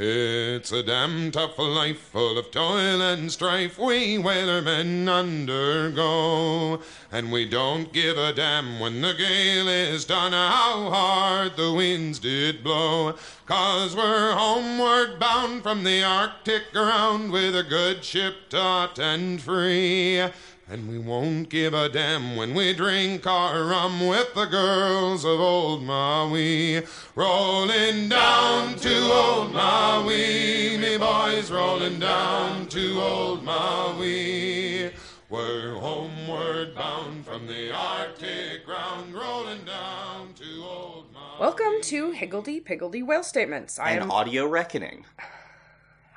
[0.00, 6.80] It's a damn tough life full of toil and strife we whalermen undergo.
[7.10, 12.20] And we don't give a damn when the gale is done how hard the winds
[12.20, 13.16] did blow.
[13.46, 20.22] Cause we're homeward bound from the Arctic ground with a good ship taut and free.
[20.70, 25.40] And we won't give a damn when we drink our rum with the girls of
[25.40, 26.82] old Maui.
[27.14, 34.92] Rolling down to old Maui, me boys, rolling down to old Maui.
[35.30, 41.40] We're homeward bound from the Arctic ground, rolling down to old Maui.
[41.40, 43.78] Welcome to Higgledy Piggledy Whale Statements.
[43.78, 45.06] I An am audio reckoning.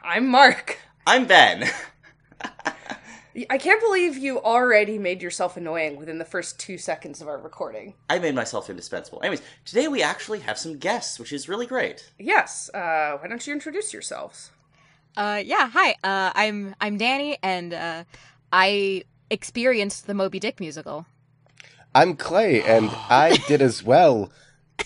[0.03, 0.77] I'm Mark.
[1.07, 1.69] I'm Ben.
[3.49, 7.37] I can't believe you already made yourself annoying within the first two seconds of our
[7.37, 7.93] recording.
[8.09, 9.21] I made myself indispensable.
[9.21, 12.11] Anyways, today we actually have some guests, which is really great.
[12.19, 14.51] Yes, uh, why don't you introduce yourselves?
[15.15, 15.69] Uh, yeah.
[15.69, 15.91] Hi.
[16.03, 18.03] Uh, I'm I'm Danny, and uh,
[18.51, 21.05] I experienced the Moby Dick musical.
[21.95, 24.31] I'm Clay, and I did as well,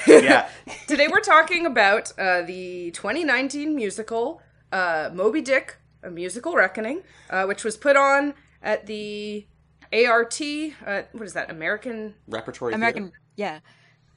[0.08, 0.50] Yeah.
[0.88, 7.46] today we're talking about uh, the 2019 musical uh, Moby Dick: A Musical Reckoning, uh,
[7.46, 9.46] which was put on at the
[9.92, 10.40] ART.
[10.86, 11.50] Uh, what is that?
[11.52, 13.04] American Repertory American.
[13.06, 13.20] theater.
[13.36, 13.60] Yeah.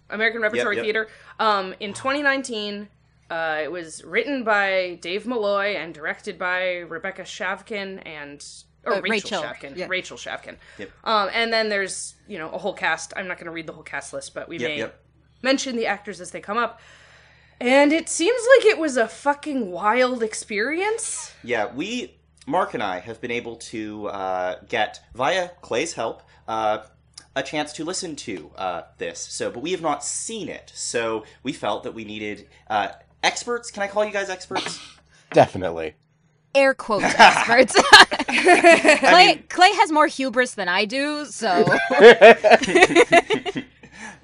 [0.09, 0.85] American Repertory yep.
[0.85, 1.09] Theater.
[1.41, 2.89] Um, in 2019,
[3.29, 8.45] uh, it was written by Dave Malloy and directed by Rebecca Chavkin and
[8.85, 9.77] or Uh, Rachel, Rachel, Chavkin.
[9.77, 9.87] yeah.
[9.89, 10.59] Rachel Chavkin.
[10.79, 10.91] Yep.
[11.03, 13.13] Um, and then there's you know a whole cast.
[13.17, 15.03] I'm not going to read the whole cast list, but we Yep, may yep.
[15.43, 16.81] Mention the actors as they come up.
[17.61, 21.33] And it seems like it was a fucking wild experience.
[21.43, 26.79] Yeah, we, Mark and I, have been able to uh, get, via Clay's help, uh,
[27.35, 29.21] a chance to listen to uh, this.
[29.21, 30.73] So, but we have not seen it.
[30.75, 32.89] So we felt that we needed uh,
[33.23, 33.71] experts.
[33.71, 34.81] Can I call you guys experts?
[35.33, 35.95] Definitely.
[36.55, 37.75] Air quotes experts.
[38.27, 41.67] Clay Clay has more hubris than I do, so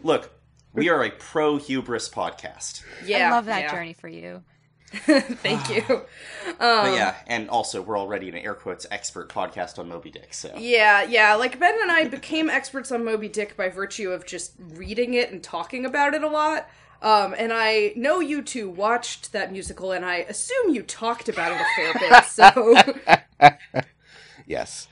[0.03, 0.31] Look,
[0.73, 2.83] we are a pro hubris podcast.
[3.05, 3.71] Yeah, I love that yeah.
[3.73, 4.43] journey for you.
[4.93, 5.83] Thank you.
[6.61, 6.81] Ah.
[6.85, 10.35] Um, but yeah, and also we're already an air quotes expert podcast on Moby Dick.
[10.35, 11.35] So Yeah, yeah.
[11.35, 15.33] Like Ben and I became experts on Moby Dick by virtue of just reading it
[15.33, 16.69] and talking about it a lot.
[17.01, 21.51] Um, and I know you two watched that musical, and I assume you talked about
[21.53, 21.95] it a fair
[23.41, 23.57] bit.
[23.65, 23.81] So,
[24.47, 24.87] Yes.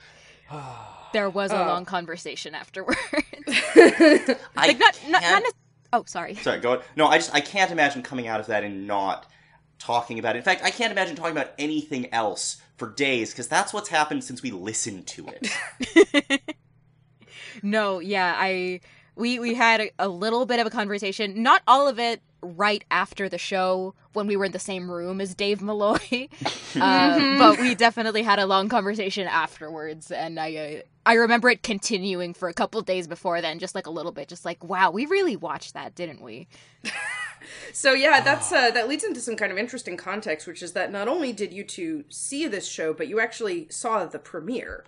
[1.13, 1.67] There was a Oh.
[1.67, 2.99] long conversation afterwards.
[3.07, 5.55] I like not not, can't- not nec-
[5.93, 6.35] Oh, sorry.
[6.37, 6.81] Sorry, go on.
[6.97, 9.27] No, I just I can't imagine coming out of that and not
[9.79, 10.39] talking about it.
[10.39, 14.23] In fact, I can't imagine talking about anything else for days because that's what's happened
[14.25, 16.43] since we listened to it.
[17.63, 18.81] No, yeah, I
[19.21, 22.83] we we had a, a little bit of a conversation, not all of it right
[22.91, 26.29] after the show when we were in the same room as Dave Malloy,
[26.77, 31.63] uh, but we definitely had a long conversation afterwards, and I uh, I remember it
[31.63, 34.91] continuing for a couple days before then, just like a little bit, just like wow,
[34.91, 36.49] we really watched that, didn't we?
[37.73, 40.91] so yeah, that's uh, that leads into some kind of interesting context, which is that
[40.91, 44.85] not only did you two see this show, but you actually saw the premiere.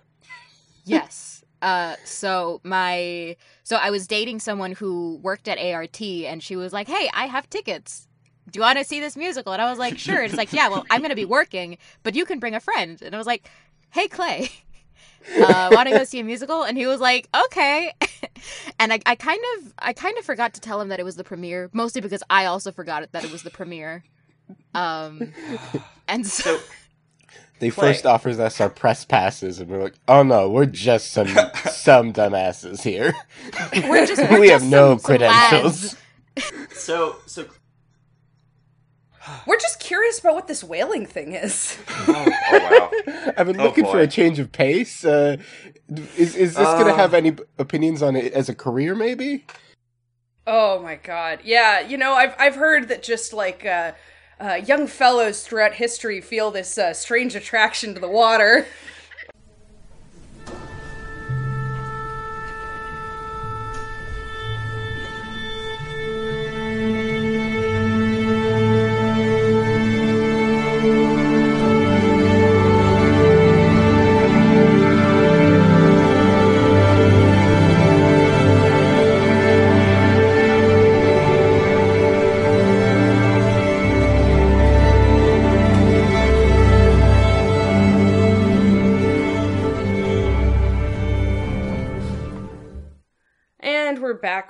[0.85, 1.42] Yes.
[1.63, 6.73] Uh, so my so I was dating someone who worked at ART, and she was
[6.73, 8.09] like, "Hey, I have tickets.
[8.51, 10.51] Do you want to see this musical?" And I was like, "Sure." And it's like,
[10.51, 13.25] "Yeah, well, I'm gonna be working, but you can bring a friend." And I was
[13.25, 13.49] like,
[13.89, 14.51] "Hey, Clay."
[15.37, 16.63] Uh, want to go see a musical?
[16.63, 17.93] And he was like, "Okay."
[18.79, 21.15] and I, I kind of, I kind of forgot to tell him that it was
[21.15, 24.03] the premiere, mostly because I also forgot that it was the premiere.
[24.75, 25.31] Um,
[26.09, 26.63] and so, So
[27.59, 27.93] They Clay.
[27.93, 31.27] first offers us our press passes, and we're like, "Oh no, we're just some
[31.69, 33.13] some dumbasses here.
[33.87, 35.95] we're just, we're we just have no some- some credentials."
[36.35, 36.47] lads.
[36.73, 37.45] so so
[39.47, 41.77] We're just curious about what this whaling thing is.
[42.07, 43.33] oh, oh wow.
[43.37, 45.05] I've been Oh, looking for a change of pace.
[45.05, 45.37] Uh,
[46.17, 46.91] is is this going Uh.
[46.91, 48.95] to have any opinions on it as a career?
[48.95, 49.45] Maybe.
[50.45, 51.39] Oh my god.
[51.45, 53.93] Yeah, you know, I've I've heard that just like uh,
[54.43, 58.65] uh, young fellows throughout history feel this uh, strange attraction to the water.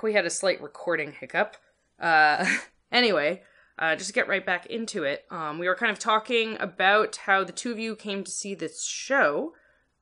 [0.04, 1.56] we had a slight recording hiccup.
[1.98, 2.44] Uh,
[2.92, 3.42] anyway,
[3.78, 7.16] uh, just to get right back into it, um, we were kind of talking about
[7.16, 9.54] how the two of you came to see this show.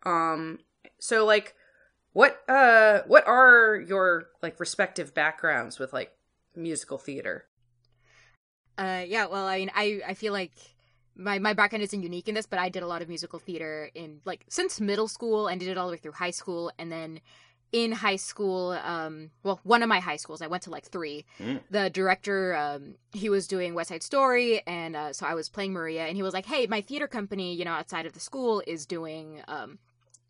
[0.04, 0.58] Um,
[0.98, 1.54] so like,
[2.12, 6.12] what uh, what are your like respective backgrounds with like
[6.54, 7.46] musical theater?
[8.76, 10.52] Uh, yeah, well, I mean, I, I feel like
[11.14, 13.90] my, my background isn't unique in this, but I did a lot of musical theater
[13.94, 16.72] in, like, since middle school and did it all the way through high school.
[16.78, 17.20] And then
[17.72, 21.24] in high school, um, well, one of my high schools, I went to like three.
[21.40, 21.60] Mm.
[21.70, 25.72] The director, um, he was doing West Side Story, and uh, so I was playing
[25.72, 28.62] Maria, and he was like, "Hey, my theater company, you know, outside of the school,
[28.66, 29.78] is doing um,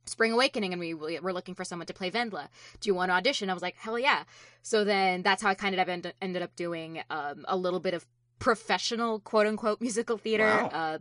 [0.07, 2.49] Spring Awakening, and we we're looking for someone to play Wendla.
[2.81, 4.23] Do you want to audition?" I was like, "Hell yeah!"
[4.63, 7.95] So then that's how I kind of end, ended up doing um, a little bit
[7.95, 8.07] of
[8.39, 10.47] professional quote unquote musical theater.
[10.47, 10.71] Wow.
[10.73, 10.99] Uh,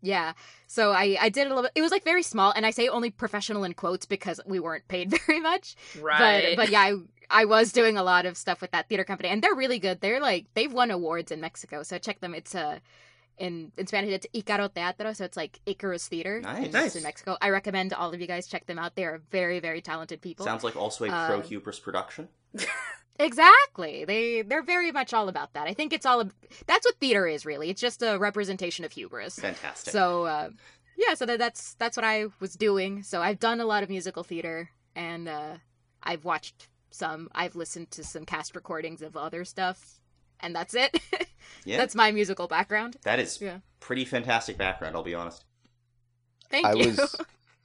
[0.00, 0.32] yeah.
[0.66, 1.72] So I, I did a little bit.
[1.74, 4.86] It was like very small, and I say only professional in quotes because we weren't
[4.88, 5.76] paid very much.
[6.18, 6.94] But but yeah, I
[7.30, 10.00] I was doing a lot of stuff with that theater company, and they're really good.
[10.00, 12.34] They're like they've won awards in Mexico, so check them.
[12.34, 12.78] It's uh,
[13.38, 16.40] in in Spanish it's Icaro Teatro, so it's like Icarus Theater.
[16.40, 16.72] Nice.
[16.72, 16.96] Nice.
[16.96, 17.36] in Mexico.
[17.40, 18.94] I recommend all of you guys check them out.
[18.94, 20.44] They are very very talented people.
[20.44, 22.28] Sounds like also a Uh, pro hubris production.
[23.18, 24.04] Exactly.
[24.04, 25.66] They they're very much all about that.
[25.66, 26.24] I think it's all
[26.66, 27.68] that's what theater is really.
[27.70, 29.38] It's just a representation of hubris.
[29.38, 29.92] Fantastic.
[29.92, 30.50] So uh,
[30.96, 33.02] yeah, so that, that's that's what I was doing.
[33.02, 35.54] So I've done a lot of musical theater, and uh,
[36.02, 37.28] I've watched some.
[37.34, 40.00] I've listened to some cast recordings of other stuff,
[40.40, 41.00] and that's it.
[41.64, 42.96] yeah, That's my musical background.
[43.02, 43.58] that is Yeah.
[43.80, 44.94] pretty fantastic background.
[44.96, 45.44] I'll be honest.
[46.50, 46.88] Thank I you.
[46.90, 47.16] was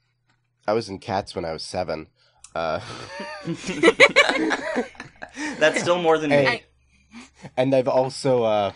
[0.68, 2.08] I was in Cats when I was seven.
[2.56, 2.80] Uh,
[5.60, 6.64] That's still more than me.
[7.56, 8.72] And I've also uh,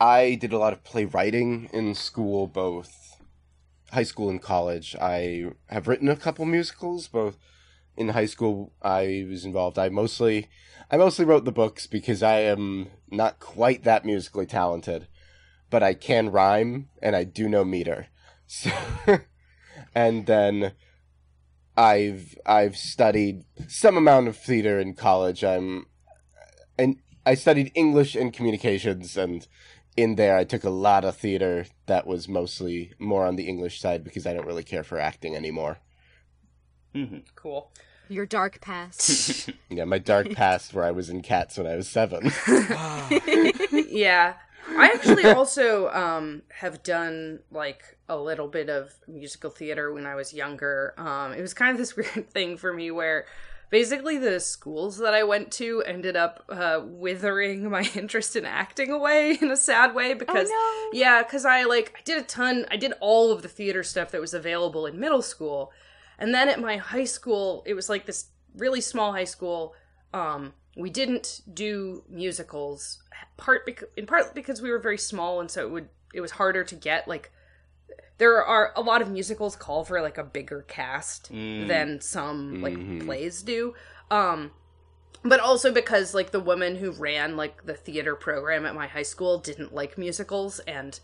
[0.00, 3.20] I did a lot of playwriting in school, both
[3.92, 4.96] high school and college.
[5.00, 7.36] I have written a couple musicals, both
[7.96, 8.72] in high school.
[8.82, 9.78] I was involved.
[9.78, 10.48] I mostly
[10.90, 15.06] I mostly wrote the books because I am not quite that musically talented,
[15.70, 18.08] but I can rhyme and I do know meter.
[18.44, 18.70] So,
[19.94, 20.72] and then
[21.76, 25.42] I've I've studied some amount of theater in college.
[25.42, 25.86] I'm
[26.78, 29.46] and I studied English and communications and
[29.96, 33.80] in there I took a lot of theater that was mostly more on the English
[33.80, 35.78] side because I don't really care for acting anymore.
[36.94, 37.70] hmm Cool.
[38.08, 39.50] Your dark past.
[39.70, 42.30] Yeah, my dark past where I was in Cats when I was 7.
[43.88, 44.34] yeah.
[44.68, 50.14] I actually also um have done like a little bit of musical theater when I
[50.14, 50.94] was younger.
[50.96, 53.26] Um it was kind of this weird thing for me where
[53.70, 58.90] basically the schools that I went to ended up uh withering my interest in acting
[58.90, 60.90] away in a sad way because no.
[60.92, 64.10] yeah, cuz I like I did a ton I did all of the theater stuff
[64.12, 65.72] that was available in middle school.
[66.18, 69.74] And then at my high school, it was like this really small high school
[70.14, 73.02] um we didn't do musicals
[73.36, 76.32] part bec- in part because we were very small and so it would it was
[76.32, 77.30] harder to get like
[78.18, 81.68] there are a lot of musicals call for like a bigger cast Mm.
[81.68, 83.04] than some like Mhm.
[83.04, 83.74] plays do
[84.10, 84.50] um
[85.24, 89.02] but also because like the woman who ran like the theater program at my high
[89.04, 91.00] school didn't like musicals and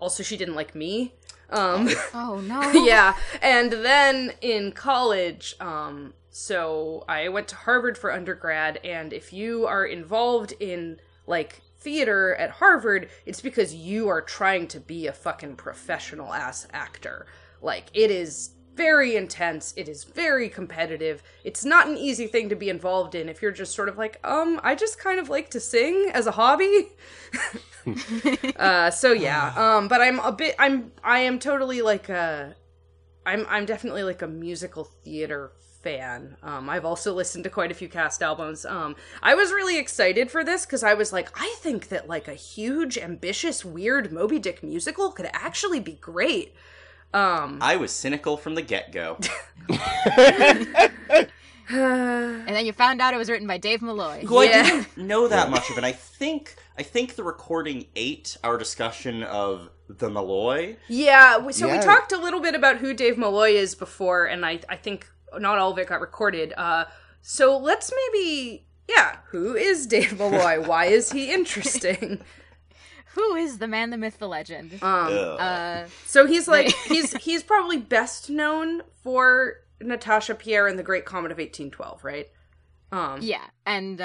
[0.00, 1.14] also she didn't like me
[1.50, 2.60] um oh no.
[2.84, 9.32] yeah and then in college um so i went to harvard for undergrad and if
[9.32, 15.06] you are involved in like theater at harvard it's because you are trying to be
[15.06, 17.26] a fucking professional ass actor.
[17.62, 21.22] Like it is very intense it is very competitive.
[21.42, 24.20] It's not an easy thing to be involved in if you're just sort of like
[24.22, 26.88] um i just kind of like to sing as a hobby.
[28.56, 32.56] Uh so yeah um but i'm a bit i'm i am totally like a
[33.24, 35.52] i'm i'm definitely like a musical theater
[35.86, 39.78] fan um i've also listened to quite a few cast albums um i was really
[39.78, 44.10] excited for this because i was like i think that like a huge ambitious weird
[44.10, 46.54] moby dick musical could actually be great
[47.14, 49.16] um I was cynical from the get go.
[51.68, 54.24] And then you found out it was written by Dave Malloy.
[54.24, 54.62] Who Yeah.
[54.64, 58.56] I didn't know that much of, and I think I think the recording ate our
[58.58, 60.76] discussion of the Malloy.
[60.88, 64.44] Yeah, we- so we talked a little bit about who Dave Malloy is before, and
[64.46, 66.52] I I think not all of it got recorded.
[66.56, 66.84] Uh,
[67.22, 70.62] so let's maybe, yeah, who is Dave Malloy?
[70.66, 72.20] Why is he interesting?
[73.14, 74.74] Who is the man, the myth, the legend?
[74.82, 80.82] Um, Uh, so he's like he's he's probably best known for Natasha Pierre and the
[80.82, 82.26] Great Comet of 1812, right?
[82.92, 83.96] Um, Yeah, and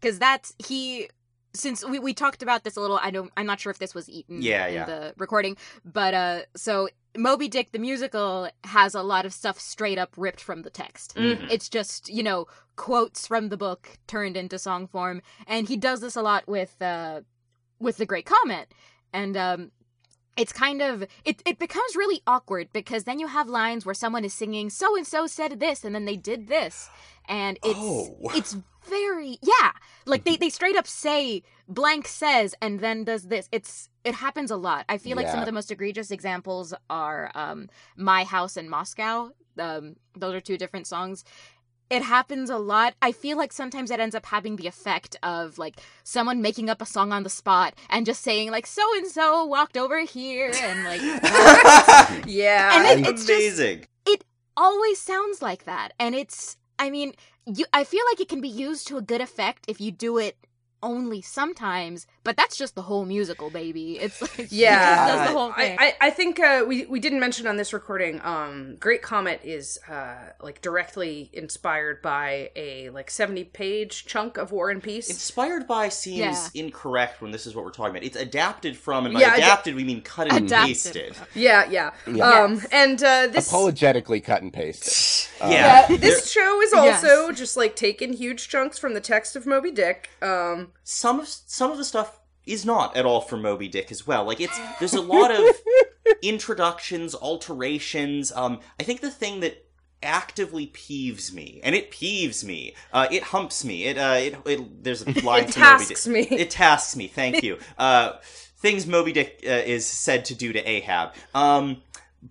[0.00, 1.08] because that's he
[1.52, 3.92] since we, we talked about this a little, I don't I'm not sure if this
[3.92, 4.84] was eaten Yeah, in yeah.
[4.84, 9.98] the recording, but uh so Moby Dick the musical has a lot of stuff straight
[9.98, 11.14] up ripped from the text.
[11.16, 11.48] Mhm.
[11.50, 15.22] It's just, you know, quotes from the book turned into song form.
[15.46, 17.20] And he does this a lot with uh
[17.78, 18.72] with the Great Comet.
[19.12, 19.70] And um
[20.36, 24.24] it's kind of it it becomes really awkward because then you have lines where someone
[24.24, 26.88] is singing so and so said this and then they did this.
[27.28, 28.16] And it's Oh.
[28.34, 28.56] it's
[28.88, 29.70] very yeah.
[30.04, 33.48] Like they, they straight up say blank says and then does this.
[33.52, 34.84] It's it happens a lot.
[34.88, 39.30] I feel like some of the most egregious examples are um My House in Moscow.
[39.58, 41.24] Um those are two different songs.
[41.90, 42.94] It happens a lot.
[43.02, 46.80] I feel like sometimes it ends up having the effect of like someone making up
[46.80, 50.50] a song on the spot and just saying like so and so walked over here
[50.62, 51.00] and like
[52.26, 52.70] Yeah.
[52.90, 53.86] And it- it's just- Amazing.
[54.56, 57.12] always sounds like that and it's i mean
[57.44, 60.16] you i feel like it can be used to a good effect if you do
[60.16, 60.36] it
[60.84, 65.28] only sometimes but that's just the whole musical baby it's like it Yeah, just does
[65.28, 68.20] the whole I, thing I, I think uh, we we didn't mention on this recording.
[68.22, 74.52] Um, Great Comet is uh, like directly inspired by a like seventy page chunk of
[74.52, 75.10] War and Peace.
[75.10, 76.48] Inspired by seems Yeah.
[76.64, 78.04] incorrect when this is what we're talking about.
[78.04, 80.68] It's adapted from, and by Yeah, ad- adapted we mean cut and Adapted.
[80.68, 81.16] pasted.
[81.34, 81.90] yeah, yeah.
[82.06, 82.42] Yeah.
[82.44, 84.92] Um, and uh, this Apologetically cut and pasted.
[85.44, 85.86] Yeah.
[85.90, 87.04] yeah, this show is Yes.
[87.04, 90.08] also just like taking huge chunks from the text of Moby Dick.
[90.22, 94.06] Um, some of some of the stuff is not at all from Moby Dick as
[94.06, 94.24] well.
[94.24, 95.44] Like it's there's a lot of
[96.22, 98.32] introductions, alterations.
[98.32, 99.64] Um, I think the thing that
[100.02, 103.84] actively peeves me, and it peeves me, uh, it humps me.
[103.84, 105.88] It uh, it, it there's a line it from Moby Dick.
[105.88, 106.20] tasks me.
[106.22, 107.06] It tasks me.
[107.06, 107.58] Thank you.
[107.78, 108.12] Uh,
[108.58, 111.14] things Moby Dick uh, is said to do to Ahab.
[111.34, 111.82] Um,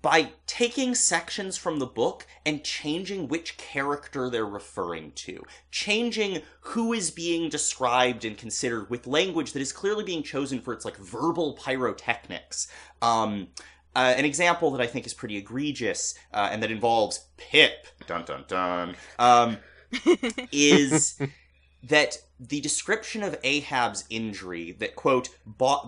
[0.02, 6.94] by taking sections from the book and changing which character they're referring to, changing who
[6.94, 10.98] is being described and considered with language that is clearly being chosen for its like
[10.98, 12.68] verbal pyrotechnics.
[13.02, 13.50] Um,
[13.96, 18.26] uh, an example that I think is pretty egregious uh, and that involves Pip, dun
[18.26, 19.58] dun dun, um,
[20.52, 21.20] is
[21.84, 25.30] that the description of Ahab's injury, that quote,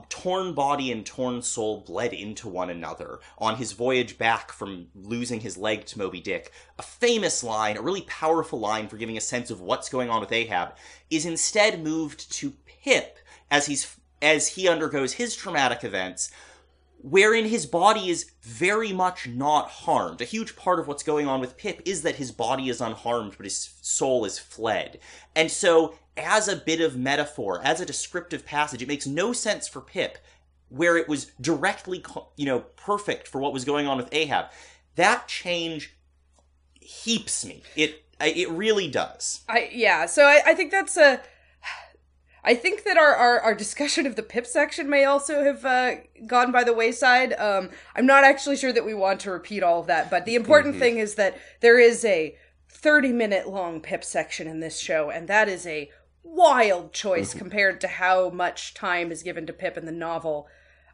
[0.10, 5.40] torn body and torn soul bled into one another on his voyage back from losing
[5.40, 9.22] his leg to Moby Dick, a famous line, a really powerful line for giving a
[9.22, 10.76] sense of what's going on with Ahab,
[11.10, 13.18] is instead moved to Pip
[13.50, 16.32] as he's as he undergoes his traumatic events
[17.06, 20.22] wherein his body is very much not harmed.
[20.22, 23.36] A huge part of what's going on with Pip is that his body is unharmed,
[23.38, 25.00] but his soul is fled.
[25.36, 29.68] And so, as a bit of metaphor, as a descriptive passage, it makes no sense
[29.68, 30.18] for Pip,
[30.70, 32.04] where it was directly,
[32.38, 34.48] you know, perfect for what was going on with Ahab.
[34.96, 35.94] That change
[36.74, 37.62] heaps me.
[37.76, 39.42] It it really does.
[39.48, 41.22] I yeah, so I, I think that's a.
[42.46, 45.96] I think that our, our, our discussion of the Pip section may also have uh,
[46.28, 47.34] gone by the wayside.
[47.34, 50.36] Um, I'm not actually sure that we want to repeat all of that, but the
[50.36, 52.38] important thing is that there is a
[52.70, 55.90] 30 minute long Pip section in this show, and that is a
[56.24, 60.48] wild choice compared to how much time is given to Pip in the novel.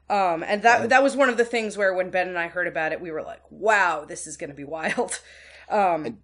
[0.09, 2.67] Um, and that that was one of the things where when Ben and I heard
[2.67, 5.19] about it, we were like, "Wow, this is going to be wild."
[5.69, 6.17] Um,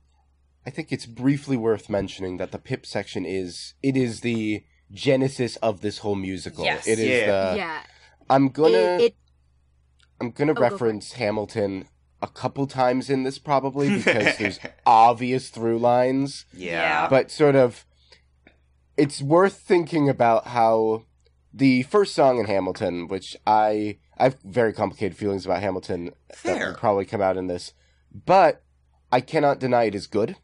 [0.66, 5.56] I think it's briefly worth mentioning that the Pip section is it is the genesis
[5.58, 6.64] of this whole musical.
[6.64, 6.88] Yes.
[6.88, 7.52] It is Yeah.
[7.52, 7.82] the yeah
[8.30, 9.16] I'm gonna it, it
[10.22, 11.88] I'm gonna Oh, go reference Hamilton
[12.22, 16.46] a couple times in this probably because there's obvious through lines.
[16.54, 17.08] Yeah.
[17.10, 17.86] but sort of
[18.96, 21.04] it's worth thinking about how
[21.54, 26.36] the first song in Hamilton, which I I have very complicated feelings about Hamilton that
[26.38, 26.68] Fair.
[26.70, 27.74] will probably come out in this,
[28.26, 28.64] but
[29.12, 30.36] I cannot deny it is good.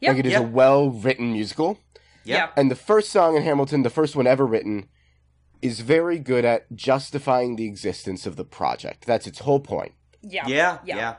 [0.00, 0.10] Yeah.
[0.10, 0.40] like it is Yeah.
[0.40, 1.78] a well written musical,
[2.24, 2.48] yeah.
[2.56, 4.88] and the first song in Hamilton, the first one ever written,
[5.60, 9.06] is very good at justifying the existence of the project.
[9.06, 9.92] That's its whole point.
[10.22, 10.78] yeah, Yeah.
[10.84, 10.96] yeah.
[10.96, 11.14] Yeah.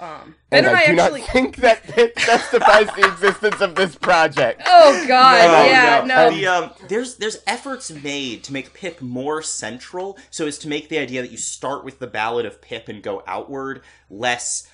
[0.00, 1.20] Um, Ben And and, I, I, do actually.
[1.20, 4.62] not think that Pip justifies the existence of this project.
[4.66, 6.30] Oh God, yeah, no.
[6.30, 10.88] The, um, there's there's efforts made to make Pip more central, so as to make
[10.88, 14.68] the idea that you start with the Ballad of Pip and go outward less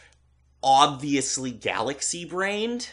[0.62, 2.88] obviously galaxy brained.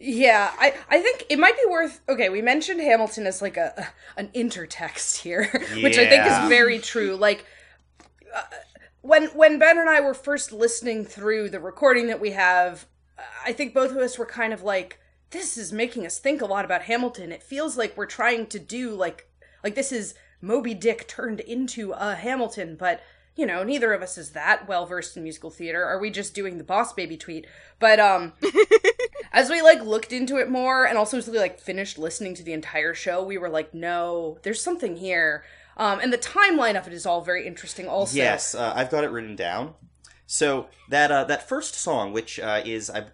[0.00, 2.00] Yeah, I, I think it might be worth.
[2.08, 5.44] Okay, we mentioned Hamilton as like a an intertext here,
[5.82, 7.14] which I think is very true.
[7.16, 7.46] Like
[8.34, 8.42] uh,
[9.02, 12.86] when when Ben and I were first listening through the recording that we have,
[13.44, 14.98] I think both of us were kind of like,
[15.30, 18.58] "This is making us think a lot about Hamilton." It feels like we're trying to
[18.58, 19.28] do like
[19.62, 23.00] like this is Moby Dick turned into a Hamilton, but
[23.36, 25.84] you know, neither of us is that well versed in musical theater.
[25.84, 27.46] Are we just doing the Boss Baby tweet?
[27.78, 28.32] But um,
[29.32, 32.42] as we like looked into it more and also as we like finished listening to
[32.42, 35.44] the entire show, we were like, no, there's something here.
[35.76, 37.88] Um, and the timeline of it is all very interesting.
[37.88, 39.74] Also, Yes, uh, I've got it written down.
[40.26, 43.06] So that uh, that first song, which uh, is, I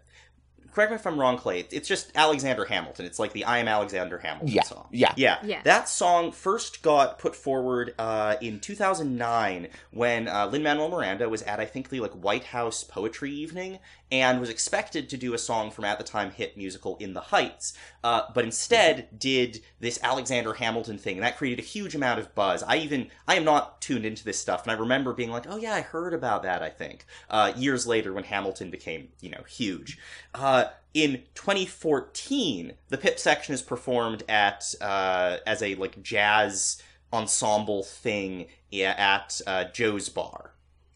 [0.73, 1.67] correct me if I'm wrong, Clay.
[1.71, 3.07] It's just Alexander Hamilton.
[3.07, 4.87] It's like the "I Am Alexander Hamilton" Yeah, song.
[4.91, 5.13] yeah.
[5.17, 5.61] yeah, Yeah.
[5.65, 11.43] That song first got put forward uh, in 2009 when uh, Lin Manuel Miranda was
[11.43, 13.79] at I think the like White House Poetry Evening
[14.13, 17.21] and was expected to do a song from at the time hit musical In the
[17.21, 22.19] Heights, uh, but instead did this Alexander Hamilton thing, and that created a huge amount
[22.19, 22.63] of buzz.
[22.63, 25.57] I even I am not tuned into this stuff, and I remember being like, oh
[25.57, 26.63] yeah, I heard about that.
[26.63, 29.99] I think uh, years later when Hamilton became you know huge.
[30.35, 37.83] Uh, in 2014, the Pip section is performed at uh, as a like jazz ensemble
[37.83, 40.53] thing at uh, Joe's Bar.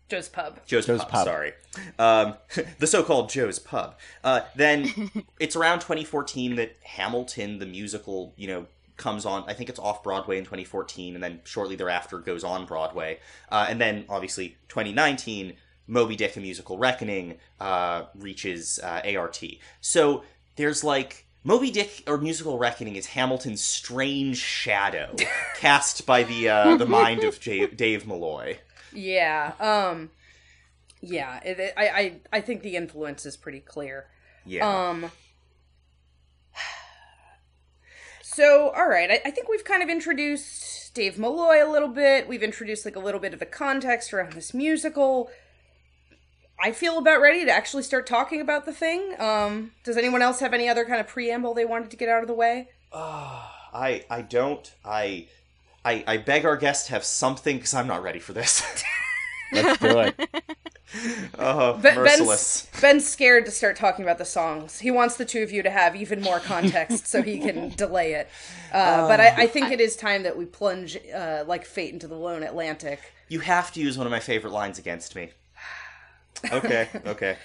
[0.09, 0.61] Joe's Pub.
[0.67, 1.27] Joe's, Joe's Pub, Pub.
[1.27, 1.53] Sorry,
[1.99, 2.35] um,
[2.79, 3.97] the so-called Joe's Pub.
[4.23, 9.45] Uh, then it's around 2014 that Hamilton, the musical, you know, comes on.
[9.49, 13.19] I think it's off Broadway in 2014, and then shortly thereafter goes on Broadway.
[13.51, 15.55] Uh, and then obviously 2019,
[15.87, 19.43] Moby Dick: A Musical Reckoning uh, reaches uh, ART.
[19.81, 20.23] So
[20.57, 21.27] there's like.
[21.47, 25.15] Moby Dick or Musical Reckoning is Hamilton's strange shadow
[25.59, 28.57] cast by the uh, the mind of J- Dave Malloy.
[28.95, 29.53] Yeah.
[29.61, 30.11] Um.
[31.01, 31.41] Yeah.
[31.45, 34.07] It, it- I, I I think the influence is pretty clear.
[34.47, 34.89] Yeah.
[34.91, 35.11] Um.
[38.23, 42.27] So, all right, I, I think we've kind of introduced Dave Malloy a little bit.
[42.27, 45.31] We've introduced like a little bit of the context around this musical.
[46.61, 49.15] I feel about ready to actually start talking about the thing.
[49.21, 52.23] Um, does anyone else have any other kind of preamble they wanted to get out
[52.23, 52.71] of the way?
[52.93, 54.73] I I don't.
[54.85, 55.29] I
[55.85, 58.63] I I beg our guests to have something because I'm not ready for this.
[59.53, 60.29] Let's do it.
[61.39, 62.67] oh, Ben- merciless.
[62.67, 64.81] Ben's, Ben's scared to start talking about the songs.
[64.81, 68.15] He wants the two of you to have even more context so he can delay
[68.15, 68.29] it.
[68.73, 72.09] Uh, but I, I think it is time that we plunge uh, like fate into
[72.09, 73.01] the lone Atlantic.
[73.29, 75.31] You have to use one of my favorite lines against me.
[76.53, 77.37] Okay, okay.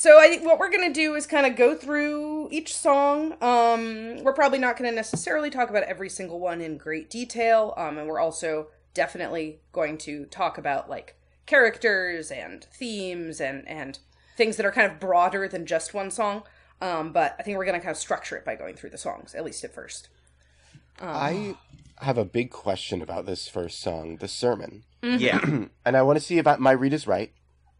[0.00, 3.32] So I think what we're gonna do is kind of go through each song.
[3.42, 7.98] Um, we're probably not gonna necessarily talk about every single one in great detail, um,
[7.98, 13.98] and we're also definitely going to talk about like characters and themes and and
[14.36, 16.44] things that are kind of broader than just one song.
[16.80, 19.34] Um, but I think we're gonna kind of structure it by going through the songs
[19.34, 20.10] at least at first.
[21.00, 21.56] I
[21.96, 25.40] have a big question about this first song, the sermon, Yeah.
[25.84, 27.32] and I want to see if I, my read is right.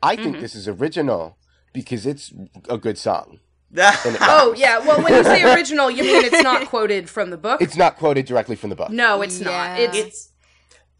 [0.03, 1.39] I think this is original
[1.83, 2.33] because it's
[2.69, 3.41] a good song.
[4.21, 7.61] Oh yeah, well when you say original, you mean it's not quoted from the book?
[7.61, 8.91] It's not quoted directly from the book.
[8.91, 9.79] no, it's not.
[9.79, 10.33] It's it's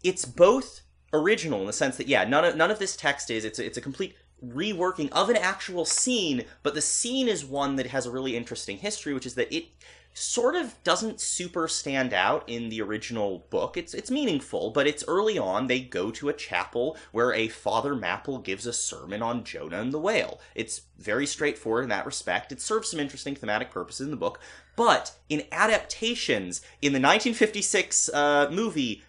[0.03, 3.43] it's both original in the sense that yeah, none of none of this text is
[3.43, 4.15] it's a, it's a complete
[4.45, 8.77] reworking of an actual scene, but the scene is one that has a really interesting
[8.77, 9.65] history, which is that it
[10.13, 13.77] sort of doesn't super stand out in the original book.
[13.77, 15.67] It's it's meaningful, but it's early on.
[15.67, 19.93] They go to a chapel where a Father Mapple gives a sermon on Jonah and
[19.93, 20.39] the whale.
[20.55, 22.51] It's very straightforward in that respect.
[22.51, 24.39] It serves some interesting thematic purposes in the book,
[24.75, 29.03] but in adaptations, in the 1956 uh, movie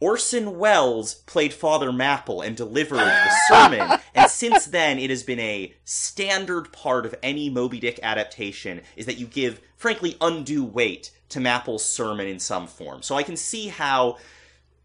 [0.00, 5.38] Orson Welles played Father Mapple and delivered the sermon, and since then it has been
[5.38, 11.10] a standard part of any Moby Dick adaptation is that you give, frankly, undue weight
[11.30, 13.00] to Mapple's sermon in some form.
[13.00, 14.18] So I can see how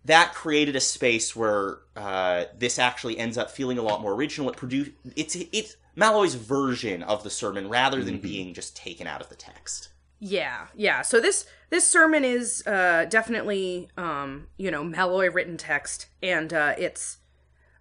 [0.05, 4.49] that created a space where uh, this actually ends up feeling a lot more original.
[4.49, 9.19] It produced it's it's Malloy's version of the sermon rather than being just taken out
[9.19, 9.89] of the text.
[10.19, 11.01] Yeah, yeah.
[11.01, 16.73] So this this sermon is uh definitely um, you know, Malloy written text and uh
[16.77, 17.17] it's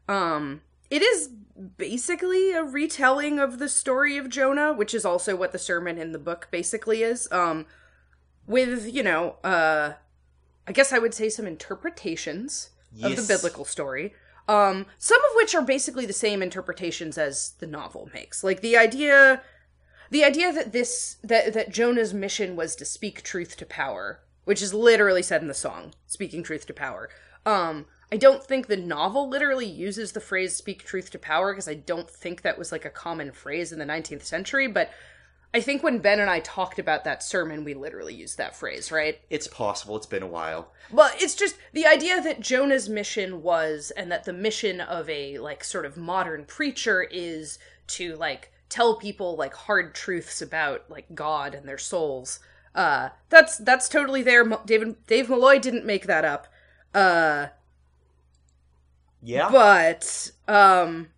[0.08, 1.30] um it is
[1.76, 6.12] basically a retelling of the story of Jonah, which is also what the sermon in
[6.12, 7.28] the book basically is.
[7.30, 7.66] Um
[8.46, 9.94] with, you know, uh
[10.66, 12.70] I guess I would say some interpretations
[13.02, 14.14] of the biblical story.
[14.48, 18.42] Um some of which are basically the same interpretations as the novel makes.
[18.42, 19.42] Like the idea
[20.10, 24.60] the idea that this that that Jonah's mission was to speak truth to power, which
[24.60, 27.08] is literally said in the song, speaking truth to power.
[27.46, 31.68] Um I don't think the novel literally uses the phrase speak truth to power because
[31.68, 34.90] I don't think that was like a common phrase in the 19th century, but
[35.54, 38.90] I think when Ben and I talked about that sermon, we literally used that phrase,
[38.90, 39.20] right?
[39.30, 39.96] It's possible.
[39.96, 40.72] It's been a while.
[40.90, 45.38] Well, it's just the idea that Jonah's mission was, and that the mission of a
[45.38, 51.14] like sort of modern preacher is to like tell people like hard truths about like
[51.14, 52.40] God and their souls.
[52.74, 54.44] Uh, that's that's totally there.
[54.66, 56.48] David Dave Malloy didn't make that up.
[56.92, 57.46] Uh,
[59.24, 59.48] Yeah.
[59.50, 61.08] but um,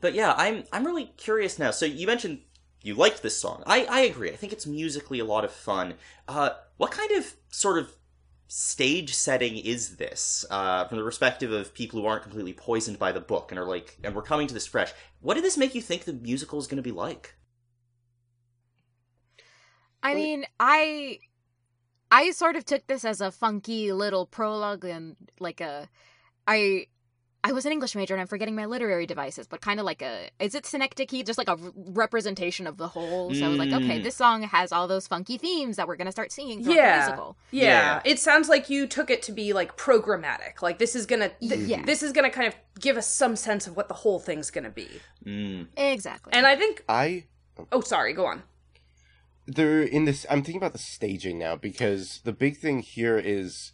[0.00, 1.70] But yeah, I'm I'm really curious now.
[1.70, 2.40] So you mentioned
[2.82, 3.62] you liked this song.
[3.66, 4.30] I I agree.
[4.30, 5.94] I think it's musically a lot of fun.
[6.28, 7.92] Uh, what kind of sort of
[8.48, 13.10] stage setting is this uh, from the perspective of people who aren't completely poisoned by
[13.10, 15.74] the book and are like and we're coming to this fresh what did this make
[15.74, 17.34] you think the musical is going to be like
[20.02, 21.18] I mean, I
[22.10, 25.88] I sort of took this as a funky little prologue and like a
[26.46, 26.86] I
[27.44, 30.02] I was an English major and I'm forgetting my literary devices, but kind of like
[30.02, 33.32] a is it synecdoche, just like a representation of the whole.
[33.34, 34.02] So I was like, okay, Mm.
[34.02, 36.98] this song has all those funky themes that we're gonna start singing throughout the Yeah.
[37.06, 37.36] musical.
[37.52, 37.62] Yeah.
[37.64, 38.02] Yeah.
[38.04, 40.60] it sounds like you took it to be like programmatic.
[40.60, 41.84] Like this is gonna, th- Yeah.
[41.84, 44.70] this is gonna kind of give us some sense of what the whole thing's gonna
[44.70, 44.88] be.
[45.24, 45.68] mm.
[45.76, 46.32] Exactly.
[46.32, 47.24] And I think, I
[47.70, 48.42] oh, sorry, go on.
[49.46, 53.72] there in this i'm thinking about the staging now because the big thing here is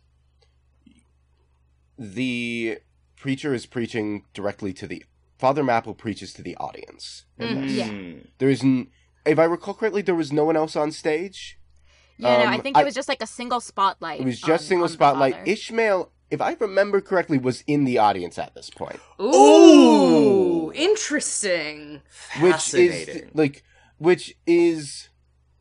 [1.98, 2.78] the
[3.16, 5.04] preacher is preaching directly to the
[5.38, 7.72] father mapple preaches to the audience in this.
[7.72, 8.12] Yeah.
[8.38, 8.88] There isn't
[9.24, 11.58] if i recall correctly there was no one else on stage
[12.18, 14.20] yeah, no, I um, think I- it was just like a single spotlight.
[14.20, 15.50] it was just on- single on spotlight father.
[15.50, 22.00] ishmael if i remember correctly was in the audience at this point Ooh, interesting.
[22.40, 23.16] which Fascinating.
[23.24, 23.62] is like
[23.98, 25.08] which is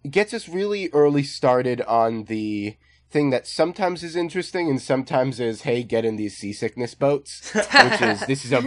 [0.10, 2.76] gets us really early started on the
[3.12, 8.02] thing that sometimes is interesting and sometimes is hey get in these seasickness boats which
[8.02, 8.62] is this is a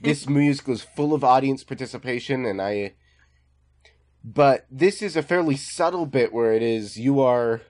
[0.00, 2.94] this musical is full of audience participation and i
[4.24, 7.60] but this is a fairly subtle bit where it is you are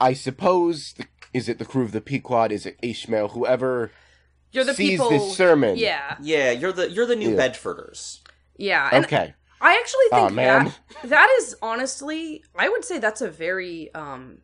[0.00, 3.90] i suppose the, is it the crew of the pequod is it ishmael whoever
[4.52, 5.10] You're the sees people.
[5.10, 7.48] this sermon Yeah, yeah you're the you're the new Yeah.
[7.48, 8.20] bedforders
[8.56, 8.90] yeah.
[9.04, 10.64] Okay I actually Aw, think man.
[11.02, 14.38] that that is honestly, I would say that's a very um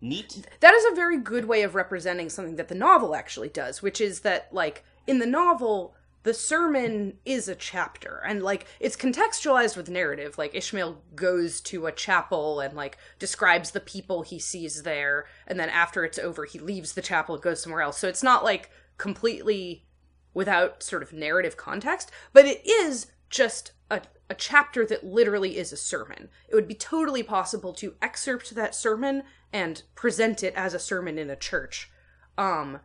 [0.00, 0.46] neat.
[0.60, 4.00] That is a very good way of representing something that the novel actually does, which
[4.00, 9.76] is that like in the novel the sermon is a chapter and like it's contextualized
[9.76, 10.36] with narrative.
[10.36, 15.58] Like ishmael goes to a chapel and like describes the people he sees there and
[15.58, 17.98] then after it's over he leaves the chapel and goes somewhere else.
[17.98, 19.86] So it's not like completely
[20.34, 25.72] without sort of narrative context but it is just a, a chapter that literally is
[25.72, 30.74] a sermon it would be totally possible to excerpt that sermon and present it as
[30.74, 31.90] a sermon in a church
[32.36, 32.80] um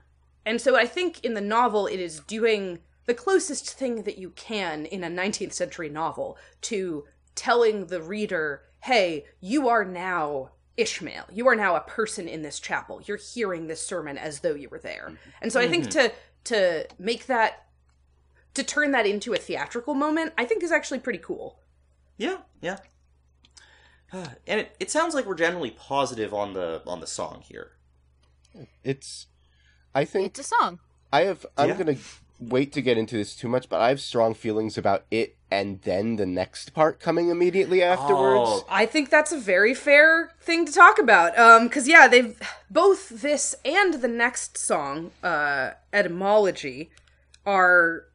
[0.46, 4.32] and so I think in the novel, it is doing the closest thing that you
[4.32, 11.26] can in a 19th century novel to telling the reader, hey, you are now Ishmael.
[11.32, 13.02] You are now a person in this chapel.
[13.06, 15.14] You're hearing this sermon as though you were there.
[15.42, 16.12] And so I think to
[16.46, 17.68] to make that
[18.54, 21.60] to turn that into a theatrical moment, I think is actually pretty cool.
[22.18, 22.78] Yeah, yeah.
[24.48, 27.72] And it, it sounds like we're generally positive on the on the song here.
[28.84, 29.28] it's
[29.96, 30.80] i think It's a song.
[31.14, 31.46] I have.
[31.58, 31.78] I'm Yeah.
[31.78, 31.98] gonna
[32.40, 35.82] wait to get into this too much, but I have strong feelings about it, and
[35.82, 38.42] then the next part coming immediately afterwards.
[38.64, 38.66] Oh.
[38.70, 41.38] I think that's a very fair thing to talk about.
[41.38, 42.38] Um, because yeah, they've
[42.70, 46.90] both this and the next song, uh, etymology,
[47.46, 48.06] are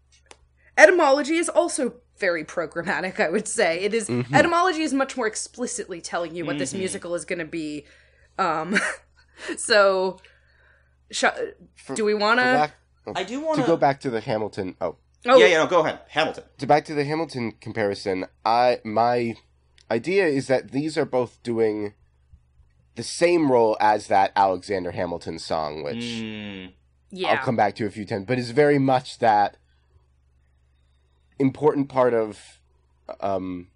[0.76, 3.20] etymology is also very programmatic.
[3.20, 7.14] I would say it is- etymology is much more explicitly telling you what this musical
[7.14, 7.84] is going to be.
[8.38, 8.78] Um,
[9.56, 10.18] so,
[11.10, 11.24] sh-
[11.94, 12.52] do we want To to?
[12.52, 12.76] back-
[13.14, 14.76] I do want to go back to the Hamilton.
[14.80, 14.96] Oh,
[15.28, 16.44] Oh, Yeah, yeah, no, go ahead, Hamilton.
[16.58, 18.26] to back to the Hamilton comparison.
[18.44, 19.34] I my
[19.90, 21.94] idea is that these are both doing
[22.94, 26.72] the same role as that Alexander Hamilton song, which Mm,
[27.10, 27.30] yeah.
[27.32, 29.56] I'll come back to a few times, but it's very much that
[31.38, 32.58] important part of
[33.20, 33.68] um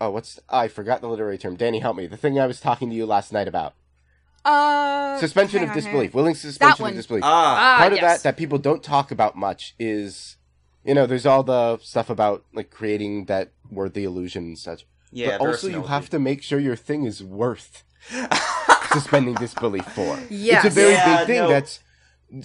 [0.00, 1.56] oh what's I forgot the literary term.
[1.56, 2.06] Danny, help me.
[2.06, 3.74] The thing I was talking to you last night about.
[4.44, 6.14] Uh, Suspension of disbelief.
[6.14, 6.18] on.
[6.18, 6.90] Willing suspension one.
[6.92, 7.22] of disbelief.
[7.24, 8.22] ah, Ah, part of yes.
[8.22, 10.36] that that people don't talk about much is
[10.84, 14.84] you know, there's all the stuff about like creating that worthy illusion and such.
[15.12, 15.38] yeah.
[15.38, 17.84] but also you have to make sure your thing is worth
[18.92, 20.18] suspending disbelief for.
[20.28, 21.48] Yeah, It's a very Yeah, big thing no.
[21.48, 21.80] that's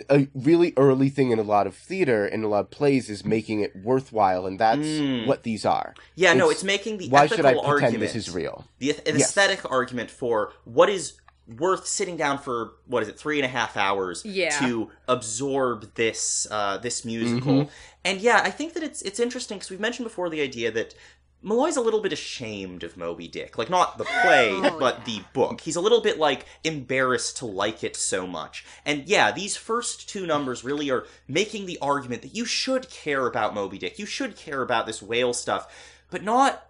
[0.09, 3.25] a really early thing in a lot of theater and a lot of plays is
[3.25, 5.25] making it worthwhile and that's Mm.
[5.25, 5.95] what these are.
[6.15, 8.67] Yeah, no, It's- it's making the Why ethical should I pretend argument, this is real?
[8.77, 9.29] the an Yes.
[9.29, 11.13] aesthetic argument for what is
[11.57, 14.51] worth sitting down for what is it three and a half hours Yeah.
[14.59, 17.71] to absorb this uh, this musical
[18.05, 20.93] and yeah i think that it's it's interesting because we've mentioned before the idea that
[21.41, 23.57] Malloy's a little bit ashamed of Moby Dick.
[23.57, 25.03] Like, not the play, Oh, but yeah.
[25.05, 25.61] the book.
[25.61, 28.65] He's a little bit, like, embarrassed to like it so much.
[28.85, 33.25] And yeah, these first two numbers really are making the argument that you should care
[33.25, 33.97] about Moby Dick.
[33.99, 35.73] You should care about this whale stuff,
[36.11, 36.68] but not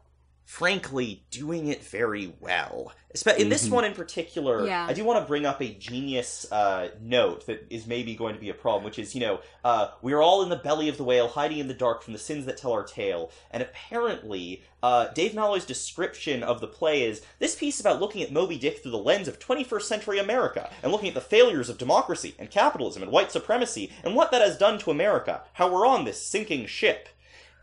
[0.49, 2.91] frankly doing it very well.
[3.15, 4.87] Espe- In this one in particular, Yeah.
[4.89, 8.41] I do want to bring up a genius uh, note that is maybe going to
[8.41, 11.03] be a problem, which is, you know, uh, we're all in the belly of the
[11.03, 13.29] whale, hiding in the dark from the sins that tell our tale.
[13.51, 18.23] And apparently, uh, Dave Malloy's description of the play is this piece is about looking
[18.23, 21.69] at Moby Dick through the lens of 21st century America and looking at the failures
[21.69, 25.71] of democracy and capitalism and white supremacy and what that has done to America, how
[25.71, 27.07] we're on this sinking ship.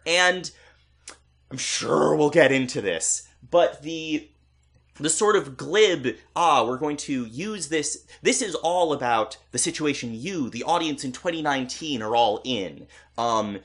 [0.06, 0.52] And
[1.50, 4.28] I'm sure we'll get into this, but the
[4.98, 9.58] the sort of glib ah we're going to use this this is all about the
[9.58, 12.86] situation you the audience in 2019 are all in
[13.18, 13.58] um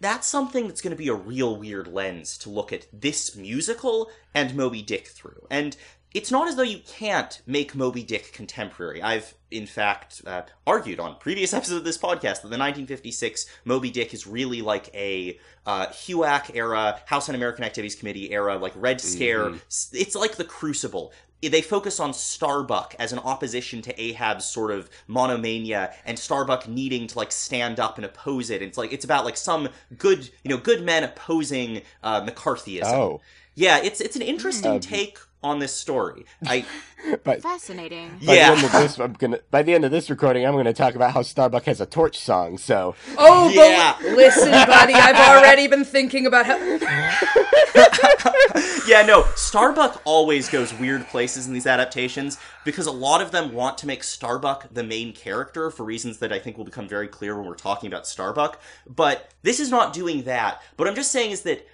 [0.00, 4.10] that's something that's going to be a real weird lens to look at this musical
[4.34, 5.46] and Moby Dick through.
[5.50, 5.76] And
[6.12, 9.00] it's not as though you can't make Moby Dick contemporary.
[9.02, 13.90] I've, in fact, uh, argued on previous episodes of this podcast that the 1956 Moby
[13.90, 19.00] Dick is really like a uh, HUAC era, House Un-American Activities Committee era, like Red
[19.00, 19.50] Scare.
[19.68, 21.12] S- It's like the Crucible.
[21.42, 27.06] They focus on Starbuck as an opposition to Ahab's sort of monomania and Starbuck needing
[27.06, 28.60] to like stand up and oppose it.
[28.62, 32.84] It's like it's about like some good, you know, good men opposing uh, McCarthyism.
[32.84, 33.20] Oh,
[33.54, 36.26] Yeah, it's it's an interesting Um, take on this story.
[36.46, 36.64] I
[37.24, 38.10] but Fascinating.
[38.26, 38.50] by Yeah.
[38.50, 39.38] the end of this, I'm gonna.
[39.50, 42.18] By the end of this recording, I'm gonna talk about how Starbuck has a torch
[42.18, 42.58] song.
[42.58, 43.96] So Oh, Yeah.
[44.00, 46.56] but listen, buddy, I've already been thinking about how.
[48.86, 53.52] yeah, no, Starbuck always goes weird places in these adaptations because a lot of them
[53.52, 57.08] want to make Starbuck the main character for reasons that I think will become very
[57.08, 58.60] clear when we're talking about Starbuck.
[58.86, 60.60] But this is not doing that.
[60.76, 61.66] What I'm just saying is that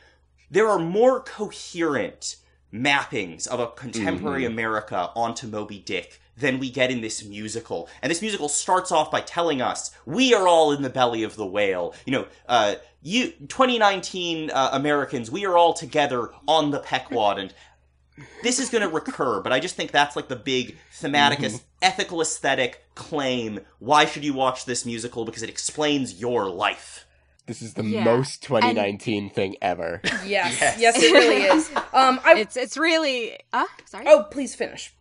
[0.51, 2.37] there are more coherent
[2.85, 7.89] mappings of a contemporary America onto Moby Dick than we get in this musical.
[8.03, 11.37] And this musical starts off by telling us we are all in the belly of
[11.37, 11.95] the whale.
[12.05, 17.55] You know, uh, you 2019 uh, Americans, we are all together on the Pequod, and
[18.43, 19.41] this is going to recur.
[19.41, 23.61] But I just think that's like the big thematic, as- ethical, aesthetic claim.
[23.79, 25.25] Why should you watch this musical?
[25.25, 27.06] Because it explains your life.
[27.47, 28.05] This is the Yeah.
[28.05, 30.01] most 2019 thing ever.
[30.27, 31.71] Yes, yes, it really is.
[31.93, 32.35] Um, I.
[32.39, 34.05] It's it's really uh sorry.
[34.09, 34.93] Oh, please finish.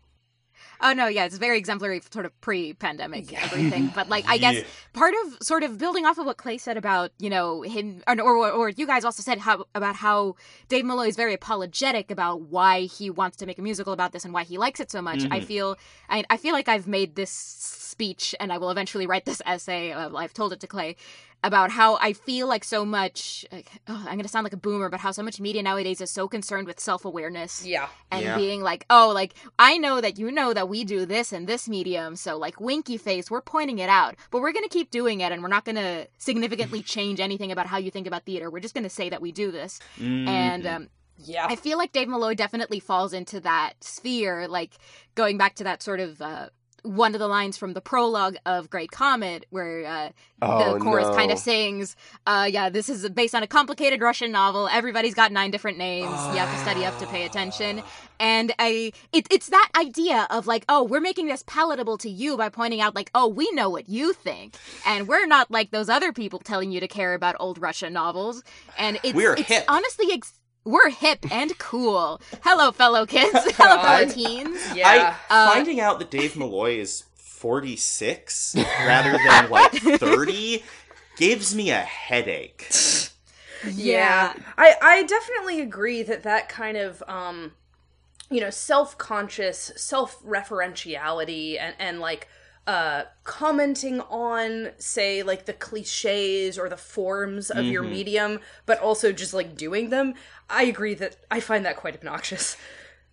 [0.82, 3.92] Oh no, yeah, it's very exemplary, sort of pre-pandemic everything.
[3.96, 4.64] But like, I guess Yeah.
[4.94, 8.20] part of sort of building off of what Clay said about you know him, or
[8.22, 10.36] or, or you guys also said how about how
[10.68, 14.26] Dave Malloy is very apologetic about why he wants to make a musical about this
[14.26, 15.26] and why he likes it so much.
[15.32, 15.78] I feel,
[16.10, 19.94] I, I feel like I've made this speech, and I will eventually write this essay.
[19.94, 20.98] Uh, I've told it to Clay
[21.46, 23.46] about how I feel like so much.
[23.52, 26.02] Like, oh, I'm going to sound like a boomer, but how so much media nowadays
[26.02, 27.88] is so concerned with self-awareness Yeah.
[28.12, 28.36] and Yeah.
[28.38, 31.70] being like, oh, like I know that you know that we do this in this
[31.70, 35.32] medium, so like winky face, we're pointing it out, but we're gonna keep doing it,
[35.32, 38.50] and we're not gonna significantly change anything about how you think about theater.
[38.50, 41.46] We're just gonna say that we do this, and um, Yeah.
[41.48, 44.74] I feel like Dave Malloy definitely falls into that sphere, like
[45.16, 46.22] going back to that sort of.
[46.22, 46.50] Uh,
[46.86, 50.10] one of the lines from the prologue of Great Comet, where uh,
[50.42, 51.96] Oh, the chorus kind of sings,
[52.28, 54.68] uh, "Yeah, this is based on a complicated Russian novel.
[54.68, 56.10] Everybody's got nine different names.
[56.10, 57.82] You have to study up to pay attention."
[58.20, 62.38] And I, it, it's that idea of like, oh, we're making this palatable to you
[62.38, 65.90] by pointing out, like, oh, we know what you think, and we're not like those
[65.90, 68.44] other people telling you to care about old Russian novels.
[68.78, 69.66] And it's, We're it's hip.
[69.68, 70.08] honestly.
[70.12, 70.34] Ex-
[70.66, 72.20] we're hip and cool.
[72.44, 73.32] Hello, fellow kids.
[73.56, 74.60] Hello, fellow teens.
[74.76, 75.16] yeah.
[75.30, 80.64] I, Uh, finding out that Dave Malloy is 46 rather than like 30
[81.18, 82.68] gives me a headache.
[83.72, 84.34] Yeah.
[84.58, 87.54] I I definitely agree that that kind of um
[88.32, 92.28] you know, self-conscious, self-referentiality and and like
[92.68, 97.94] uh commenting on say like the clichés or the forms of your mm-hmm.
[97.94, 100.14] medium but also just like doing them.
[100.50, 102.58] I agree that I find that quite obnoxious.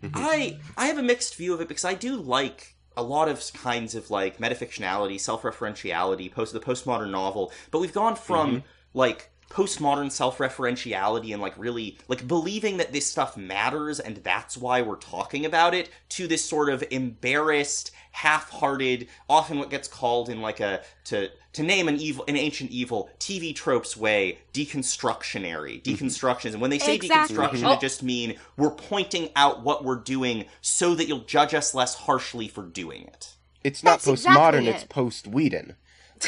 [0.03, 0.17] Mm-hmm.
[0.17, 3.43] I I have a mixed view of it because I do like a lot of
[3.55, 8.67] kinds of like metafictionality, self-referentiality, post the postmodern novel, but we've gone from mm-hmm.
[8.95, 14.81] like postmodern self-referentiality and like really like believing that this stuff matters and that's why
[14.81, 20.41] we're talking about it to this sort of embarrassed half-hearted often what gets called in
[20.41, 26.05] like a to to name an evil an ancient evil tv tropes way deconstructionary mm-hmm.
[26.07, 27.37] deconstructions and when they say Exactly.
[27.37, 31.75] deconstruction it just mean we're pointing out what we're doing so that you'll judge us
[31.75, 33.35] less harshly for doing it
[33.65, 34.61] It's not That's postmodern.
[34.61, 35.77] exactly it's post Whedon.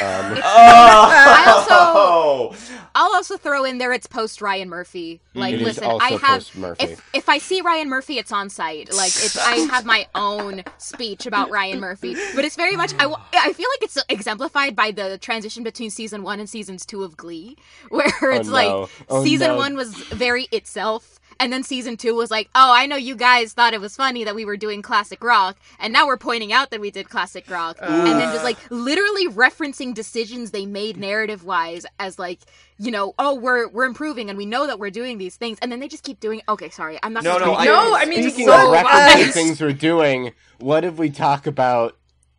[0.01, 2.57] Um, I also oh
[2.97, 5.21] I'll also throw in there it's post Ryan Murphy.
[5.35, 8.49] Like, It is listen, also I have if if I see Ryan Murphy, it's on
[8.51, 8.93] site.
[8.93, 13.07] Like, it's I have my own speech about Ryan Murphy, but it's very much I,
[13.35, 17.17] I feel like it's exemplified by the transition between season one and seasons two of
[17.17, 17.57] Glee,
[17.89, 18.55] where it's no.
[18.55, 19.57] like Oh, season no.
[19.57, 21.19] one was very itself.
[21.41, 24.25] And then season two was like, oh, I know you guys thought it was funny
[24.25, 27.51] that we were doing classic rock, and now we're pointing out that we did classic
[27.51, 32.41] rock, and then just like literally referencing decisions they made narrative wise as like,
[32.79, 35.71] you know, oh, we're we're improving and we know that we're doing these things, and
[35.71, 36.43] then they just keep doing.
[36.49, 37.25] Okay, sorry, I'm not.
[37.25, 40.85] No, gonna no, I- No, I mean, Speaking so of referencing things we're doing, what
[40.85, 41.97] if we talk about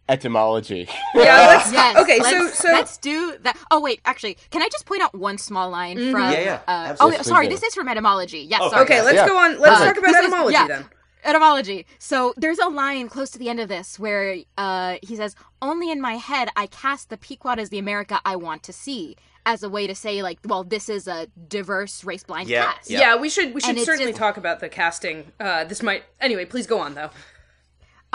[0.10, 0.90] etymology?
[1.16, 1.72] Yeah, let's.
[1.72, 1.98] Yes.
[1.98, 3.58] okay, so let's, so let's do that.
[3.72, 6.22] Oh wait, actually, can I just point out one small line from?
[6.32, 7.20] Yeah, yeah, Uh, absolutely.
[7.20, 8.40] oh, sorry, this is from etymology.
[8.40, 8.84] Yes, Oh, sorry.
[8.84, 9.28] okay, let's Yeah.
[9.28, 9.60] go on.
[9.60, 10.68] Let's Uh, talk about this is- etymology yeah.
[10.68, 10.86] then.
[11.24, 11.86] etymology.
[11.98, 15.90] So there's a line close to the end of this where uh, he says, "Only
[15.90, 19.16] in my head I cast the Pequod as the America I want to see,"
[19.48, 22.90] as a way to say like, well, this is a diverse race blind Yeah, cast.
[22.92, 23.00] yeah.
[23.00, 25.32] Yeah, we should we should And certainly just- talk about the casting.
[25.40, 26.46] Uh, this might anyway.
[26.46, 27.10] Please go on though.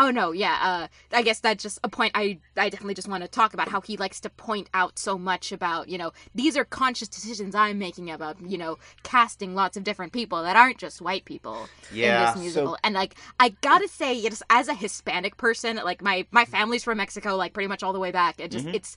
[0.03, 0.59] Oh no, yeah.
[0.63, 2.13] Uh, I guess that's just a point.
[2.15, 5.19] I I definitely just want to talk about how he likes to point out so
[5.19, 9.77] much about you know these are conscious decisions I'm making about you know casting lots
[9.77, 12.73] of different people that aren't just white people Yeah, in this musical.
[12.73, 16.83] so- and like I gotta say, just as a Hispanic person, like my my family's
[16.83, 18.41] from Mexico, like pretty much all the way back.
[18.41, 18.97] It just it's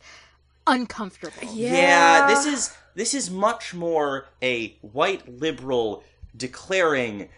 [0.68, 1.36] uncomfortable.
[1.54, 6.04] Yeah, this is this is much more a white liberal
[6.36, 7.30] declaring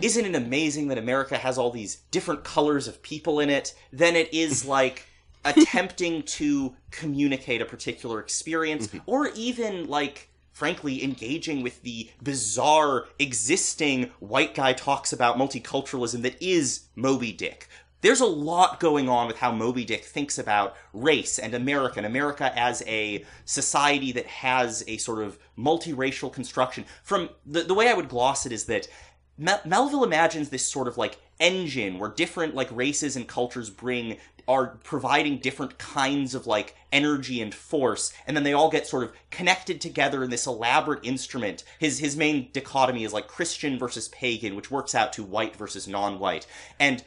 [0.00, 4.16] isn't it amazing that America has all these different colors of people in it than
[4.16, 5.06] it is like
[5.44, 8.98] attempting to communicate a particular experience mm-hmm.
[9.06, 16.40] or even like frankly engaging with the bizarre existing white guy talks about multiculturalism that
[16.42, 17.66] is Moby Dick.
[18.02, 22.06] There's a lot going on with how Moby Dick thinks about race and America, and
[22.06, 26.86] America as a society that has a sort of multiracial construction.
[27.04, 28.88] From the, the way I would gloss it is that
[29.40, 34.18] Mel- Melville imagines this sort of like engine where different like races and cultures bring
[34.46, 39.02] are providing different kinds of like energy and force and then they all get sort
[39.02, 41.64] of connected together in this elaborate instrument.
[41.78, 45.88] His his main dichotomy is like christian versus pagan which works out to white versus
[45.88, 46.46] non-white.
[46.78, 47.02] And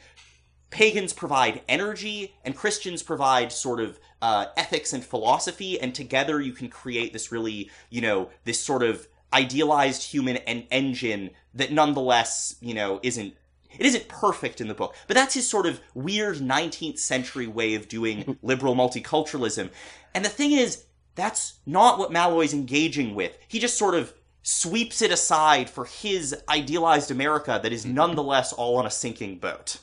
[0.70, 6.52] pagans provide energy and Christians provide sort of uh, ethics and philosophy, and together you
[6.52, 12.56] can create this really, you know, this sort of idealized human en- engine that nonetheless,
[12.60, 13.34] you know, isn't.
[13.76, 17.74] It isn't perfect in the book, but that's his sort of weird 19th century way
[17.74, 19.68] of doing liberal multiculturalism.
[20.14, 20.84] And the thing is,
[21.16, 23.36] that's not what Malloy's engaging with.
[23.48, 28.76] He just sort of sweeps it aside for his idealized America that is nonetheless all
[28.76, 29.78] on a sinking boat.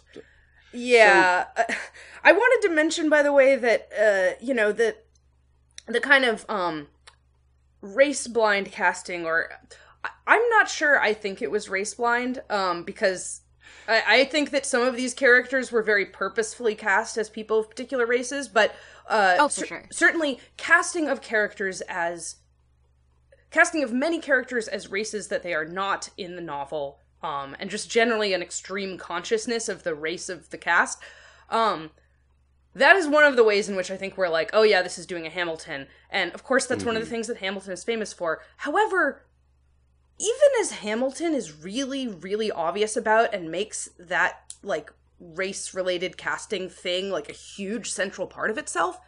[0.72, 1.64] Yeah, uh,
[2.24, 5.04] I wanted to mention, by the way, that uh, you know that
[5.88, 6.88] the kind of um,
[7.82, 9.50] race blind casting, or
[10.28, 11.00] I'm not sure.
[11.00, 13.42] I think it was race blind um, because
[13.88, 17.70] I-, I think that some of these characters were very purposefully cast as people of
[17.70, 18.74] particular races, but
[19.10, 19.86] uh, Oh, for sure.
[19.92, 22.38] certainly casting of characters as
[23.50, 27.70] casting of many characters as races that they are not in the novel um, and
[27.70, 31.00] just generally an extreme consciousness of the race of the cast
[31.50, 31.90] um,
[32.74, 34.98] that is one of the ways in which i think we're like oh yeah this
[34.98, 35.88] is doing a hamilton.
[36.10, 37.16] And of course that's one of the mm-hmm.
[37.16, 38.42] things that hamilton is famous for.
[38.58, 39.26] However
[40.20, 46.70] even as hamilton is really really obvious about and makes that like race related casting
[46.70, 49.00] thing like a huge central part of itself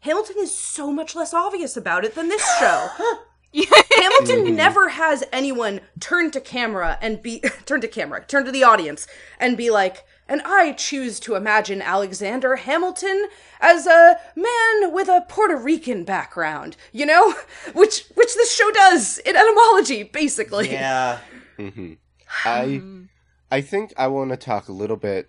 [0.00, 2.88] hamilton is so much less obvious about it than this show.
[3.54, 4.56] Hamilton mm-hmm.
[4.56, 9.06] never has anyone turn to camera and be turn to camera, turn to the audience
[9.38, 13.28] and be like, and I choose to imagine Alexander Hamilton
[13.60, 17.34] as a man with a Puerto Rican background, you know?
[17.72, 20.70] Which which this show does in etymology, basically.
[20.70, 21.18] Yeah.
[21.58, 21.94] Mm-hmm.
[22.44, 22.82] I
[23.50, 25.28] I think I want to talk a little bit,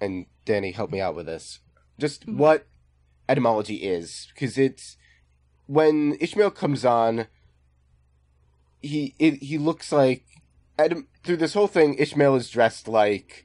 [0.00, 1.60] and Danny, help me out with this.
[1.98, 2.38] Just mm-hmm.
[2.38, 2.66] what
[3.28, 4.96] etymology is, because it's
[5.66, 7.26] when Ishmael comes on.
[8.82, 10.26] He it, he looks like
[10.78, 11.94] Etym- through this whole thing.
[11.94, 13.44] Ishmael is dressed like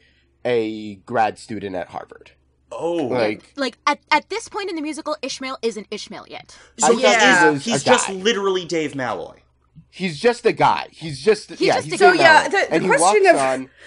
[0.50, 2.32] a grad student at Harvard.
[2.72, 6.58] Oh, Like Like at, at this point in the musical, Ishmael isn't Ishmael yet.
[6.78, 9.42] so I he thought is, was he's just literally Dave Malloy.
[9.90, 10.88] he's just a guy.
[10.92, 11.76] He's just yeah.
[11.76, 12.08] just a he's guy.
[12.10, 13.70] a So, yeah, the- the and question of- on.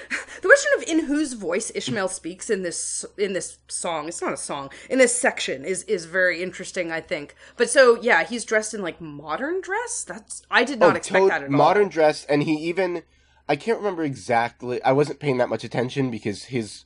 [0.43, 4.33] The question of in whose voice Ishmael speaks in this in this song, it's not
[4.33, 7.37] a song, in this section is is very interesting, I think.
[7.57, 10.03] But so yeah, he's dressed in like modern dress?
[10.03, 11.57] That's I did not Oh, expect to- that at all.
[11.57, 13.05] modern dress, and he even
[13.49, 14.83] I can't remember exactly.
[14.83, 16.85] I wasn't paying that much attention because his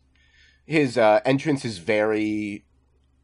[0.65, 2.65] his uh, entrance is very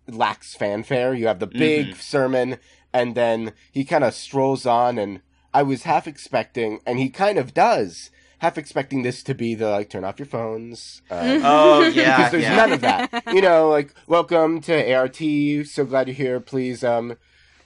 [0.07, 1.15] lacks fanfare.
[1.15, 2.59] You have the big sermon,
[2.93, 5.21] and then he kind of strolls on, and
[5.53, 8.11] I was half expecting, and he kind of does.
[8.39, 12.33] Half expecting this to be the like turn off your phones, uh, Oh yeah, because
[12.33, 12.57] there's yeah.
[12.57, 13.23] none of that.
[13.33, 15.17] You know, like welcome to ART.
[15.17, 16.41] So glad you're here.
[16.41, 17.17] Please, um,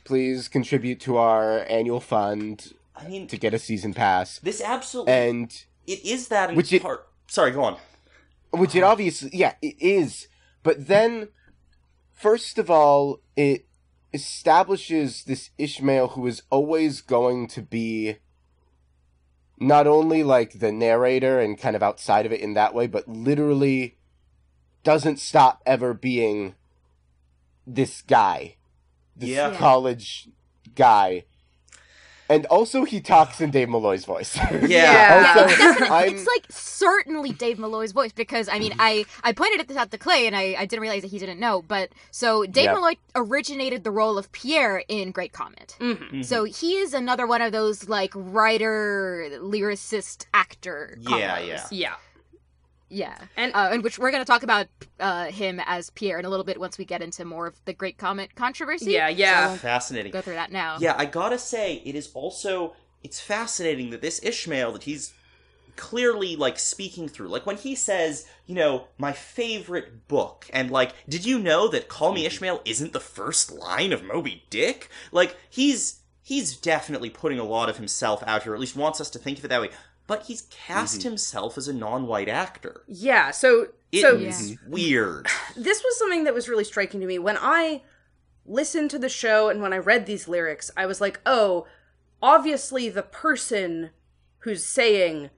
[0.04, 4.38] please contribute to our annual fund I mean, to get a season pass.
[4.40, 5.12] this absolutely.
[5.12, 5.52] And
[5.86, 7.06] it is that in Which it- part.
[7.28, 7.76] Sorry, go on.
[8.52, 10.28] Which it obviously, yeah, it is.
[10.62, 11.28] But then,
[12.14, 13.66] first of all, it
[14.14, 18.16] establishes this Ishmael who is always going to be
[19.58, 23.08] not only like the narrator and kind of outside of it in that way, but
[23.08, 23.96] literally
[24.84, 26.54] doesn't stop ever being
[27.66, 28.56] this guy,
[29.16, 29.54] this Yeah.
[29.56, 30.28] college
[30.74, 31.24] guy.
[32.28, 34.36] And also, he talks in Dave Malloy's voice.
[34.52, 34.66] Yeah.
[34.68, 35.34] Yeah.
[35.36, 35.46] Also,
[36.04, 39.76] it's it's like certainly Dave Malloy's voice because I mean I I pointed at this
[39.76, 42.64] out to Clay and I, I didn't realize that he didn't know but so Dave
[42.64, 42.74] Yep.
[42.74, 46.24] Malloy originated the role of Pierre in Great Comet Mhm.
[46.24, 51.18] so he is another one of those like writer lyricist actor combos.
[51.20, 51.38] yeah.
[51.40, 51.66] Yeah.
[51.70, 51.94] yeah
[52.88, 54.66] Yeah, and- uh, in which we're going to talk about
[55.00, 57.72] uh, him as Pierre in a little bit once we get into more of the
[57.72, 59.52] Great Comet controversy Yeah, yeah.
[59.52, 60.12] so Fascinating.
[60.12, 64.20] go through that now Yeah, I gotta say, it is also it's fascinating that this
[64.22, 65.12] Ishmael that he's
[65.76, 67.28] clearly like speaking through.
[67.28, 71.88] Like when he says, you know, my favorite book, and like, did you know that
[71.88, 74.88] Call Me Ishmael isn't the first line of Moby Dick?
[75.12, 79.00] Like, he's he's definitely putting a lot of himself out here, or at least wants
[79.00, 79.70] us to think of it that way.
[80.06, 82.82] But he's cast himself as a non-white actor.
[82.86, 83.30] Yeah.
[83.32, 84.56] So It so is Yeah.
[84.68, 85.26] weird.
[85.56, 87.82] this was something that was really striking to me when I
[88.44, 90.70] listened to the show and when I read these lyrics.
[90.76, 91.66] I was like, oh,
[92.22, 93.90] obviously the person
[94.40, 95.30] who's saying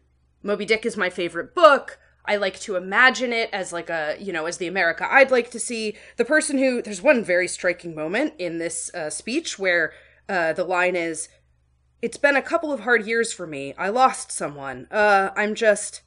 [0.43, 1.99] Moby Dick is my favorite book.
[2.27, 5.51] I like to imagine it as like a, you know, as the America I'd like
[5.53, 5.97] to see.
[6.19, 9.93] The person who, there's one very striking moment in this uh, speech where
[10.29, 11.31] uh, the line is,
[12.01, 13.75] It's been a couple of hard years for me.
[13.77, 14.87] I lost someone.
[14.91, 16.03] Uh, I'm just,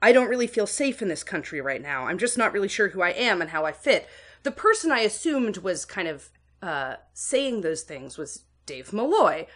[0.00, 2.06] I don't really feel safe in this country right now.
[2.06, 4.08] I'm just not really sure who I am and how I fit.
[4.42, 6.30] The person I assumed was kind of
[6.60, 9.46] uh, saying those things was Dave Malloy.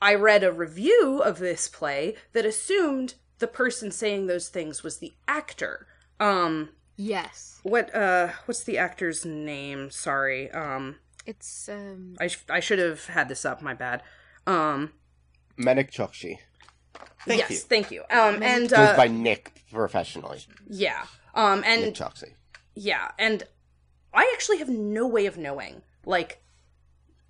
[0.00, 4.98] I read a review of this play that assumed the person saying those things was
[4.98, 5.86] the actor.
[6.18, 9.90] Um, yes what uh, what's the actor's name?
[9.90, 10.50] Sorry.
[10.52, 13.60] Um, it's um I sh- I should have had this up.
[13.60, 14.02] My bad.
[14.46, 14.92] Um,
[15.56, 16.38] Manik Choksi.
[17.26, 17.56] Thank yes, you.
[17.56, 18.02] thank you.
[18.10, 20.40] Um, and Goes uh, by Nick professionally.
[20.68, 21.06] yeah.
[21.34, 22.32] Um, and Nick Choksi.
[22.74, 23.42] Yeah, and
[24.14, 25.82] I actually have no way of knowing.
[26.04, 26.42] Like,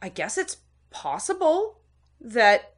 [0.02, 0.58] I guess it's
[0.90, 1.80] possible
[2.20, 2.74] that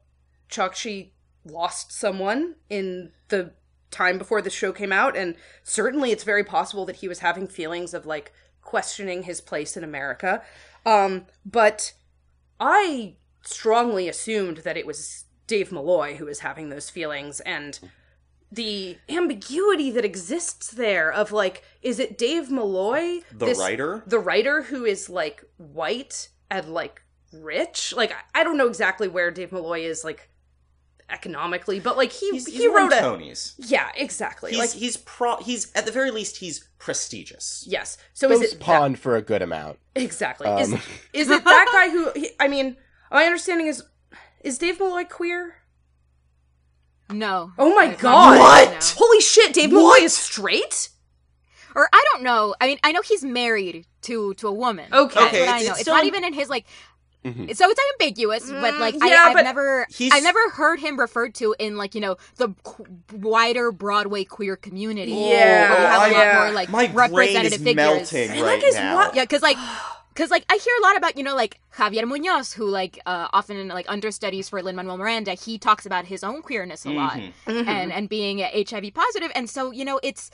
[0.51, 1.11] Choksi
[1.45, 3.53] lost someone in the
[3.91, 7.47] time before the show came out, and certainly it's very possible that he was having
[7.47, 8.32] feelings of like
[8.62, 10.43] questioning his place in America.
[10.86, 11.93] Um, but
[12.61, 17.78] I strongly assumed that it was Dave Malloy who was having those feelings, and
[18.51, 24.03] the ambiguity that exists there of like, is it Dave Malloy, The writer?
[24.07, 27.93] the writer who is like white and like rich?
[27.95, 30.30] Like, I- I don't know exactly where Dave Malloy is like
[31.11, 33.55] economically, but like he He's, he's he wrote a Tony's.
[33.59, 34.51] yeah, exactly.
[34.51, 35.36] He's like he's pro.
[35.39, 37.64] He's at the very least he's prestigious.
[37.66, 37.97] yes.
[38.12, 39.78] So is Goes it that- pawned for a good amount.
[39.95, 40.47] exactly?
[40.47, 40.61] Um.
[40.61, 40.72] Is
[41.14, 42.11] is it that guy who?
[42.14, 42.76] He, I mean,
[43.11, 43.82] my understanding is
[44.44, 45.54] is Dave Malloy queer?
[47.11, 48.36] no Oh my It's god!
[48.36, 48.70] not- What?
[48.72, 48.78] no.
[49.06, 49.54] Holy shit!
[49.54, 50.90] Dave Malloy is straight.
[51.74, 52.54] or I don't know.
[52.61, 54.92] I mean, I know he's married to to a woman.
[54.92, 55.14] Okay.
[55.14, 55.70] That's Okay, what I it's- know.
[55.70, 56.66] it's It's, still- not even in his like.
[57.24, 57.54] Mhm.
[57.56, 60.98] So it's ambiguous, but like yeah, I, I've but never, he's- I've never heard him
[60.98, 65.12] referred to in like you know the qu- wider Broadway queer community.
[65.12, 66.38] Yeah, where we have a yeah.
[66.44, 67.74] more like My brain representative is figures.
[67.76, 68.94] melting And right that is now.
[68.94, 69.56] what- Yeah, because like,
[70.18, 73.28] because like I hear a lot about you know like Javier Munoz, who like uh,
[73.32, 75.34] often like understudies for Lin Manuel Miranda.
[75.34, 77.32] He talks about his own queerness a lot Mhm.
[77.46, 77.68] Mm-hmm.
[77.68, 80.30] and and being HIV positive, and so you know it's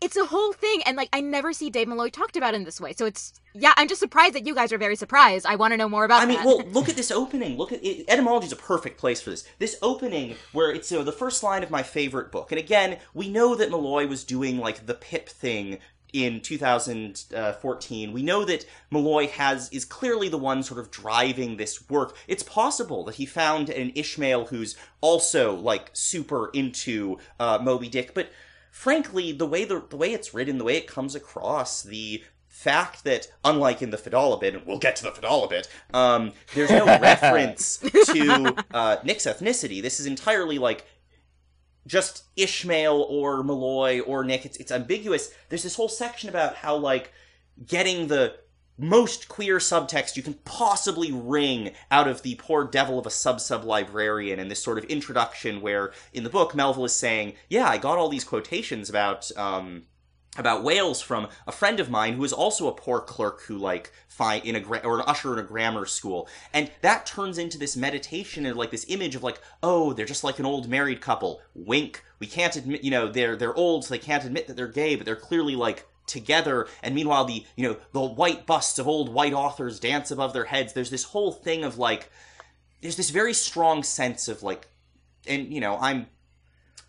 [0.00, 2.80] it's a whole thing, and like I never see Dave Malloy talked about in this
[2.80, 2.92] way.
[2.94, 5.44] So it's yeah, I'm just surprised that you guys are very surprised.
[5.46, 6.22] I want to know more about.
[6.22, 6.46] I mean, that.
[6.46, 7.56] well, look at this opening.
[7.58, 9.44] Look at it, etymology is a perfect place for this.
[9.58, 12.98] This opening, where it's you know the first line of my favorite book, and again,
[13.14, 15.78] we know that Malloy was doing like the Pip thing
[16.12, 18.12] in 2014.
[18.12, 22.16] We know that Malloy has is clearly the one sort of driving this work.
[22.28, 28.14] It's possible that he found an Ishmael who's also like super into uh, Moby Dick,
[28.14, 28.30] but
[28.70, 33.04] frankly, the way the, the way it's written, the way it comes across, the fact
[33.04, 36.70] that unlike in the Fedallah bit, and we'll get to the Fedallah bit, um, there's
[36.70, 39.80] no reference to uh, Nick's ethnicity.
[39.80, 40.86] This is entirely like
[41.86, 44.46] just Ishmael or Malloy or Nick.
[44.46, 45.32] It's it's ambiguous.
[45.48, 47.12] There's this whole section about how like
[47.66, 48.36] getting the
[48.78, 53.40] most queer subtext you can possibly wring out of the poor devil of a sub
[53.40, 57.68] sub librarian and this sort of introduction where in the book Melville is saying, "Yeah,
[57.68, 59.84] I got all these quotations about um
[60.36, 63.92] about whales from a friend of mine who is also a poor clerk who like
[64.08, 67.58] find in a gra- or an usher in a grammar school, and that turns into
[67.58, 71.00] this meditation and like this image of like, oh, they're just like an old married
[71.00, 71.40] couple.
[71.54, 72.02] Wink.
[72.18, 74.96] We can't admit, you know, they're they're old, so they can't admit that they're gay,
[74.96, 79.08] but they're clearly like together and meanwhile the you know the white busts of old
[79.08, 82.10] white authors dance above their heads there's this whole thing of like
[82.80, 84.68] there's this very strong sense of like
[85.28, 86.06] and you know i'm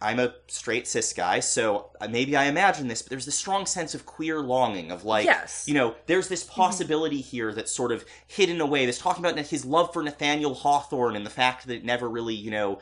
[0.04, 3.96] i'm a straight cis guy so maybe i imagine this but there's this strong sense
[3.96, 5.66] of queer longing of like Yes.
[5.68, 9.66] you know there's this possibility here that's sort of hidden away this talking about his
[9.66, 12.80] love for nathaniel hawthorne and the fact that it never really you know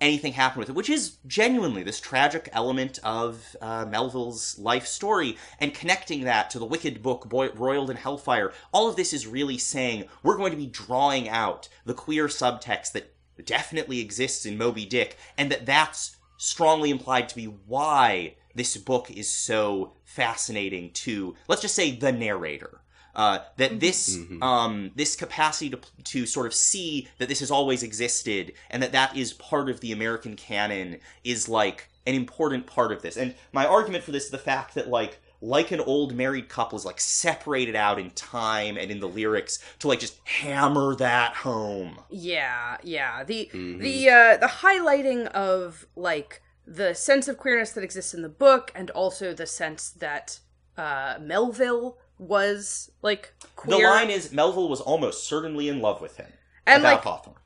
[0.00, 5.36] anything happened with it, which is genuinely this tragic element of uh, Melville's life story,
[5.58, 8.50] and connecting that to the wicked book Boy- Roiled in Hellfire.
[8.72, 12.92] All of this is really saying we're going to be drawing out the queer subtext
[12.92, 18.74] that definitely exists in Moby Dick, and that that's strongly implied to be why this
[18.78, 22.80] book is so fascinating to, let's just say, the narrator.
[23.14, 27.82] Uh, that this um, this capacity to to sort of see that this has always
[27.82, 32.92] existed and that that is part of the American canon is like an important part
[32.92, 33.16] of this.
[33.16, 36.76] And my argument for this is the fact that like like an old married couple
[36.76, 41.34] is like separated out in time and in the lyrics to like just hammer that
[41.34, 41.98] home.
[42.10, 43.24] Yeah, yeah.
[43.24, 48.28] The the uh the highlighting of like the sense of queerness that exists in the
[48.28, 50.40] book and also the sense that
[50.76, 53.78] uh Melville was like queer.
[53.78, 56.32] The line is Melville was almost certainly in love with him.
[56.66, 57.36] And, about like- Hawthorne.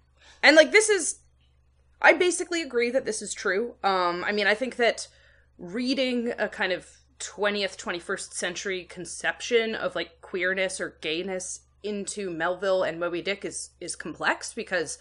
[0.43, 1.21] And like this is
[2.03, 3.77] I basically agree that this is true.
[3.85, 5.07] Um I mean I think that
[5.59, 6.89] reading a kind of
[7.25, 13.71] 20th 21st century conception of like queerness or gayness into Melville and Moby Dick is
[13.81, 14.99] is complex because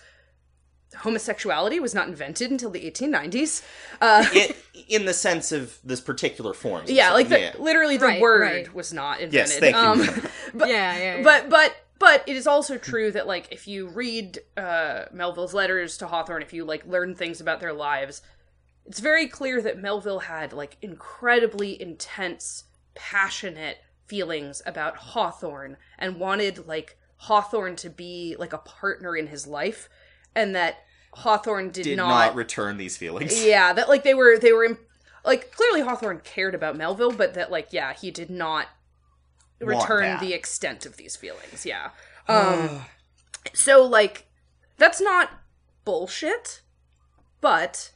[0.99, 3.63] homosexuality was not invented until the 1890s.
[3.99, 4.53] Uh in,
[4.89, 6.83] in the sense of this particular form.
[6.87, 7.53] yeah, like the, Yeah.
[7.57, 8.73] literally the Right, word right.
[8.73, 9.33] was not invented.
[9.49, 9.81] Yes, thank you.
[9.81, 11.23] Um, but, Yeah, yeah, yeah.
[11.23, 15.97] but but but it is also true that like if you read uh, Melville's letters
[15.97, 18.21] to Hawthorne, if you like learn things about their lives,
[18.85, 22.65] it's very clear that Melville had like incredibly intense,
[22.95, 23.77] passionate
[24.07, 29.89] feelings about Hawthorne and wanted like Hawthorne to be like a partner in his life,
[30.35, 33.43] and that Hawthorne did, did not, not return these feelings.
[33.45, 34.77] yeah, that like they were they were
[35.23, 38.67] like clearly Hawthorne cared about Melville, but that like yeah, he did not
[39.59, 41.65] return the extent of these feelings.
[41.65, 41.89] Yeah.
[42.29, 42.85] Um
[43.53, 44.27] so like
[44.77, 45.29] that's not
[45.83, 46.61] bullshit,
[47.41, 47.91] but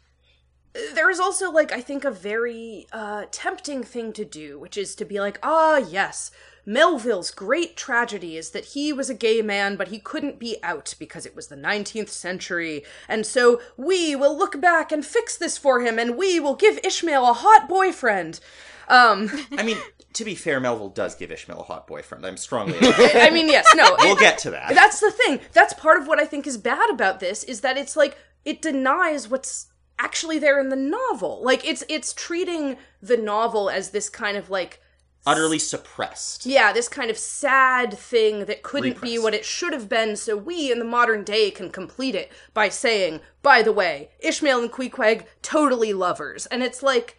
[0.93, 4.95] there is also like I think a very uh tempting thing to do, which is
[4.95, 6.31] to be like, "Ah, yes,
[6.67, 10.95] Melville's great tragedy is that he was a gay man, but he couldn't be out
[10.99, 12.83] because it was the 19th century.
[13.07, 16.77] And so we will look back and fix this for him, and we will give
[16.83, 18.41] Ishmael a hot boyfriend.
[18.89, 19.77] Um, I mean,
[20.11, 22.25] to be fair, Melville does give Ishmael a hot boyfriend.
[22.25, 22.77] I'm strongly.
[22.81, 23.95] I mean, yes, no.
[23.99, 24.75] we'll get to that.
[24.75, 25.39] That's the thing.
[25.53, 28.61] That's part of what I think is bad about this is that it's like it
[28.61, 29.67] denies what's
[29.99, 31.41] actually there in the novel.
[31.43, 34.81] Like it's it's treating the novel as this kind of like
[35.25, 36.45] Utterly suppressed.
[36.45, 40.37] yeah, this kind of sad thing that couldn't be what it should have been, so
[40.37, 44.71] we in the modern day can complete it by saying, by the way, Ishmael and
[44.71, 46.45] Queequeg, totally lovers.
[46.45, 47.17] And it's like,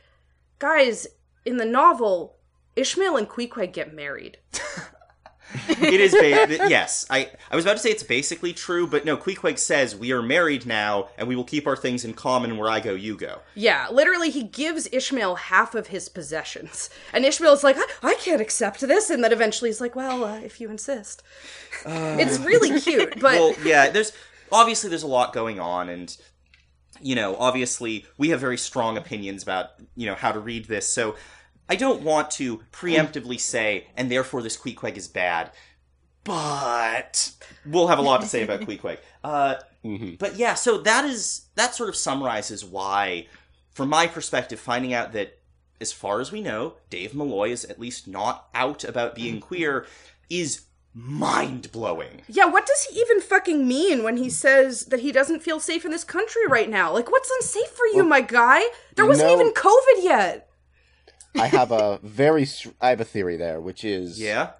[0.58, 1.06] guys,
[1.44, 2.38] in the novel,
[2.76, 4.38] Ishmael and Queequeg get married.
[5.68, 7.06] it is ba- yes.
[7.08, 9.16] I I was about to say it's basically true, but no.
[9.16, 12.56] Queequeg says we are married now, and we will keep our things in common.
[12.58, 13.40] Where I go, you go.
[13.54, 16.90] Yeah, literally, he gives Ishmael half of his possessions.
[17.12, 19.08] And Ishmael's like, I, I can't accept this.
[19.10, 21.22] And then eventually he's like, well, uh, if you insist.
[21.86, 23.34] it's really cute, but.
[23.34, 23.90] well, yeah.
[23.90, 24.12] There's
[24.52, 26.14] obviously there's a lot going on, and
[27.00, 30.88] you know, obviously we have very strong opinions about you know how to read this.
[30.88, 31.16] So
[31.68, 35.50] I don't want to preemptively say, and therefore this Queequeg is bad.
[36.24, 37.32] But
[37.66, 38.98] we'll have a lot to say about Queequeg.
[39.24, 39.56] Uh,
[40.18, 43.26] But yeah, so that is that sort of summarizes why,
[43.72, 45.38] from my perspective, finding out that
[45.80, 49.86] as far as we know, Dave Malloy is at least not out about being queer
[50.30, 50.62] is
[50.94, 52.22] mind blowing.
[52.28, 55.84] Yeah, what does he even fucking mean when he says that he doesn't feel safe
[55.84, 56.92] in this country right now?
[56.92, 58.62] Like, what's unsafe for you, my guy?
[58.96, 59.34] There wasn't no.
[59.34, 60.47] even COVID yet.
[61.36, 62.46] I have a very
[62.80, 64.50] I have a theory there, which is Yeah.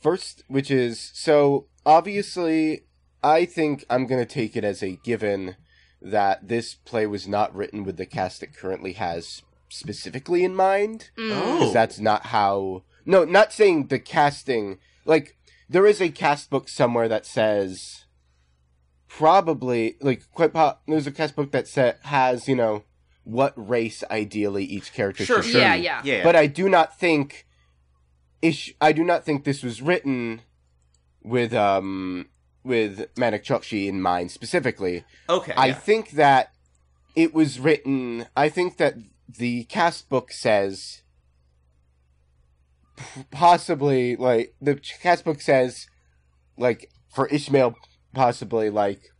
[0.00, 2.86] first, which is so obviously,
[3.22, 5.56] I think I'm gonna take it as a given
[6.00, 11.10] that this play was not written with the cast it currently has specifically in mind.
[11.18, 11.30] Mm.
[11.32, 11.58] Oh.
[11.58, 12.82] because that's not how.
[13.04, 14.78] No, not saying the casting.
[15.04, 15.36] Like
[15.68, 18.04] there is a cast book somewhere that says
[19.08, 22.82] probably like quite po- there's a cast book that sa- has you know
[23.24, 25.60] what race ideally each character Sure, should sure.
[25.60, 25.82] Yeah, be.
[25.82, 26.00] yeah.
[26.04, 26.22] Yeah.
[26.24, 27.46] But I do not think
[28.40, 30.42] ish I do not think this was written
[31.22, 32.26] with um
[32.64, 35.04] with Manik Choksi in mind specifically.
[35.28, 35.52] okay.
[35.56, 35.74] I yeah.
[35.74, 36.52] think that
[37.14, 38.26] it was written.
[38.36, 38.94] I think that
[39.28, 41.02] the cast book says
[43.30, 45.86] possibly like the cast book says
[46.56, 47.74] like for Ishmael
[48.14, 49.11] possibly like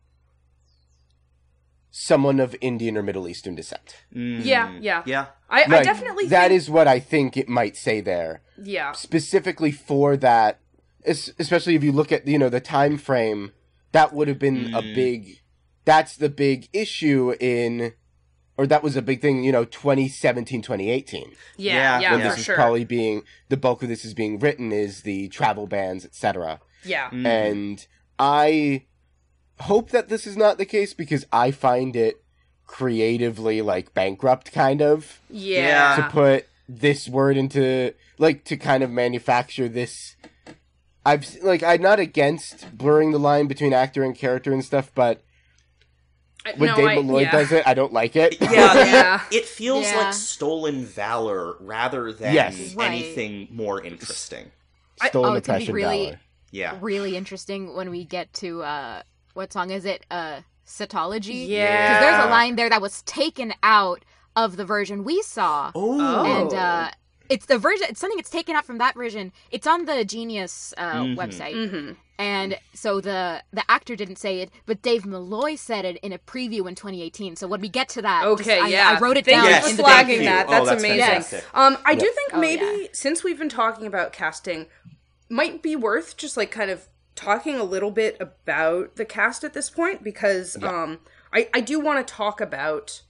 [1.95, 3.97] someone of Indian or Middle Eastern descent.
[4.17, 5.03] Mm, Yeah, yeah.
[5.05, 5.27] Yeah.
[5.51, 8.93] I, I definitely that think, is what I think it might say there yeah.
[8.93, 10.59] specifically for that
[11.05, 13.53] especially if you look at you know the time frame
[13.93, 14.95] that would have been a Mm.
[14.95, 15.43] big
[15.85, 17.93] that's the big issue in
[18.57, 22.29] or that was a big thing you know 2017 2018 Yeah, Yeah, yeah, when for
[22.29, 22.55] this is sure.
[22.55, 27.11] probably being the bulk of this is being written is the travel bans etc yeah.
[27.11, 27.27] Mhm.
[27.27, 27.87] and
[28.19, 28.87] i
[29.61, 32.23] hope that this is not the case because i find it
[32.67, 35.97] creatively like bankrupt kind of Yeah.
[35.97, 40.17] to put this word into like to kind of manufacture this
[41.05, 45.21] I've like I'm not against blurring the line between actor and character and stuff, but
[46.47, 47.33] I- when no, Dave I- Malloy yeah.
[47.33, 48.41] does it, I don't like it.
[48.41, 49.21] Yeah, Yeah.
[49.33, 49.97] It, it feels Yeah.
[49.97, 52.75] like stolen valor rather than Yes.
[52.77, 52.93] Right.
[52.93, 54.53] anything more interesting.
[55.09, 56.21] Stolen oh, it's gonna be really- valor.
[56.53, 56.79] Yeah.
[56.81, 59.03] really interesting when we get to uh
[59.35, 60.05] what song is it?
[60.11, 61.49] Uh Cetology.
[61.49, 61.89] Yeah.
[61.89, 64.05] Because there's a line there that was taken out
[64.37, 65.71] of the version we saw.
[65.75, 66.25] Oh.
[66.25, 66.91] And uh
[67.29, 69.33] it's the version it's something that's taken out from that version.
[69.51, 71.17] It's on the Genius uh, Mhm.
[71.17, 71.55] website.
[71.55, 71.93] Mm-hmm.
[72.19, 76.19] And so the the actor didn't say it, but Dave Malloy said it in a
[76.19, 77.37] preview in 2018.
[77.37, 78.91] So when we get to that, Okay, I, yeah.
[78.97, 80.25] I wrote it Thank down you Yes, for in the flagging thank you.
[80.27, 80.47] that.
[80.47, 81.01] Oh, That's, that's amazing.
[81.05, 81.45] fantastic.
[81.55, 82.13] Um, I do Yeah.
[82.15, 82.89] think Oh, maybe yeah.
[82.93, 84.67] since we've been talking about casting,
[85.29, 89.55] might be worth just like kind of talking a little bit about the cast at
[89.55, 91.01] this point because um,
[91.33, 93.03] I I do want to talk about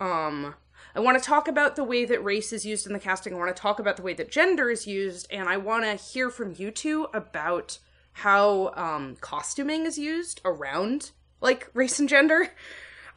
[0.00, 0.54] um.
[0.96, 3.34] I want to talk about the way that race is used in the casting.
[3.34, 5.96] I want to talk about the way that gender is used, and I want to
[5.96, 7.80] hear from you two about
[8.12, 12.50] how um, costuming is used around like race and gender.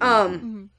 [0.02, 0.72] Um,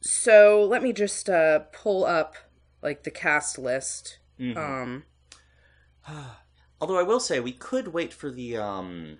[0.00, 2.34] so let me just uh, pull up
[2.82, 4.18] like the cast list.
[4.38, 4.56] Mhm.
[4.56, 5.04] Um,
[6.84, 9.16] Although I will say we could wait for the um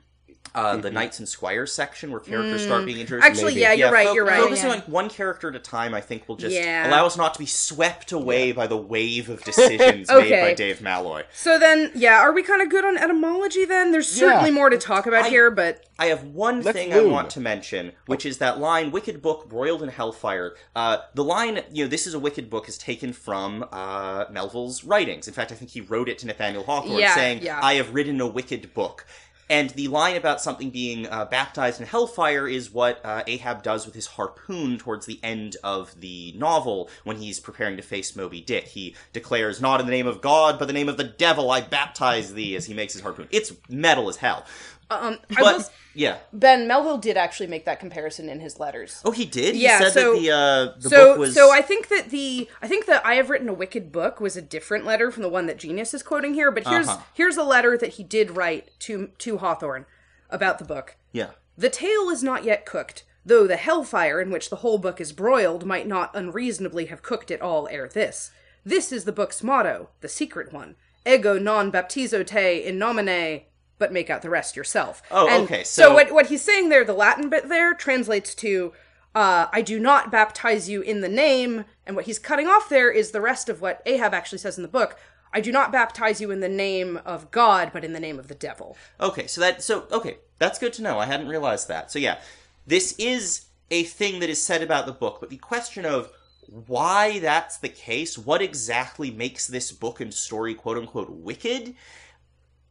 [0.55, 3.27] uh the knights and squires section where characters start being introduced.
[3.27, 3.31] Mm.
[3.31, 3.61] actually, Maybe.
[3.63, 4.07] yeah, you're right.
[4.07, 4.41] fo- You're right.
[4.41, 4.75] Focusing Yeah.
[4.77, 6.89] on one character at a time, I think, will just Yeah.
[6.89, 10.31] allow us not to be swept away by the wave of decisions Okay.
[10.31, 11.25] made by Dave Malloy.
[11.33, 13.91] So then, yeah, are we kind of good on etymology then?
[13.91, 14.55] There's certainly Yeah.
[14.55, 17.41] more to talk about I- here, but I have one Let's thing I want to
[17.41, 21.89] mention, which is that line "Wicked Book, broiled in hellfire." Uh, the line, you know,
[21.89, 25.29] "This is a wicked book," is taken from uh, Melville's writings.
[25.29, 27.61] In fact, I think he wrote it to Nathaniel Hawthorne, Yeah, saying, yeah.
[27.63, 29.07] "I have written a wicked book."
[29.49, 33.85] And the line about something being uh, baptized in hellfire is what uh, Ahab does
[33.85, 38.41] with his harpoon towards the end of the novel when he's preparing to face Moby
[38.41, 38.69] Dick.
[38.69, 41.61] He declares, Not in the name of God, but the name of the devil, I
[41.61, 43.29] baptize thee, as he makes his harpoon.
[43.31, 44.45] It's metal as hell.
[44.91, 45.65] Um, I But, will,
[45.95, 46.19] yeah.
[46.33, 49.01] Ben Melville did actually make that comparison in his letters.
[49.05, 49.57] Oh, he did.
[49.57, 51.35] Yeah, he said so- that the uh, the so, book was.
[51.35, 54.37] so I think that the I think that I have written a wicked book was
[54.37, 56.51] a different letter from the one that Genius is quoting here.
[56.51, 57.03] But here's Uh-huh.
[57.15, 59.87] here's a letter that he did write to to Hawthorne
[60.31, 60.97] about the book.
[61.13, 61.31] yeah.
[61.57, 65.13] The tale is not yet cooked, though the hellfire in which the whole book is
[65.13, 68.33] broiled might not unreasonably have cooked it all ere this.
[68.65, 70.75] This is the book's motto, the secret one.
[71.07, 73.43] Ego non baptizo te in nomine,
[73.85, 75.03] but make out the rest yourself.
[75.11, 78.35] Oh, And okay, So, so- what what he's saying there, the Latin bit there, translates
[78.37, 78.73] to
[79.15, 82.91] uh, I do not baptize you in the name, and what he's cutting off there
[82.91, 84.99] is the rest of what Ahab actually says in the book.
[85.35, 88.29] I do not baptize you in the name of God, but in the name of
[88.29, 88.77] the devil.
[89.01, 89.27] Okay.
[89.27, 89.63] So that.
[89.63, 90.17] So okay.
[90.39, 90.99] That's good to know.
[90.99, 91.93] I hadn't realized that.
[91.93, 92.21] So yeah,
[92.67, 96.11] this is a thing that is said about the book, but the question of
[96.47, 101.75] why that's the case, what exactly makes this book and story quote unquote wicked,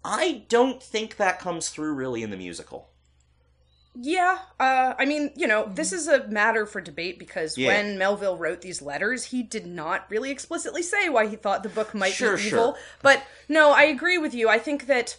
[0.05, 2.89] I don't think that comes through really in the musical.
[3.95, 7.67] Yeah, uh, I mean, you know, this is a matter for debate because Yeah.
[7.67, 11.69] when Melville wrote these letters, he did not really explicitly say why he thought the
[11.69, 12.73] book might Sure, be evil.
[12.73, 12.77] sure.
[13.03, 14.49] But no, I agree with you.
[14.49, 15.17] I think that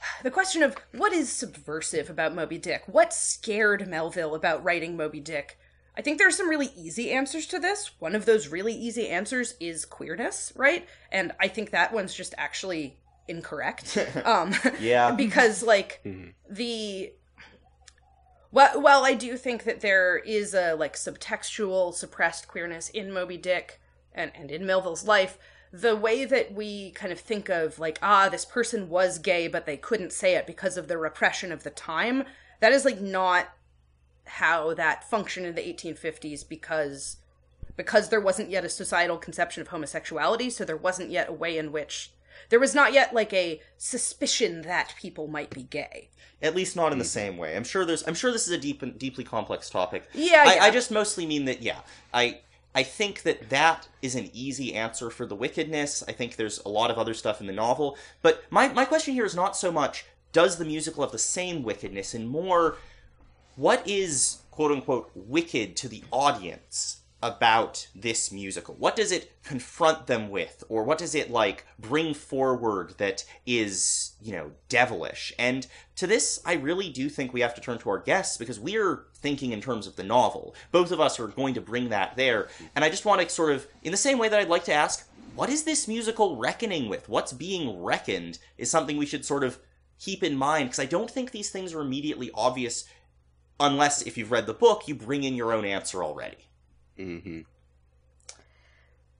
[0.22, 5.20] the question of what is subversive about Moby Dick, what scared Melville about writing Moby
[5.20, 5.58] Dick,
[5.94, 7.90] I think there are some really easy answers to this.
[7.98, 10.88] One of those really easy answers is queerness, right?
[11.12, 12.96] And I think that one's just actually
[13.30, 13.96] incorrect.
[14.24, 15.12] um, Yeah.
[15.16, 16.04] because like
[16.48, 17.12] the
[18.52, 23.36] well, well, I do think that there is a like subtextual suppressed queerness in Moby
[23.36, 23.80] Dick
[24.12, 25.38] and and in Melville's life.
[25.72, 29.66] The way that we kind of think of like ah, this person was gay, but
[29.66, 32.24] they couldn't say it because of the repression of the time.
[32.58, 33.50] That is like not
[34.24, 37.16] how that functioned in the 1850s because
[37.76, 41.56] because there wasn't yet a societal conception of homosexuality, so there wasn't yet a way
[41.56, 42.12] in which
[42.50, 46.10] there was not yet like a suspicion that people might be gay.
[46.42, 47.08] At least not in the mm.
[47.08, 47.56] same way.
[47.56, 48.06] I'm sure there's.
[48.06, 50.04] I'm sure this is a deep, deeply complex topic.
[50.12, 50.64] Yeah, I, yeah.
[50.64, 51.62] I just mostly mean that.
[51.62, 51.80] Yeah,
[52.12, 52.40] I.
[52.72, 56.04] I think that that is an easy answer for the wickedness.
[56.06, 59.12] I think there's a lot of other stuff in the novel, but my my question
[59.14, 62.76] here is not so much does the musical have the same wickedness, and more
[63.56, 68.74] what is quote unquote wicked to the audience about this musical?
[68.76, 70.64] What does it confront them with?
[70.68, 75.32] Or what does it like bring forward that is, you know, devilish?
[75.38, 75.66] And
[75.96, 79.04] to this, I really do think we have to turn to our guests because we're
[79.14, 80.54] thinking in terms of the novel.
[80.72, 82.48] Both of us are going to bring that there.
[82.74, 84.74] And I just want to sort of, in the same way that I'd like to
[84.74, 87.08] ask, what is this musical reckoning with?
[87.08, 89.58] What's being reckoned is something we should sort of
[89.98, 92.86] keep in mind because I don't think these things are immediately obvious
[93.60, 96.49] unless if you've read the book, you bring in your own answer already.
[97.00, 97.40] Hmm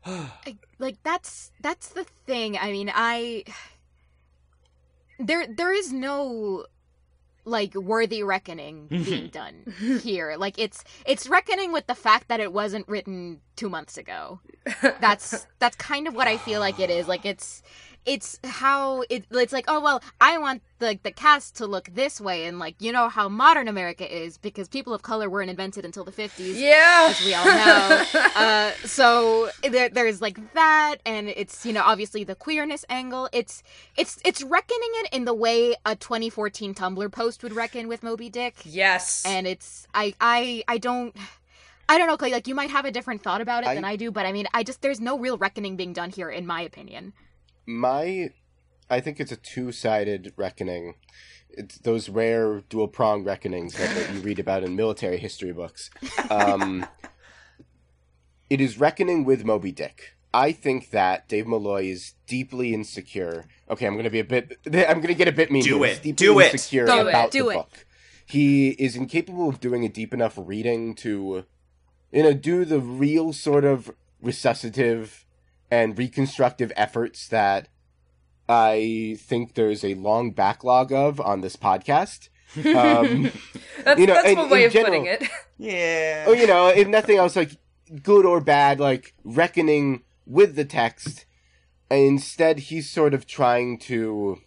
[0.07, 2.57] I- like that's that's the thing.
[2.59, 3.45] I mean i
[5.19, 6.67] there there is no
[7.45, 9.73] like worthy reckoning being done
[10.03, 10.37] here.
[10.39, 14.41] Like it's it's reckoning with the fact that it wasn't written 2 months ago.
[15.01, 17.09] That's that's kind of what i feel like it is.
[17.09, 17.63] Like it's
[18.07, 22.19] it's how it it's like oh well i want the the cast to look this
[22.19, 25.85] way and like you know how modern america is because people of color weren't invented
[25.85, 27.09] until the 50s Yeah.
[27.11, 28.05] as we all know.
[28.35, 33.29] uh, so there, there's like that, and it's you know obviously the queerness angle.
[33.33, 33.63] It's
[33.97, 38.31] it's it's reckoning it in the way a 2014 Tumblr post would reckon with Moby
[38.31, 39.23] Dick, yes.
[39.27, 41.15] and it's I I I don't.
[41.89, 42.31] I don't know, Clay.
[42.31, 44.33] Like you might have a different thought about it I- than I do, but I
[44.33, 47.13] mean, I just there's no real reckoning being done here, in my opinion.
[47.71, 48.31] My,
[48.89, 50.95] I think it's a two-sided reckoning.
[51.51, 55.91] It's those rare dual prong reckonings that, that you read about in military history books.
[56.31, 56.87] Um,
[58.51, 60.17] it is reckoning with Moby Dick.
[60.33, 63.47] I think that Dave Malloy is deeply insecure.
[63.69, 64.59] Okay, I'm going to be a bit.
[64.67, 65.65] I'm going to get a bit mean.
[65.65, 66.03] Do it.
[66.03, 66.53] Deeply Do it.
[66.53, 67.09] insecure Do it.
[67.09, 67.55] about Do the it.
[67.55, 67.87] book.
[68.27, 71.45] He is incapable of doing a deep enough reading to,
[72.13, 73.93] you know, do the real sort of
[74.23, 75.25] resuscitative
[75.71, 77.69] and reconstructive efforts that
[78.49, 82.29] I think there's a long backlog of on this podcast.
[82.57, 83.31] Um,
[83.85, 85.25] that's you know, that's in- one way of general- putting it.
[85.59, 86.25] Yeah.
[86.27, 87.53] or you know, if nothing else, like
[88.03, 91.27] good or bad, like reckoning with the text.
[91.91, 94.39] And Instead, he's sort of trying to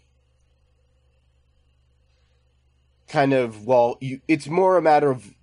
[3.08, 5.34] kind of well, you, it's more a matter of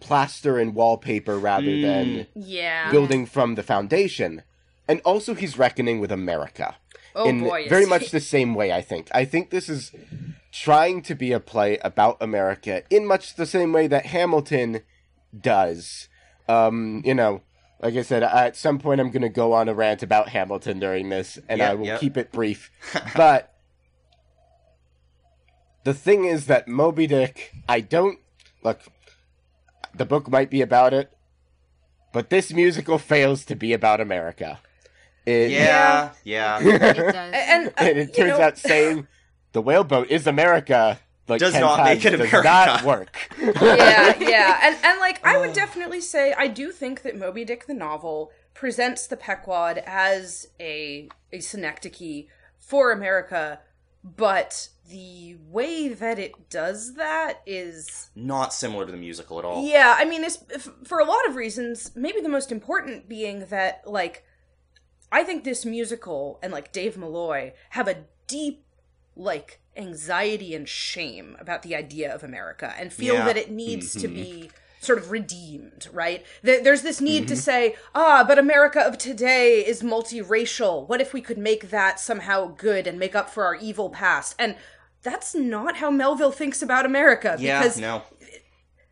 [0.00, 1.82] plaster and wallpaper rather Mm.
[1.82, 2.90] than Yeah.
[2.90, 4.42] building from the foundation.
[4.86, 6.76] And also, he's reckoning with America
[7.14, 7.68] Oh in boy.
[7.68, 7.88] very he.
[7.90, 8.72] much the same way.
[8.72, 9.08] I think.
[9.12, 9.92] I think this is
[10.52, 14.82] trying to be a play about America in much the same way that Hamilton
[15.38, 16.08] does.
[16.48, 17.42] Um, you know,
[17.80, 20.78] like I said, at some point I'm going to go on a rant about Hamilton
[20.78, 22.00] during this, and Yep, I will yep.
[22.00, 22.70] keep it brief.
[23.16, 23.54] but
[25.84, 28.18] the thing is that Moby Dick, I don't
[28.62, 28.80] look.
[29.94, 31.12] The book might be about it,
[32.12, 34.60] but this musical fails to be about America.
[35.26, 36.10] It, Yeah.
[36.24, 36.58] Yeah.
[36.62, 37.14] It does.
[37.34, 39.06] and, uh, and it turns know, out saying
[39.52, 42.42] the whaleboat is America like Does not make it does America.
[42.48, 43.16] not work.
[43.40, 47.66] yeah, yeah, and and like I would definitely say I do think that Moby Dick
[47.66, 52.26] the novel presents the Pequod as a a synecdoche
[52.58, 53.60] for America,
[54.02, 59.64] but the way that it does that is Not similar to the musical at all.
[59.66, 61.90] yeah, I mean, it's f- for a lot of reasons.
[61.96, 64.24] Maybe the most important being that, like,
[65.14, 68.64] I think this musical and like Dave Malloy have a deep,
[69.16, 73.24] like, anxiety and shame about the idea of America, and feel Yeah.
[73.26, 74.50] that it needs to be
[74.80, 75.88] sort of redeemed.
[75.92, 76.24] Right?
[76.42, 80.88] There's this need to say, ah, but America of today is multiracial.
[80.88, 84.34] What if we could make that somehow good and make up for our evil past?
[84.38, 84.56] And
[85.02, 87.36] that's not how Melville thinks about America.
[87.38, 87.60] Yeah.
[87.60, 88.02] because no.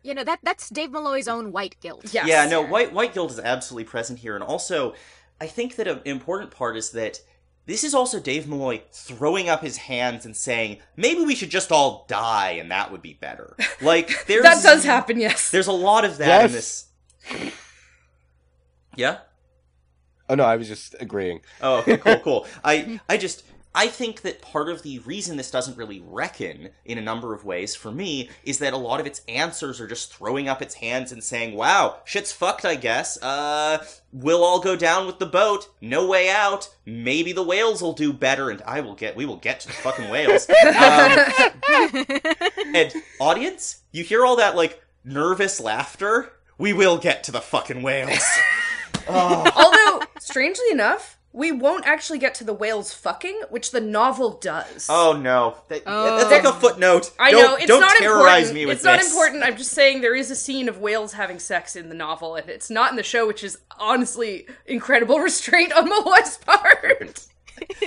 [0.03, 2.05] you know that that's Dave Malloy's own white guilt.
[2.11, 2.27] Yes.
[2.27, 4.93] Yeah, no, white white guilt is absolutely present here, and also,
[5.43, 7.19] I think that an important part is that
[7.65, 11.69] this is also Dave Malloy throwing up his hands and saying, "Maybe we should just
[11.69, 15.19] all die, and that would be better." Like there's that does happen.
[15.19, 15.51] Yes.
[15.51, 16.85] There's a lot of that in this.
[18.95, 19.17] Yeah.
[20.29, 21.41] oh no, I was just agreeing.
[21.61, 22.47] Oh, okay, cool, cool.
[22.63, 23.43] I I just
[23.75, 27.43] I think that part of the reason this doesn't really reckon in a number of
[27.43, 30.75] ways for me is that a lot of its answers are just throwing up its
[30.75, 33.21] hands and saying, "Wow, shit's fucked, I guess.
[33.21, 35.69] Uh, we'll all go down with the boat.
[35.81, 36.69] No way out.
[36.85, 39.15] Maybe the whales will do better, and I will get.
[39.15, 41.19] We will get to the fucking whales." Um,
[42.75, 46.31] and audience, you hear all that like nervous laughter?
[46.57, 48.23] We will get to the fucking whales.
[49.09, 54.87] Although, strangely enough, we won't actually get to the whales fucking, which the novel does.
[54.89, 55.57] Oh no!
[55.67, 56.17] That, Oh.
[56.17, 57.11] That's like a footnote.
[57.19, 58.53] I Don't- know it's don't not terrorize important.
[58.53, 59.43] me with it's not important.
[59.43, 62.47] I'm just saying there is a scene of whales having sex in the novel, and
[62.49, 67.25] it's not in the show, which is honestly incredible restraint on Malloy's part.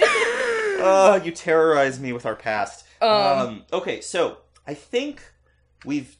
[0.78, 2.84] Oh, you terrorize me with our past.
[3.00, 5.22] Um, okay, so I think
[5.84, 6.16] we've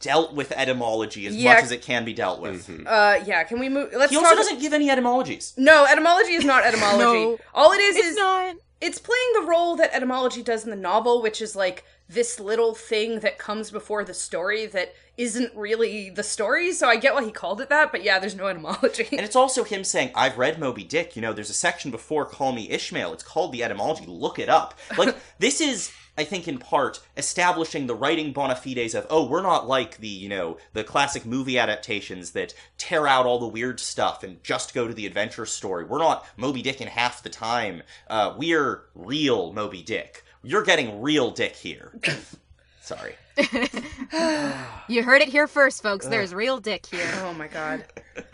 [0.00, 1.54] dealt with etymology as Yeah.
[1.54, 2.68] much as it can be dealt with.
[2.86, 3.44] Uh, yeah.
[3.44, 3.90] Can we move?
[3.96, 4.24] Let's He talk.
[4.26, 5.54] also doesn't give any etymologies.
[5.56, 6.96] No, etymology is not etymology.
[7.04, 7.38] No.
[7.54, 8.56] All it is It's is not.
[8.80, 12.74] it's playing the role that etymology does in the novel, which is like this little
[12.74, 16.70] thing that comes before the story that isn't really the story.
[16.72, 19.08] So I get why he called it that, but yeah, there's no etymology.
[19.10, 21.16] And it's also him saying, I've read Moby Dick.
[21.16, 23.12] You know, there's a section before Call Me Ishmael.
[23.14, 24.04] It's called the etymology.
[24.06, 24.74] Look it up.
[24.96, 29.42] Like, this is, I think, in part, establishing the writing bona fides of, oh, we're
[29.42, 33.80] not like the, you know, the classic movie adaptations that tear out all the weird
[33.80, 35.84] stuff and just go to the adventure story.
[35.84, 37.82] We're not Moby Dick in half the time.
[38.08, 40.24] Uh, we're real Moby Dick.
[40.42, 41.92] You're getting real dick here.
[42.80, 43.16] Sorry.
[44.88, 46.06] You heard it here first, folks.
[46.06, 47.08] There's real dick here.
[47.24, 47.84] oh my god.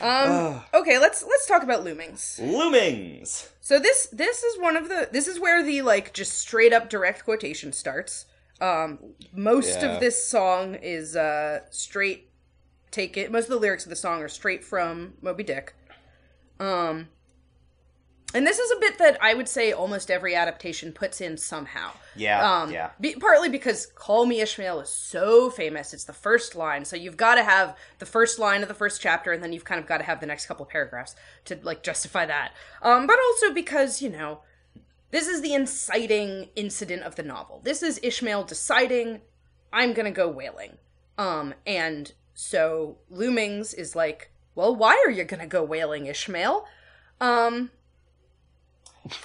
[0.00, 0.60] Um.
[0.74, 2.40] Okay, let's let's talk about loomings.
[2.40, 3.48] Loomings.
[3.60, 6.90] So this this is one of the this is where the like just straight up
[6.90, 8.26] direct quotation starts.
[8.60, 8.98] Um
[9.32, 9.92] most Yeah.
[9.94, 12.28] of this song is uh straight
[12.90, 15.72] take it most of the lyrics of the song are straight from Moby Dick.
[16.58, 17.06] Um
[18.34, 21.90] and this is a bit that I would say almost every adaptation puts in somehow.
[22.16, 22.90] Yeah, Um, yeah.
[23.00, 27.16] Be, partly because "Call Me Ishmael" is so famous; it's the first line, so you've
[27.16, 29.86] got to have the first line of the first chapter, and then you've kind of
[29.86, 31.14] got to have the next couple paragraphs
[31.46, 32.52] to like justify that.
[32.82, 34.40] Um, but also because you know
[35.10, 37.60] this is the inciting incident of the novel.
[37.64, 39.20] This is Ishmael deciding
[39.72, 40.78] I'm gonna go whaling,
[41.18, 46.66] um, and so Loomings is like, well, why are you gonna go whaling, Ishmael?
[47.20, 47.70] Um,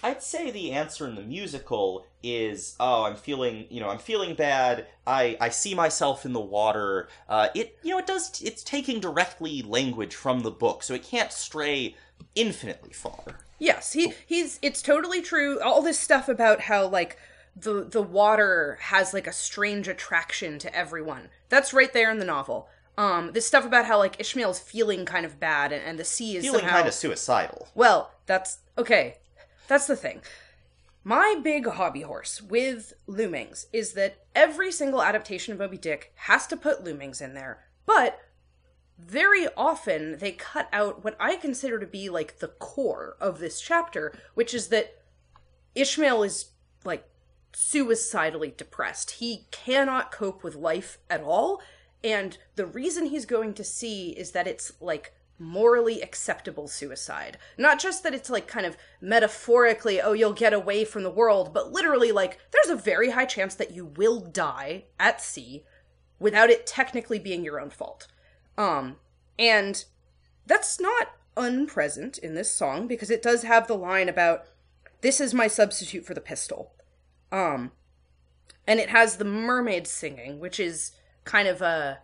[0.04, 4.36] I'd say the answer in the musical is, oh, I'm feeling, you know, I'm feeling
[4.36, 4.88] bad.
[5.06, 7.10] I, I see myself in the water.
[7.30, 8.42] Uh, it, you know, it does.
[8.42, 11.96] It's taking directly language from the book, so it can't stray
[12.36, 13.24] infinitely far.
[13.60, 15.60] Yes, he he's it's totally true.
[15.62, 17.18] All this stuff about how like
[17.56, 21.30] the the water has like a strange attraction to everyone.
[21.50, 22.70] That's right there in the novel.
[22.98, 26.36] Um, this stuff about how like Ishmael's feeling kind of bad and, and the sea
[26.36, 27.68] is Feeling somehow kind of suicidal.
[27.76, 29.18] well, that's okay.
[29.68, 30.22] That's the thing.
[31.04, 36.48] My big hobby horse with loomings is that every single adaptation of Moby Dick has
[36.48, 38.20] to put loomings in there, but
[38.98, 43.62] very often they cut out what I consider to be like the core of this
[43.62, 45.02] chapter, which is that
[45.76, 46.48] Ishmael is
[46.84, 47.08] like
[47.54, 49.12] suicidally depressed.
[49.12, 51.62] He cannot cope with life at all,
[52.04, 57.38] and the reason he's going to sea is that it's like morally acceptable suicide.
[57.58, 61.54] Not just that it's like kind of metaphorically, oh, you'll get away from the world,
[61.54, 65.64] but literally, like, there's a very high chance that you will die at sea
[66.20, 68.08] without it technically being your own fault.
[68.58, 68.98] Um,
[69.38, 69.86] and
[70.46, 74.46] that's not unpresent in this song because it does have the line about
[75.02, 76.74] this is my substitute for the pistol.
[77.32, 77.72] Um,
[78.66, 82.00] and it has the mermaid singing, which is kind of a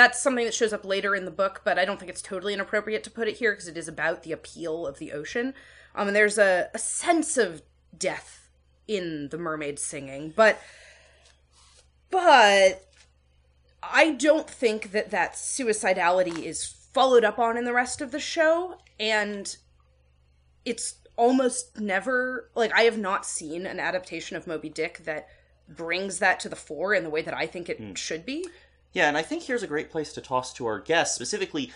[0.00, 2.54] that's something that shows up later in the book, but I don't think it's totally
[2.54, 5.52] inappropriate to put it here because it is about the appeal of the ocean.
[5.94, 7.60] Um, and there's a, a sense of
[7.96, 8.48] death
[8.88, 10.58] in the mermaid singing, but
[12.10, 12.86] but
[13.82, 18.18] I don't think that that suicidality is followed up on in the rest of the
[18.18, 19.54] show, and
[20.64, 25.28] it's almost never like I have not seen an adaptation of Moby Dick that
[25.68, 28.46] brings that to the fore in the way that I think it should be.
[28.92, 31.72] Yeah, and I think here's a great place to toss to our guests specifically.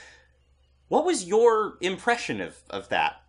[0.89, 3.23] What was your impression of, of that?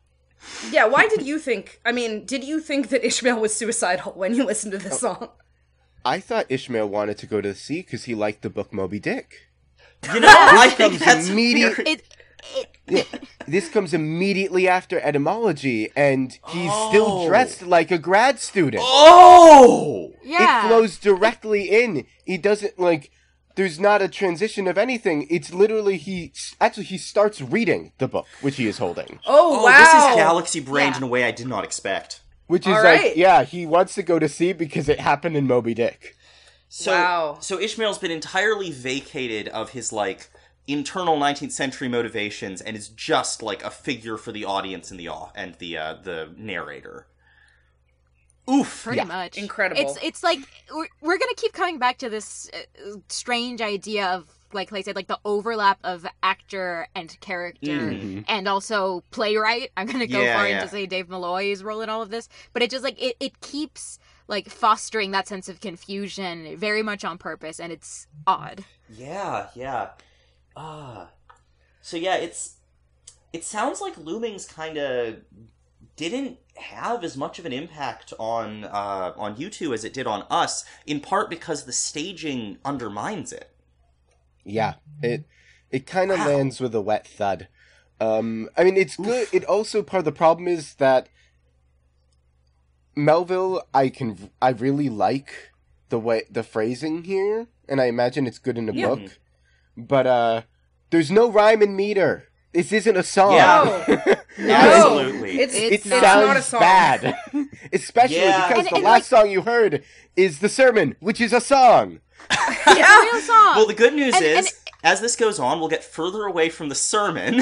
[0.70, 1.80] Yeah, why did you think?
[1.86, 5.14] I mean, did you think that Ishmael was suicidal when you listened to this oh.
[5.14, 5.30] song?
[6.04, 9.00] I thought Ishmael wanted to go to the sea because he liked the book Moby
[9.00, 9.50] Dick.
[10.14, 12.04] You know, I think comes that's immediate- It,
[12.56, 13.04] it Yeah,
[13.48, 16.90] this comes immediately after etymology, and he's Oh.
[16.90, 18.84] still dressed like a grad student.
[18.86, 20.66] Oh, yeah.
[20.66, 22.06] It flows directly in.
[22.24, 23.10] He doesn't like.
[23.56, 25.28] There's not a transition of anything.
[25.30, 26.34] It's literally he.
[26.60, 29.78] Actually, he starts reading the book which he is holding, Oh, oh, wow!
[29.80, 30.98] this is galaxy brained Yeah.
[30.98, 32.22] in a way I did not expect.
[32.48, 33.18] which is All like, right.
[33.18, 36.16] yeah, he wants to go to sea because it happened in Moby Dick.
[36.70, 37.38] So, Wow.
[37.42, 40.30] so Ishmael's been entirely vacated of his like
[40.68, 45.08] internal 19th century motivations, and is just like a figure for the audience and the
[45.10, 47.08] au- and the uh, the narrator.
[48.50, 48.84] Oof.
[48.84, 49.04] pretty Yeah.
[49.06, 49.82] much Incredible.
[49.82, 50.40] It's it's like
[50.74, 54.96] we're, we're gonna keep coming back to this uh, strange idea of like Clay said,
[54.96, 58.24] like the overlap of actor and character, Mhm.
[58.28, 59.72] and also playwright.
[59.76, 60.56] I'm gonna go Yeah, far yeah.
[60.58, 63.42] into say Dave Malloy's role in all of this, but it just like it it
[63.42, 68.64] keeps like fostering that sense of confusion very much on purpose, and it's odd.
[68.90, 69.90] Yeah, yeah.
[70.56, 71.10] Ah.
[71.82, 72.56] so yeah, it's
[73.34, 75.18] it sounds like Loomings kind of
[75.98, 80.08] didn't have as much of an impact on uh, on you two as it did
[80.08, 83.52] on us, in part because the staging undermines it.
[84.44, 85.26] Yeah, it
[85.72, 86.28] it kind of Wow.
[86.28, 87.48] lands with a wet thud.
[88.00, 89.28] Um, I mean, it's good.
[89.32, 91.08] It also part of the problem is that
[92.96, 95.52] Melville, I can I really like
[95.90, 98.88] the way the phrasing here, and I imagine it's good in the Yeah.
[98.88, 99.20] book.
[99.78, 100.42] But uh,
[100.92, 102.30] there's no rhyme and meter.
[102.56, 103.34] This isn't a song.
[103.34, 104.16] Yeah.
[104.40, 105.40] No, Absolutely.
[105.42, 106.02] it's it it's, not.
[106.02, 106.60] sounds not a song.
[106.62, 107.16] bad,
[107.74, 108.48] especially Yeah.
[108.48, 109.84] because And- the and, last song you heard
[110.16, 112.00] is the sermon, which is a song.
[112.32, 113.02] yeah.
[113.02, 113.54] Real song.
[113.58, 114.48] Well, the good news And- is, and-
[114.84, 117.42] as this goes on, we'll get further away from the sermon.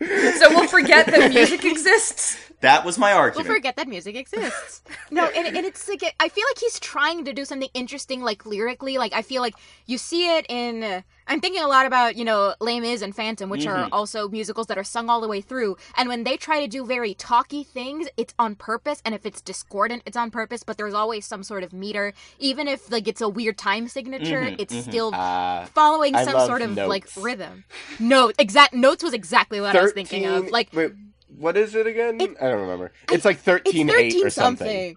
[0.00, 2.36] So we'll forget that music exists.
[2.62, 3.46] That was my argument.
[3.48, 4.82] We'll forget that music exists.
[5.10, 8.46] No, and, and it's like I feel like he's trying to do something interesting, like
[8.46, 8.96] lyrically.
[8.96, 9.54] Like I feel like
[9.84, 10.82] you see it in.
[10.82, 13.92] Uh, I'm thinking a lot about you know Les Mis and Phantom, which are Mm-hmm.
[13.92, 15.76] also musicals that are sung all the way through.
[15.98, 19.02] And when they try to do very talky things, it's on purpose.
[19.04, 20.62] And if it's discordant, it's on purpose.
[20.62, 24.40] But there's always some sort of meter, even if like it's a weird time signature.
[24.42, 24.82] Mhm, it's mhm.
[24.82, 27.64] still Uh, following I some sort of like rhythm.
[27.98, 30.48] Note exact notes was exactly what I was thinking of.
[30.50, 30.92] Like wait,
[31.38, 32.20] what is it again?
[32.20, 32.92] It- I don't remember.
[33.10, 34.96] It's like thirteen, it's 13 eight or something.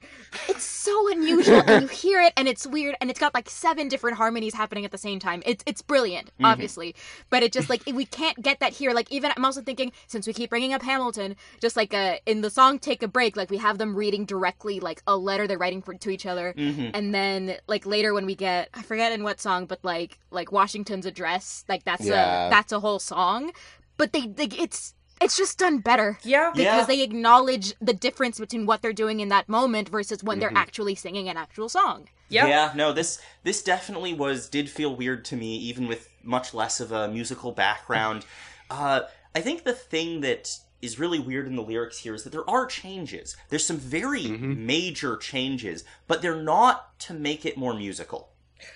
[0.49, 3.87] It's so unusual, and you hear it, and it's weird, and it's got like seven
[3.87, 5.41] different harmonies happening at the same time.
[5.45, 6.45] It's it's brilliant, Mm-hmm.
[6.45, 6.95] obviously,
[7.29, 8.91] but it just like we can't get that here.
[8.91, 12.41] Like even I'm also thinking since we keep bringing up Hamilton, just like uh, in
[12.41, 15.57] the song "Take a Break," like we have them reading directly like a letter they're
[15.57, 16.91] writing for, to each other, Mhm.
[16.93, 20.51] and then like later when we get I forget in what song, but like like
[20.51, 22.47] Washington's address, like that's Yeah.
[22.47, 23.51] a that's a whole song,
[23.95, 26.51] but they like it's it's just done better Yeah.
[26.53, 26.85] because Yeah.
[26.85, 30.53] they acknowledge the difference between what they're doing in that moment versus when Mm-hmm.
[30.53, 32.09] they're actually singing an actual song.
[32.29, 32.47] Yep.
[32.47, 36.79] Yeah, no, this this definitely was did feel weird to me, even with much less
[36.79, 38.25] of a musical background.
[38.69, 39.01] Uh,
[39.35, 40.49] I think the thing that
[40.81, 43.35] is really weird in the lyrics here is that there are changes.
[43.49, 48.29] There's some very major changes, but they're not to make it more musical.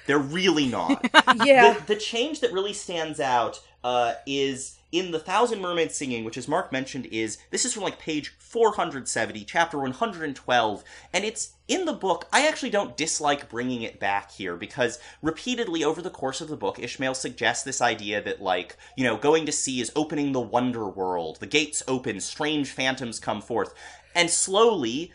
[0.08, 1.04] They're really not.
[1.46, 1.74] Yeah.
[1.74, 6.38] the, the change that really stands out uh, is in the Thousand Mermaids Singing, which,
[6.38, 10.84] as Mark mentioned, is this is from like page 470, chapter 112,
[11.14, 12.28] and it's in the book.
[12.34, 16.58] I actually don't dislike bringing it back here because repeatedly over the course of the
[16.58, 20.40] book, Ishmael suggests this idea that, like, you know, going to sea is opening the
[20.40, 21.38] wonder world.
[21.40, 23.74] The gates open, strange phantoms come forth,
[24.16, 25.12] and slowly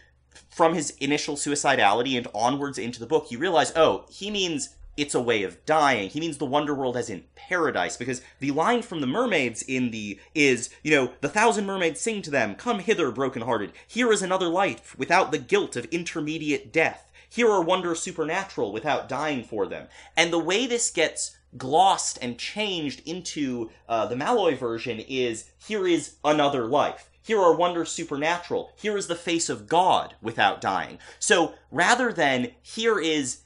[0.48, 5.14] from his initial suicidality and onwards into the book, you realize, oh, he means it's
[5.14, 6.08] a way of dying.
[6.08, 9.90] He means the wonder world as in paradise, because the line from the mermaids in
[9.90, 13.72] the is, you know, the thousand mermaids sing to them, come hither, broken-hearted.
[13.86, 17.10] Here is another life without the guilt of intermediate death.
[17.28, 19.88] Here are wonders supernatural without dying for them.
[20.16, 25.86] And the way this gets glossed and changed into uh, the Malloy version is here
[25.86, 27.10] is another life.
[27.22, 28.70] Here are wonders supernatural.
[28.76, 30.98] Here is the face of God without dying.
[31.18, 33.38] So rather than here is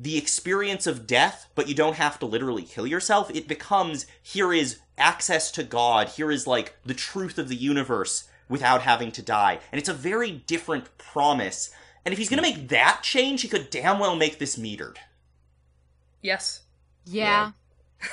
[0.00, 4.50] the experience of death, but you don't have to literally kill yourself, it becomes here
[4.50, 6.08] is access to God.
[6.08, 9.58] Here is like the truth of the universe without having to die.
[9.70, 11.70] And it's a very different promise.
[12.04, 14.96] And if he's going to make that change, he could damn well make this metered.
[16.22, 16.62] Yes.
[17.04, 17.52] Yeah.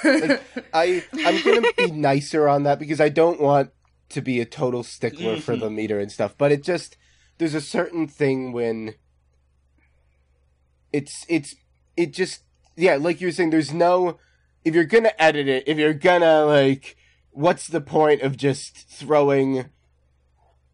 [0.04, 3.72] I I'm gonna be nicer on that because I don't want
[4.10, 5.60] to be a total stickler for Mhm.
[5.62, 6.36] the meter and stuff.
[6.38, 6.98] But it just
[7.38, 8.96] there's a certain thing when
[10.92, 11.56] it's it's
[11.98, 12.44] it just
[12.78, 14.18] yeah, like you were saying, there's no
[14.64, 16.96] if you're gonna edit it, if you're gonna like
[17.32, 19.66] what's the point of just throwing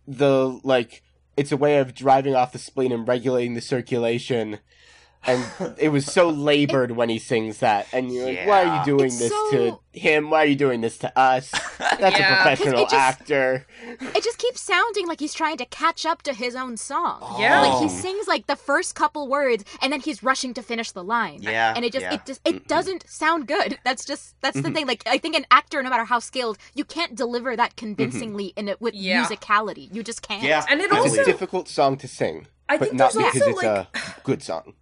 [0.08, 1.02] the like
[1.36, 4.60] it's a way of driving off the spleen and regulating the circulation
[5.26, 8.86] and it was so labored when he sings that and you're like why are you
[8.86, 12.34] doing It's this so- to him why are you doing this to us that's Yeah.
[12.34, 13.66] a professional it just- actor
[14.16, 17.36] It just keeps sounding like he's trying to catch up to his own song.
[17.40, 17.62] Yeah.
[17.62, 21.04] Like he sings like the first couple words and then he's rushing to finish the
[21.04, 21.42] line.
[21.42, 22.14] Yeah, And it just yeah.
[22.16, 23.78] it just it doesn't sound good.
[23.84, 24.74] That's just that's the mm-hmm.
[24.74, 24.88] thing.
[24.88, 27.86] Like I think an actor, no matter how skilled, you can't deliver that mm-hmm.
[27.86, 29.24] convincingly in it with Yeah.
[29.24, 29.94] musicality.
[29.94, 30.44] You just can't.
[30.44, 30.66] Yeah.
[30.70, 33.50] And it it's also a difficult song to sing I but think not because also,
[33.50, 34.74] it's like- a good song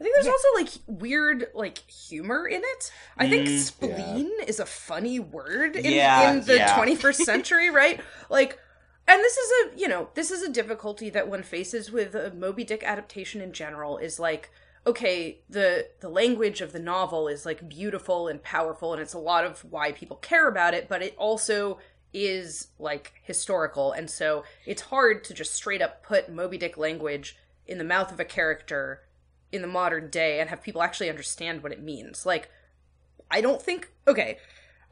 [0.00, 2.90] I think there's also like weird like humor in it.
[3.18, 6.66] I think Mm, spleen is a funny word in, Yeah, in the yeah.
[6.74, 8.00] 21st century, right?
[8.30, 8.58] Like
[9.06, 12.32] and this is a, you know, this is a difficulty that one faces with a
[12.32, 14.50] Moby Dick adaptation in general is like
[14.86, 19.18] okay, the the language of the novel is like beautiful and powerful and it's a
[19.18, 21.78] lot of why people care about it, but it also
[22.12, 27.36] is like historical and so it's hard to just straight up put Moby Dick language
[27.66, 29.02] in the mouth of a character
[29.52, 32.24] in the modern day and have people actually understand what it means.
[32.26, 32.50] Like
[33.30, 34.38] I don't think okay,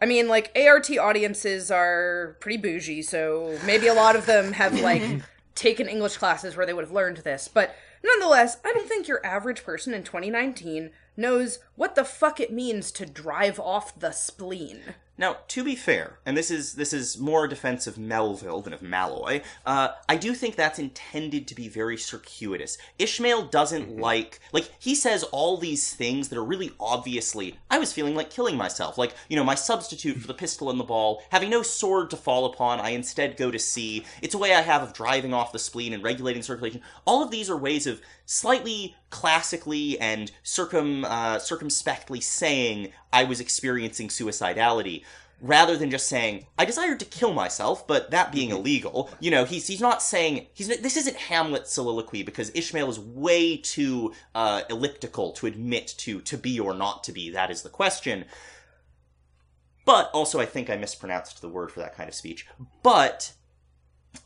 [0.00, 4.80] I mean, like ART audiences are pretty bougie, so maybe a lot of them have
[4.80, 5.02] like
[5.54, 7.48] taken English classes where they would have learned this.
[7.48, 12.52] But nonetheless, I don't think your average person in 2019 knows what the fuck it
[12.52, 14.96] means to drive off the spleen.
[15.20, 18.72] Now, to be fair, and this is this is more a defense of Melville than
[18.72, 19.42] of Malloy.
[19.66, 22.78] Uh, I do think that's intended to be very circuitous.
[23.00, 27.58] Ishmael doesn't like like he says all these things that are really obviously.
[27.68, 28.96] I was feeling like killing myself.
[28.96, 32.16] Like you know, my substitute for the pistol and the ball, having no sword to
[32.16, 34.04] fall upon, I instead go to sea.
[34.22, 36.80] It's a way I have of driving off the spleen and regulating circulation.
[37.04, 41.38] All of these are ways of slightly classically and circum uh,
[41.68, 45.04] circumspectly saying I was experiencing suicidality
[45.40, 49.10] rather than just saying I desired to kill myself, but that being illegal.
[49.20, 53.56] You know, he's he's not saying he's this isn't Hamlet's soliloquy because Ishmael is way
[53.56, 57.30] too uh, elliptical to admit to to be or not to be.
[57.30, 58.24] That is the question.
[59.84, 62.46] But also, I think I mispronounced the word for that kind of speech.
[62.82, 63.32] But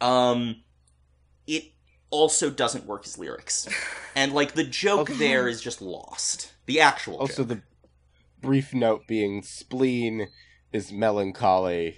[0.00, 0.56] um,
[1.46, 1.66] it
[2.10, 3.68] also doesn't work as lyrics,
[4.16, 5.18] and like the joke Okay.
[5.18, 6.51] there is just lost.
[6.66, 7.48] The actual Also, joke.
[7.48, 7.62] the
[8.40, 10.28] brief note being spleen
[10.72, 11.96] is melancholy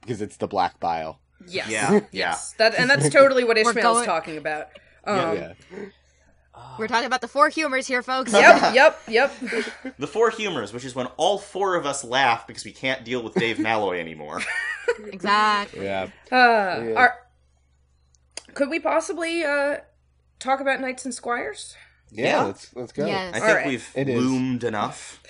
[0.00, 1.20] because it's the black bile.
[1.46, 1.68] Yes.
[1.68, 2.00] Yeah, yeah.
[2.12, 2.52] Yes.
[2.58, 4.68] That and that's totally what We're Ishmael's going- talking about.
[5.04, 5.52] Um, yeah.
[6.78, 8.32] We're talking about the four humors here, folks.
[8.32, 9.32] Yep, yep, yep.
[9.98, 13.22] The four humors, which is when all four of us laugh because we can't deal
[13.22, 14.40] with Dave Malloy anymore.
[15.06, 15.84] Exactly.
[15.84, 16.08] Yeah.
[16.30, 16.36] Uh,
[16.84, 16.92] Yeah.
[16.96, 17.14] are,
[18.54, 19.78] could we possibly uh,
[20.38, 21.74] talk about Knights and Squires?
[22.12, 22.42] Yeah, Yeah.
[22.44, 23.06] let's let's go.
[23.06, 23.30] Yes.
[23.34, 23.66] I think Alright.
[23.66, 24.22] we've It is.
[24.22, 25.20] loomed enough.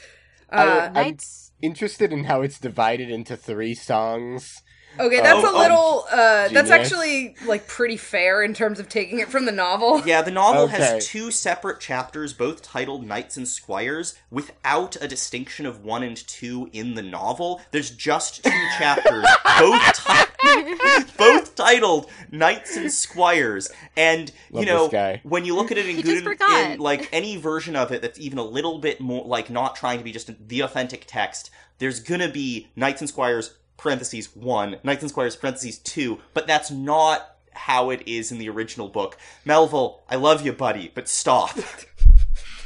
[0.53, 1.53] Uh, I- I'm Knights.
[1.63, 4.63] interested in how it's divided into three songs.
[4.99, 6.05] Okay, that's Oh, a little.
[6.11, 10.03] uh, that's actually like pretty fair in terms of taking it from the novel.
[10.07, 10.77] Yeah, the novel Okay.
[10.77, 16.17] has two separate chapters, both titled Knights and Squires, without a distinction of one and
[16.17, 17.61] two in the novel.
[17.71, 19.25] There's just two chapters,
[19.59, 20.29] both ti-
[21.17, 23.71] both titled Knights and Squires.
[23.97, 24.89] And you know,
[25.23, 28.19] when you look at it in He good in like any version of it that's
[28.19, 32.01] even a little bit more like not trying to be just the authentic text, there's
[32.01, 37.37] gonna be Knights and Squires parentheses one, Knights and Squires parentheses two, but that's not
[37.53, 39.19] how it is in the original book.
[39.45, 41.51] Melville, I love you, buddy, but stop.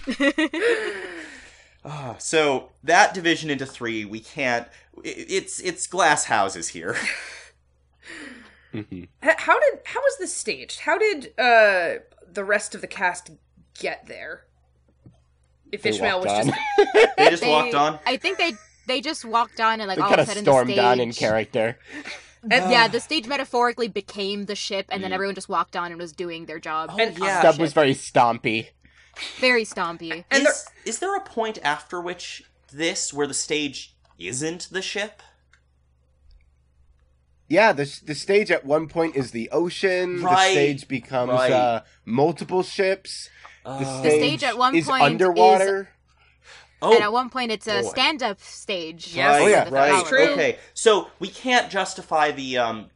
[1.88, 4.66] Ah, so that division into three, we can't.
[4.98, 6.96] i- It's it's glass houses here.
[8.74, 10.80] H- How did how was this staged?
[10.80, 12.00] How did uh,
[12.30, 13.30] the rest of the cast
[13.78, 14.46] get there?
[15.70, 16.58] If They Ishmael was walked just.
[17.16, 18.00] They just They- walked on.
[18.04, 18.54] I think they
[18.87, 20.84] they just walked on and like they all of of a sudden stormed the stage.
[20.84, 21.78] on in character.
[22.51, 25.14] and, Yeah, the stage metaphorically became the ship, and then Mm.
[25.14, 26.91] everyone just walked on and was doing their job.
[26.93, 27.41] Oh, And- yeah.
[27.41, 28.68] Stubb was very stompy.
[29.39, 30.24] Very stompy.
[30.30, 35.22] and is, is there a point after which this, where the stage isn't the ship?
[37.49, 40.20] Yeah, the the stage at one point is the ocean.
[40.22, 41.53] Right, The stage becomes right.
[41.53, 43.30] uh, multiple ships.
[43.64, 45.89] The Uh, stage, stage at one point is- underwater.
[46.83, 47.89] Oh, and at one point, it's a boy.
[47.89, 49.14] stand-up stage.
[49.14, 49.29] Yes.
[49.29, 49.93] Right, Oh, yeah, right.
[49.93, 50.29] That's true.
[50.31, 52.91] Okay, so we can't justify the um,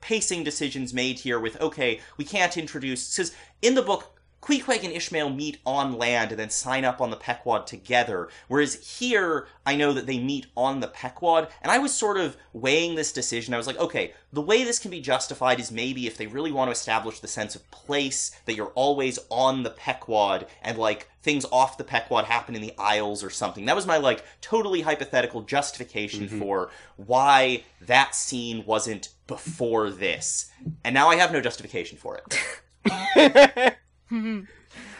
[0.00, 4.10] pacing decisions made here with okay, we can't introduce because in the book.
[4.44, 8.28] Queequeg and Ishmael meet on land and then sign up on the Pequod together.
[8.46, 12.36] Whereas here, I know that they meet on the Pequod, and I was sort of
[12.52, 13.54] weighing this decision.
[13.54, 16.52] I was like, okay, the way this can be justified is maybe if they really
[16.52, 21.08] want to establish the sense of place, that you're always on the Pequod, and like
[21.22, 23.64] things off the Pequod happen in the Isles or something.
[23.64, 26.38] That was my like totally hypothetical justification mm-hmm.
[26.38, 30.50] for why that scene wasn't before this.
[30.84, 33.78] And now I have no justification for it.
[34.10, 34.48] Um,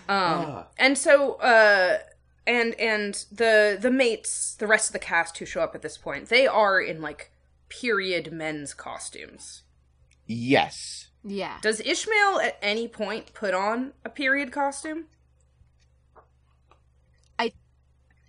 [0.08, 0.66] Ah.
[0.78, 1.98] and so, uh,
[2.46, 5.96] and and the the mates, the rest of the cast who show up at this
[5.98, 7.30] point, they are in like
[7.68, 9.62] period men's costumes.
[10.26, 11.08] yes.
[11.26, 11.56] Yeah.
[11.62, 15.06] Does Ishmael at any point put on a period costume?
[17.38, 17.52] I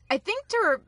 [0.09, 0.79] I think to.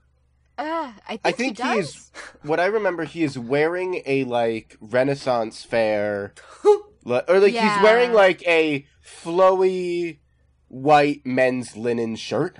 [0.57, 1.89] Uh, I think, I think he he does.
[1.89, 2.11] is.
[2.43, 6.33] What I remember, he is wearing a like Renaissance fair,
[6.63, 6.77] li-
[7.07, 7.75] or like Yeah.
[7.75, 10.19] he's wearing like a flowy
[10.67, 12.57] white men's linen shirt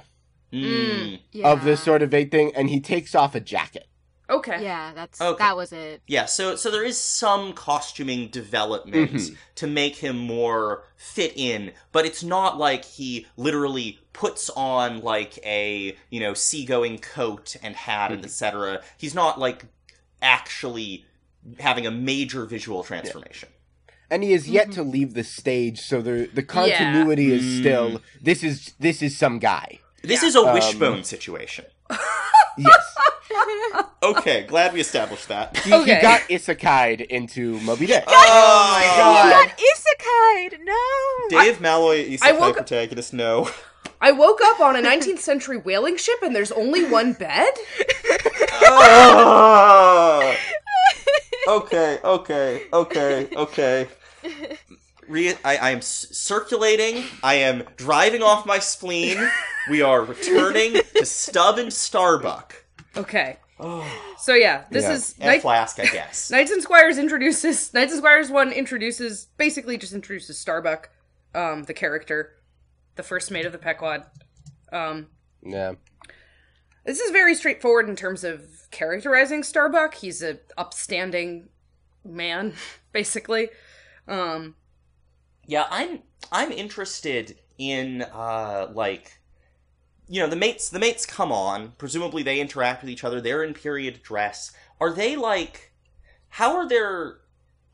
[0.54, 1.20] Mm.
[1.34, 1.52] Yeah.
[1.52, 3.86] of this sort of a thing, and he takes off a jacket.
[4.30, 4.64] Okay.
[4.64, 5.38] Yeah, that's Okay.
[5.44, 6.02] that was it.
[6.08, 9.36] Yeah, so so there is some costuming development Mhm.
[9.56, 15.38] to make him more fit in, but it's not like he literally puts on like
[15.46, 18.82] a you know seagoing coat and hat and etc.
[18.98, 19.66] He's not like
[20.22, 21.06] actually
[21.60, 23.50] having a major visual transformation.
[24.10, 27.60] And he is yet to leave the stage, so the the continuity is Mm.
[27.60, 29.80] still this is this is some guy.
[30.04, 30.28] This Yeah.
[30.30, 31.66] is a Um, wishbone situation.
[32.60, 32.96] Yes,
[34.02, 35.56] Okay, glad we established that.
[35.60, 35.96] he, Okay.
[35.96, 38.04] he got isekai'd into Moby Dick.
[38.08, 38.12] Oh
[38.74, 39.30] my God.
[39.30, 39.52] god.
[39.70, 40.58] isekai.
[40.64, 41.40] No.
[41.40, 43.50] Dave Malloy, I isekai woke- protagonist, no.
[44.02, 47.54] I woke up on a 19th century whaling ship and there's only one bed?
[48.70, 50.36] Ah.
[51.48, 53.88] Okay, okay, okay, okay.
[55.08, 57.06] Re- I, I am c- circulating.
[57.24, 59.18] I am driving off my spleen.
[59.70, 62.54] We are returning to Stubb and Starbuck.
[62.98, 63.38] Okay.
[63.60, 63.86] Oh,
[64.20, 64.92] So yeah, this Yeah.
[64.92, 66.30] is and Knight- Flask, I guess.
[66.32, 70.90] Knights and Squires introduces Knights and Squires one introduces basically just introduces Starbuck,
[71.34, 72.34] um, the character,
[72.96, 74.04] the first mate of the Pequod.
[74.74, 75.08] Um,
[75.42, 75.74] Yeah,
[76.88, 79.94] this is very straightforward in terms of characterizing Starbuck.
[79.96, 81.50] He's a upstanding
[82.06, 82.54] man,
[82.94, 83.50] basically.
[84.08, 84.56] Um,
[85.46, 86.00] Yeah, I'm
[86.32, 89.20] I'm interested in uh like
[90.08, 93.44] you know, the mates the mates come on, presumably they interact with each other, they're
[93.44, 94.54] in period dress.
[94.80, 95.74] Are they like
[96.30, 97.20] how are their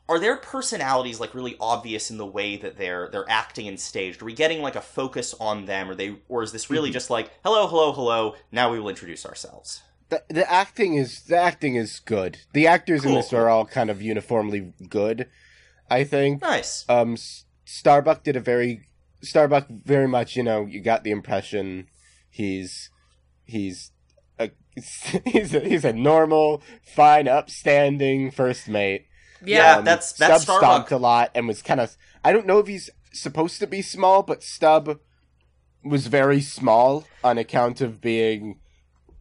[0.09, 4.21] are their personalities like really obvious in the way that they're they're acting and staged?
[4.21, 7.09] Are we getting like a focus on them or they or is this really just
[7.09, 9.81] like hello, hello, hello, now we will introduce ourselves?
[10.13, 12.37] the the acting is the acting is good.
[12.53, 15.29] The actors in this are all kind of uniformly good.
[15.89, 16.41] I think.
[16.41, 16.85] Nice.
[16.87, 17.17] Um,
[17.65, 18.87] Starbuck did a very
[19.21, 20.35] Starbuck very much.
[20.35, 21.87] You know, you got the impression
[22.29, 22.89] he's
[23.45, 23.91] he's
[24.39, 24.51] a
[25.25, 29.07] he's a, he's a normal, fine, upstanding first mate.
[29.45, 30.61] Yeah, Yeah, that's- that's Stubb Starbuck.
[30.87, 31.95] stomped a lot and was kind of.
[32.23, 34.99] I don't know if he's supposed to be small, but Stubb
[35.83, 38.59] was very small on account of being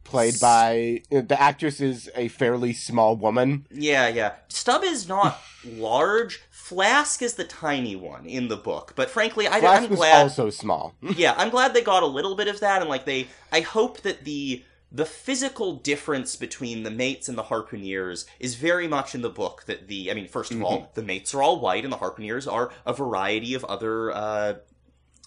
[0.05, 3.67] played by the actress is a fairly small woman.
[3.71, 4.33] Yeah, yeah.
[4.49, 6.41] Stubb is not large.
[6.51, 10.23] Flask is the tiny one in the book, but frankly, I, Flask I'm was glad.
[10.23, 10.95] also small.
[11.17, 14.01] yeah, I'm glad they got a little bit of that, and like they, I hope
[14.03, 19.23] that the the physical difference between the mates and the harpooneers is very much in
[19.23, 19.65] the book.
[19.67, 22.47] That the, I mean, 1st of all, the mates are all white, and the harpooneers
[22.51, 24.55] are a variety of other uh,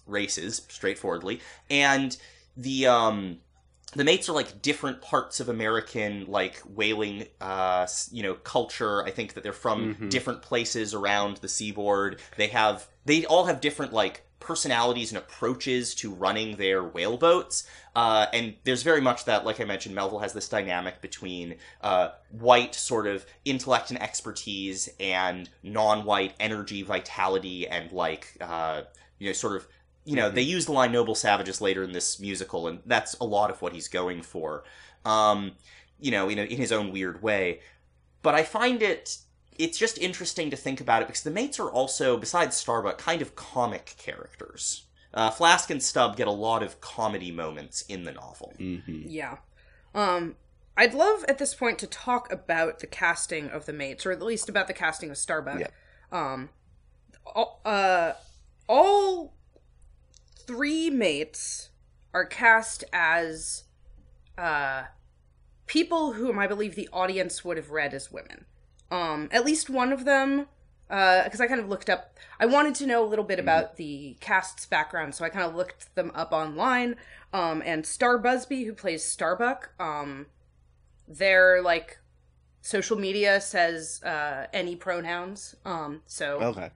[0.05, 1.39] races, straightforwardly,
[1.69, 2.15] and
[2.55, 3.39] the um
[3.95, 9.03] the mates are like different parts of American like whaling uh you know culture.
[9.03, 10.09] I think that they're from Mhm.
[10.09, 12.19] different places around the seaboard.
[12.37, 17.67] They have they all have different like personalities and approaches to running their whaleboats.
[17.95, 22.09] Uh, and there's very much that, like I mentioned, Melville has this dynamic between uh,
[22.31, 28.81] white sort of intellect and expertise and non-white energy, vitality, and like uh,
[29.19, 29.67] you know, sort of
[30.05, 33.23] you know, they use the line "noble savages" later in this musical, and that's a
[33.23, 34.63] lot of what he's going for.
[35.03, 35.53] Um,
[35.99, 37.61] you know, in, a, in his own weird way.
[38.21, 39.17] But I find it
[39.57, 43.22] it's just interesting to think about it because the mates are also, besides Starbuck, kind
[43.22, 44.86] of comic characters.
[45.14, 48.53] Uh, Flask and Stubb get a lot of comedy moments in the novel.
[48.60, 49.03] Mm-hmm.
[49.07, 49.38] Yeah.
[49.94, 50.36] Um
[50.77, 54.22] I'd love at this point to talk about the casting of the mates, or at
[54.22, 55.61] least about the casting of Starbuck.
[55.61, 55.68] Yeah.
[56.11, 56.49] Um
[57.26, 58.14] all, uh
[58.68, 59.34] all
[60.38, 61.69] three mates
[62.14, 63.64] are cast as
[64.38, 64.84] uh
[65.65, 68.45] people whom I believe the audience would have read as women.
[68.91, 70.47] Um at least one of them
[70.87, 72.15] because I kind of looked up.
[72.39, 75.55] I wanted to know a little bit about the cast's background, so I kind of
[75.55, 76.95] looked them up online.
[77.33, 80.27] Um, and Starr Busby, who plays Starbuck, um,
[81.07, 81.97] their like
[82.61, 85.55] social media says uh, any pronouns.
[85.65, 86.69] Um, so Okay.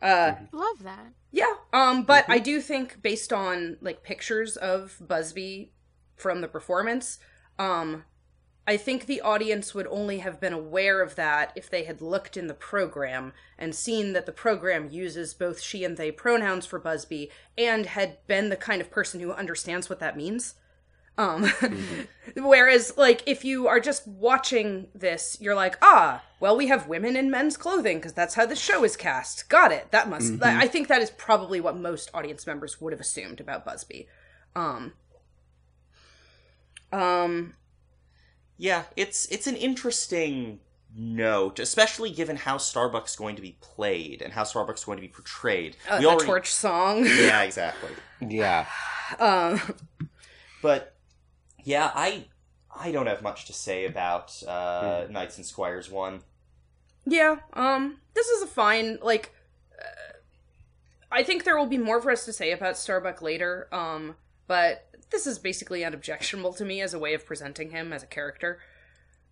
[0.00, 1.12] uh, Love that.
[1.32, 1.54] yeah.
[1.72, 5.72] Um, but I do think based on like pictures of Busby
[6.14, 7.18] from the performance,
[7.58, 8.04] um,
[8.68, 12.36] I think the audience would only have been aware of that if they had looked
[12.36, 16.80] in the program and seen that the program uses both she and they pronouns for
[16.80, 20.56] Busby and had been the kind of person who understands what that means.
[21.16, 21.44] Um,
[22.36, 27.16] whereas, like, if you are just watching this, you're like, ah, well, we have women
[27.16, 29.48] in men's clothing because that's how the show is cast.
[29.48, 29.90] Got it.
[29.92, 30.40] That must.
[30.40, 34.08] that- I think that is probably what most audience members would have assumed about Busby.
[34.54, 34.92] Um,
[36.92, 37.54] um,
[38.58, 40.60] Yeah, it's it's an interesting
[40.94, 44.96] note, especially given how Starbuck's is going to be played and how Starbuck's is going
[44.96, 45.76] to be portrayed.
[45.90, 47.04] uh, we the already, torch song.
[47.06, 47.90] yeah, exactly.
[48.20, 48.66] Yeah.
[49.18, 49.60] um,
[50.62, 50.94] But
[51.64, 52.24] yeah, I
[52.74, 55.12] I don't have much to say about uh, Hmm.
[55.12, 56.20] Knights and Squires one.
[57.04, 59.32] Yeah, um, this is a fine, like,
[59.80, 60.16] uh,
[61.12, 64.16] I think there will be more for us to say about Starbuck later, um,
[64.48, 68.06] but this is basically unobjectionable to me as a way of presenting him as a
[68.06, 68.58] character.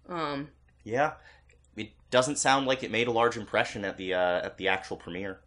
[0.09, 0.49] Um,
[0.85, 1.15] Yeah,
[1.77, 4.97] it doesn't sound like it made a large impression at the uh, at the actual
[4.97, 5.41] premiere.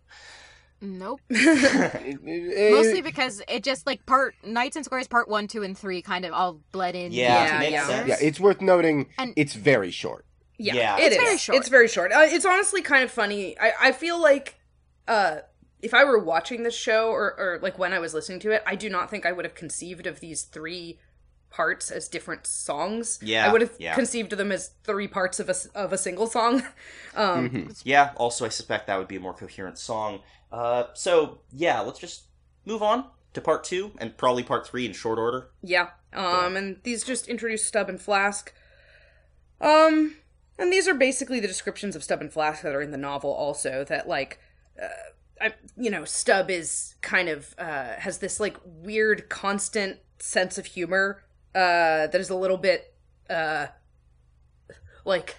[0.82, 1.22] Nope.
[1.30, 5.78] It- it- Mostly because it just like part Knights and Squires part one, two, and
[5.78, 7.12] three kind of all bled in.
[7.12, 8.06] Yeah, Yeah, yeah.
[8.06, 9.08] yeah, it's worth noting.
[9.18, 10.26] And- it's very short.
[10.60, 10.98] yeah, Yeah.
[10.98, 11.22] it It's is.
[11.24, 11.58] very short.
[11.60, 12.12] It's very short.
[12.12, 13.58] Uh, it's honestly kind of funny.
[13.60, 14.56] I, I feel like,
[15.08, 15.38] uh,
[15.82, 18.64] if I were watching this show or, or like when I was listening to it,
[18.66, 21.00] I do not think I would have conceived of these three
[21.50, 23.20] parts as different songs.
[23.22, 23.96] Yeah, I would have yeah.
[23.96, 26.64] conceived of them as three parts of a, of a single song.
[27.16, 27.82] Um, Mhm.
[27.84, 28.12] Yeah.
[28.16, 30.20] Also, I suspect that would be a more coherent song.
[30.52, 32.26] Uh, so yeah, let's just
[32.66, 35.50] move on to part two and probably part three in short order.
[35.64, 35.90] Yeah.
[36.14, 38.54] Um, and these just introduce Stubb and Flask.
[39.60, 40.16] Um,
[40.60, 43.32] and these are basically the descriptions of Stubb and Flask that are in the novel.
[43.32, 44.40] Also, that like,
[44.82, 44.88] uh,
[45.42, 50.66] I, you know, Stubb is kind of uh, has this like weird, constant sense of
[50.66, 51.24] humor
[51.54, 52.94] uh, that is a little bit
[53.30, 53.68] uh,
[55.06, 55.36] like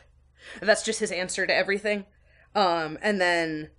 [0.61, 2.07] that's just his answer to everything.
[2.55, 3.71] Um, and then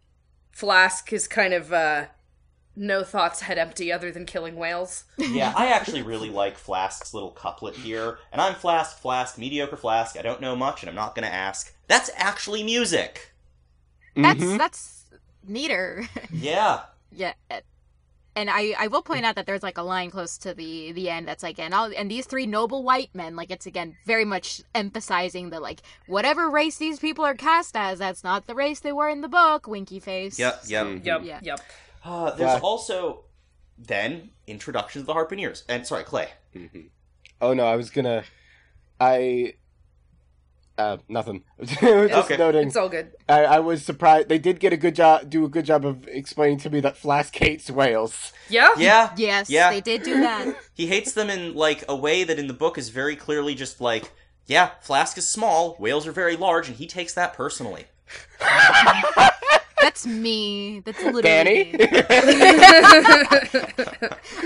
[0.51, 2.05] Flask is kind of uh,
[2.75, 5.05] no thoughts head empty other than killing whales.
[5.17, 8.19] Yeah, I actually really like Flask's little couplet here.
[8.31, 10.17] And I'm Flask, Flask, mediocre Flask.
[10.17, 11.73] I don't know much, and I'm not gonna ask.
[11.87, 13.31] That's actually music.
[14.15, 14.57] That's Mhm.
[14.57, 14.98] that's
[15.49, 16.05] neater.
[16.31, 16.81] Yeah.
[17.11, 17.33] yeah.
[18.35, 21.09] And I, I will point out that there's like a line close to the the
[21.09, 24.23] end that's like and all and these three noble white men like it's again very
[24.23, 28.79] much emphasizing the like whatever race these people are cast as that's not the race
[28.79, 30.61] they were in the book winky face Yep.
[30.67, 30.85] Yep.
[30.85, 31.05] Mhm.
[31.05, 31.21] Yep.
[31.25, 31.39] Yeah.
[31.41, 31.59] Yep.
[32.05, 32.59] Uh, there's Yeah.
[32.59, 33.25] also
[33.77, 35.63] then introduction to the Harpooneers.
[35.67, 36.29] And sorry, Clay.
[36.55, 36.89] Mhm.
[37.41, 38.23] Oh no, I was gonna.
[39.01, 39.55] I.
[40.79, 41.43] Uh, nothing.
[41.61, 42.37] Just Okay.
[42.37, 42.67] noting.
[42.67, 43.11] It's all good.
[43.27, 44.29] I, I was surprised.
[44.29, 46.95] They did get a good job, do a good job of explaining to me that
[46.95, 48.31] Flask hates whales.
[48.47, 48.69] Yeah.
[48.77, 49.11] Yeah.
[49.17, 49.71] yes Yeah.
[49.71, 52.77] they did do that He hates them in like a way that in the book
[52.77, 54.09] is very clearly just like,
[54.45, 57.85] yeah, Flask is small, whales are very large, and he takes that personally.
[59.81, 61.63] that's me that's literally Danny.
[61.71, 61.77] me.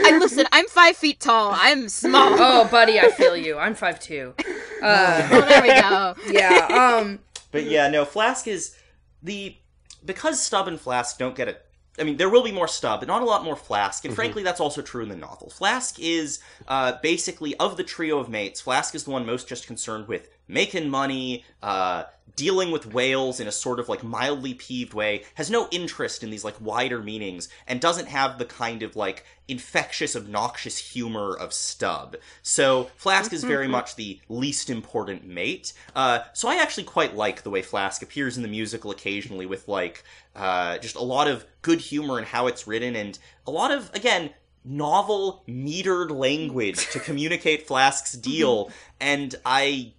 [0.06, 3.58] I listen I'm five feet tall I'm small Oh, buddy, I feel you.
[3.58, 4.34] I'm five two.
[4.82, 6.98] Uh, oh, there we go yeah.
[7.00, 7.20] Um.
[7.52, 8.76] But yeah, no, Flask is
[9.22, 9.56] the
[10.04, 11.66] because Stubb and Flask don't get it.
[12.00, 14.04] I mean, there will be more Stubb, but not a lot more Flask.
[14.04, 15.52] And frankly, that's also true in the novel.
[15.52, 18.62] Flask is uh, basically of the trio of mates.
[18.62, 22.06] Flask is the one most just concerned with making money, uh,
[22.36, 25.24] dealing with whales in a sort of like mildly peeved way.
[25.36, 29.26] Has no interest in these like wider meanings, and doesn't have the kind of like
[29.48, 32.16] infectious, obnoxious humor of Stubb.
[32.42, 35.74] So Flask is very much the least important mate.
[35.96, 39.68] Uh, so I actually quite like the way Flask appears in the musical occasionally with
[39.68, 40.04] like
[40.36, 43.94] uh, just a lot of good humor and how it's written and a lot of
[43.94, 44.32] again
[44.66, 48.72] novel metered language to communicate Flask's deal.
[49.02, 49.92] And I.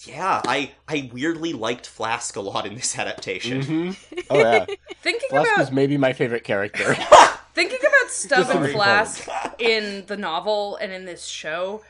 [0.00, 3.62] Yeah, I I weirdly liked Flask a lot in this adaptation.
[3.62, 3.90] hmm
[4.30, 4.66] Oh yeah,
[5.02, 6.94] Thinking Flask about is maybe my favorite character.
[7.54, 11.82] thinking about Stubb and Flask in the novel and in this show,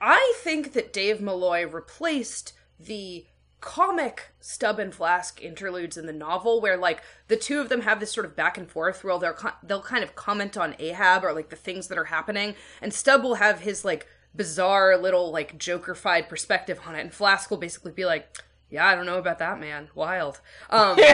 [0.00, 3.26] I think that Dave Malloy replaced the
[3.60, 8.00] comic Stubb and Flask interludes in the novel, where like the two of them have
[8.00, 11.24] this sort of back and forth, where they'll co- they'll kind of comment on Ahab
[11.24, 15.30] or like the things that are happening, and Stubb will have his like bizarre little
[15.30, 18.36] like Joker-fied perspective on it, and Flask will basically be like.
[18.70, 19.90] Yeah, I don't know about that, man.
[19.94, 20.40] Wild.
[20.70, 21.12] Um, they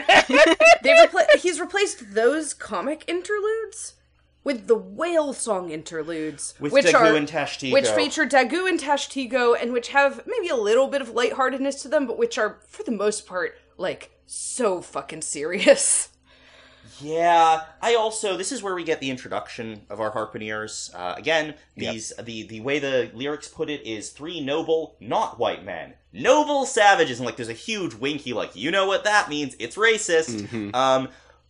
[0.90, 3.94] repla- he's replaced those comic interludes
[4.44, 7.72] with the whale song interludes, With which Daggoo are and Tashtego.
[7.72, 11.88] which feature Daggoo and Tashtego, and which have maybe a little bit of lightheartedness to
[11.88, 16.10] them, but which are for the most part like so fucking serious.
[17.00, 20.94] Yeah, I also this is where we get the introduction of our harpooneers.
[20.94, 25.64] Uh, again, these the the way the lyrics put it is three noble, not white
[25.64, 29.54] men, noble savages, and like there's a huge winky, like you know what that means?
[29.58, 30.74] It's racist.
[30.74, 31.08] Um,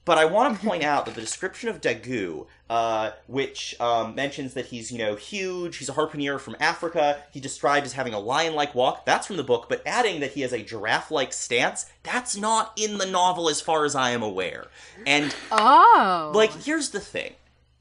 [0.08, 4.54] but I want to point out that the description of Daggoo, uh, which um, mentions
[4.54, 8.18] that he's, you know, huge, he's a harpooner from Africa, he described as having a
[8.18, 11.34] lion like walk, that's from the book, but adding that he has a giraffe like
[11.34, 14.68] stance, that's not in the novel as far as I am aware.
[15.06, 17.34] And oh like, here's the thing.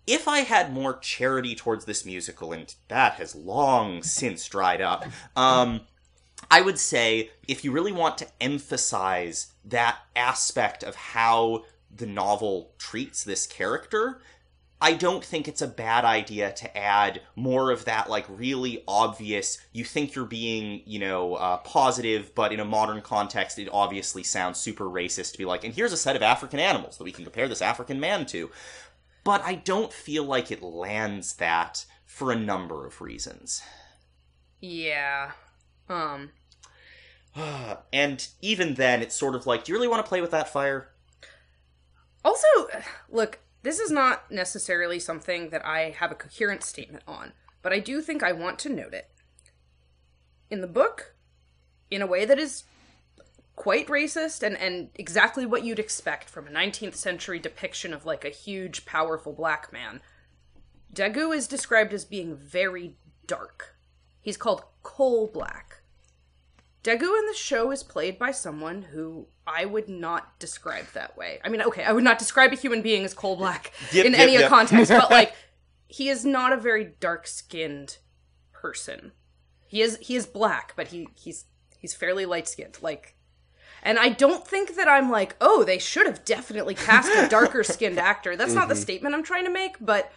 [0.05, 5.05] If I had more charity towards this musical, and that has long since dried up,
[5.37, 5.79] um,
[6.51, 11.63] I would say if you really want to emphasize that aspect of how
[11.97, 14.21] the novel treats this character,
[14.79, 19.57] I don't think it's a bad idea to add more of that, like, really obvious,
[19.73, 24.21] you think you're being, you know, uh, positive, but in a modern context, it obviously
[24.21, 27.11] sounds super racist to be like, and here's a set of African animals that we
[27.11, 28.51] can compare this African man to.
[29.23, 33.63] But I don't feel like it lands that for a number of reasons.
[34.61, 35.31] Yeah.
[35.89, 36.31] Um.
[37.93, 40.49] and even then, it's sort of like, do you really want to play with that
[40.49, 40.89] fire?
[42.27, 42.67] Also,
[43.09, 47.31] look, this is not necessarily something that I have a coherent statement on,
[47.61, 49.09] but I do think I want to note it.
[50.51, 51.15] In the book,
[51.89, 52.65] in a way that is
[53.55, 58.25] quite racist and, and exactly what you'd expect from a 19th century depiction of like
[58.25, 60.01] a huge, powerful black man,
[60.93, 63.77] Daggoo is described as being very dark.
[64.21, 65.81] He's called coal black.
[66.83, 71.39] Daggoo in the show is played by someone who I would not describe that way.
[71.43, 74.11] I mean, okay, I would not describe a human being as coal black Yep, in
[74.11, 74.49] yep, any yep.
[74.49, 75.33] context, but like
[75.87, 77.97] he is not a very dark-skinned
[78.51, 79.13] person.
[79.65, 81.45] He is he is black, but he he's
[81.79, 82.77] he's fairly light-skinned.
[82.81, 83.15] Like
[83.83, 87.97] and I don't think that I'm like, "Oh, they should have definitely cast a darker-skinned
[87.97, 88.81] actor." That's not the mm-hmm.
[88.81, 90.11] statement I'm trying to make, but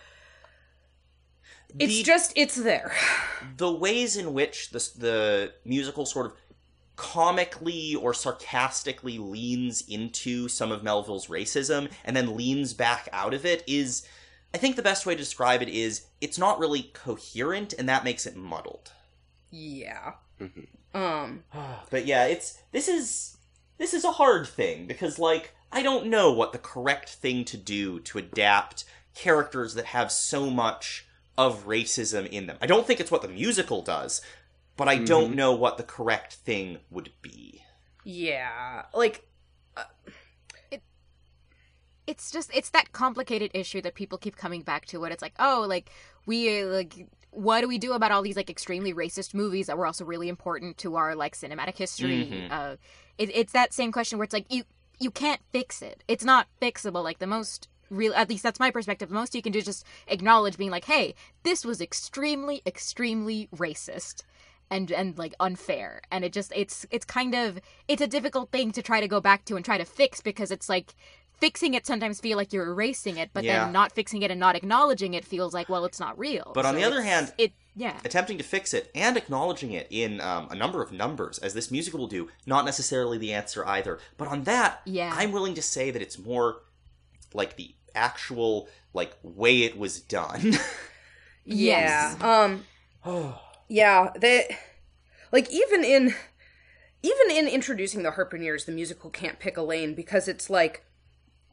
[1.79, 2.93] it's The- just it's there.
[3.57, 6.33] the ways in which the the musical sort of
[7.01, 13.47] comically or sarcastically leans into some of Melville's racism and then leans back out of
[13.47, 14.07] it is
[14.53, 18.05] I think the best way to describe it is it's not really coherent and that
[18.05, 18.93] makes it muddled.
[19.51, 20.13] Yeah.
[20.93, 21.45] Um
[21.91, 23.39] But yeah, it's this is
[23.79, 27.57] this is a hard thing because like I don't know what the correct thing to
[27.57, 31.07] do to adapt characters that have so much
[31.39, 32.59] of racism in them.
[32.61, 34.21] I don't think it's what the musical does,
[34.77, 37.63] but I don't know what the correct thing would be.
[38.05, 39.27] yeah, like
[40.71, 40.83] it.
[42.07, 45.35] it's just it's that complicated issue that people keep coming back to what it's like
[45.39, 45.91] oh like
[46.27, 49.79] we uh, like what do we do about all these like extremely racist movies that
[49.79, 52.51] were also really important to our like cinematic history Mhm.
[52.51, 52.77] uh
[53.19, 54.65] it, it's that same question where it's like you
[54.99, 58.71] you can't fix it it's not fixable like the most real at least that's my
[58.71, 61.15] perspective most you can do is just acknowledge being like hey
[61.45, 64.23] this was extremely extremely racist
[64.71, 68.71] and and like unfair and it just it's it's kind of it's a difficult thing
[68.73, 70.95] to try to go back to and try to fix because it's like
[71.41, 73.65] fixing it sometimes feel like you're erasing it but Yeah.
[73.65, 76.67] then not fixing it and not acknowledging it feels like well it's not real But
[76.67, 80.49] on the other hand- it yeah Attempting to fix it and acknowledging it in um,
[80.51, 83.99] a number of numbers, as this musical will do, not necessarily the answer either.
[84.19, 85.13] But on that, Yeah.
[85.17, 86.63] I'm willing to say that it's more
[87.33, 90.53] like the actual like way it was done.
[91.45, 92.17] yeah.
[92.17, 92.23] Yes.
[92.23, 92.65] Um
[93.71, 94.59] yeah, they
[95.33, 96.15] like even in
[97.03, 100.85] even in introducing the Harpooneers, the musical can't pick a lane because it's like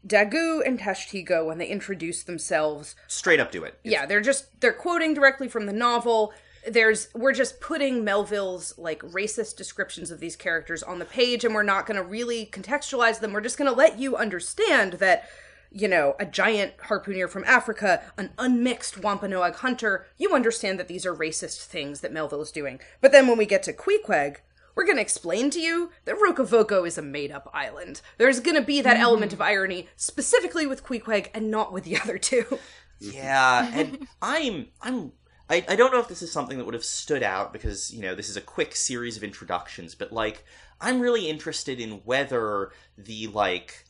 [0.05, 3.79] Daggoo and Tashtego when they introduce themselves Straight up do it.
[3.83, 6.33] It's- yeah they're just they're quoting directly from the novel
[6.67, 11.53] there's we're just putting melville's like racist descriptions of these characters on the page and
[11.53, 15.29] we're not going to really contextualize them we're just going to let you understand that
[15.71, 21.05] you know a giant harpooner from africa an unmixed wampanoag hunter you understand that these
[21.05, 24.37] are racist things that melville is doing but then when we get to queequeg
[24.75, 27.99] we're going to explain to you that Rokovoko is a made up island.
[28.19, 31.97] There's going to be that element of irony, specifically with Queequeg and not with the
[32.01, 32.59] other two.
[32.99, 35.13] Yeah, and I'm I'm
[35.49, 38.01] I, I don't know if this is something that would have stood out because, you
[38.01, 40.43] know, this is a quick series of introductions, but like
[40.81, 43.85] I'm really interested in whether the like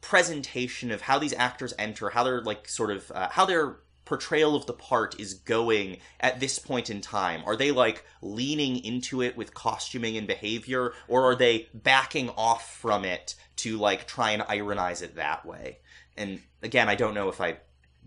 [0.00, 4.56] presentation of how these actors enter, how they're like sort of uh, how their portrayal
[4.56, 7.42] of the part is going at this point in time.
[7.44, 12.74] Are they like leaning into it with costuming and behavior or are they backing off
[12.74, 15.80] from it to like try and ironize it that way?
[16.16, 17.58] And again, I don't know if I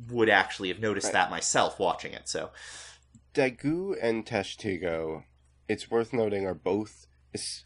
[0.09, 2.27] would actually have noticed that myself watching it.
[2.27, 2.49] So
[3.35, 5.25] Daggoo and Tashtego,
[5.67, 7.05] it's worth noting, are both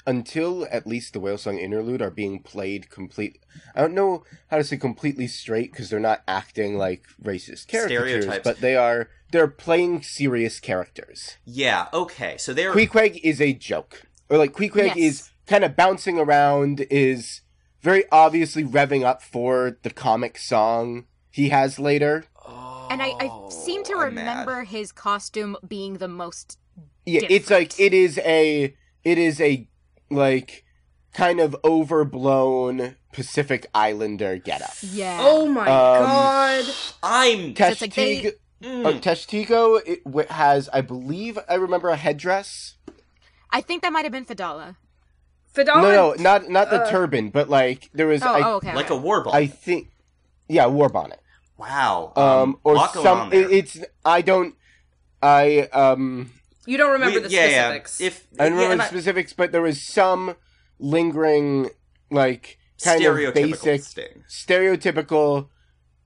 [0.06, 3.40] until at least the whale song interlude are being played complete.
[3.76, 8.10] I don't know how to say completely straight because they're not acting like racist caricatures,
[8.26, 8.44] Stereotypes.
[8.44, 9.10] but they are.
[9.32, 11.38] They're playing serious characters.
[11.46, 12.38] yeah, okay.
[12.38, 14.98] So they're Queequeg is a joke, or like Queequeg Yes.
[14.98, 17.42] is kind of bouncing around, is
[17.82, 22.26] very obviously revving up for the comic song he has later.
[22.90, 24.22] and I, I oh, seem to Oh, I'm mad.
[24.46, 26.58] remember his costume being the most
[27.06, 28.76] Yeah, it's like it is a
[29.06, 29.68] it is a
[30.10, 30.64] like
[31.14, 34.74] kind of overblown Pacific Islander getup.
[34.82, 36.66] yeah Oh my Um, god.
[37.02, 38.32] I'm it's like they- Testigo,
[38.64, 38.86] Mm.
[38.86, 42.76] uh, Testigo it has, I believe, I remember a headdress.
[43.52, 44.78] I think that might have been Fedallah.
[45.54, 45.82] Fedallah.
[45.82, 48.74] no, no, not not the uh, turban, but like there was, Oh, I, oh, okay.
[48.74, 48.96] like okay.
[48.96, 49.34] a war ball.
[49.36, 49.90] I think,
[50.50, 51.20] yeah, war bonnet.
[51.58, 52.12] Wow.
[52.16, 53.32] Um, or some.
[53.32, 54.56] it- it's I don't.
[55.22, 56.32] I um.
[56.66, 57.70] You don't remember We- the yeah, yeah.
[57.70, 58.02] specifics.
[58.02, 60.36] If I don't remember and the specifics, but there was some
[60.80, 61.70] lingering,
[62.12, 64.24] like kind of stereotypical basic, sting.
[64.30, 65.50] stereotypical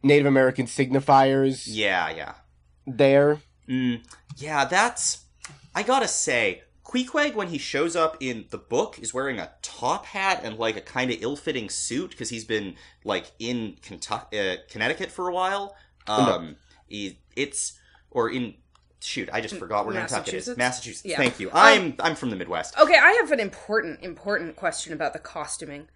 [0.04, 2.34] Native American signifiers Yeah, yeah.
[2.86, 3.40] there.
[3.68, 4.02] Mm,
[4.38, 5.26] yeah, that's.
[5.76, 10.08] I gotta say, Queequeg, when he shows up in the book, is wearing a top
[10.08, 14.56] hat and like a kind of ill-fitting suit because he's been like in Kentucky, uh,
[14.70, 15.76] Connecticut for a while.
[16.08, 16.56] Um,
[16.88, 17.78] he, it's
[18.10, 18.56] or in
[19.02, 20.34] shoot, I just forgot where Nantucket is.
[20.48, 20.58] Massachusetts?
[20.58, 21.06] Massachusetts.
[21.06, 21.18] Yeah.
[21.18, 21.50] Thank you.
[21.50, 22.78] Um, I'm I'm from the Midwest.
[22.80, 25.88] Okay, I have an important, important question about the costuming.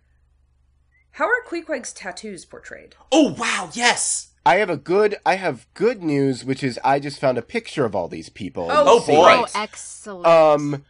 [1.11, 2.95] How are Queequeg's tattoos portrayed?
[3.11, 4.29] Oh wow, yes.
[4.45, 5.15] I have a good.
[5.25, 8.67] I have good news, which is I just found a picture of all these people.
[8.69, 9.29] Oh, Oh, boy.
[9.29, 10.25] Oh, excellent.
[10.27, 10.83] Um,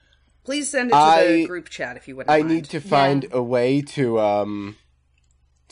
[0.44, 2.50] Please send it to I- the group chat if you wouldn't I mind.
[2.50, 4.76] need to find a way to um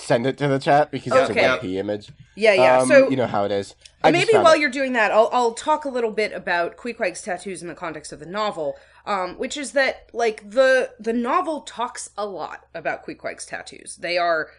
[0.01, 2.11] send it to the chat because it's a WebP image.
[2.35, 2.79] Yeah, yeah.
[2.79, 3.75] Um, so you know how it is.
[4.03, 4.59] I maybe while it.
[4.59, 8.11] you're doing that, I'll I'll talk a little bit about Queequeg's tattoos in the context
[8.11, 8.75] of the novel,
[9.05, 13.97] um, which is that like the the novel talks a lot about Queequeg's tattoos.
[13.97, 14.49] They are,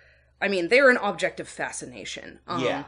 [0.40, 2.40] I mean, they're an object of fascination.
[2.46, 2.84] Um, yeah.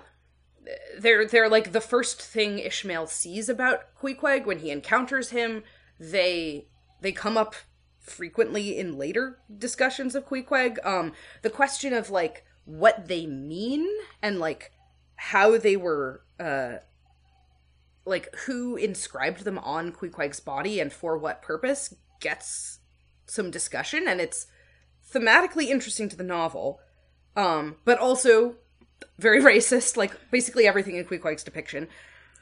[0.98, 5.64] they're they're like the first thing Ishmael sees about Queequeg when he encounters him.
[5.98, 6.66] They
[7.00, 7.54] they come up
[8.04, 10.78] frequently in later discussions of Queequeg.
[10.84, 11.12] Um,
[11.42, 13.86] the question of like what they mean
[14.22, 14.72] and like
[15.16, 16.74] how they were uh
[18.06, 22.78] like who inscribed them on Queequeg's body and for what purpose gets
[23.26, 24.46] some discussion and it's
[25.12, 26.80] thematically interesting to the novel
[27.36, 28.56] um but also
[29.18, 31.88] very racist like basically everything in Queequeg's depiction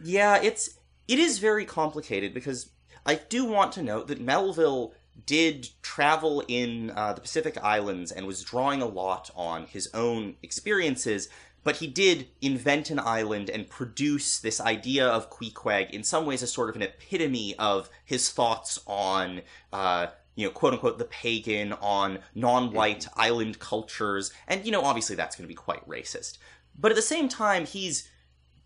[0.02, 0.78] Yeah, it's
[1.08, 2.70] it is very complicated because
[3.04, 4.94] I do want to note that Melville
[5.26, 10.36] did travel in uh, the Pacific Islands and was drawing a lot on his own
[10.42, 11.28] experiences,
[11.64, 16.42] but he did invent an island and produce this idea of Queequeg in some ways
[16.42, 19.42] as sort of an epitome of his thoughts on.
[19.72, 25.14] Uh, you know, quote unquote, the pagan on non-white island cultures, and you know, obviously
[25.14, 26.38] that's going to be quite racist.
[26.78, 28.08] But at the same time, he's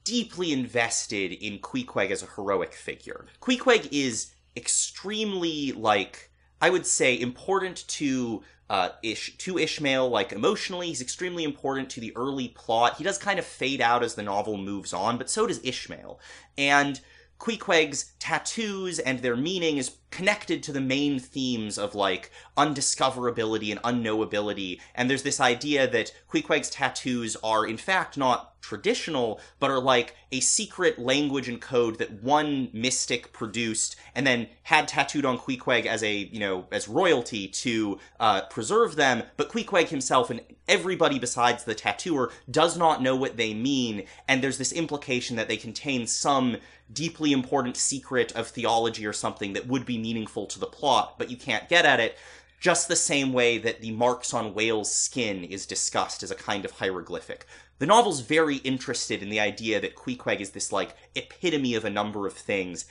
[0.04, 3.26] deeply invested in Queequeg as a heroic figure.
[3.40, 6.25] Queequeg is extremely like
[6.60, 12.00] I would say important to uh, Ish to Ishmael, like emotionally, he's extremely important to
[12.00, 12.96] the early plot.
[12.96, 16.18] He does kind of fade out as the novel moves on, but so does Ishmael.
[16.58, 17.00] And
[17.38, 23.82] Queequeg's tattoos and their meaning is connected to the main themes of like undiscoverability and
[23.82, 24.80] unknowability.
[24.94, 30.16] And there's this idea that Queequeg's tattoos are in fact not traditional, but are like
[30.32, 35.86] a secret language and code that one mystic produced and then had tattooed on Queequeg
[35.86, 39.22] as a, you know, as royalty to uh, preserve them.
[39.36, 44.04] But Queequeg himself and everybody besides the tattooer does not know what they mean.
[44.26, 46.56] And there's this implication that they contain some
[46.92, 51.30] deeply important secret of theology or something that would be meaningful to the plot, but
[51.30, 52.16] you can't get at it.
[52.60, 56.64] Just the same way that the marks on whales' skin is discussed as a kind
[56.64, 57.46] of hieroglyphic.
[57.78, 61.90] The novel's very interested in the idea that Queequeg is this, like, epitome of a
[61.90, 62.86] number of things.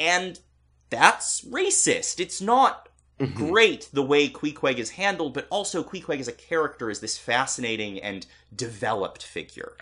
[0.00, 0.40] And
[0.88, 2.20] that's racist.
[2.20, 2.88] It's not
[3.20, 3.36] mm-hmm.
[3.36, 8.00] great the way Queequeg is handled, but also Queequeg as a character is this fascinating
[8.00, 9.76] and developed figure.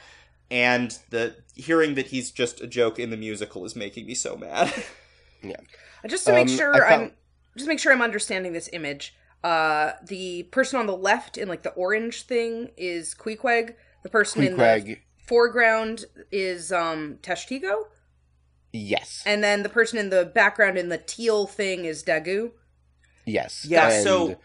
[0.50, 4.36] And the hearing that he's just a joke in the musical is making me so
[4.36, 4.72] mad.
[6.06, 7.12] just to make Um, sure I found- I'm
[7.56, 9.14] just make sure I'm understanding this image
[9.44, 13.74] uh the person on the left in like the orange thing is Queequeg
[14.05, 17.89] the person in the Queequeg, foreground is um Tashtego
[18.73, 22.52] yes, and then the person in the background in the teal thing is Daggoo
[23.27, 23.64] yes.
[23.69, 24.36] Yeah, And so-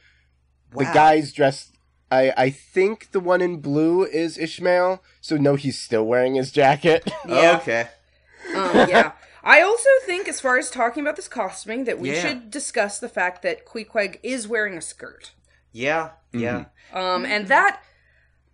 [0.76, 1.74] the guy's dressed.
[2.11, 5.02] I I think the one in blue is Ishmael.
[5.22, 7.10] So no, he's still wearing his jacket.
[7.28, 7.57] Yeah.
[7.61, 7.88] okay.
[8.56, 9.11] Um, yeah.
[9.43, 12.22] I also think, as far as talking about this costuming, that we Yeah.
[12.22, 15.31] should discuss the fact that Queequeg is wearing a skirt.
[15.72, 16.65] Yeah, yeah.
[16.91, 16.97] Mm-hmm.
[16.97, 17.81] Um, and that,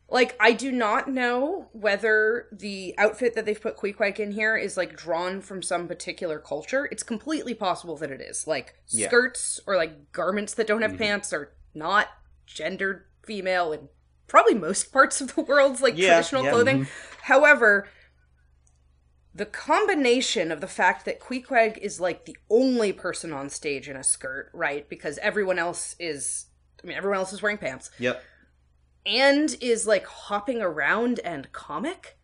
[0.09, 4.77] like, I do not know whether the outfit that they've put Queequeg in here is,
[4.77, 6.87] like, drawn from some particular culture.
[6.91, 8.45] It's completely possible that it is.
[8.45, 9.07] Like, Yeah.
[9.07, 11.03] skirts or, like, garments that don't have mm-hmm.
[11.03, 12.09] pants are not
[12.45, 13.89] gendered female in
[14.27, 16.51] probably most parts of the world's, like, Yeah, traditional yeah.
[16.51, 16.79] clothing.
[16.81, 17.19] Mm-hmm.
[17.21, 17.87] However,
[19.35, 23.95] the combination of the fact that Queequeg is like the only person on stage in
[23.95, 24.87] a skirt, right?
[24.87, 26.45] Because everyone else is,
[26.83, 28.21] I mean, everyone else is wearing pants, Yep.
[29.05, 32.17] and is like hopping around and comic.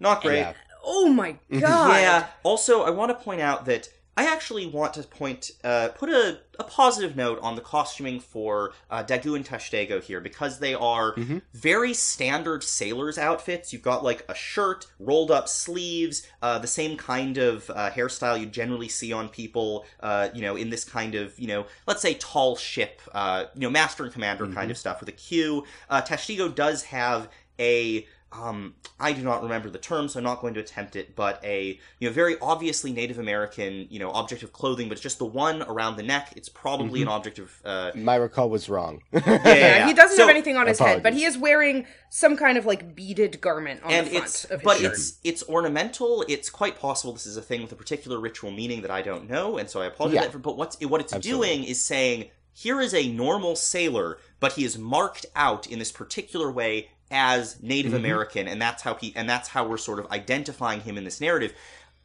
[0.00, 0.38] Not great.
[0.38, 0.54] Yeah.
[0.84, 2.00] Oh my god!
[2.00, 2.26] Yeah.
[2.42, 6.38] Also, I want to point out that I actually want to point, uh, put a,
[6.58, 11.14] a positive note on the costuming for uh, Daggoo and Tashtego here because they are
[11.52, 13.74] very standard sailors' outfits.
[13.74, 18.40] You've got like a shirt, rolled up sleeves, uh, the same kind of uh, hairstyle
[18.40, 22.00] you generally see on people, uh, you know, in this kind of, you know, let's
[22.00, 25.64] say tall ship, uh, you know, master and commander kind of stuff with a Q.
[25.90, 27.28] Uh, Tashtego does have
[27.58, 31.14] a um, I do not remember the term, so I'm not going to attempt it,
[31.14, 35.00] but a you know very obviously Native American you know object of clothing, but it's
[35.02, 36.32] just the one around the neck.
[36.36, 39.00] It's probably an object of uh, My recall was wrong.
[39.12, 39.86] yeah, yeah, Yeah, yeah.
[39.86, 42.66] he doesn't So- have anything on his head, but he is wearing some kind of
[42.66, 44.92] like beaded garment on and the front it's of his but shirt.
[44.92, 46.24] it's it's ornamental.
[46.28, 49.30] It's quite possible this is a thing with a particular ritual meaning that I don't
[49.30, 50.30] know, and so I apologize Yeah.
[50.30, 50.38] for.
[50.38, 51.48] But what's what it's Absolutely.
[51.48, 55.92] doing is saying here is a normal sailor, but he is marked out in this
[55.92, 58.04] particular way as Native Mm-hmm.
[58.04, 61.20] American, and that's how he and that's how we're sort of identifying him in this
[61.20, 61.54] narrative.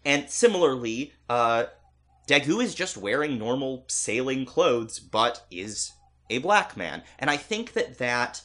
[0.06, 1.66] And similarly, uh,
[2.28, 5.94] Daggoo is just wearing normal sailing clothes, but is
[6.30, 8.42] a black man, and I think that that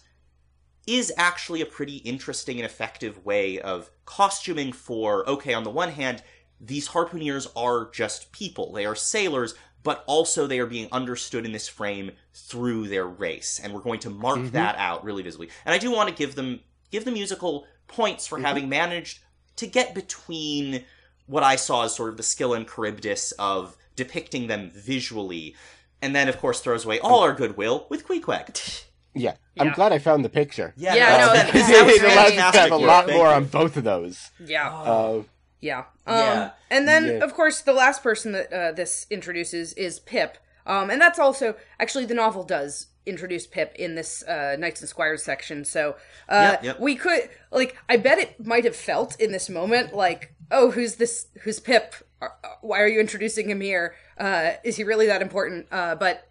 [0.86, 5.90] is actually a pretty interesting and effective way of costuming for okay on the one
[5.90, 6.22] hand
[6.60, 9.54] these harpooneers are just people they are sailors
[9.86, 14.00] but also they are being understood in this frame through their race and we're going
[14.00, 14.48] to mark mm-hmm.
[14.48, 16.58] that out really visibly and i do want to give them
[16.90, 18.46] give the musical points for mm-hmm.
[18.46, 19.20] having managed
[19.54, 20.84] to get between
[21.26, 25.54] what i saw as sort of the Scylla and Charybdis of depicting them visually
[26.02, 27.28] and then of course throws away all mm.
[27.28, 28.84] our goodwill with Queequeg.
[29.14, 29.34] yeah.
[29.58, 29.74] I'm Yeah.
[29.74, 30.74] glad I found the picture.
[30.76, 33.08] Yeah, Yeah, no, no, that, it's- that was it allows us to have a lot
[33.08, 34.30] more on both of those.
[34.38, 34.70] yeah.
[34.70, 35.22] Uh,
[35.60, 35.84] Yeah.
[36.06, 36.50] Um, Yeah.
[36.70, 37.24] And then, Yeah.
[37.24, 40.38] of course, the last person that uh, this introduces is Pip.
[40.66, 44.88] Um, and that's also actually the novel does introduce Pip in this uh, Knights and
[44.88, 45.64] Squires section.
[45.64, 45.96] So
[46.28, 46.80] uh, Yep, yep.
[46.80, 50.96] we could like I bet it might have felt in this moment like, oh, who's
[50.96, 51.28] this?
[51.42, 51.94] Who's Pip?
[52.20, 53.94] Uh, uh, Why are you introducing him here?
[54.18, 55.68] Uh, is he really that important?
[55.70, 56.28] Uh, but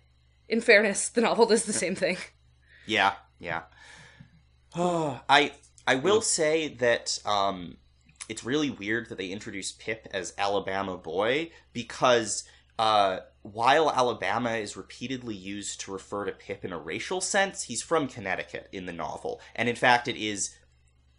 [0.49, 2.17] in fairness, the novel does the same thing.
[2.87, 3.61] Yeah, yeah.
[4.75, 5.53] I
[5.87, 7.77] I will say that um,
[8.27, 12.43] it's really weird that they introduced Pip as Alabama boy because
[12.77, 17.81] uh, while Alabama is repeatedly used to refer to Pip in a racial sense, he's
[17.81, 20.55] from Connecticut in the novel, and in fact, it is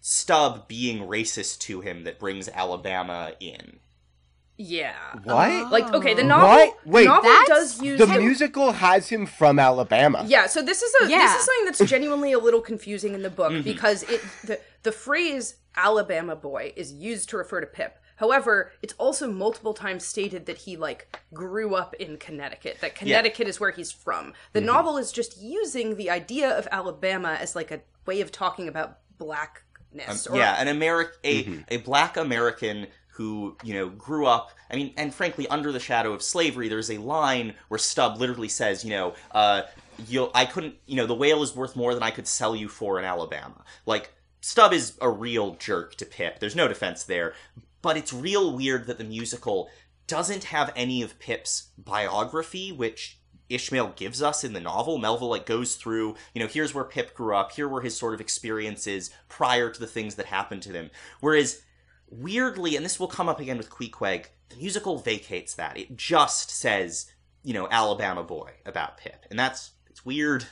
[0.00, 3.80] Stubb being racist to him that brings Alabama in.
[4.58, 4.94] Yeah.
[5.24, 5.70] what?
[5.70, 6.48] Like okay, the novel.
[6.48, 6.86] What?
[6.86, 10.24] Wait, the novel does use the musical has him from Alabama.
[10.26, 11.18] Yeah, so this is a Yeah.
[11.18, 14.92] this is something that's genuinely a little confusing in the book because it the the
[14.92, 17.98] phrase Alabama boy is used to refer to Pip.
[18.14, 23.48] However, it's also multiple times stated that he like grew up in Connecticut, that Connecticut
[23.48, 24.32] is where he's from.
[24.52, 24.66] The mm-hmm.
[24.66, 28.98] novel is just using the idea of Alabama as like a way of talking about
[29.18, 30.28] blackness.
[30.28, 31.60] Um, or, yeah, an American, a mm-hmm.
[31.68, 34.52] a black American who you know grew up.
[34.70, 38.48] I mean, and frankly, under the shadow of slavery, there's a line where Stubb literally
[38.48, 39.62] says, you know, uh,
[40.06, 42.68] you'll I couldn't, you know, the whale is worth more than I could sell you
[42.68, 43.64] for in Alabama.
[43.84, 44.12] Like
[44.47, 46.39] Stubb is a real jerk to Pip.
[46.39, 47.35] There's no defense there,
[47.82, 49.68] but it's real weird that the musical
[50.06, 53.18] doesn't have any of Pip's biography, which
[53.48, 54.98] Ishmael gives us in the novel.
[54.98, 58.14] Melville like goes through, you know, here's where Pip grew up, here were his sort
[58.14, 60.90] of experiences prior to the things that happened to him.
[61.18, 61.62] Whereas
[62.09, 65.77] weirdly, and this will come up again with Queequeg, the musical vacates that.
[65.77, 67.10] It just says,
[67.43, 69.27] you know, Alabama boy about Pip.
[69.28, 70.47] And that's it's weird.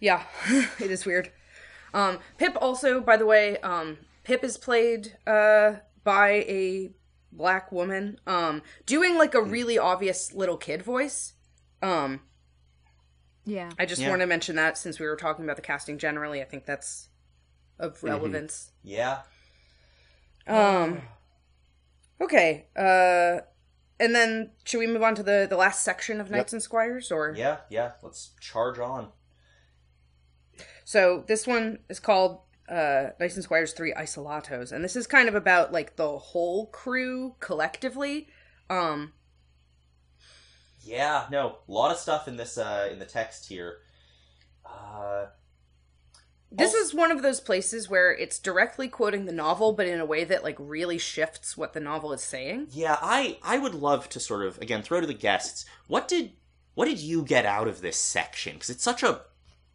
[0.00, 0.24] Yeah,
[0.78, 1.32] it is weird.
[1.92, 6.92] Um, Pip also, by the way, um, Pip is played uh, by a
[7.32, 11.34] black woman, um, doing like a really obvious little kid voice.
[11.82, 12.20] Um,
[13.44, 13.70] Yeah.
[13.78, 14.10] I just Yeah.
[14.10, 17.08] want to mention that since we were talking about the casting generally, I think that's
[17.78, 18.72] of relevance.
[18.82, 19.22] Yeah.
[20.46, 21.02] Um,
[22.20, 22.66] okay.
[22.76, 23.40] Uh,
[23.98, 27.10] and then should we move on to the the last section of Knights and Squires,
[27.10, 27.92] or Yeah, yeah.
[28.02, 29.12] Let's charge on.
[30.90, 35.36] So this one is called uh and Squires 3 Isolatoes and this is kind of
[35.36, 38.26] about like the whole crew collectively.
[38.68, 39.12] Um
[40.82, 43.76] Yeah, no, a lot of stuff in this uh in the text here.
[44.66, 45.26] Uh
[46.50, 50.00] this Also- is one of those places where it's directly quoting the novel but in
[50.00, 52.66] a way that like really shifts what the novel is saying.
[52.72, 55.64] Yeah, I I would love to sort of again throw to the guests.
[55.86, 56.32] What did
[56.74, 58.54] what did you get out of this section?
[58.54, 59.20] Because it's such a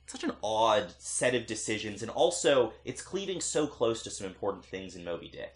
[0.07, 4.64] such an odd set of decisions, and also it's cleaving so close to some important
[4.65, 5.56] things in Moby Dick.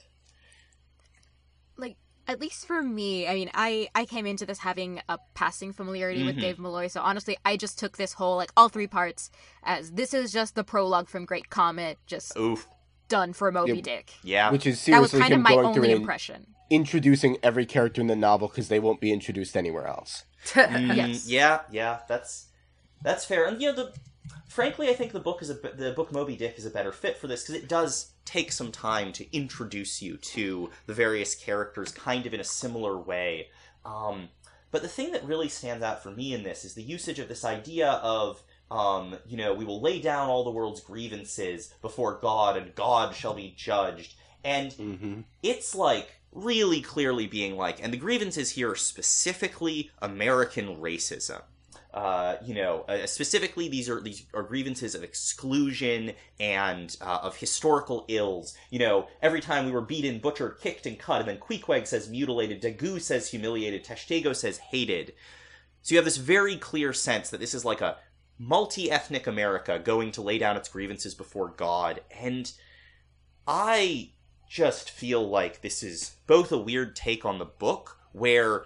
[1.78, 1.96] like
[2.28, 6.24] at least for me i mean i i came into this having a passing familiarity
[6.24, 6.42] with Mhm.
[6.42, 9.32] dave malloy so honestly i just took this whole like all three parts
[9.64, 12.68] as this is just the prologue from great comet just Oof.
[13.08, 13.82] done for Moby Yeah.
[13.82, 14.14] Dick.
[14.24, 14.52] Yeah.
[14.52, 16.46] Which is That was seriously kind of my going through only impression.
[16.70, 20.26] introducing every character in the novel because they won't be introduced anywhere else.
[20.54, 21.28] Mm, Yes.
[21.28, 22.48] Yeah, yeah, that's
[23.02, 23.46] that's fair.
[23.48, 23.94] And you know, the
[24.48, 27.18] frankly, I think the book is a the book Moby Dick is a better fit
[27.18, 31.92] for this because it does take some time to introduce you to the various characters,
[31.92, 33.50] kind of in a similar way.
[33.86, 34.30] Um,
[34.72, 37.28] but the thing that really stands out for me in this is the usage of
[37.28, 38.44] this idea of.
[38.72, 43.16] Um, you know, we will lay down all the world's grievances before God, and God
[43.16, 44.14] shall be judged.
[44.44, 50.78] And hmm it's like really clearly being like, and the grievances here are specifically American
[50.78, 51.42] racism.
[51.92, 57.36] Uh, you know, uh, specifically these are these are grievances of exclusion and uh, of
[57.36, 58.56] historical ills.
[58.70, 62.08] You know, every time we were beaten, butchered, kicked, and cut, and then Queequeg says
[62.08, 65.14] mutilated, Daggoo says humiliated, Tashtego says hated.
[65.82, 67.98] So you have this very clear sense that this is like a
[68.38, 72.52] multi-ethnic America going to lay down its grievances before God, and
[73.48, 74.12] I
[74.48, 78.66] just feel like this is both a weird take on the book, where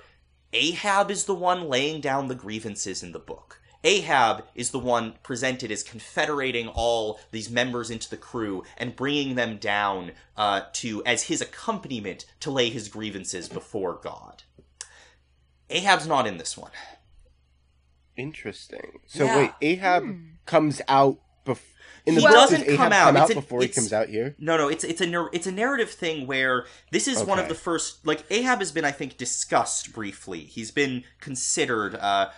[0.53, 3.59] Ahab is the one laying down the grievances in the book.
[3.85, 9.35] Ahab is the one presented as confederating all these members into the crew and bringing
[9.35, 14.43] them down uh, to as his accompaniment to lay his grievances before God.
[15.69, 16.71] Ahab's not in this one.
[18.15, 18.99] Interesting.
[19.05, 19.37] So Yeah.
[19.37, 21.72] wait, Ahab comes out bef-
[22.05, 22.35] in the He book.
[22.35, 23.05] doesn't does come out.
[23.07, 24.35] come out It's a- before he comes out here?
[24.39, 27.55] No, no, it's it's a it's a narrative thing where this is one of the
[27.55, 30.41] first like Ahab has been I think discussed briefly.
[30.41, 32.29] He's been considered uh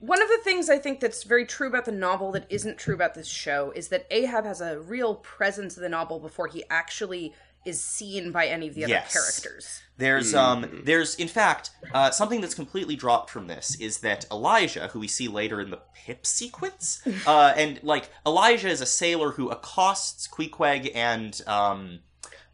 [0.00, 2.94] One of the things I think that's very true about the novel that isn't true
[2.94, 6.64] about this show is that Ahab has a real presence in the novel before he
[6.68, 7.32] actually
[7.64, 9.80] is seen by any of the other characters.
[9.96, 14.88] There's um there's in fact uh, something that's completely dropped from this is that Elijah,
[14.88, 19.30] who we see later in the Pip sequence, uh, and like Elijah is a sailor
[19.32, 22.00] who accosts Queequeg and um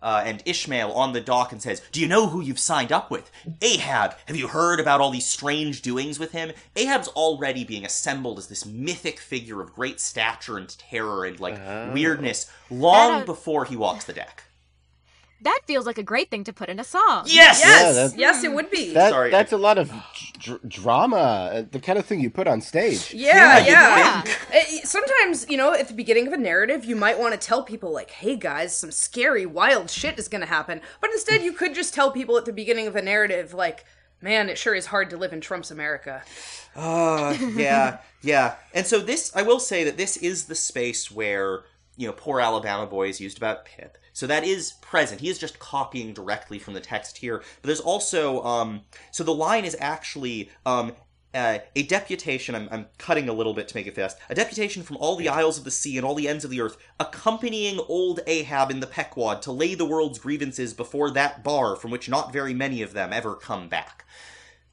[0.03, 3.11] uh, and Ishmael on the dock and says, "Do you know who you've signed up
[3.11, 3.31] with?
[3.61, 4.15] Ahab.
[4.27, 6.53] Have you heard about all these strange doings with him?
[6.75, 11.59] Ahab's already being assembled as this mythic figure of great stature and terror and like
[11.59, 11.91] Oh.
[11.93, 14.45] weirdness long uh, before he walks the deck."
[15.43, 17.25] That feels like a great thing to put in a song.
[17.27, 17.61] Yes.
[17.65, 18.93] Yes, that's- yes, it would be.
[18.93, 19.31] That, Sorry.
[19.31, 19.91] that's a lot of
[20.39, 23.15] dr- drama, uh, the kind of thing you put on stage.
[23.15, 24.23] Yeah, Yeah,
[24.53, 24.65] yeah.
[24.85, 27.91] Sometimes, you know, at the beginning of a narrative, you might want to tell people,
[27.93, 30.81] like, hey guys, some scary, wild shit is going to happen.
[31.01, 33.85] But instead, you could just tell people at the beginning of a narrative, like,
[34.21, 36.23] man, it sure is hard to live in Trump's America.
[36.77, 38.55] Uh, yeah, yeah.
[38.75, 41.65] And so this, I will say that this is the space where,
[41.97, 43.97] you know, poor Alabama boy is used about Pip.
[44.21, 45.23] So that is present.
[45.23, 47.39] He is just copying directly from the text here.
[47.39, 48.83] But there's also, um,
[49.13, 50.93] so the line is actually, um,
[51.33, 54.83] uh, a deputation, I'm, I'm cutting a little bit to make it fast, a deputation
[54.83, 57.81] from all the isles of the sea and all the ends of the earth, accompanying
[57.89, 62.07] old Ahab in the Pequod to lay the world's grievances before that bar from which
[62.07, 64.05] not very many of them ever come back.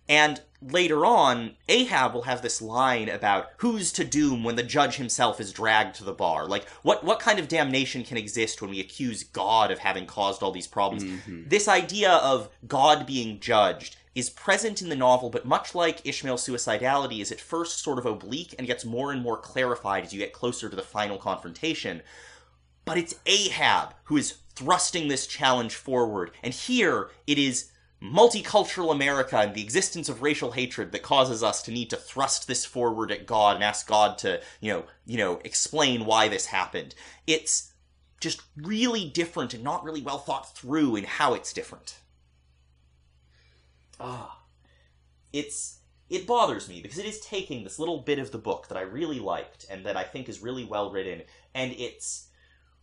[0.10, 4.96] And later on, Ahab will have this line about who's to doom when the judge
[4.96, 6.46] himself is dragged to the bar.
[6.48, 10.42] Like, what, what kind of damnation can exist when we accuse God of having caused
[10.42, 11.04] all these problems?
[11.04, 11.48] Mm-hmm.
[11.48, 16.46] This idea of God being judged is present in the novel, but much like Ishmael's
[16.46, 20.20] suicidality, is at first sort of oblique and gets more and more clarified as you
[20.20, 22.02] get closer to the final confrontation
[22.88, 26.32] but it's Ahab who is thrusting this challenge forward.
[26.42, 27.70] And here it is
[28.02, 32.48] multicultural America and the existence of racial hatred that causes us to need to thrust
[32.48, 36.48] this forward at God and ask God to, you know, you know, explain why this
[36.48, 36.94] happened.
[37.26, 37.74] It's
[38.20, 42.00] just really different and not really well thought through in how it's different.
[44.00, 44.44] Ah.
[45.34, 45.80] It's
[46.10, 48.82] it bothers me because it is taking this little bit of the book that I
[48.82, 52.28] really liked and that I think is really well written and it's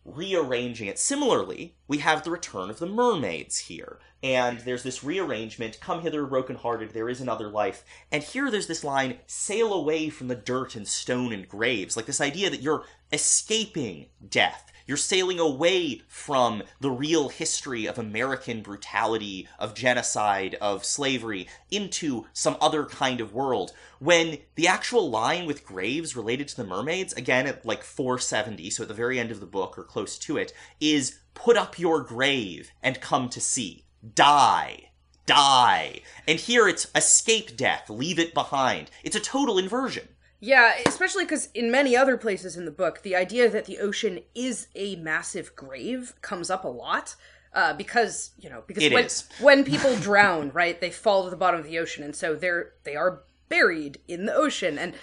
[0.05, 0.99] rearranging it.
[0.99, 3.99] Similarly, we have the return of the mermaids here.
[4.21, 7.83] And there's this rearrangement come hither, broken-hearted, there is another life.
[8.11, 11.97] And here there's this line sail away from the dirt and stone and graves.
[11.97, 14.71] Like this idea that you're escaping death.
[14.87, 22.27] You're sailing away from the real history of American brutality, of genocide, of slavery, into
[22.33, 23.73] some other kind of world.
[23.99, 28.83] When the actual line with Graves related to the mermaids, again at like 470, so
[28.83, 32.01] at the very end of the book or close to it, is put up your
[32.01, 33.85] grave and come to see.
[34.13, 34.89] Die.
[35.25, 35.99] Die.
[36.27, 38.91] And here it's escape death, leave it behind.
[39.03, 40.09] It's a total inversion.
[40.39, 44.19] Yeah, especially because in many other places in the book, the idea that the ocean
[44.33, 47.15] is a massive grave comes up a lot.
[47.53, 49.29] Uh, because you know, because It when, is.
[49.39, 52.73] when people drown, right, they fall to the bottom of the ocean, and so they're
[52.83, 54.77] they are buried in the ocean.
[54.77, 54.93] And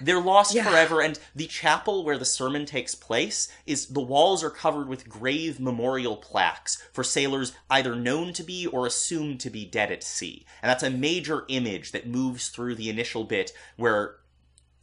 [0.00, 0.64] they're lost Yeah.
[0.68, 5.08] forever and the chapel where the sermon takes place is the walls are covered with
[5.08, 10.02] grave memorial plaques for sailors either known to be or assumed to be dead at
[10.02, 14.16] sea and that's a major image that moves through the initial bit where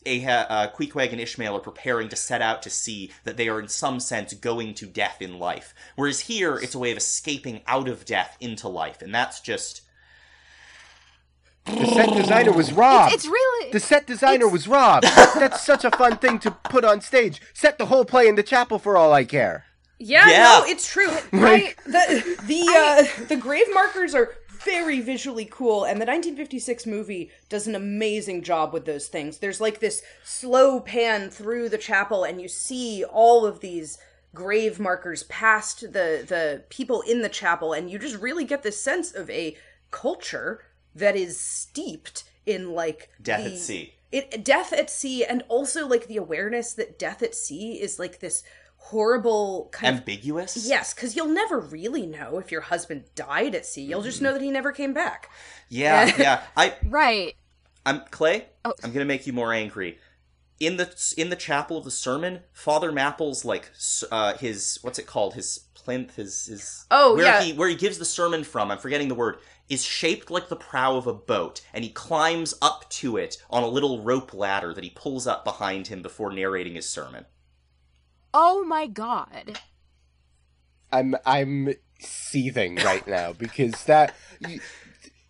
[0.07, 3.59] Aha, uh, Queequeg and Ishmael are preparing to set out to sea that they are
[3.59, 5.73] in some sense going to death in life.
[5.95, 9.81] Whereas here, it's a way of escaping out of death into life, and that's just
[11.65, 13.13] The set designer was robbed.
[13.13, 15.05] It's really The set designer was robbed.
[15.35, 17.39] That's such a fun thing to put on stage.
[17.53, 19.65] Set the whole play in the chapel for all I care.
[19.99, 20.43] Yeah, Yeah.
[20.43, 21.09] no, it's true.
[21.33, 24.33] I, the the uh, the grave markers are
[24.65, 29.37] very visually cool, and the 1956 movie does an amazing job with those things.
[29.39, 33.97] There's like this slow pan through the chapel, and you see all of these
[34.33, 38.81] grave markers past the the people in the chapel, and you just really get this
[38.81, 39.55] sense of a
[39.91, 40.61] culture
[40.95, 43.93] that is steeped in like death the- at sea.
[44.11, 48.19] it death at sea and also like the awareness that death at sea is like
[48.19, 48.43] this
[48.85, 50.67] horrible kind of Ambiguous?
[50.67, 54.33] yes because you'll never really know if your husband died at sea you'll just know
[54.33, 55.29] that he never came back
[55.69, 56.41] Yeah, yeah.
[56.57, 57.35] I right.
[57.85, 58.47] I'm Clay.
[58.65, 58.73] Oh.
[58.83, 59.97] I'm gonna make you more angry.
[60.59, 63.71] In the in the chapel of the sermon, Father Mapple's like
[64.11, 65.33] uh, his what's it called?
[65.33, 67.41] His plinth, his his Oh, where yeah.
[67.41, 68.69] he where he gives the sermon from.
[68.69, 69.37] I'm forgetting the word.
[69.69, 73.63] Is shaped like the prow of a boat, and he climbs up to it on
[73.63, 77.25] a little rope ladder that he pulls up behind him before narrating his sermon.
[78.33, 79.59] Oh my god.
[80.91, 84.59] I'm I'm seething right now because that you,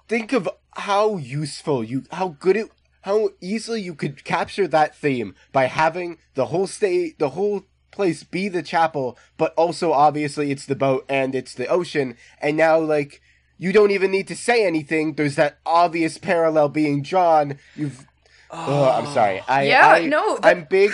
[0.08, 2.70] think of how useful you how good it
[3.02, 8.24] how easily you could capture that theme by having the whole state the whole place
[8.24, 12.16] be the chapel but also obviously it's the boat and it's the ocean.
[12.40, 13.22] And now like
[13.58, 15.14] you don't even need to say anything.
[15.14, 17.60] There's that obvious parallel being drawn.
[17.76, 18.08] You've
[18.50, 19.42] oh, I'm sorry.
[19.48, 20.92] I Yeah, I, no, that- I'm big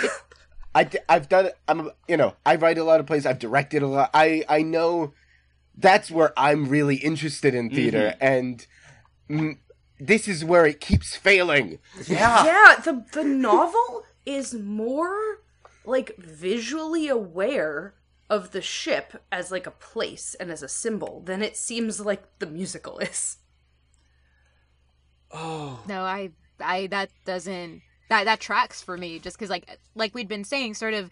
[1.08, 3.86] I, have done I'm you know I write a lot of plays I've directed a
[3.86, 5.12] lot I I know
[5.76, 8.66] that's where I'm really interested in theater and
[9.28, 9.58] mm,
[9.98, 12.44] this is where it keeps failing Yeah.
[12.44, 15.40] yeah the the novel is more
[15.84, 17.94] like visually aware
[18.30, 22.22] of the ship as like a place and as a symbol than it seems like
[22.38, 23.38] the musical is
[25.30, 25.80] Oh.
[25.86, 26.30] No, I
[26.60, 30.74] I that doesn't that that tracks for me just cuz like like we'd been saying
[30.74, 31.10] sort of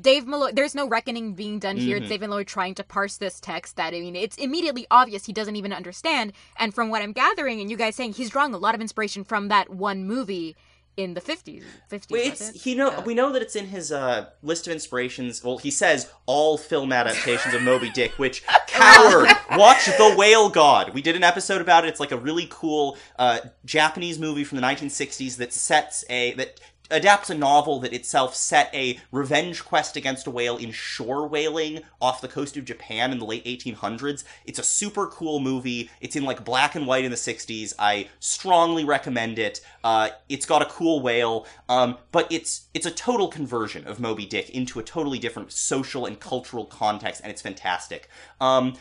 [0.00, 1.98] Dave Malloy there's no reckoning being done here.
[1.98, 5.32] It's Dave Malloy trying to parse this text that I mean it's immediately obvious he
[5.32, 6.32] doesn't even understand.
[6.58, 9.24] And from what I'm gathering and you guys saying he's drawing a lot of inspiration
[9.24, 10.56] from that one movie
[10.96, 13.00] in the 50s 50s Wait, it's he know Yeah.
[13.04, 15.42] we know that it's in his uh, list of inspirations.
[15.42, 19.28] Well, he says all film adaptations of Moby Dick, which coward.
[19.52, 20.92] Watch The Whale God.
[20.92, 21.88] We did an episode about it.
[21.88, 26.60] It's like a really cool uh, Japanese movie from the 1960s that sets a that
[26.90, 31.80] adapts a novel that itself set a revenge quest against a whale in shore whaling
[32.00, 34.24] off the coast of Japan in the late 1800s.
[34.44, 35.90] It's a super cool movie.
[36.00, 37.72] It's in like black and white in the 60s.
[37.78, 39.60] I strongly recommend it.
[39.82, 44.26] Uh, it's got a cool whale, um, but it's it's a total conversion of Moby
[44.26, 48.08] Dick into a totally different social and cultural context, and it's fantastic.
[48.40, 48.74] Um,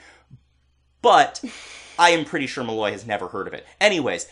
[1.02, 1.44] but
[1.98, 3.66] I am pretty sure Malloy has never heard of it.
[3.80, 4.28] Anyways,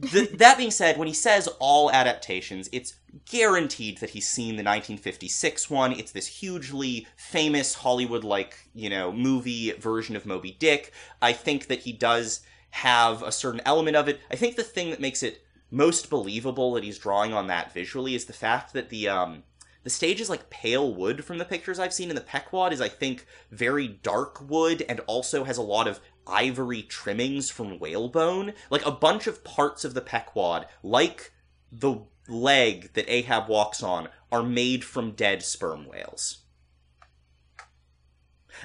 [0.00, 2.96] th- that being said, when he says all adaptations, it's
[3.30, 5.92] guaranteed that he's seen the 1956 one.
[5.92, 10.92] It's this hugely famous Hollywood like, you know, movie version of Moby Dick.
[11.20, 12.40] I think that he does
[12.70, 14.20] have a certain element of it.
[14.30, 18.14] I think the thing that makes it most believable that he's drawing on that visually
[18.14, 19.42] is the fact that the um
[19.84, 22.80] the stage is like pale wood from the pictures I've seen in the Pequod is
[22.80, 28.52] I think very dark wood and also has a lot of ivory trimmings from whalebone.
[28.70, 31.32] Like a bunch of parts of the Pequod, like
[31.70, 36.38] the leg that Ahab walks on, are made from dead sperm whales.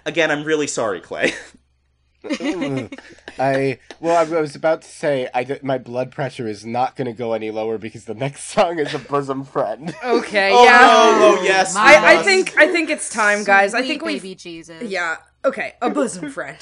[0.06, 1.34] Again, I'm really sorry, Clay.
[3.40, 7.06] I well, I was about to say I d- my blood pressure is not going
[7.06, 9.96] to go any lower because the next song is a bosom friend.
[10.04, 11.38] okay oh yeah no!
[11.40, 11.76] Oh yes.
[11.76, 14.82] I, I think i think it's time guys i think we baby Jesus.
[14.84, 16.58] yeah okay a bosom friend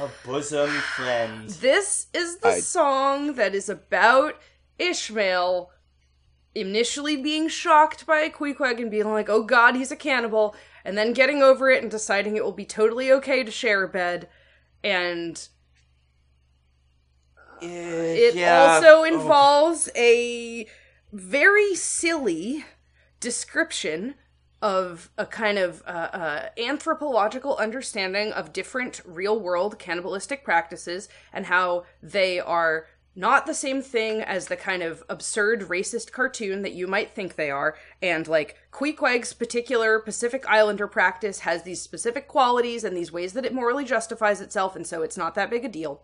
[0.00, 1.48] a bosom friend.
[1.48, 4.40] This is the I- song that is about
[4.78, 5.70] Ishmael
[6.54, 10.54] initially being shocked by a Queequeg and being like, oh god, he's a cannibal,
[10.84, 13.88] and then getting over it and deciding it will be totally okay to share a
[13.88, 14.28] bed.
[14.82, 15.48] And
[17.62, 19.04] uh, it also oh.
[19.04, 20.66] involves a
[21.12, 22.64] very silly
[23.20, 24.14] description
[24.64, 31.44] of a kind of uh, uh, anthropological understanding of different real world cannibalistic practices and
[31.44, 36.72] how they are not the same thing as the kind of absurd racist cartoon that
[36.72, 37.76] you might think they are.
[38.00, 43.44] And like Queequeg's particular Pacific Islander practice has these specific qualities and these ways that
[43.44, 46.00] it morally justifies itself, and so it's not that big a deal.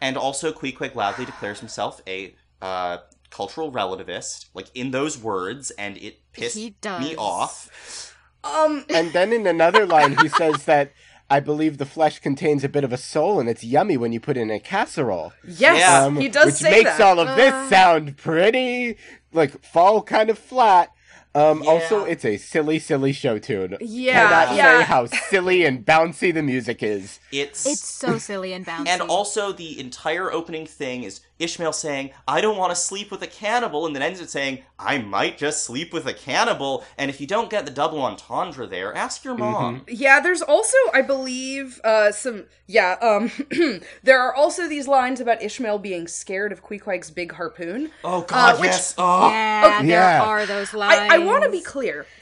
[0.00, 2.98] And also, Queequeg loudly declares himself a uh,
[3.34, 8.14] cultural relativist, like in those words, and it pissed me off.
[8.44, 10.92] Um, And then in another line, he says that
[11.30, 14.20] I believe the flesh contains a bit of a soul, and it's yummy when you
[14.20, 15.32] put it in a casserole.
[15.46, 16.10] yes, Yeah.
[16.20, 17.00] he does which say makes that.
[17.00, 18.96] all of this sound pretty
[19.32, 20.90] like fall kind of flat.
[21.36, 23.76] Um, Also, it's a silly, silly show tune.
[23.80, 24.78] Yeah, Cannot yeah.
[24.78, 27.18] say how silly and bouncy the music is.
[27.32, 28.86] It's It's so silly and bouncy.
[28.86, 33.22] and also the entire opening thing is Ishmael saying, "I don't want to sleep with
[33.22, 37.10] a cannibal," and then ends it saying, "I might just sleep with a cannibal." And
[37.10, 39.84] if you don't get the double entendre there, ask your mom.
[39.88, 42.44] Yeah, there's also, I believe, uh, some.
[42.66, 43.30] Yeah, um,
[44.02, 47.90] there are also these lines about Ishmael being scared of Queequeg's big harpoon.
[48.04, 48.94] Oh God, which- yes.
[48.96, 50.22] Oh, yeah, there yeah.
[50.22, 51.00] are those lines.
[51.12, 52.06] I, I want to be clear.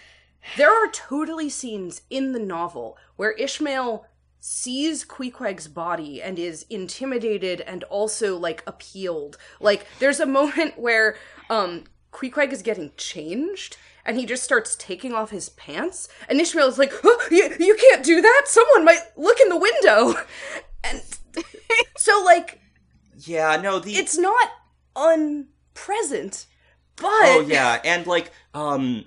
[0.57, 4.07] There are totally scenes in the novel where Ishmael
[4.45, 9.39] sees Queequeg's body and is intimidated and also like appealed.
[9.61, 11.17] Like there's a moment where
[11.49, 16.67] um Queequeg is getting changed and he just starts taking off his pants and Ishmael
[16.67, 18.43] is like, oh, you, you can't do that.
[18.47, 20.15] Someone might look in the window.
[20.83, 21.01] And
[21.97, 22.61] so like
[23.19, 23.61] yeah.
[23.63, 24.49] No, the it's not
[24.97, 26.47] unpresent,
[26.97, 29.05] but Oh yeah, and like um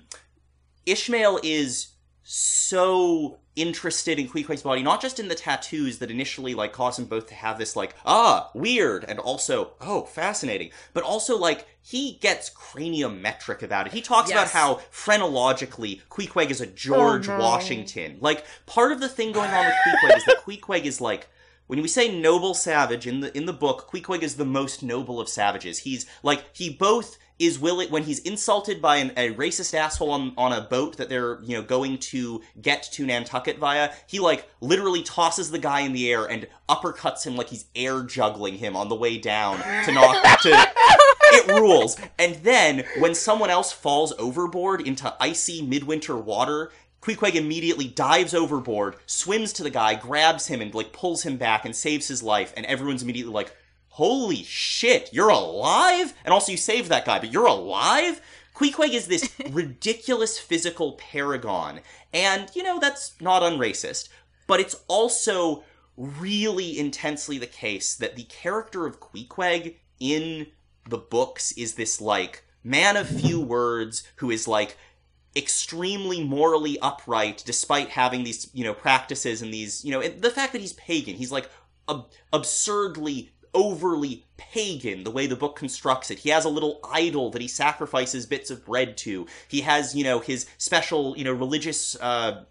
[0.86, 1.88] Ishmael is
[2.22, 7.06] so interested in Queequeg's body, not just in the tattoos that initially like cause him
[7.06, 12.18] both to have this like ah weird and also oh fascinating, but also like he
[12.20, 13.92] gets craniometric about it.
[13.92, 17.38] He talks about how phrenologically Queequeg is a George no.
[17.38, 18.18] Washington.
[18.20, 21.28] Like part of the thing going on with Queequeg is that Queequeg is like
[21.66, 25.20] when we say noble savage in the in the book, Queequeg is the most noble
[25.20, 25.80] of savages.
[25.80, 30.32] He's like he both is willing when he's insulted by an, a racist asshole on,
[30.36, 33.90] on a boat that they're you know going to get to Nantucket via.
[34.06, 38.02] He like literally tosses the guy in the air and uppercuts him like he's air
[38.02, 40.68] juggling him on the way down to knock to.
[41.28, 41.98] It rules.
[42.18, 48.96] And then when someone else falls overboard into icy midwinter water, Queequeg immediately dives overboard,
[49.06, 52.52] swims to the guy, grabs him, and like pulls him back and saves his life.
[52.56, 53.54] And everyone's immediately like,
[53.96, 58.20] "Holy shit, you're alive!" And also, you saved that guy, but you're alive.
[58.54, 61.80] Queequeg is this ridiculous physical paragon,
[62.12, 64.08] and you know that's not unracist,
[64.46, 65.64] but it's also
[65.96, 70.46] really intensely the case that the character of Queequeg in
[70.88, 74.76] the books is this like man of few words who is like
[75.34, 80.52] extremely morally upright despite having these you know practices and these you know the fact
[80.52, 81.50] that he's pagan he's like
[81.88, 86.20] ab- absurdly overly pagan the way the book constructs it.
[86.20, 89.26] He has a little idol that he sacrifices bits of bread to.
[89.48, 92.44] He has you know his special you know religious uh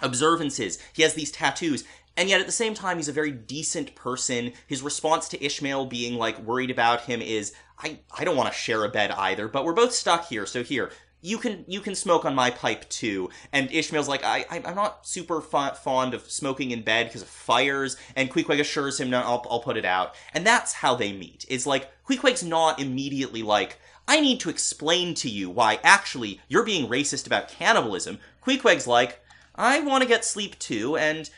[0.00, 0.78] observances.
[0.94, 1.84] He has these tattoos.
[2.14, 4.52] And yet at the same time he's a very decent person.
[4.66, 8.58] His response to ishmael being like worried about him is i i don't want to
[8.58, 10.90] share a bed either but we're both stuck here so here
[11.24, 14.74] you can you can smoke on my pipe too and ishmael's like i I- i'm
[14.74, 19.08] not super fa- fond of smoking in bed because of fires and queequeg assures him
[19.08, 22.80] no I'll, I'll put it out and that's how they meet it's like queequeg's not
[22.80, 23.78] immediately like
[24.08, 28.18] I need to explain to you why actually you're being racist about cannibalism.
[28.44, 29.20] Queequeg's like,
[29.54, 31.30] I want to get sleep too, and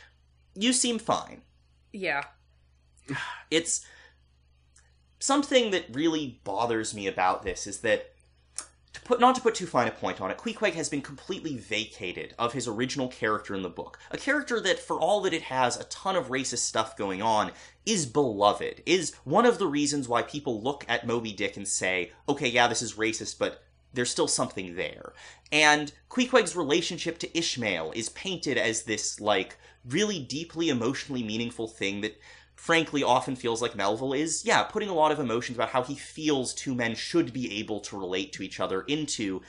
[0.55, 1.43] you seem fine.
[1.93, 2.23] yeah.
[3.51, 3.85] It's
[5.19, 8.14] something that really bothers me about this is that
[8.95, 11.57] to put not to put too fine a point on it, Queequeg has been completely
[11.57, 13.99] vacated of his original character in the book.
[14.11, 17.51] A character that, for all that it has a ton of racist stuff going on,
[17.85, 22.11] is beloved, is one of the reasons why people look at Moby Dick and say,
[22.27, 23.63] okay, yeah, this is racist, but
[23.93, 25.13] there's still something there.
[25.51, 29.57] And Queequeg's relationship to Ishmael is painted as this, like,
[29.87, 32.19] really deeply emotionally meaningful thing that
[32.55, 35.95] frankly often feels like Melville is, yeah, putting a lot of emotions about how he
[35.95, 39.41] feels two men should be able to relate to each other into.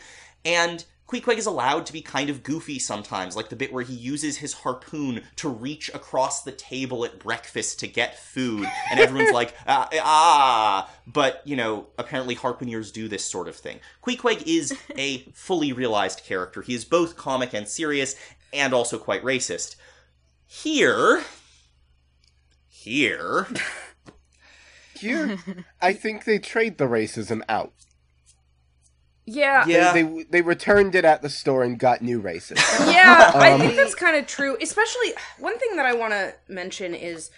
[0.45, 3.95] And Queequeg is allowed to be kind of goofy sometimes, like the bit where he
[3.95, 9.33] uses his harpoon to reach across the table at breakfast to get food, and everyone's
[9.33, 13.79] like, ah, ah, but, you know, apparently harpooners do this sort of thing.
[14.03, 16.63] Queequeg is a fully realized character.
[16.63, 18.17] He is both comic and serious,
[18.53, 19.77] and also quite racist.
[20.47, 21.23] Here,
[22.87, 23.49] here,
[24.95, 25.37] Here,
[25.81, 27.73] I think they trade the racism out.
[29.27, 29.67] Yeah.
[29.67, 29.93] Yeah.
[29.93, 32.79] They, they they returned it at the store and got new racism.
[32.79, 34.57] Yeah, I Um, think that's kind of true.
[34.63, 37.31] Especially one thing that I want to mention is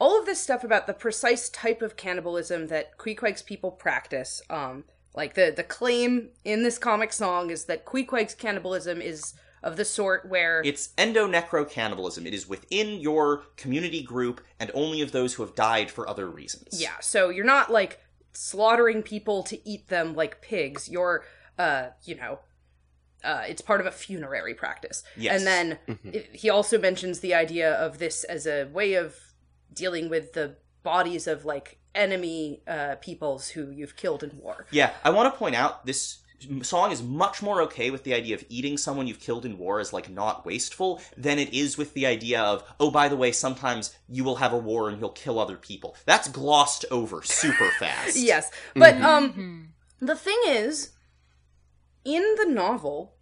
[0.00, 4.42] all of this stuff about the precise type of cannibalism that Queequeg's people practice.
[4.50, 9.76] Um, like the the claim in this comic song is that Queequeg's cannibalism is of
[9.76, 12.26] the sort where It's endo-necro cannibalism.
[12.26, 16.28] It is within your community group and only of those who have died for other
[16.28, 16.80] reasons.
[16.80, 18.00] yeah, so you're not like
[18.32, 20.88] slaughtering people to eat them like pigs.
[20.88, 21.24] You're
[21.58, 22.38] uh, you know,
[23.22, 25.02] uh, it's part of a funerary practice.
[25.16, 25.36] Yes.
[25.36, 29.14] And then it, he also mentions the idea of this as a way of
[29.74, 34.66] dealing with the bodies of like enemy uh, peoples who you've killed in war.
[34.70, 36.20] Yeah, I want to point out this
[36.62, 39.80] song is much more okay with the idea of eating someone you've killed in war
[39.80, 43.32] as like not wasteful than it is with the idea of oh by the way
[43.32, 45.96] sometimes you will have a war and you'll kill other people.
[46.04, 48.16] That's glossed over super fast.
[48.16, 49.04] Yes, but mm-hmm.
[49.04, 50.06] um, mm-hmm.
[50.06, 50.90] the thing is,
[52.04, 53.14] in the novel,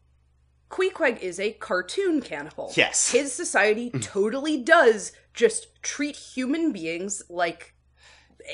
[0.71, 2.73] Queequeg is a cartoon cannibal.
[2.77, 3.11] Yes.
[3.11, 4.03] his society mm.
[4.03, 7.75] totally does just treat human beings like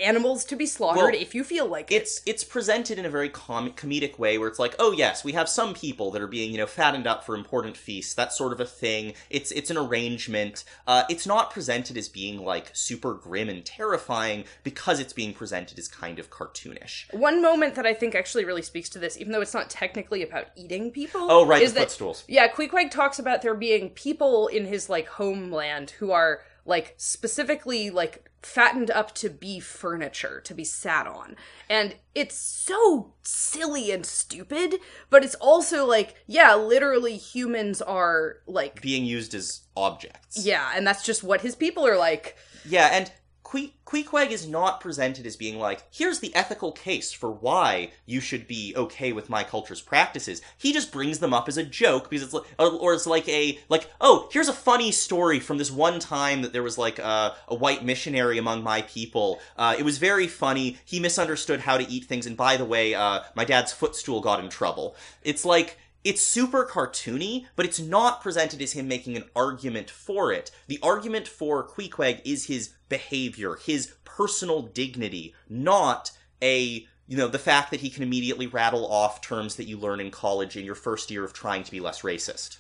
[0.03, 1.97] animals to be slaughtered Well, if you feel like it.
[1.97, 5.33] It's it's presented in a very com- comedic way where it's like, oh yes, we
[5.33, 8.53] have some people that are being you know fattened up for important feasts, that sort
[8.53, 9.15] of a thing.
[9.31, 10.65] It's it's an arrangement.
[10.87, 15.79] Uh, it's not presented as being like super grim and terrifying because it's being presented
[15.79, 17.13] as kind of cartoonish.
[17.15, 20.23] One moment that I think actually really speaks to this, even though it's not technically
[20.23, 21.27] about eating people.
[21.31, 22.25] Oh right, is the that footstools.
[22.29, 27.91] Yeah, Queequeg talks about there being people in his like homeland who are like specifically
[27.91, 31.37] like fattened up to be furniture to be sat on.
[31.69, 34.77] And it's so silly and stupid,
[35.11, 40.45] but it's also like yeah, literally humans are like being used as objects.
[40.45, 42.37] yeah, and that's just what his people are like.
[42.65, 43.13] Yeah, and
[43.55, 48.21] Que- Queequeg is not presented as being like, here's the ethical case for why you
[48.21, 50.43] should be okay with my culture's practices.
[50.59, 53.59] He just brings them up as a joke because it's like, or, it's like a
[53.69, 57.35] like, oh, here's a funny story from this one time that there was like a,
[57.47, 59.39] a white missionary among my people.
[59.57, 60.79] Uh, it was very funny.
[60.85, 64.43] He misunderstood how to eat things, and by the way, uh, my dad's footstool got
[64.43, 64.97] in trouble.
[65.23, 70.33] It's like it's super cartoony, but it's not presented as him making an argument for
[70.33, 70.51] it.
[70.69, 76.13] The argument for Queequeg is his behavior, his personal dignity, not
[76.43, 80.01] a you know the fact that he can immediately rattle off terms that you learn
[80.01, 82.59] in college in your first year of trying to be less racist.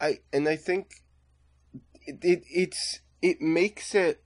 [0.00, 1.02] I and I think
[2.06, 4.22] it, it it's it makes it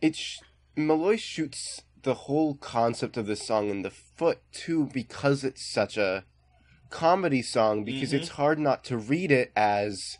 [0.00, 0.38] it sh-
[0.76, 5.96] Malloy shoots the whole concept of this song in the foot too because it's such
[5.96, 6.24] a
[6.90, 10.18] comedy song because it's hard not to read it as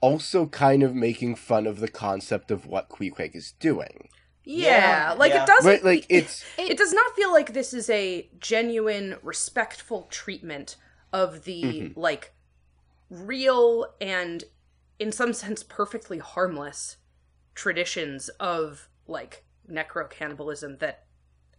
[0.00, 4.08] also kind of making fun of the concept of what Queequeg is doing.
[4.44, 5.44] Yeah, Yeah, like yeah.
[5.44, 10.08] it doesn't Right, like it's it does not feel like this is a genuine respectful
[10.10, 10.76] treatment
[11.12, 12.00] of the Mm-hmm.
[12.00, 12.32] like
[13.10, 14.44] real and
[14.98, 16.96] in some sense perfectly harmless
[17.54, 21.04] traditions of like necro cannibalism that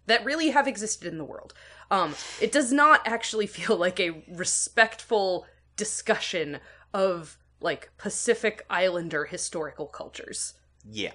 [0.06, 1.54] that really have existed in the world.
[1.94, 5.46] Um it does not actually feel like a respectful
[5.76, 6.60] discussion
[6.94, 10.54] of like Pacific Islander historical cultures.
[10.86, 11.14] Yeah.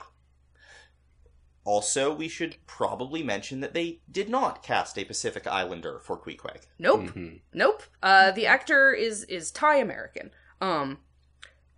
[1.64, 6.62] Also, we should probably mention that they did not cast a Pacific Islander for Queequeg.
[6.78, 7.10] Nope.
[7.52, 7.82] Nope.
[8.02, 10.30] Uh, the actor is is Thai American.
[10.62, 10.98] Um,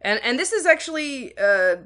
[0.00, 1.76] and and this is actually uh,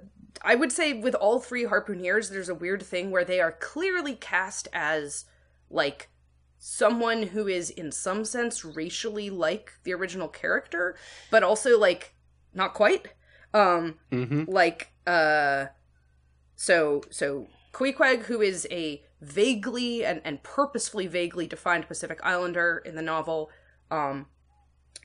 [0.43, 4.15] I would say with all three harpooneers, there's a weird thing where they are clearly
[4.15, 5.25] cast as
[5.71, 6.11] like
[6.67, 10.97] someone who is in some sense racially like the original character,
[11.31, 12.15] but also like
[12.55, 13.09] not quite.
[13.53, 14.49] Um, Mhm.
[14.49, 15.67] like uh,
[16.57, 22.95] so so Queequeg, who is a vaguely and, and purposefully vaguely defined Pacific Islander in
[22.95, 23.51] the novel,
[23.91, 24.27] um,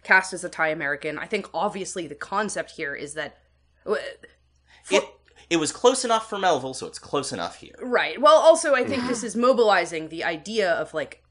[0.04, 1.20] cast as a Thai American.
[1.20, 3.38] I think obviously the concept here is that.
[3.84, 4.02] w-
[4.86, 5.04] for- It
[5.50, 7.76] it was close enough for Melville, so it's close enough here.
[7.82, 8.22] Right.
[8.22, 11.22] Well, also, I think this is mobilizing the idea of like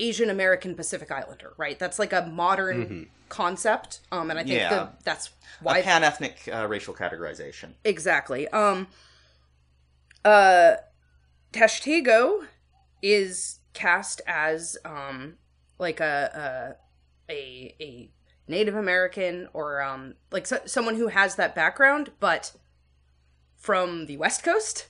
[0.00, 1.78] Asian American Pacific Islander, right?
[1.78, 4.00] That's like a modern concept.
[4.12, 4.68] Um, and I think Yeah.
[4.70, 5.30] the, that's
[5.60, 7.70] why pan ethnic uh, racial categorization.
[7.84, 8.46] Exactly.
[8.48, 8.86] Um
[10.24, 10.76] uh
[11.52, 12.46] Tashtego
[13.02, 15.34] is cast as um
[15.78, 16.76] like a
[17.28, 18.10] a a, a
[18.46, 22.52] Native American or um like so- someone who has that background but
[23.56, 24.88] from the West Coast,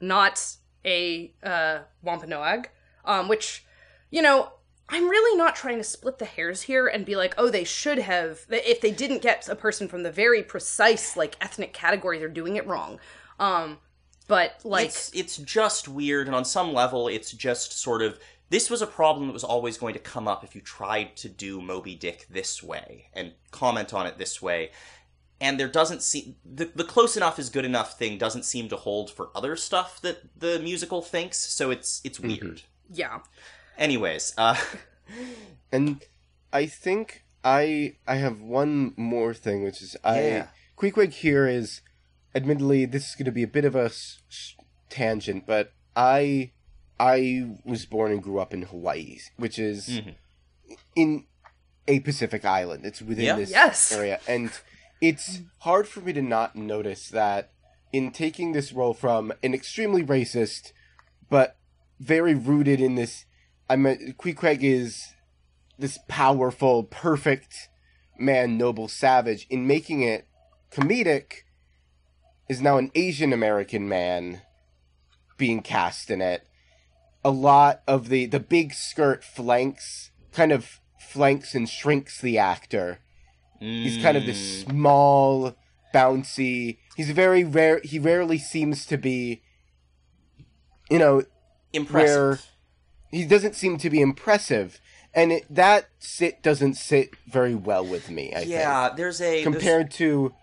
[0.00, 2.68] not a uh Wampanoag,
[3.04, 3.64] um which
[4.10, 4.50] you know
[4.88, 7.98] I'm really not trying to split the hairs here and be like, oh, they should
[7.98, 8.46] have.
[8.48, 12.54] If they didn't get a person from the very precise like ethnic category, they're doing
[12.54, 13.00] it wrong.
[13.40, 13.78] Um,
[14.28, 18.70] but like, it's it's just weird, and on some level, it's just sort of this
[18.70, 21.60] was a problem that was always going to come up if you tried to do
[21.60, 24.70] Moby Dick this way and comment on it this way.
[25.40, 28.76] and there doesn't seem the, the close enough is good enough thing doesn't seem to
[28.76, 33.18] hold for other stuff that the musical thinks so it's it's weird Yeah.
[33.78, 34.56] Anyways uh
[35.72, 36.02] And
[36.52, 40.46] I think I I have one more thing, which is I Yeah.
[40.76, 41.80] Queequeg here is,
[42.34, 44.54] admittedly, this is going to be a bit of a s- s-
[44.90, 46.52] tangent, but I
[47.00, 50.14] I was born and grew up in Hawaii, which is Mhm.
[50.94, 51.24] in
[51.88, 52.84] a Pacific island.
[52.86, 53.36] It's within Yeah.
[53.36, 53.92] this Yes.
[53.92, 54.50] area, and
[55.00, 57.50] it's hard for me to not notice that
[57.92, 60.72] in taking this role from an extremely racist,
[61.28, 61.56] but
[62.00, 63.24] very rooted in this.
[63.68, 65.14] I'm a Queequeg is
[65.78, 67.68] this powerful, perfect
[68.18, 69.46] man, noble savage.
[69.50, 70.26] In making it
[70.72, 71.42] comedic,
[72.48, 74.42] is now an Asian American man
[75.36, 76.46] being cast in it.
[77.24, 83.00] A lot of the the big skirt flanks kind of flanks and shrinks the actor.
[83.58, 84.70] He's kind of this Mm.
[84.70, 85.56] small,
[85.94, 86.76] bouncy.
[86.94, 87.80] He's very rare.
[87.82, 89.42] He rarely seems to be,
[90.90, 91.24] you know,
[91.72, 92.46] impressive
[93.16, 94.80] he doesn't seem to be impressive,
[95.14, 98.32] and it, that sit doesn't sit very well with me.
[98.34, 100.34] I yeah there's a think compared to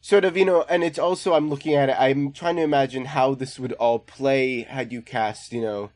[0.00, 1.96] sort of you know, and it's also I'm looking at it.
[1.98, 5.90] I'm trying to imagine how this would all play had you cast you know.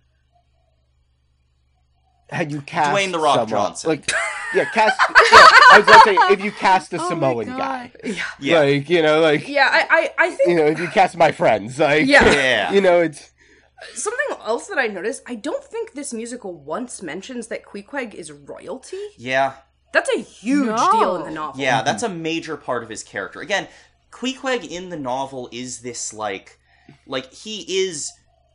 [2.31, 3.89] Had you cast Dwayne The Rock someone- Johnson.
[3.91, 4.11] like
[4.55, 5.01] yeah, cast.
[5.09, 5.15] yeah,
[5.73, 8.23] I was gonna say if you cast a Oh Samoan guy, Yeah.
[8.39, 9.87] yeah like you know, like Yeah, I,
[10.19, 12.25] I, I think you know, if you cast my friends, like Yeah.
[12.31, 12.73] Yeah.
[12.73, 13.31] you know, it's
[13.95, 18.33] something else that I noticed, I don't think this musical once mentions that Queequeg is
[18.33, 18.99] royalty.
[19.17, 19.55] yeah
[19.93, 20.93] That's a huge No.
[20.93, 21.61] deal in the novel.
[21.63, 23.41] Yeah, that's a major part of his character.
[23.41, 23.69] Again,
[24.11, 26.59] Queequeg in the novel is this like
[27.07, 28.13] like he is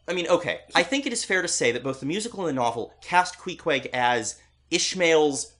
[0.07, 0.59] I mean, okay.
[0.75, 3.39] I think it is fair to say that both the musical and the novel cast
[3.39, 4.37] Queequeg as
[4.69, 5.53] Ishmael's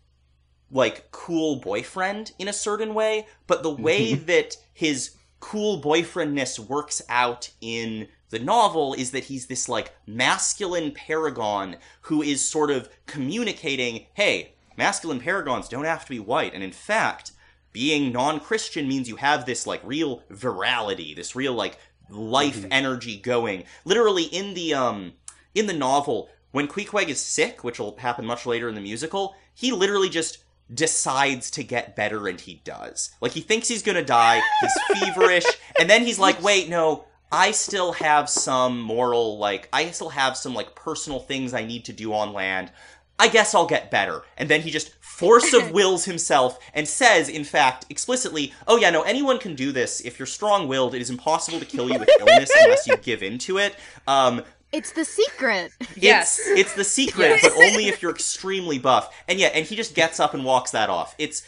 [0.72, 7.02] like cool boyfriend in a certain way, but the way that his cool boyfriendness works
[7.10, 12.90] out in the novel is that he's this like masculine paragon who is sort of
[13.06, 17.32] communicating, hey, masculine paragons don't have to be white, and in fact,
[17.72, 21.78] being non-Christian means you have this like real virality, this real like
[22.10, 23.66] life energy going.
[23.86, 25.14] Literally in the um
[25.54, 29.36] in the novel, when Queequeg is sick, which will happen much later in the musical,
[29.54, 30.44] he literally just
[30.74, 33.12] decides to get better and he does.
[33.22, 35.46] Like he thinks he's gonna die, he's feverish,
[35.80, 40.38] and then he's like, wait, no, I still have some moral, like, I still have
[40.38, 42.72] some, like, personal things I need to do on land.
[43.18, 44.22] I guess I'll get better.
[44.38, 48.90] And then he just force of wills himself and says, in fact, explicitly, oh yeah,
[48.90, 50.02] no, anyone can do this.
[50.02, 53.24] If you're strong willed, it is impossible to kill you with illness unless you give
[53.24, 53.76] in to it.
[54.08, 55.72] Um, It's the secret.
[55.96, 56.40] Yes.
[56.40, 59.14] it's, it's the secret, but only if you're extremely buff.
[59.28, 61.14] And yeah, and he just gets up and walks that off.
[61.18, 61.44] It's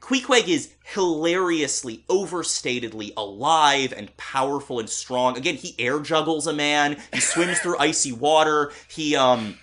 [0.00, 5.36] Queequeg is hilariously, overstatedly alive and powerful and strong.
[5.36, 6.96] Again, he air juggles a man.
[7.12, 8.72] He swims through icy water.
[8.88, 9.58] He um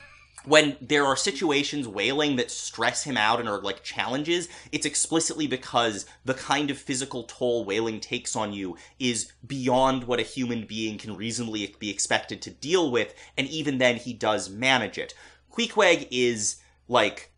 [0.48, 5.46] when there are situations whaling that stress him out and are like challenges, it's explicitly
[5.46, 10.66] because the kind of physical toll whaling takes on you is beyond what a human
[10.66, 15.14] being can reasonably be expected to deal with, and even then he does manage it.
[15.52, 16.58] Queequeg is
[16.88, 17.34] like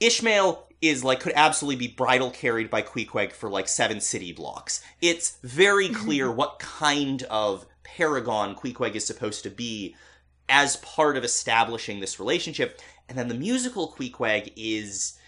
[0.00, 4.82] Ishmael is like could absolutely be bridal carried by Queequeg for like seven city blocks.
[5.00, 6.04] It's very mm-hmm.
[6.04, 9.94] clear what kind of paragon Queequeg is supposed to be
[10.48, 12.80] as part of establishing this relationship.
[13.08, 15.18] And then the musical Queequeg is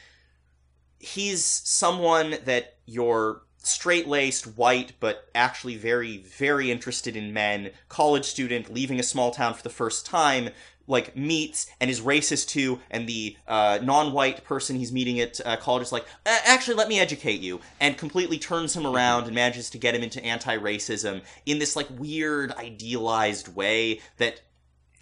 [0.99, 8.25] he's someone that you're straight laced, white, but actually very, very interested in men, college
[8.25, 10.51] student leaving a small town for the first time,
[10.87, 15.57] like meets and is racist too, and the uh, non-white person he's meeting at uh,
[15.57, 19.71] college is like, actually, let me educate you, and completely turns him around and manages
[19.71, 24.41] to get him into anti-racism in this like weird, idealized way that,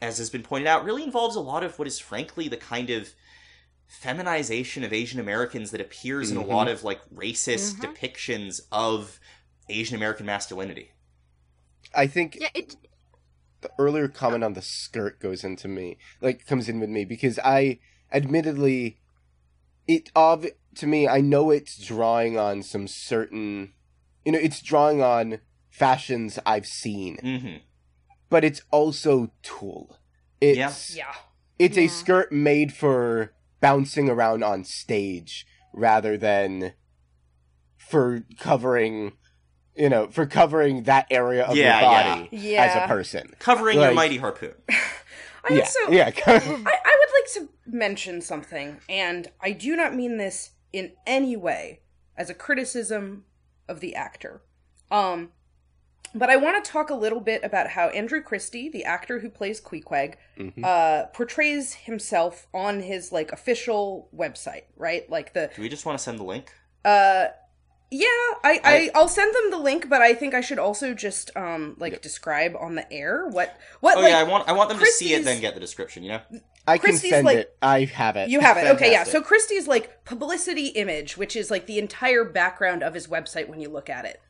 [0.03, 2.91] as has been pointed out, really involves a lot of what is frankly the kind
[2.91, 3.13] of
[3.87, 9.19] feminization of Asian Americans that appears in a lot of like racist depictions of
[9.69, 10.93] Asian American masculinity.
[11.95, 12.77] I think Yeah, it
[13.61, 17.39] the earlier comment on the skirt goes into me, like comes in with me because
[17.45, 17.79] I,
[18.13, 18.99] admittedly,
[19.87, 20.47] it of
[20.77, 23.73] to me I know it's drawing on some certain,
[24.25, 27.57] you know, it's drawing on fashions I've seen, hmm
[28.29, 29.99] but it's also tulle.
[30.41, 31.13] It's Yeah.
[31.59, 36.75] it's a skirt made for bouncing around on stage rather than
[37.77, 39.13] for covering,
[39.77, 42.65] you know, for covering that area of Yeah, your body Yeah.
[42.65, 43.35] as a person.
[43.39, 44.55] Covering your mighty harpoon.
[44.69, 46.11] I yeah, also yeah.
[46.27, 46.33] I,
[46.85, 51.81] I would like to mention something, and I do not mean this in any way
[52.17, 53.25] as a criticism
[53.67, 54.43] of the actor.
[54.91, 55.31] Um,
[56.15, 59.31] but I want to talk a little bit about how Andrew Cristi, the actor who
[59.31, 60.17] plays Queequeg,
[60.63, 65.09] uh, portrays himself on his like official website, right?
[65.09, 66.53] Like the Do we just want to send the link?
[66.85, 67.27] uh
[67.91, 70.95] yeah, I, I, I- I'll send them the link, but I think I should also
[70.95, 74.53] just um like describe on the air what what Oh like yeah, I want I
[74.53, 76.03] want them to see it, then get the description.
[76.03, 76.21] You know.
[76.69, 77.57] I can send like- it.
[77.63, 78.29] I have it.
[78.29, 78.67] You have it.
[78.67, 79.05] Okay, yeah.
[79.05, 83.61] So Cristi's like publicity image, which is like the entire background of his website when
[83.61, 84.21] you look at it.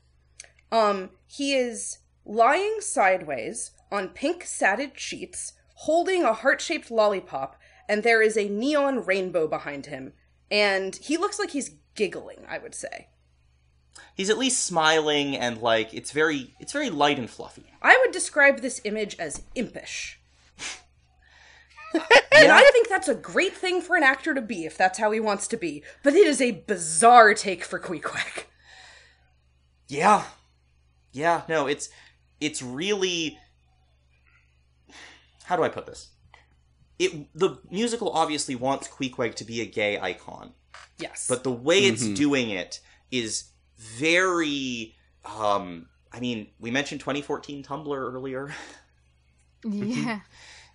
[0.72, 7.58] Um, he is lying sideways on pink satin sheets, holding a heart-shaped lollipop,
[7.88, 10.12] and there is a neon rainbow behind him.
[10.50, 13.08] And he looks like he's giggling, I would say.
[14.14, 17.64] He's at least smiling and like it's very it's very light and fluffy.
[17.82, 20.20] I would describe this image as impish.
[22.32, 25.10] And I think that's a great thing for an actor to be if that's how
[25.10, 25.82] he wants to be.
[26.02, 28.46] But it is a bizarre take for Queequeg.
[29.88, 30.24] Yeah.
[31.12, 31.90] Yeah, no, it's
[32.40, 33.38] it's really
[35.44, 36.10] how do I put this?
[36.98, 40.52] It the musical obviously wants Queequeg to be a gay icon,
[40.98, 41.26] Yes.
[41.28, 42.14] but the way it's mm-hmm.
[42.14, 42.80] doing it
[43.10, 43.49] is
[43.80, 44.94] very
[45.24, 48.52] um I mean, we mentioned 2014 Tumblr earlier,
[49.64, 50.20] Yeah.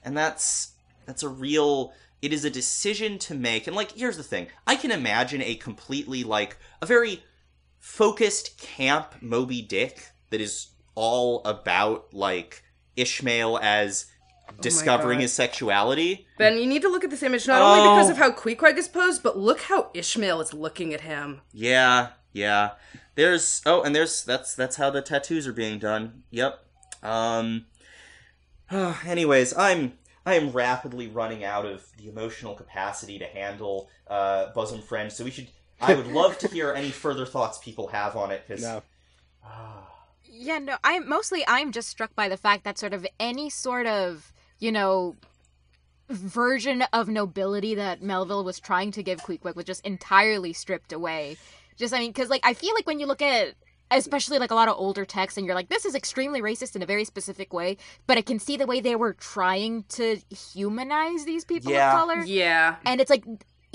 [0.03, 0.71] and that's
[1.05, 3.67] that's a real it is a decision to make.
[3.67, 4.47] And like here's the thing.
[4.65, 7.23] I can imagine a completely like a very
[7.79, 12.63] focused camp Moby Dick that is all about like
[12.95, 14.05] Ishmael as
[14.61, 15.23] discovering God.
[15.23, 16.25] his sexuality.
[16.37, 18.11] Ben, you need to look at this image not only because Oh.
[18.11, 21.41] of how Queequeg is posed, but look how Ishmael is looking at him.
[21.51, 22.71] Yeah, yeah.
[23.15, 26.23] There's oh, and there's that's that's how the tattoos are being done.
[26.31, 26.59] Yep.
[27.01, 27.65] Um
[28.71, 29.93] anyways, I'm
[30.25, 35.23] I am rapidly running out of the emotional capacity to handle uh bosom friend, so
[35.23, 35.47] we should
[35.79, 38.83] I would love to hear any further thoughts people have on it cuz No.
[40.37, 43.87] Yeah, no, I'm mostly I'm just struck by the fact that sort of any sort
[43.87, 45.15] of, you know,
[46.09, 51.37] version of nobility that Melville was trying to give Queequeg was just entirely stripped away.
[51.77, 53.55] Just I mean, cuz like I feel like when you look at
[53.91, 56.81] especially like a lot of older texts and you're like this is extremely racist in
[56.81, 57.77] a very specific way,
[58.07, 60.17] but I can see the way they were trying to
[60.53, 61.93] humanize these people Yeah.
[61.93, 62.23] of color.
[62.25, 62.77] Yeah.
[62.85, 63.23] And it's like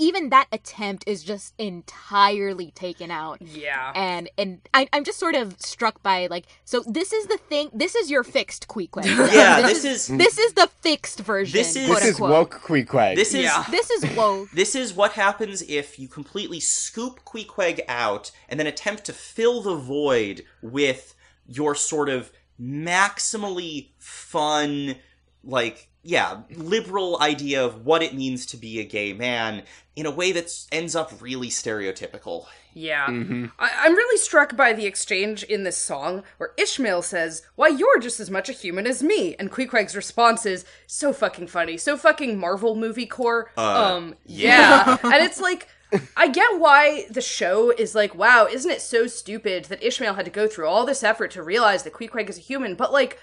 [0.01, 3.91] even that attempt is just entirely taken out Yeah.
[3.95, 7.69] and and I, I'm just sort of struck by like so this is the thing
[7.73, 9.05] this is your fixed Queequeg.
[9.05, 11.53] Yeah, this is- this is the fixed version.
[11.57, 13.15] This is- quote This is woke Queequeg.
[13.15, 13.63] this is Yeah.
[13.69, 14.49] This is woke.
[14.53, 19.61] This is what happens if you completely scoop Queequeg out and then attempt to fill
[19.61, 21.13] the void with
[21.47, 24.95] your sort of maximally fun,
[25.43, 29.63] like, yeah, liberal idea of what it means to be a gay man
[29.95, 32.47] in a way that ends up really stereotypical.
[32.73, 33.07] Yeah.
[33.07, 33.47] Mm-hmm.
[33.59, 37.99] I- I'm really struck by the exchange in this song where Ishmael says, Why, you're
[37.99, 39.35] just as much a human as me.
[39.35, 43.51] And Queequeg's response is so fucking funny, so fucking Marvel movie core.
[43.57, 44.97] Uh, um, yeah.
[45.03, 45.67] and it's like,
[46.15, 50.25] I get why the show is like, wow, isn't it so stupid that Ishmael had
[50.25, 52.75] to go through all this effort to realize that Queequeg is a human?
[52.75, 53.19] But like,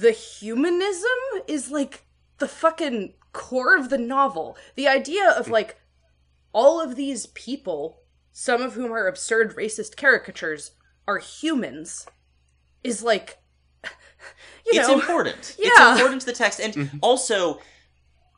[0.00, 1.08] the humanism
[1.46, 2.04] is like
[2.38, 4.56] the fucking core of the novel.
[4.74, 5.50] The idea of mm.
[5.50, 5.76] like
[6.52, 8.00] all of these people,
[8.32, 10.72] some of whom are absurd racist caricatures,
[11.06, 12.06] are humans,
[12.84, 13.38] is like,
[13.84, 13.90] you
[14.66, 15.56] it's know, important.
[15.58, 15.68] Yeah.
[15.70, 16.60] It's important to the text.
[16.60, 16.98] And mm-hmm.
[17.02, 17.60] also,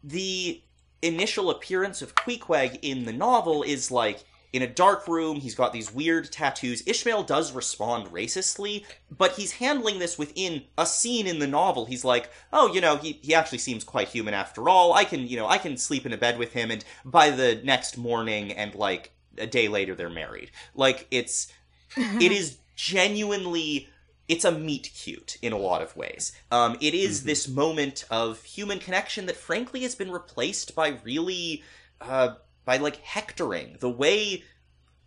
[0.03, 0.63] the
[1.03, 5.73] initial appearance of Queequeg in the novel is like in a dark room, he's got
[5.73, 6.83] these weird tattoos.
[6.87, 8.85] Ishmael does respond racistly,
[9.17, 11.87] but he's handling this within a scene in the novel.
[11.87, 14.93] He's like, oh, you know, he, he actually seems quite human after all.
[14.93, 17.61] I can, you know, I can sleep in a bed with him, and by the
[17.63, 20.51] next morning and like a day later, they're married.
[20.75, 21.53] Like, it's,
[21.97, 23.89] it is genuinely
[24.31, 26.31] it's a meet cute in a lot of ways.
[26.53, 31.65] Um, it is this moment of human connection that, frankly, has been replaced by really,
[32.01, 33.77] uh, by like hectoring.
[33.81, 34.45] The way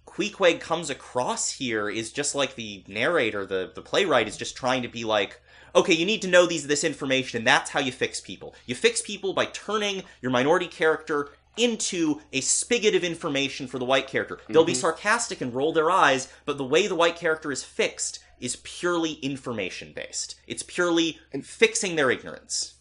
[0.05, 4.81] Queequeg comes across here is just like the narrator, the the playwright, is just trying
[4.83, 5.39] to be like.
[5.75, 8.53] Okay, you need to know these this information, and that's how you fix people.
[8.67, 13.85] You fix people by turning your minority character into a spigot of information for the
[13.85, 14.37] white character.
[14.49, 18.19] They'll be sarcastic and roll their eyes, but the way the white character is fixed
[18.39, 20.35] is purely information based.
[20.45, 22.75] It's purely fixing their ignorance.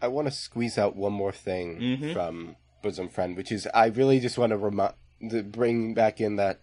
[0.00, 2.12] I want to squeeze out one more thing Mhm.
[2.12, 4.94] from Bosom Friend, which is I really just want to remind,
[5.30, 6.60] to bring back in that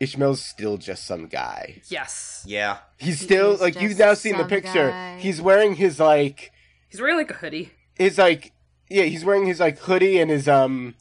[0.00, 1.80] Ishmael's still just some guy.
[1.88, 2.44] yes.
[2.46, 2.78] Yeah.
[2.98, 4.90] He's still is like you've now seen the picture.
[4.90, 5.18] guy.
[5.18, 6.52] He's wearing his like
[6.88, 7.72] He's wearing like a hoodie.
[7.96, 8.52] his like
[8.88, 10.94] yeah he's wearing his like hoodie and his um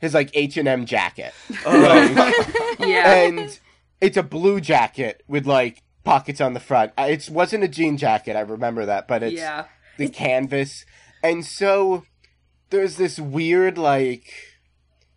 [0.00, 1.32] his like H and M jacket.
[1.66, 2.32] Um,
[2.78, 3.12] Yeah.
[3.12, 3.58] and
[4.00, 6.92] it's a blue jacket with like pockets on the front.
[6.96, 9.64] It wasn't a jean jacket, I remember that, but it's yeah.
[9.98, 10.84] the canvas.
[11.24, 12.04] And so
[12.70, 14.32] there's this weird like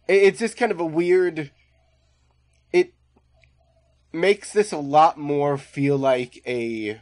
[0.07, 1.51] it's just kind of a weird
[2.71, 2.93] it
[4.13, 7.01] makes this a lot more feel like a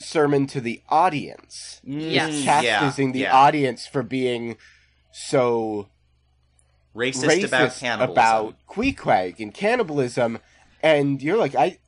[0.00, 1.80] sermon to the audience.
[1.84, 2.32] Yes.
[2.32, 3.36] Mm, Chastising the yeah.
[3.36, 4.56] audience for being
[5.12, 5.88] so
[6.94, 8.10] Racist, racist about cannibalism.
[8.10, 10.38] about Queequeg and cannibalism,
[10.82, 11.78] and you're like, I,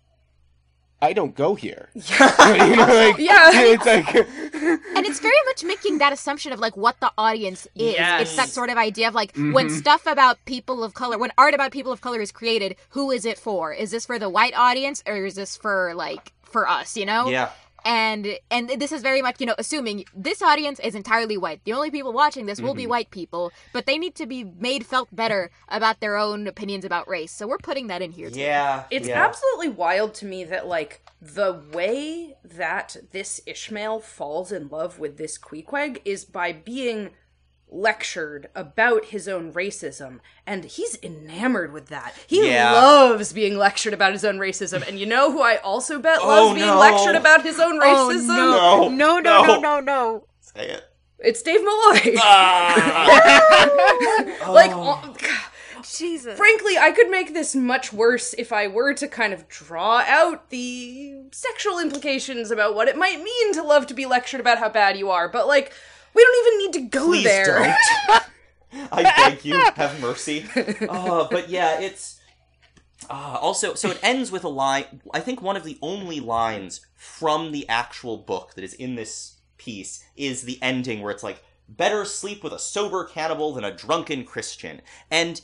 [1.02, 1.88] I don't go here.
[1.94, 2.02] you
[2.76, 3.50] know, like, Yeah.
[3.52, 4.14] it's like,
[4.96, 7.94] and it's very much making that assumption of like what the audience is.
[7.94, 8.22] Yes.
[8.22, 9.76] It's that sort of idea of like when mm-hmm.
[9.76, 13.24] stuff about people of color, when art about people of color is created, who is
[13.24, 13.72] it for?
[13.72, 16.96] Is this for the white audience or is this for like for us?
[16.96, 17.28] You know?
[17.28, 17.50] Yeah.
[17.84, 21.72] And and this is very much you know assuming this audience is entirely white the
[21.72, 22.90] only people watching this will be mm-hmm.
[22.90, 27.09] white people but they need to be made felt better about their own opinions about
[27.09, 28.40] race so we're putting that in here too.
[28.40, 28.84] Yeah.
[28.90, 29.24] It's yeah.
[29.24, 35.16] absolutely wild to me that like the way that this Ishmael falls in love with
[35.16, 37.10] this Queequeg is by being
[37.74, 42.15] lectured about his own racism and he's enamored with that.
[42.27, 42.73] He Yeah.
[42.73, 46.27] loves being lectured about his own racism and you know who I also bet Oh,
[46.28, 46.78] loves being no.
[46.78, 48.28] lectured about his own racism?
[48.31, 49.19] oh, no.
[49.19, 50.85] no no no no no Say it.
[51.19, 52.15] It's Dave Malloy.
[52.19, 53.69] Ah.
[54.51, 55.01] like Oh.
[55.03, 55.15] oh,
[55.97, 59.99] jesus Frankly, I could make this much worse if I were to kind of draw
[60.07, 64.59] out the sexual implications about what it might mean to love to be lectured about
[64.59, 65.73] how bad you are, but like,
[66.14, 67.76] we don't even need to go Please there.
[68.06, 68.22] don't.
[68.93, 70.47] I beg you, have mercy.
[70.89, 72.20] Uh, but yeah, it's
[73.10, 75.02] uh, also so it ends with a line.
[75.12, 79.39] I think one of the only lines from the actual book that is in this
[79.59, 83.74] piece is the ending where it's like, "Better sleep with a sober cannibal than a
[83.74, 84.80] drunken Christian,"
[85.10, 85.40] and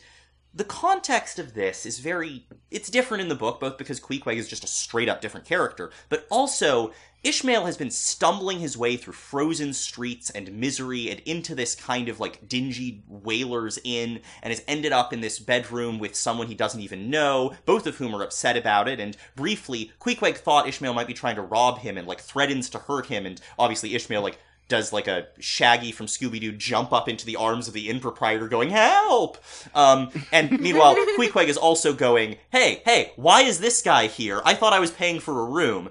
[0.55, 4.49] the context of this is very it's different in the book both because Queequeg is
[4.49, 6.93] just a straight up different character but also
[7.25, 12.09] Ishmael has been stumbling his way through frozen streets and misery and into this kind
[12.09, 16.55] of like dingy whalers inn and has ended up in this bedroom with someone he
[16.55, 19.01] doesn't even know both of whom are upset about it.
[19.01, 22.79] And briefly Queequeg thought Ishmael might be trying to rob him and like threatens to
[22.79, 23.27] hurt him.
[23.27, 24.39] And obviously Ishmael like
[24.69, 28.01] does like a Shaggy from Scooby Doo jump up into the arms of the inn
[28.01, 29.39] proprietor going, help!
[29.75, 34.41] Um, and meanwhile, Queequeg is also going, hey, hey, why is this guy here?
[34.45, 35.91] I thought I was paying for a room.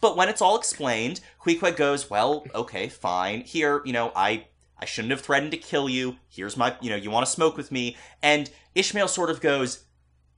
[0.00, 3.42] But when it's all explained, Queequeg goes, well, okay, fine.
[3.42, 4.46] Here, you know, I
[4.78, 6.16] I shouldn't have threatened to kill you.
[6.28, 7.96] Here's my, you know, you want to smoke with me.
[8.22, 9.84] And Ishmael sort of goes,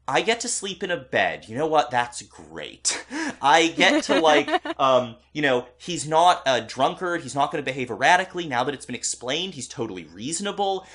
[0.07, 1.49] I get to sleep in a bed.
[1.49, 1.91] You know what?
[1.91, 3.05] That's great.
[3.43, 4.49] I get to like,
[4.81, 7.23] um, you know, he's not a drunkard.
[7.23, 8.47] He's not going to behave erratically.
[8.47, 10.87] Now that it's been explained, he's totally reasonable.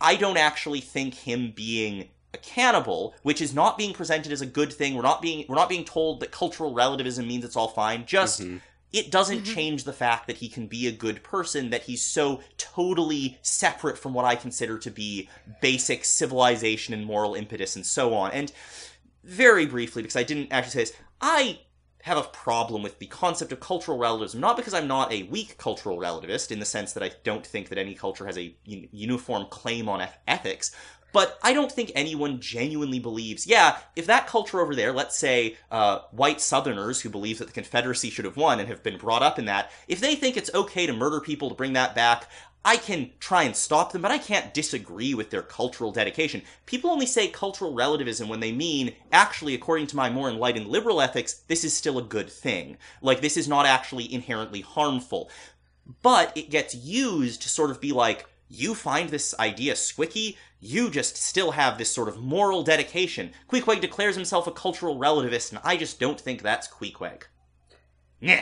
[0.00, 4.46] I don't actually think him being a cannibal, which is not being presented as a
[4.46, 4.94] good thing.
[4.94, 8.04] We're not being we're not being told that cultural relativism means it's all fine.
[8.06, 8.42] Just
[8.94, 9.54] it doesn't mm-hmm.
[9.54, 13.98] change the fact that he can be a good person, that he's so totally separate
[13.98, 15.28] from what I consider to be
[15.60, 18.30] basic civilization and moral impetus and so on.
[18.30, 18.52] And
[19.24, 21.58] very briefly, because I didn't actually say this, I
[22.02, 25.58] have a problem with the concept of cultural relativism, not because I'm not a weak
[25.58, 28.88] cultural relativist, in the sense that I don't think that any culture has a un-
[28.92, 30.70] uniform claim on eth- ethics,
[31.14, 35.56] but I don't think anyone genuinely believes, yeah, if that culture over there, let's say
[35.70, 39.22] uh, white Southerners who believe that the Confederacy should have won and have been brought
[39.22, 42.28] up in that, if they think it's okay to murder people to bring that back,
[42.64, 46.42] I can try and stop them, but I can't disagree with their cultural dedication.
[46.66, 51.00] People only say cultural relativism when they mean, actually, according to my more enlightened liberal
[51.00, 52.76] ethics, this is still a good thing.
[53.02, 55.30] Like, this is not actually inherently harmful.
[56.02, 60.88] But it gets used to sort of be like, you find this idea squicky, you
[60.88, 63.32] just still have this sort of moral dedication.
[63.50, 67.24] Queequeg declares himself a cultural relativist, and I just don't think that's Queequeg.
[68.22, 68.40] Nah.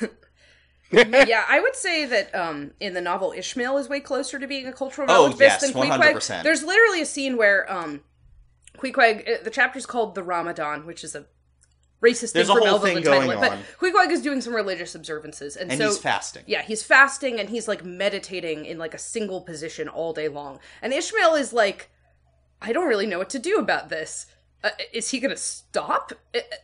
[0.90, 4.66] yeah, I would say that um, in the novel, Ishmael is way closer to being
[4.66, 6.14] a cultural Oh, relativist yes, than Queequeg.
[6.14, 6.42] 100%.
[6.44, 8.00] There's literally a scene where um,
[8.78, 11.26] Queequeg, uh, the chapter's called The Ramadan, which is a
[12.04, 13.40] racist There's thing whole Melville thing going it.
[13.40, 13.58] But.
[13.80, 16.44] Queequeg is doing some religious observances, and, And so he's fasting.
[16.46, 20.58] yeah, he's fasting and he's like meditating in like a single position all day long.
[20.82, 21.90] And Ishmael is like,
[22.60, 24.26] I don't really know what to do about this.
[24.64, 26.14] Uh, is he gonna stop?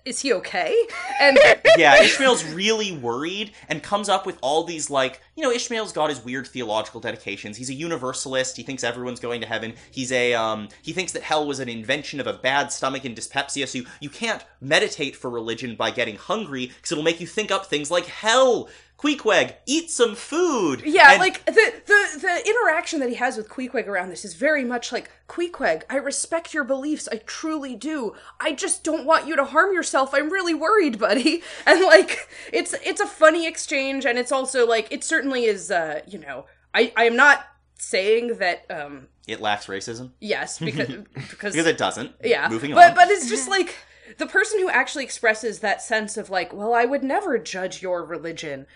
[0.07, 0.75] Is he okay?
[1.21, 1.39] And
[1.77, 6.09] yeah, Ishmael's really worried and comes up with all these like, you know, Ishmael's got
[6.09, 7.59] his weird theological dedications.
[7.59, 8.57] He's a universalist.
[8.57, 9.75] He thinks everyone's going to heaven.
[9.91, 13.15] He's a um he thinks that hell was an invention of a bad stomach and
[13.15, 13.67] dyspepsia.
[13.67, 17.51] So you, you can't meditate for religion by getting hungry because it'll make you think
[17.51, 18.71] up things like hell.
[19.01, 20.83] Queequeg, eat some food.
[20.85, 21.53] Yeah, And- like the,
[21.87, 25.83] the the interaction that he has with Queequeg around this is very much like Queequeg.
[25.89, 28.15] I respect your beliefs, I truly do.
[28.39, 30.13] I just don't want you to harm yourself.
[30.13, 31.43] I'm really worried, buddy.
[31.67, 35.71] And like, it's it's a funny exchange, and it's also like it certainly is.
[35.71, 37.45] uh You know, I I am not
[37.79, 38.67] saying that.
[38.71, 42.13] um it lacks racism Yes, because because because it doesn't.
[42.25, 42.95] yeah Moving but on.
[42.97, 43.77] but it's just like
[44.19, 48.05] the person who actually expresses that sense of like well i would never judge your
[48.05, 48.67] religion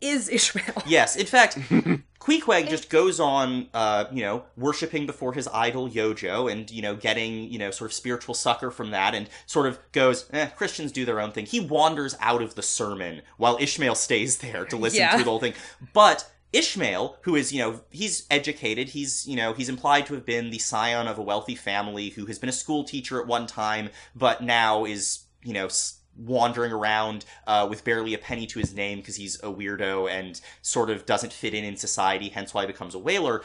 [0.00, 1.58] is ishmael Yes, in fact,
[2.20, 6.94] Queequeg just goes on, uh, you know, worshiping before his idol Yojo, and you know,
[6.94, 10.92] getting you know, sort of spiritual succor from that, and sort of goes, eh, Christians
[10.92, 11.46] do their own thing.
[11.46, 15.12] He wanders out of the sermon while Ishmael stays there to listen Yeah.
[15.12, 15.54] to the whole thing.
[15.92, 20.24] But Ishmael, who is, you know, he's educated, he's, you know, he's implied to have
[20.24, 23.46] been the scion of a wealthy family who has been a school teacher at one
[23.46, 25.68] time, but now is, you know,
[26.16, 30.40] wandering around uh, with barely a penny to his name because he's a weirdo and
[30.62, 33.42] sort of doesn't fit in in society, hence why he becomes a whaler.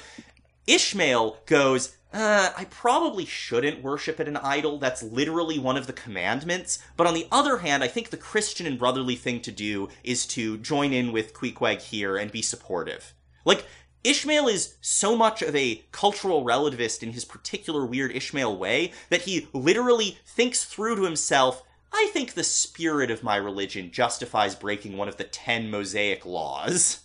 [0.67, 4.77] Ishmael goes, uh, I probably shouldn't worship at an idol.
[4.77, 6.79] That's literally one of the commandments.
[6.95, 10.27] But on the other hand, I think the Christian and brotherly thing to do is
[10.27, 13.13] to join in with Queequeg here and be supportive.
[13.45, 13.65] Like,
[14.03, 19.23] Ishmael is so much of a cultural relativist in his particular weird Ishmael way that
[19.23, 24.97] he literally thinks through to himself, I think the spirit of my religion justifies breaking
[24.97, 26.99] one of the ten Mosaic laws.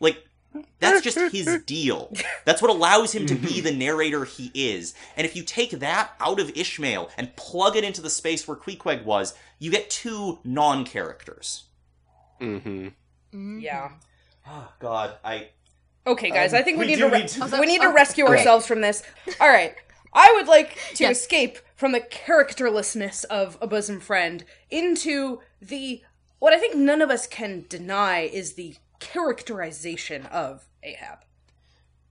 [0.00, 0.24] Like,
[0.78, 2.12] that's just his deal.
[2.44, 4.94] That's what allows him to be the narrator he is.
[5.16, 8.56] And if you take that out of Ishmael and plug it into the space where
[8.56, 11.64] Queequeg was, you get two non characters.
[12.40, 13.58] Mm-hmm.
[13.60, 13.90] yeah
[14.46, 15.14] Oh, God.
[15.24, 15.48] I.
[16.06, 18.24] okay guys i think we, we need to re- need to- we need to rescue
[18.24, 18.34] Okay.
[18.36, 19.02] ourselves from this
[19.40, 19.74] all right
[20.12, 21.20] i would like to Yes.
[21.22, 26.02] escape from the characterlessness of a bosom friend into the
[26.40, 28.74] what i think none of us can deny is the
[29.04, 31.18] characterization of Ahab.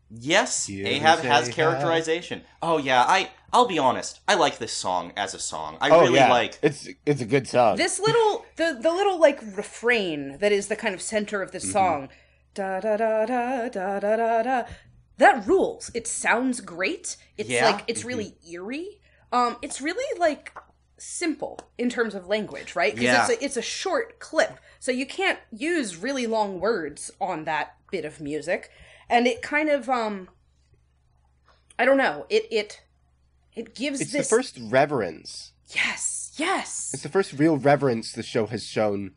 [0.10, 1.56] Yes, Here's Ahab has Ahab.
[1.56, 2.44] characterization.
[2.62, 4.20] Oh yeah, I I'll be honest.
[4.28, 5.78] I like this song as a song.
[5.82, 6.30] I oh, really yeah.
[6.30, 7.78] like it's it's a good song.
[7.78, 11.58] This little the the little like refrain that is the kind of center of the
[11.58, 11.72] mm-hmm.
[11.72, 12.10] song.
[12.54, 14.64] Da da da da da da da da.
[15.18, 15.90] That rules.
[15.96, 17.18] It sounds great.
[17.38, 17.66] It's yeah.
[17.66, 18.08] like it's mm-hmm.
[18.08, 18.54] really mm-hmm.
[18.54, 19.00] eerie.
[19.32, 20.56] Um, it's really like
[21.04, 23.28] simple in terms of language right because Yeah.
[23.30, 27.76] it's a, it's a short clip so you can't use really long words on that
[27.92, 28.70] bit of music
[29.10, 30.30] and it kind of um
[31.78, 32.82] i don't know it it
[33.56, 35.52] it gives it's this the first reverence.
[35.76, 39.12] yes yes It's the first real reverence the show has shown.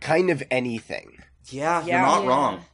[0.00, 1.24] Kind of anything.
[1.50, 1.86] yeah, Yeah.
[1.86, 2.28] you're not Yeah.
[2.28, 2.64] wrong.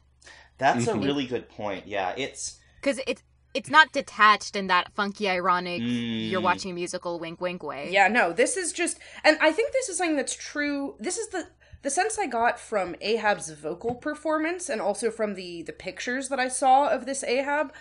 [0.59, 0.97] That's Mhm.
[0.97, 1.87] a really good point.
[1.87, 3.23] Yeah, it's because it's
[3.55, 5.81] it's not detached in that funky, ironic.
[5.81, 6.31] Mm.
[6.31, 7.89] You're watching a musical, wink, wink way.
[7.93, 10.97] Yeah, no, this is just, and I think this is something that's true.
[10.99, 11.47] This is the
[11.83, 16.41] the sense I got from Ahab's vocal performance, and also from the the pictures that
[16.41, 17.73] I saw of this Ahab.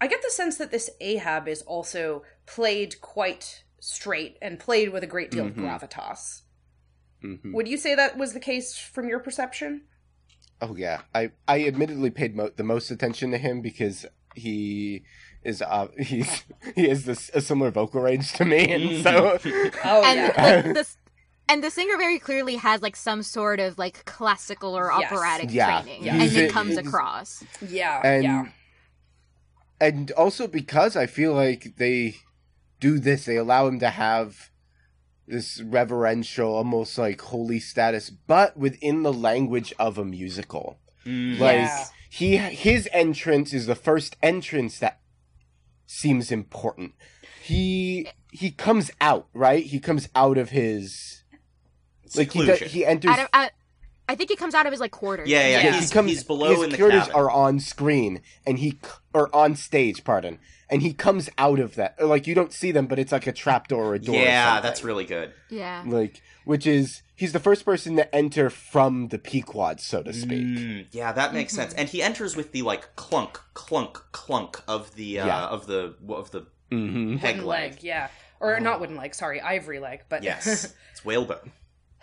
[0.00, 5.02] I get the sense that this Ahab is also played quite straight and played with
[5.02, 5.48] a great deal Mhm.
[5.50, 6.42] of gravitas.
[7.20, 9.82] hmm Would you say that was the case from your perception?
[10.60, 14.06] Oh yeah, I I admittedly paid mo- the most attention to him because
[14.38, 15.02] he
[15.44, 16.44] is uh he's
[16.74, 19.38] he has this a similar vocal range to me, and so
[19.84, 20.34] Oh and yeah,
[20.64, 20.96] like, this
[21.48, 25.12] and the singer very clearly has like some sort of like classical or Yes.
[25.12, 25.82] operatic Yeah.
[25.82, 26.12] training, Yeah.
[26.14, 27.44] and He's it comes across.
[27.60, 28.44] yeah, and yeah.
[29.80, 32.16] and also because I feel like they
[32.80, 34.50] do this, they allow him to have
[35.26, 40.78] this reverential, almost like holy status, but within the language of a musical.
[41.06, 41.84] mm, Like Yeah.
[42.08, 45.00] He his entrance is the first entrance that
[45.86, 46.92] seems important.
[47.42, 49.64] He he comes out, right?
[49.64, 51.22] He comes out of his
[52.16, 53.50] like he, does, he enters Out of, out,
[54.08, 55.28] I think he comes out of his like quarters.
[55.28, 55.72] Yeah, yeah, Yeah.
[55.72, 57.14] he He's, comes he's below his in the quarters cabin.
[57.16, 58.78] are on screen and he
[59.12, 60.38] or on stage pardon
[60.70, 63.32] and he comes out of that like you don't see them but it's like a
[63.32, 64.62] trapdoor or a door yeah, something.
[64.68, 65.32] that's really good.
[65.48, 65.82] yeah.
[65.86, 70.46] like which is he's the first person to enter from the pequod so to speak
[70.46, 71.74] Mm, yeah, that makes sense.
[71.74, 75.46] And he enters with the like clunk, clunk, clunk of the uh, Yeah.
[75.46, 77.72] of the of the hmm peg Wooden leg.
[77.72, 78.08] leg, yeah,
[78.40, 79.14] or not wooden leg.
[79.14, 80.02] Sorry, ivory leg.
[80.08, 81.52] But Yes, it's whalebone.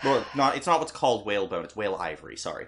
[0.03, 1.63] Well, not it's not what's called whalebone.
[1.63, 2.35] It's whale ivory.
[2.37, 2.65] Sorry.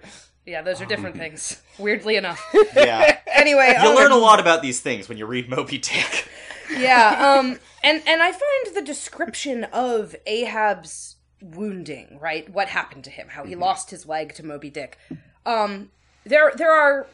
[0.48, 1.62] Yeah, those are different things.
[1.78, 2.42] Weirdly enough.
[2.74, 6.28] Yeah, anyway, you um, learn a lot about these things when you read Moby Dick.
[6.78, 13.08] yeah um and and i find the description of ahab's wounding right what happened to
[13.10, 14.98] him how he lost his leg to moby dick
[15.46, 15.90] um
[16.24, 17.06] there there are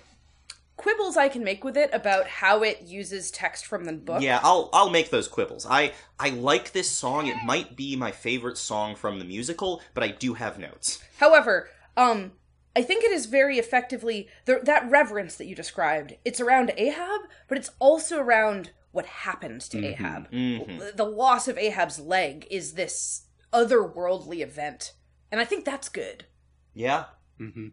[0.77, 4.41] quibbles i can make with it about how it uses text from the book Yeah,
[4.43, 5.67] I'll I'll make those quibbles.
[5.71, 7.29] I I like this song.
[7.29, 11.01] It might be my favorite song from the musical, but I do have notes.
[11.19, 12.33] however um
[12.77, 16.17] I think it is very effectively the, that reverence that you described.
[16.25, 20.31] It's around Ahab, but it's also around what happened to Ahab.
[20.31, 24.93] The- The loss of Ahab's leg is this otherworldly event,
[25.31, 26.27] and I think that's good.
[26.73, 27.05] Yeah.
[27.41, 27.73] Mhm.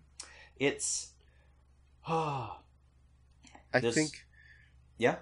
[0.57, 1.13] It's.
[2.07, 2.59] Oh.
[3.73, 4.25] I This- think
[4.97, 5.17] Yeah.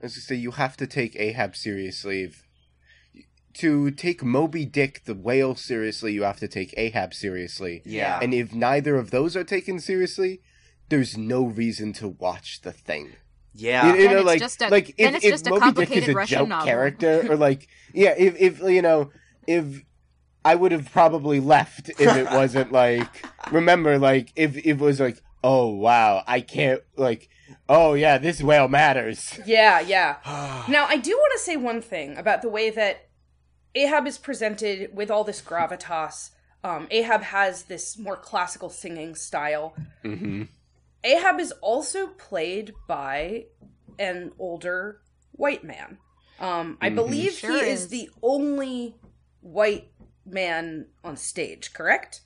[0.00, 2.22] as I say, you have to take Ahab seriously.
[2.22, 2.47] If,
[3.58, 7.82] to take Moby Dick the whale seriously, you have to take Ahab seriously.
[7.84, 8.18] Yeah.
[8.22, 10.40] And if neither of those are taken seriously,
[10.88, 13.16] there's no reason to watch the thing.
[13.54, 13.94] Yeah.
[13.94, 15.68] You, you know, like, just a- like then if, it's if just a Moby Dick
[15.68, 16.66] is complicated a Russian joke novel.
[16.66, 19.10] character, or like, yeah, if if you know,
[19.46, 19.82] if
[20.44, 23.08] I would have probably left if it wasn't like,
[23.52, 27.28] remember, like, if, if it was like, oh wow, I can't, like,
[27.68, 29.38] oh yeah, this whale matters.
[29.44, 30.16] Yeah, yeah.
[30.68, 33.07] now, I do want to say one thing about the way that
[33.74, 36.30] Ahab is presented with all this gravitas.
[36.64, 39.74] Um, Ahab has this more classical singing style.
[40.02, 40.44] hmm
[41.04, 43.46] Ahab is also played by
[44.00, 45.00] an older
[45.32, 45.98] white man.
[46.40, 47.82] Um, I believe Sure he is.
[47.82, 47.88] is.
[47.88, 48.96] the only
[49.40, 49.90] white
[50.26, 51.72] man on stage.
[51.72, 52.22] Correct?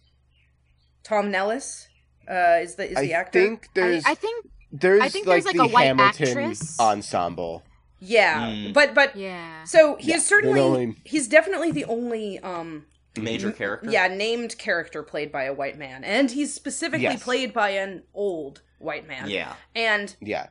[1.05, 1.87] Tom Nelis
[2.31, 3.41] uh, is the is the I actor.
[3.43, 6.29] think I, there's I think there's, I think like there's, like, the a white Hamilton
[6.29, 6.81] actress.
[6.81, 7.63] ensemble.
[8.05, 8.73] Yeah, Mm.
[8.73, 9.65] but but yeah.
[9.65, 13.91] so he Yeah, is certainly only- he's definitely the only um Major character.
[13.91, 17.23] yeah named character played by a white man, and he's specifically Yes.
[17.23, 19.29] played by an old white man.
[19.31, 19.55] Yeah.
[19.75, 20.49] and Yeah.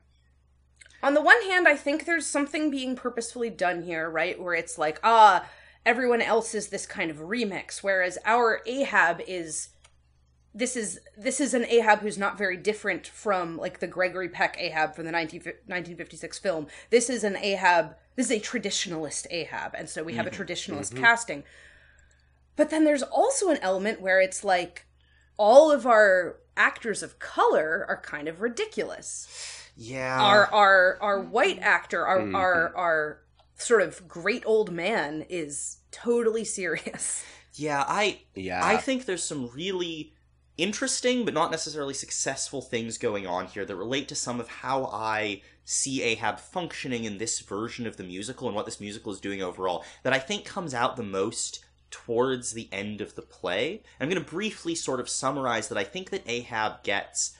[1.03, 4.39] on the one hand, I think there's something being purposefully done here, right?
[4.39, 5.45] Where it's like, ah,
[5.85, 9.69] everyone else is this kind of remix, whereas our Ahab is
[10.53, 14.57] this is this is an Ahab who's not very different from like the Gregory Peck
[14.59, 16.67] Ahab from the 19, 1956 film.
[16.89, 17.95] This is an Ahab.
[18.15, 20.41] This is a traditionalist Ahab, and so we have a mm-hmm.
[20.41, 21.03] traditionalist mm-hmm.
[21.03, 21.43] casting.
[22.57, 24.85] But then there's also an element where it's like
[25.37, 30.21] all of our actors of color are kind of ridiculous Yeah.
[30.21, 31.63] our our our white mm-hmm.
[31.63, 33.19] actor, our our our
[33.55, 37.23] sort of great old man is totally serious.
[37.53, 38.61] Yeah, I Yeah.
[38.63, 40.13] I think there's some really
[40.61, 44.85] interesting but not necessarily successful things going on here that relate to some of how
[44.85, 49.19] I see Ahab functioning in this version of the musical and what this musical is
[49.19, 53.81] doing overall that I think comes out the most towards the end of the play.
[53.99, 57.35] I'm going to briefly sort of summarize that I think that Ahab gets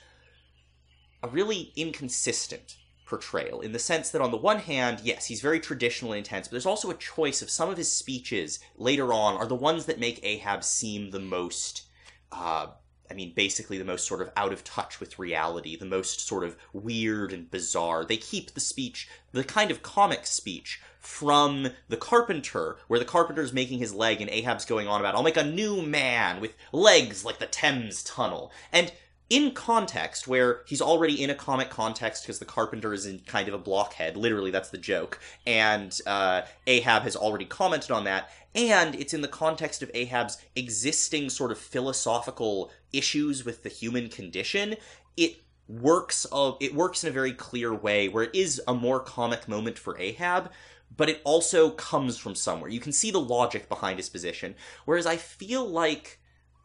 [1.22, 5.60] a really inconsistent portrayal in the sense that on the one hand yes he's very
[5.60, 9.36] traditional and intense but there's also a choice of some of his speeches later on
[9.36, 11.88] are the ones that make ahab seem the most
[12.32, 12.68] uh,
[13.12, 16.44] i mean basically the most sort of out of touch with reality the most sort
[16.44, 18.06] of weird and bizarre.
[18.06, 23.54] They keep the speech the kind of comic speech from the carpenter where the carpenter's
[23.54, 27.26] making his leg and ahab's going on about i'll make a new man with legs
[27.26, 28.52] like the thames tunnel.
[28.72, 28.92] And
[29.30, 33.48] in context where he's already in a comic context because the carpenter is in kind
[33.48, 38.30] of a blockhead literally that's the joke and uh, ahab has already commented on that
[38.54, 44.10] and it's in the context of ahab's existing sort of philosophical issues with the human
[44.10, 44.76] condition
[45.18, 45.38] it
[45.68, 49.48] works of it works in a very clear way where it is a more comic
[49.48, 50.52] moment for ahab
[50.96, 54.56] but it also comes from somewhere you can see the logic behind his position
[54.86, 56.20] whereas i feel like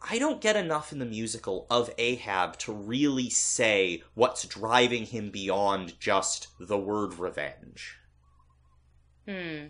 [0.09, 5.31] I don't get enough in the musical of Ahab to really say what's driving him
[5.31, 7.99] beyond just the word revenge.
[9.27, 9.67] Hmm.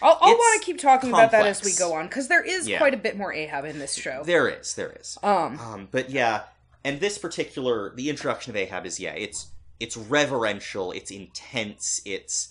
[0.00, 2.68] I'll, I'll want to keep talking about that as we go on because there is
[2.68, 2.78] Yeah.
[2.78, 4.22] quite a bit more Ahab in this show.
[4.24, 5.18] There is, there is.
[5.22, 6.42] um, Um, but yeah,
[6.84, 9.48] and this particular the introduction of Ahab is yeah, it's
[9.80, 12.48] it's reverential, it's intense, it's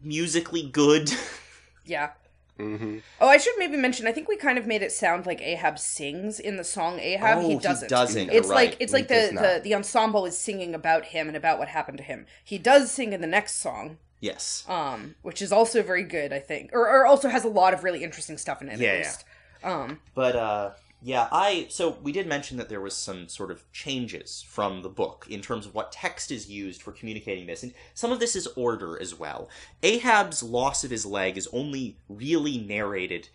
[0.00, 1.12] musically good.
[1.84, 2.10] yeah.
[2.56, 4.06] hmm Oh, I should maybe mention.
[4.06, 7.38] I think we kind of made it sound like Ahab sings in the song Ahab.
[7.38, 7.88] Oh, he he doesn't.
[7.88, 11.06] doesn't, It's you're like it's He like does the, the the ensemble is singing about
[11.06, 12.26] him and about what happened to him.
[12.44, 14.64] He does sing in the next song, yes.
[14.68, 17.84] um, which is also very good, I think, or, or also has a lot of
[17.84, 18.78] really interesting stuff in it.
[18.80, 19.24] Yeah, at
[19.62, 19.82] yeah.
[19.82, 20.70] Um, But uh
[21.02, 24.88] yeah, I so we did mention that there was some sort of changes from the
[24.88, 28.34] book in terms of what text is used for communicating this, and some of this
[28.34, 29.48] is order as well.
[29.82, 33.28] Ahab's loss of his leg is only really narrated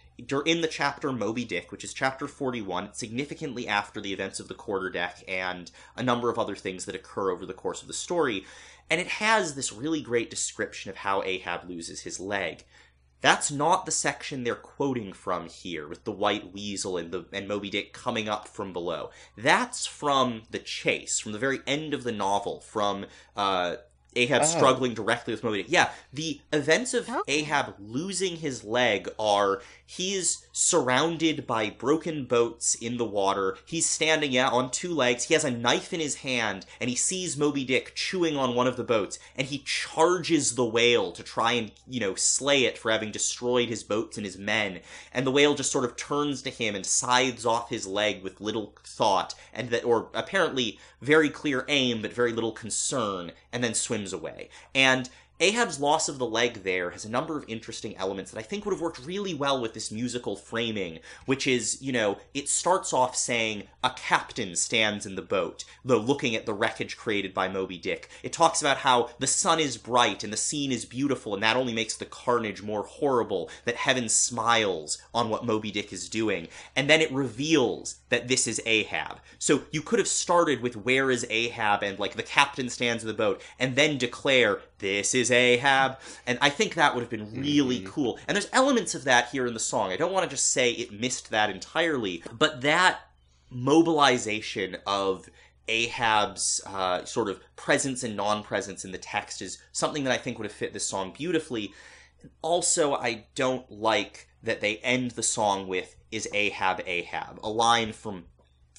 [0.46, 4.54] in the chapter Moby Dick, which is chapter 41, significantly after the events of the
[4.54, 8.44] quarterdeck and a number of other things that occur over the course of the story.
[8.92, 12.66] And it has this really great description of how Ahab loses his leg.
[13.22, 17.48] That's not the section they're quoting from here, with the white weasel and the and
[17.48, 19.12] Moby Dick coming up from below.
[19.38, 23.06] That's from the chase, from the very end of the novel, from
[23.38, 23.78] uh,
[24.16, 24.46] Ahab Oh.
[24.46, 25.72] struggling directly with Moby Dick.
[25.72, 27.40] Yeah, the events of Okay.
[27.40, 33.58] Ahab losing his leg are he's surrounded by broken boats in the water.
[33.66, 35.26] He's standing yeah, on two legs.
[35.26, 38.68] He has a knife in his hand, and he sees Moby Dick chewing on one
[38.68, 42.78] of the boats, and he charges the whale to try and, you know, slay it
[42.78, 44.80] for having destroyed his boats and his men.
[45.14, 48.42] And the whale just sort of turns to him and scythes off his leg with
[48.42, 53.74] little thought, and that, or apparently very clear aim, but very little concern, and then
[53.74, 54.50] swims away.
[54.74, 55.10] And
[55.42, 58.64] Ahab's loss of the leg there has a number of interesting elements that I think
[58.64, 62.94] would have worked really well with this musical framing, which is, you know, it starts
[62.94, 67.48] off saying a captain stands in the boat, though looking at the wreckage created by
[67.48, 68.08] Moby Dick.
[68.22, 71.58] It talks about how the sun is bright and the scene is beautiful, and that
[71.58, 76.50] only makes the carnage more horrible, that heaven smiles on what Moby Dick is doing.
[76.76, 79.20] And then it reveals that this is Ahab.
[79.40, 83.08] So you could have started with where is Ahab and like the captain stands in
[83.08, 86.00] the boat, and then declare this is Ahab.
[86.26, 88.20] And I think that would have been really cool.
[88.28, 89.92] And there's elements of that here in the song.
[89.92, 93.02] I don't want to just say it missed that entirely, but that
[93.50, 95.30] mobilization of
[95.68, 100.38] Ahab's uh, sort of presence and non-presence in the text is something that I think
[100.38, 101.74] would have fit this song beautifully.
[102.42, 107.94] Also, I don't like that they end the song with "Is Ahab Ahab?" a line
[107.94, 108.26] from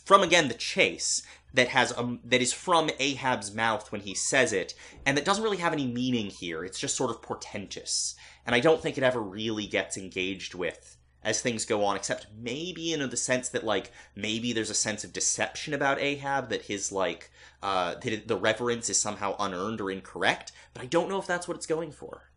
[0.05, 1.23] from again the chase
[1.55, 4.75] that has um, that is from Ahab's mouth when he says it,
[5.05, 6.65] and that doesn't really have any meaning here.
[6.65, 8.15] It's just sort of portentous,
[8.47, 12.27] and I don't think it ever really gets engaged with as things go on, except
[12.37, 16.63] maybe in the sense that like maybe there's a sense of deception about Ahab that
[16.63, 17.31] his like
[17.63, 20.53] uh, that the reverence is somehow unearned or incorrect.
[20.75, 22.31] But I don't know if that's what it's going for.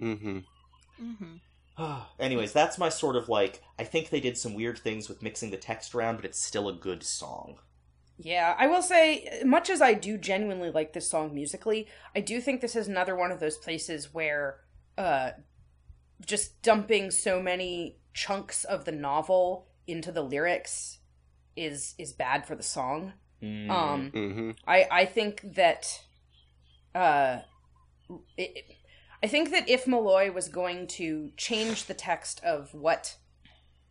[0.00, 0.38] Mm-hmm.
[1.02, 1.94] Mm-hmm.
[2.18, 3.62] Anyways, that's my sort of like.
[3.78, 6.68] I think they did some weird things with mixing the text around, but it's still
[6.68, 7.58] a good song.
[8.18, 12.40] Yeah, I will say, much as I do genuinely like this song musically, I do
[12.40, 14.60] think this is another one of those places where
[14.96, 15.32] uh,
[16.24, 20.98] just dumping so many chunks of the novel into the lyrics
[21.56, 23.12] is is bad for the song.
[23.42, 23.70] Mm.
[23.70, 24.50] Um, Mm-hmm.
[24.66, 26.02] I I think that
[26.94, 27.40] uh,
[28.36, 28.64] it,
[29.22, 33.16] I think that if Malloy was going to change the text of what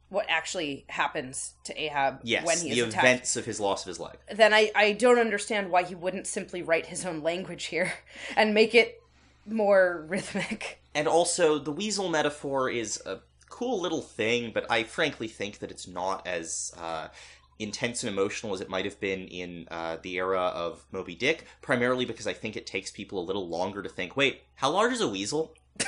[0.10, 3.84] what actually happens to Ahab yes, when he the is attacked, events of his loss
[3.84, 4.18] of his life.
[4.34, 7.94] then I, I don't understand why he wouldn't simply write his own language here
[8.38, 9.02] and make it
[9.46, 10.80] more rhythmic.
[10.94, 13.20] And also, the weasel metaphor is a
[13.50, 17.10] cool little thing, but I frankly think that it's not as uh,
[17.60, 21.46] intense and emotional as it might have been in uh, the era of Moby Dick,
[21.62, 24.94] primarily because I think it takes people a little longer to think, wait, how large
[24.94, 25.54] is a weasel?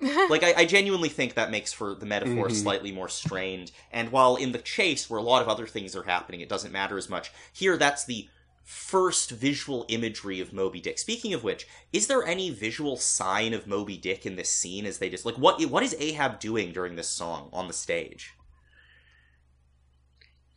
[0.30, 2.54] like, I, I genuinely think that makes for the metaphor Mhm.
[2.54, 3.72] slightly more strained.
[3.90, 6.72] And while in the chase, where a lot of other things are happening, it doesn't
[6.72, 8.28] matter as much, here that's the
[8.64, 10.98] first visual imagery of Moby Dick.
[10.98, 14.98] Speaking of which, is there any visual sign of Moby Dick in this scene as
[14.98, 18.34] they just like what what is Ahab doing during this song on the stage?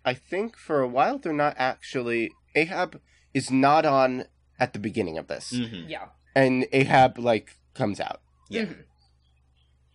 [0.03, 2.31] I think for a while they're not actually.
[2.55, 2.99] Ahab
[3.33, 4.25] is not on
[4.59, 5.89] at the beginning of this, Mm-hmm.
[5.89, 6.07] Yeah.
[6.35, 8.21] and Ahab like comes out.
[8.49, 8.63] Yeah.
[8.63, 8.83] Mhm.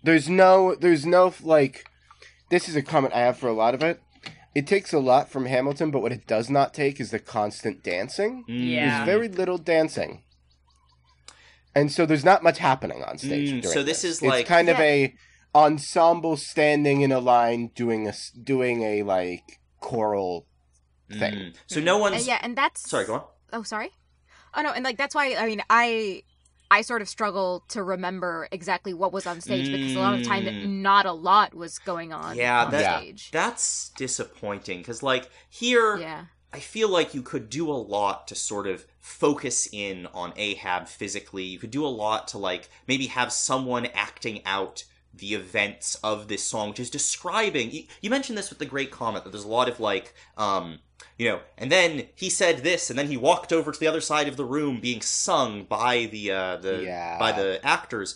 [0.02, 1.84] There's no, there's no like.
[2.50, 4.00] This is a comment I have for a lot of it.
[4.54, 7.82] It takes a lot from Hamilton, but what it does not take is the constant
[7.82, 8.44] dancing.
[8.46, 9.04] Yeah.
[9.04, 10.22] There's very little dancing.
[11.74, 13.50] And so there's not much happening on stage.
[13.50, 15.14] Mm, during so this is It's like- kind of a
[15.54, 19.42] ensemble standing in a line doing a doing a like
[19.80, 20.46] choral
[21.10, 21.34] thing.
[21.34, 21.54] Mm.
[21.66, 23.04] So no one's And yeah, and that's sorry.
[23.06, 23.24] Go on.
[23.52, 23.90] Oh, sorry.
[24.54, 26.22] Oh no, and like that's why I mean I
[26.70, 30.20] I sort of struggle to remember exactly what was on stage because a lot of
[30.20, 30.80] the time Mm.
[30.80, 32.98] not a lot was going on Yeah, on that- Yeah.
[32.98, 33.30] stage.
[33.30, 36.24] That's disappointing because like here Yeah.
[36.52, 40.88] I feel like you could do a lot to sort of focus in on Ahab
[40.88, 41.42] physically.
[41.44, 46.28] You could do a lot to like maybe have someone acting out the events of
[46.28, 47.70] this song, which is describing.
[47.70, 50.80] You, you mentioned this with the great comment that there's a lot of like, um,
[51.18, 54.00] you know, and then he said this, and then he walked over to the other
[54.00, 57.18] side of the room, being sung by the uh, the Yeah.
[57.18, 58.14] by the actors.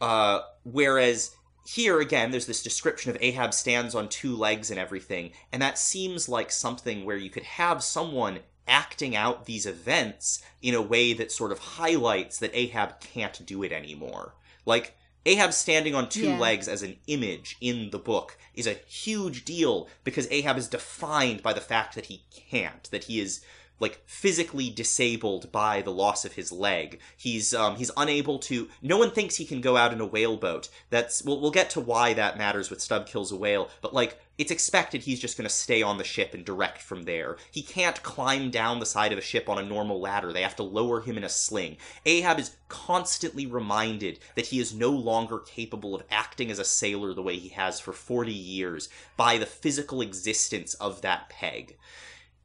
[0.00, 5.32] Uh, whereas here again, there's this description of Ahab stands on two legs and everything,
[5.52, 10.74] and that seems like something where you could have someone acting out these events in
[10.74, 14.34] a way that sort of highlights that Ahab can't do it anymore.
[14.64, 16.38] Like, Ahab standing on two Yeah.
[16.38, 21.42] legs as an image in the book is a huge deal because Ahab is defined
[21.42, 23.40] by the fact that he can't, that he is
[23.78, 27.00] like physically disabled by the loss of his leg.
[27.16, 30.36] He's um he's unable to no one thinks he can go out in a whale
[30.36, 30.68] boat.
[30.90, 34.20] That's we'll we'll get to why that matters with Stubb kills a whale, but like
[34.40, 37.36] it's expected he's just going to stay on the ship and direct from there.
[37.50, 40.32] He can't climb down the side of a ship on a normal ladder.
[40.32, 41.76] They have to lower him in a sling.
[42.06, 47.12] Ahab is constantly reminded that he is no longer capable of acting as a sailor
[47.12, 51.76] the way he has for 40 years by the physical existence of that peg.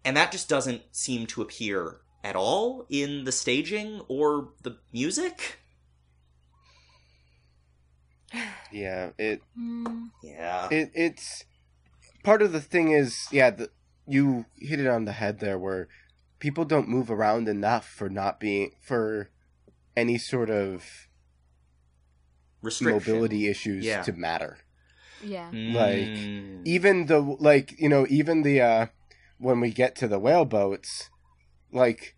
[0.04, 5.60] And that just doesn't seem to appear at all in the staging or the music.
[8.72, 10.68] Yeah, it Mm, Yeah.
[10.70, 11.46] it it's
[12.26, 13.70] part of the thing is yeah the,
[14.08, 15.88] you hit it on the head there where
[16.40, 19.30] people don't move around enough for not being for
[19.96, 21.08] any sort of
[22.96, 24.02] mobility issues Yeah.
[24.04, 24.58] to matter
[25.24, 25.50] yeah.
[25.54, 26.62] like, Mm.
[26.66, 28.86] even the like you know even the uh
[29.38, 31.10] when we get to the whale boats
[31.72, 32.16] like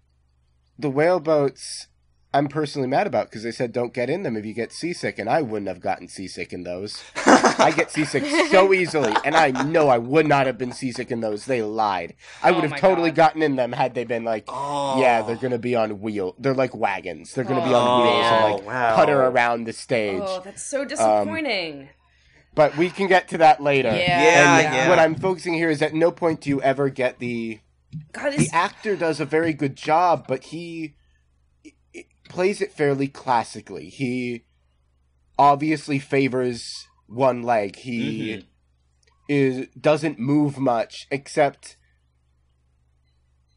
[0.80, 1.88] the whale boats
[2.33, 5.17] i'm personally mad about because they said don't get in them if you get seasick
[5.17, 9.49] and i wouldn't have gotten seasick in those i get seasick so easily and i
[9.65, 12.80] know i would not have been seasick in those they lied i would Oh have
[12.80, 13.15] totally God.
[13.15, 14.99] gotten in them had they been like Oh.
[14.99, 18.25] yeah they're gonna be on wheel they're like wagons they're gonna be Oh, on wheels
[18.31, 18.95] and like Wow.
[18.95, 21.89] putter around the stage Oh, that's so um, disappointing.
[22.56, 24.89] but we can get to that later Yeah, Yeah, and yeah.
[24.89, 27.59] what I'm focusing here is at no point do you ever get the
[28.11, 30.97] God, the actor does a very good job, but he i- i-
[32.30, 33.89] plays it fairly classically.
[33.89, 34.43] He
[35.38, 37.77] obviously favors one leg.
[37.77, 38.45] He Mhm.
[39.30, 41.77] is doesn't move much, except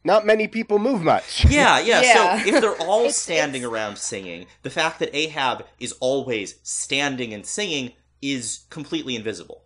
[0.03, 1.45] not many people move much.
[1.45, 2.43] Yeah, yeah, Yeah.
[2.43, 6.55] So if they're all It's- standing it's- around singing, the fact that Ahab is always
[6.63, 9.63] standing and singing is completely invisible.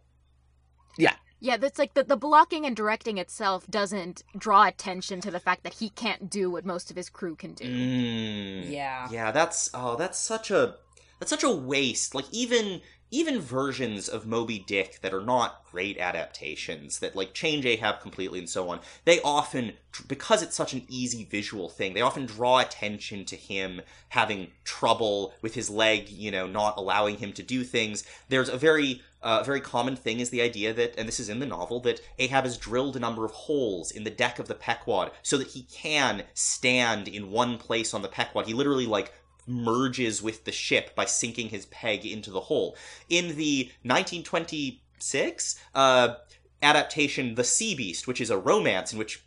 [0.98, 1.16] Yeah,
[1.58, 5.76] that's like the, the blocking and directing itself doesn't draw attention to the fact that
[5.76, 7.66] he can't do what most of his crew can do.
[7.66, 8.72] Mm.
[8.72, 9.08] yeah.
[9.12, 10.76] Yeah, that's oh, that's such a
[11.20, 12.16] that's such a waste.
[12.16, 17.66] Like even even versions of Moby Dick that are not great adaptations that like change
[17.66, 18.80] Ahab completely and so on.
[19.06, 19.74] They often
[20.08, 25.34] because it's such an easy visual thing, they often draw attention to him having trouble
[25.42, 28.04] with his leg, you know, not allowing him to do things.
[28.30, 31.40] There's a very uh, very common thing is the idea that, and this is in
[31.40, 34.54] the novel, that Ahab has drilled a number of holes in the deck of the
[34.54, 38.46] Pequod so that he can stand in one place on the Pequod.
[38.46, 39.12] He literally like
[39.48, 42.78] merges with the ship by sinking his peg into the hole.
[43.10, 46.16] In the 1926 uh,
[46.62, 49.25] adaptation, The Sea Beast, which is a romance in which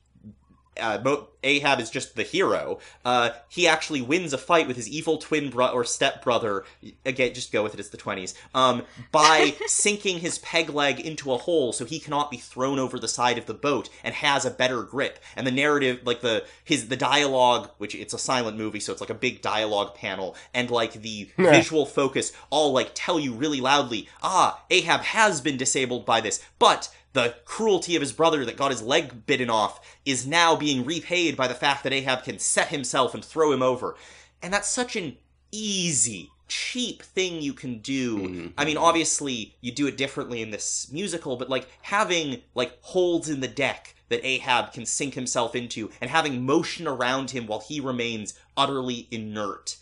[0.78, 0.98] uh,
[1.44, 2.78] Ahab is just the hero.
[3.05, 6.65] Uh, he actually wins a fight with his evil twin bro- or step brother.
[7.05, 7.81] Again, just go with it.
[7.81, 8.34] It's the twenties.
[8.55, 8.82] Um,
[9.12, 13.08] by sinking his peg leg into a hole so he cannot be thrown over the
[13.08, 15.18] side of the boat and has a better grip.
[15.36, 19.00] And the narrative, like the his the dialogue, which it's a silent movie, so it's
[19.00, 23.60] like a big dialogue panel, and like the visual focus, all like tell you really
[23.60, 28.57] loudly, ah, Ahab has been disabled by this, but the cruelty of his brother that
[28.57, 32.39] got his leg bitten off is now being repaid by the fact that Ahab can
[32.39, 33.97] set himself and throw him over.
[34.43, 35.17] And that's such an
[35.51, 38.19] easy, cheap thing you can do.
[38.19, 38.47] Mm-hmm.
[38.59, 43.28] I mean, obviously, you do it differently in this musical, but like having like holes
[43.28, 47.61] in the deck that Ahab can sink himself into and having motion around him while
[47.61, 49.77] he remains utterly inert.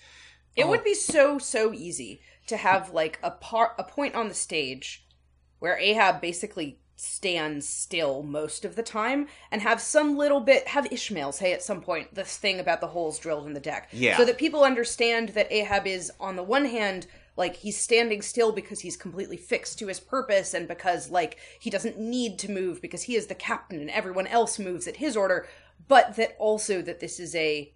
[0.55, 0.85] It would oh.
[0.85, 5.05] be so so easy to have like a part a point on the stage
[5.59, 10.91] where Ahab basically stands still most of the time and have some little bit have
[10.91, 13.89] Ishmael say at some point this thing about the holes drilled in the deck.
[13.92, 14.16] Yeah.
[14.16, 18.50] So that people understand that Ahab is on the one hand like he's standing still
[18.50, 22.81] because he's completely fixed to his purpose and because like he doesn't need to move
[22.81, 25.47] because he is the captain and everyone else moves at his order,
[25.89, 27.70] but that also that this is a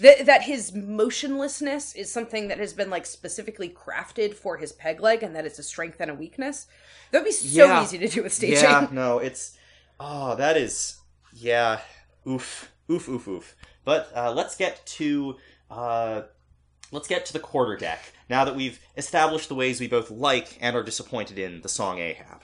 [0.00, 5.00] that that his motionlessness is something that has been like specifically crafted for his peg
[5.00, 6.66] leg and that it's a strength and a weakness
[7.10, 7.82] that would be so Yeah.
[7.82, 9.56] easy to do with staging Yeah, no, it's
[9.98, 10.98] oh, that is
[11.32, 11.80] yeah,
[12.26, 13.56] oof, oof, oof, oof.
[13.84, 15.36] But uh, let's get to
[15.70, 16.22] uh,
[16.92, 20.58] let's get to the quarter deck now that we've established the ways we both like
[20.60, 22.42] and are disappointed in the song Ahab.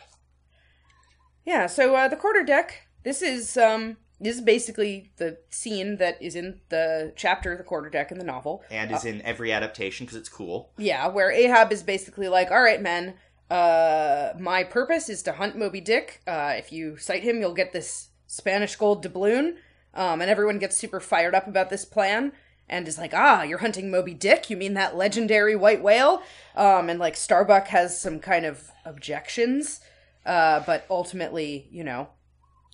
[1.45, 2.87] Yeah, so uh, the quarter deck.
[3.05, 7.65] This is um this is basically the scene that is in the chapter of the
[7.65, 8.63] quarter deck in the novel.
[8.71, 10.73] and is in every adaptation because it's cool.
[10.79, 13.15] Yeah, where Ahab is basically like, "All right, men,
[13.51, 16.21] uh, my purpose is to hunt Moby Dick.
[16.27, 19.57] Uh, if you sight him, you'll get this Spanish gold doubloon."
[19.95, 22.33] Um, and everyone gets super fired up about this plan
[22.69, 24.49] and is like, "Ah, you're hunting Moby Dick?
[24.49, 26.23] You mean that legendary white whale?"
[26.57, 29.81] Um, and like Starbuck has some kind of objections,
[30.25, 32.09] uh, but ultimately, you know,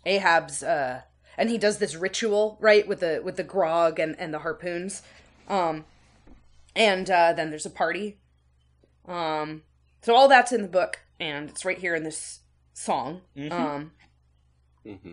[0.07, 1.03] Ahab's uh,
[1.39, 5.03] and he does this ritual right with the with the grog and and the harpoons.
[5.49, 5.87] Um,
[6.77, 8.19] and uh, then there's a party.
[9.07, 9.63] Um,
[10.03, 12.41] so all that's in the book, and it's right here in this
[12.75, 13.23] song.
[13.37, 13.53] Mhm.
[13.53, 13.93] Um,
[14.85, 15.13] hmm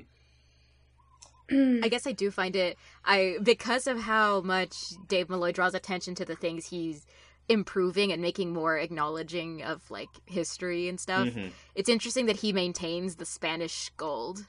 [1.84, 4.76] I guess I do find it I because of how much
[5.08, 7.06] Dave Malloy draws attention to the things he's
[7.48, 11.28] improving and making more acknowledging of like history and stuff.
[11.28, 11.52] Mhm.
[11.76, 14.46] It's interesting that he maintains the Spanish gold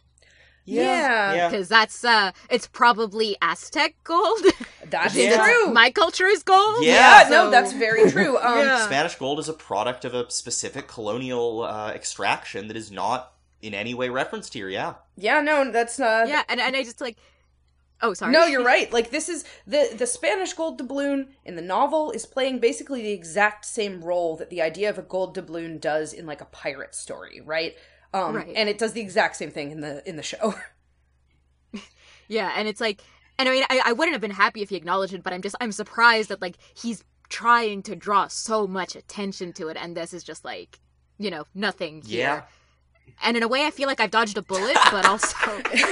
[0.67, 1.35] Yeah.
[1.35, 1.49] yeah.
[1.49, 4.41] because that's uh it's probably Aztec gold.
[4.91, 5.43] that's Yeah.
[5.45, 5.73] true.
[5.73, 6.85] My culture is gold.
[6.85, 7.23] Yeah.
[7.23, 8.37] yeah, no, that's very true.
[8.39, 8.85] Um, Yeah.
[8.85, 13.75] Spanish gold is a product of a specific colonial uh, extraction that is not in
[13.75, 14.69] any way referenced here.
[14.69, 14.95] Yeah.
[15.17, 17.17] yeah, no, that's uh, Yeah, and, and I just like
[18.03, 18.31] Oh, sorry.
[18.33, 18.93] No, you're right.
[18.93, 23.13] Like this is the the Spanish gold doubloon in the novel is playing basically the
[23.13, 26.95] exact same role that the idea of a gold doubloon does in like a pirate
[26.95, 27.75] story, right?
[28.15, 28.53] Um, Right.
[28.55, 30.55] and it does the exact same thing in the in the show.
[32.29, 33.03] Yeah, and it's like,
[33.39, 35.43] and I mean, I, I wouldn't have been happy if he acknowledged it, but I'm
[35.43, 39.97] just, I'm surprised that like he's trying to draw so much attention to it, and
[39.97, 40.81] this is just like,
[41.19, 42.03] you know, nothing.
[42.03, 42.19] Here.
[42.19, 42.43] Yeah.
[43.23, 45.37] And in a way, I feel like I've dodged a bullet, but also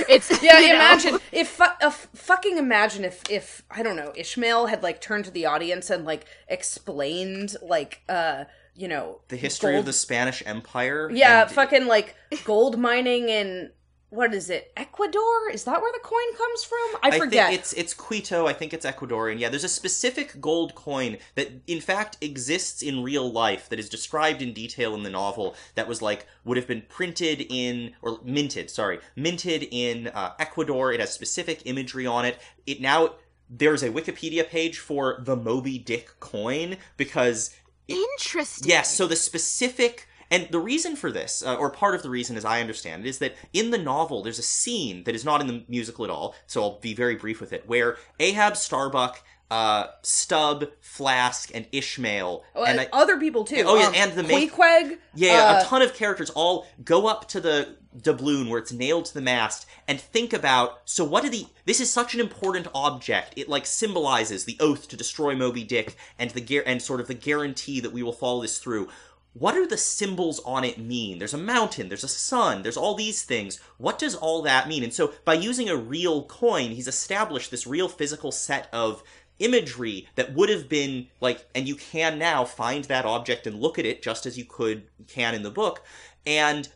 [0.08, 0.74] it's yeah, you know.
[0.74, 5.24] imagine if fu- uh, fucking imagine if if I don't know Ishmael had like turned
[5.26, 8.44] to the audience and like explained like uh
[8.74, 11.10] you know The history gold- of the Spanish Empire.
[11.12, 13.70] yeah and- fucking like gold mining in
[14.10, 17.72] what is it Ecuador is that where the coin comes from I forget think it's
[17.72, 18.46] it's Quito.
[18.46, 19.40] I think it's Ecuadorian.
[19.40, 23.88] Yeah, there's a specific gold coin that, in fact, exists in real life that is
[23.88, 25.56] described in detail in the novel.
[25.74, 28.70] That was like would have been printed in or minted.
[28.70, 30.92] Sorry, minted in uh, Ecuador.
[30.92, 32.38] It has specific imagery on it.
[32.66, 33.14] It now
[33.50, 37.50] there's a Wikipedia page for the Moby Dick coin because
[37.88, 38.68] interesting.
[38.68, 42.36] Yes, so the specific and the reason for this, uh, or part of the reason
[42.36, 45.40] as I understand it, is that in the novel there's a scene that is not
[45.40, 49.22] in the musical at all, so I'll be very brief with it, where Ahab, Starbuck,
[49.50, 54.12] uh, Stubb, Flask, and Ishmael, Oh, and I- other people too Oh, yeah, um, and
[54.14, 58.48] the main- Queequeg, yeah, uh, a ton of characters all go up to the doubloon
[58.48, 61.90] where it's nailed to the mast and think about so what are the this is
[61.90, 63.34] such an important object.
[63.36, 67.08] It like symbolizes the oath to destroy moby dick and the gar- and sort of
[67.08, 68.88] the guarantee that we will follow this through.
[69.32, 71.18] What do the symbols on it mean?
[71.18, 73.60] There's a mountain there's a sun there's all these things.
[73.78, 74.82] What does all that mean?
[74.82, 79.02] And so by using a real coin he's established this real physical set of
[79.38, 83.78] imagery that would have been like and you can now find that object and look
[83.78, 85.84] at it just as you could can in the book.
[86.26, 86.68] And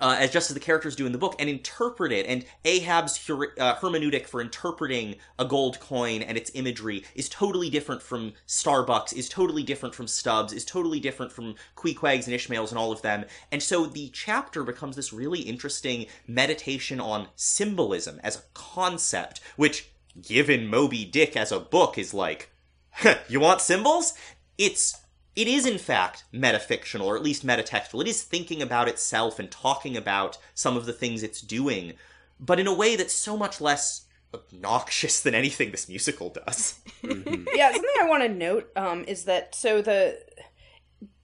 [0.00, 2.26] uh, as just as the characters do in the book, and interpret it.
[2.26, 7.70] And Ahab's her- uh, hermeneutic for interpreting a gold coin and its imagery is totally
[7.70, 12.70] different from Starbuck's, is totally different from Stubb's, is totally different from Queequegs and Ishmaels
[12.70, 13.24] and all of them.
[13.50, 19.90] And so the chapter becomes this really interesting meditation on symbolism as a concept, which,
[20.20, 22.50] given Moby Dick as a book, is like,
[23.28, 24.14] you want symbols?
[24.58, 25.01] It's
[25.34, 28.02] it is in fact metafictional or at least metatextual.
[28.02, 31.94] It is thinking about itself and talking about some of the things it's doing,
[32.38, 36.80] but in a way that's so much less obnoxious than anything this musical does.
[37.02, 40.18] yeah, something I want to note um, is that so the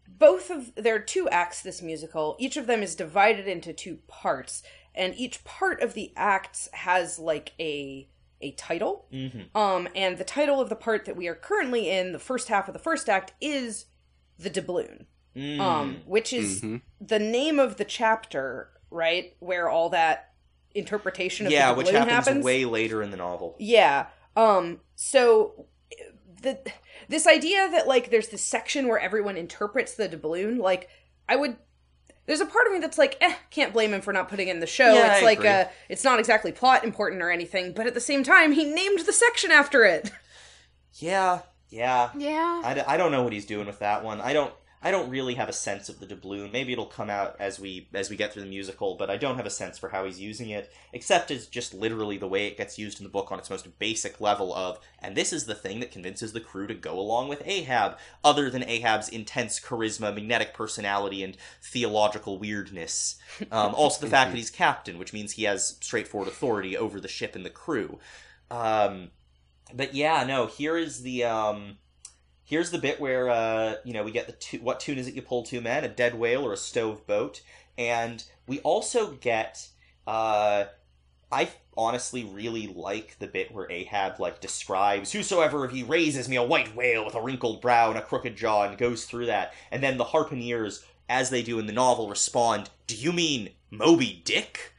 [0.07, 2.37] both of there are two acts this musical.
[2.39, 4.63] Each of them is divided into two parts,
[4.95, 8.09] and each part of the acts has like a
[8.41, 9.07] a title.
[9.55, 12.69] Um, and the title of the part that we are currently in, the first half
[12.69, 13.87] of the first act, is
[14.39, 15.07] the doubloon,
[15.61, 16.65] um, which is
[17.01, 20.33] the name of the chapter, right, where all that
[20.75, 22.45] interpretation of yeah, the which doubloon happens, happens.
[22.45, 23.57] way later in the novel.
[23.59, 24.07] Yeah.
[24.37, 25.67] Um so
[26.43, 26.59] the
[27.09, 30.89] this idea that like there's this section where everyone interprets the doubloon, like
[31.29, 31.57] I would
[32.27, 34.61] there's a part of me that's like, eh, can't blame him for not putting in
[34.61, 34.93] the show.
[34.93, 35.51] Yeah, it's I like agree.
[35.51, 39.01] uh it's not exactly plot important or anything, but at the same time he named
[39.01, 40.13] the section after it.
[40.95, 42.11] Yeah, yeah.
[42.17, 42.63] Yeah.
[42.65, 44.21] I, d- I don't know what he's doing with that one.
[44.21, 46.53] I don't I don't really have a sense of the doubloon.
[46.53, 49.37] Maybe it'll come out as we as we get through the musical, but I don't
[49.37, 52.57] have a sense for how he's using it, except as just literally the way it
[52.57, 55.55] gets used in the book on its most basic level of, and this is the
[55.55, 60.15] thing that convinces the crew to go along with Ahab, other than Ahab's intense charisma,
[60.15, 63.17] magnetic personality, and theological weirdness.
[63.51, 67.09] Um, also the fact that he's captain, which means he has straightforward authority over the
[67.09, 67.99] ship and the crew.
[68.51, 69.11] Um,
[69.75, 71.79] but yeah, no, here is the um
[72.45, 75.15] here's the bit where uh you know we get the tu- what tune is it
[75.15, 77.43] you pull two men a dead whale or a stove boat?
[77.77, 79.69] And we also get
[80.07, 80.65] uh
[81.31, 86.37] i honestly really like the bit where ahab like describes whosoever of ye raises me
[86.37, 89.53] a white whale with a wrinkled brow and a crooked jaw and goes through that.
[89.71, 94.23] And then the harpooneers as they do in the novel respond do you mean moby
[94.25, 94.73] dick?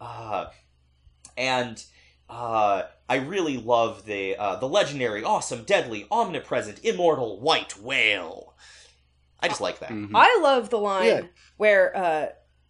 [0.00, 0.46] Uh
[1.36, 1.82] and
[2.28, 8.54] uh, I really love the uh, the legendary, awesome, deadly, omnipresent, immortal white whale.
[9.40, 9.90] I just like that.
[9.90, 10.10] Mhm.
[10.14, 11.22] I love the line Yeah.
[11.58, 12.26] where uh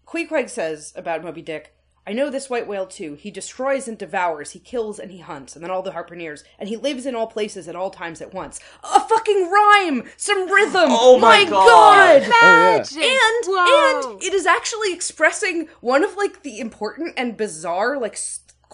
[0.06, 1.70] Queequeg says about Moby Dick,
[2.06, 3.14] I know this white whale too.
[3.14, 6.68] He destroys and devours, he kills and he hunts, and then all the harpooneers, and
[6.68, 8.60] he lives in all places at all times at once.
[8.82, 10.02] A fucking rhyme!
[10.18, 10.88] Some rhythm!
[10.90, 12.22] Oh my God.
[12.22, 12.28] god!
[12.28, 12.98] Magic.
[13.02, 14.12] and Whoa.
[14.12, 18.18] and it is actually expressing one of like the important and bizarre like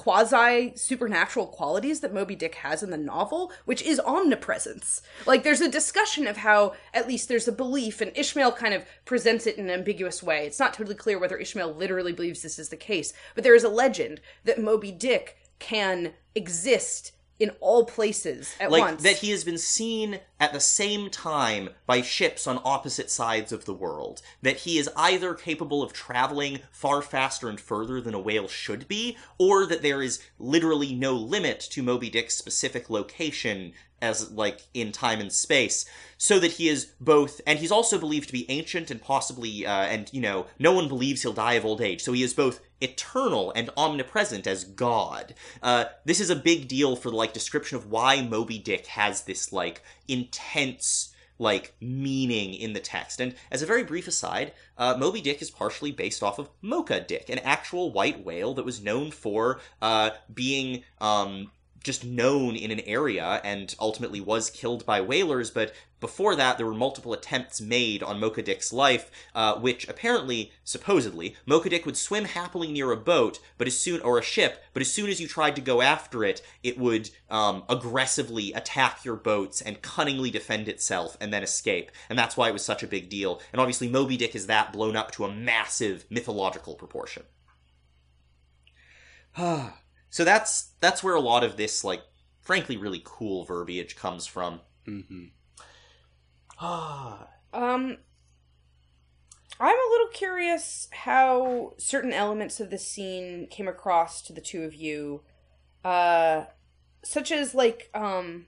[0.01, 5.03] quasi supernatural qualities that Moby Dick has in the novel, which is omnipresence.
[5.27, 8.87] Like there's a discussion of how at least there's a belief and Ishmael kind of
[9.05, 10.47] presents it in an ambiguous way.
[10.47, 13.63] It's not totally clear whether Ishmael literally believes this is the case, but there is
[13.63, 19.03] a legend that Moby Dick can exist in all places at like once.
[19.03, 23.65] that he has been seen at the same time by ships on opposite sides of
[23.65, 28.21] the world that he is either capable of traveling far faster and further than a
[28.21, 33.73] whale should be or that there is literally no limit to moby dick's specific location
[34.03, 35.85] as like in time and space
[36.17, 39.83] so that he is both and he's also believed to be ancient and possibly uh,
[39.85, 42.61] and you know no one believes he'll die of old age so he is both
[42.81, 45.35] eternal and omnipresent as god.
[45.63, 49.23] Uh, this is a big deal for the like description of why moby dick has
[49.25, 53.19] this like intense like meaning in the text.
[53.19, 57.01] And as a very brief aside uh, moby dick is partially based off of mocha
[57.01, 61.51] dick an actual white whale that was known for uh, being um,
[61.83, 65.51] just known in an area and ultimately was killed by whalers.
[65.51, 70.51] But before that, there were multiple attempts made on Mocha Dick's life, uh, which apparently,
[70.65, 74.63] supposedly, Mocha Dick would swim happily near a boat, but as soon or a ship,
[74.73, 79.05] but as soon as you tried to go after it, it would um, aggressively attack
[79.05, 81.91] your boats and cunningly defend itself and then escape.
[82.09, 83.41] And that's why it was such a big deal.
[83.53, 87.25] And obviously, Moby Dick is that blown up to a massive mythological proportion.
[90.11, 92.03] So that's that's where a lot of this like
[92.41, 94.61] frankly really cool verbiage comes from.
[94.85, 95.27] hmm
[96.59, 97.97] Ah, Um,
[99.59, 104.65] I'm a little curious how certain elements of the scene came across to the two
[104.65, 105.23] of you,
[105.85, 106.45] uh,
[107.03, 108.47] such as like um,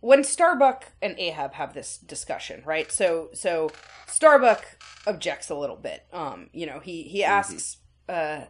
[0.00, 2.90] when Starbuck and Ahab have this discussion, right?
[2.92, 3.70] So so
[4.06, 4.64] Starbuck
[5.06, 6.06] objects a little bit.
[6.12, 7.78] Um, you know, he he asks,
[8.08, 8.44] uh,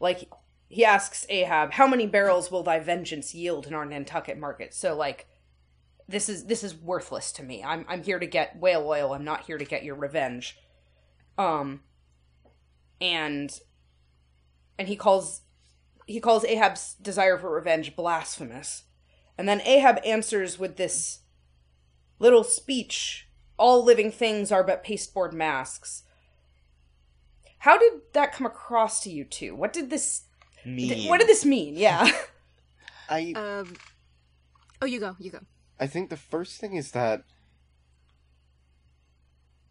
[0.00, 0.28] like
[0.68, 4.94] he asks Ahab, "How many barrels will thy vengeance yield in our Nantucket market?" So
[4.94, 5.26] like
[6.08, 7.62] this is this is worthless to me.
[7.62, 9.12] I'm I'm here to get whale oil.
[9.12, 10.58] I'm not here to get your revenge.
[11.38, 11.82] Um
[13.00, 13.58] and
[14.78, 15.42] and he calls
[16.06, 18.84] he calls Ahab's desire for revenge blasphemous.
[19.38, 21.20] And then Ahab answers with this
[22.18, 26.02] little speech, all living things are but pasteboard masks.
[27.58, 29.54] How did that come across to you two?
[29.54, 30.23] What did this
[30.64, 31.08] mean.
[31.08, 31.76] what did this mean?
[31.76, 32.10] Yeah.
[33.08, 33.74] I Um.
[34.80, 35.16] Oh, you go.
[35.18, 35.40] You go.
[35.78, 37.24] I think the first thing is that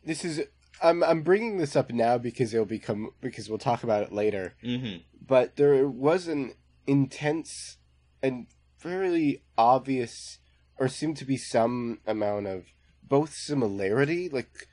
[0.04, 0.42] this is
[0.82, 4.56] I'm I'm bringing this up now because it'll become because we'll talk about it later.
[4.62, 6.54] hmm But there was an
[6.88, 7.78] intense
[8.22, 8.48] and
[8.78, 10.40] fairly obvious,
[10.78, 12.66] or seemed to be some amount of
[13.02, 14.68] both similarity, like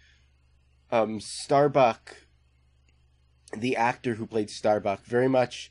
[0.90, 2.16] um Starbuck,
[3.56, 5.70] the actor who played Starbuck, very much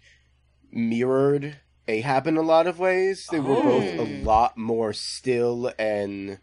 [0.72, 1.58] mirrored
[1.88, 3.28] Ahab in a lot of ways.
[3.32, 4.24] They were both a Oh.
[4.24, 6.40] lot more still and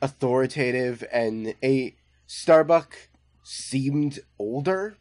[0.00, 1.96] authoritative, and a
[2.26, 3.08] Starbuck
[3.42, 4.96] seemed older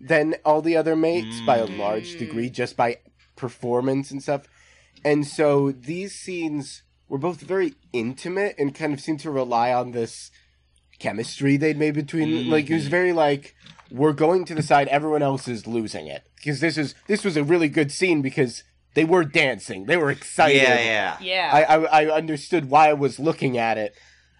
[0.00, 2.18] than all the other mates by a large Mm.
[2.18, 2.98] degree, just by
[3.36, 4.46] performance and stuff.
[5.04, 9.92] And so these scenes were both very intimate and kind of seemed to rely on
[9.92, 10.30] this
[10.98, 12.48] chemistry they'd made between.
[12.48, 13.54] Like it was very like
[13.90, 17.36] we're going to the side, everyone else is losing it because this is this was
[17.36, 18.62] a really good scene because
[18.94, 20.62] they were dancing, they were excited.
[20.62, 21.16] Yeah, yeah.
[21.20, 21.50] yeah.
[21.52, 23.94] I, I I understood why I was looking at it,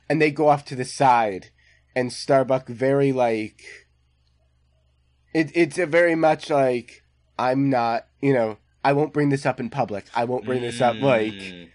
[0.09, 1.51] and they go off to the side,
[1.97, 3.63] and Starbuck very like.
[5.33, 7.03] It it's a very much like
[7.39, 10.05] I'm not you know I won't bring this up in public.
[10.15, 11.69] I won't bring this up like, Mm.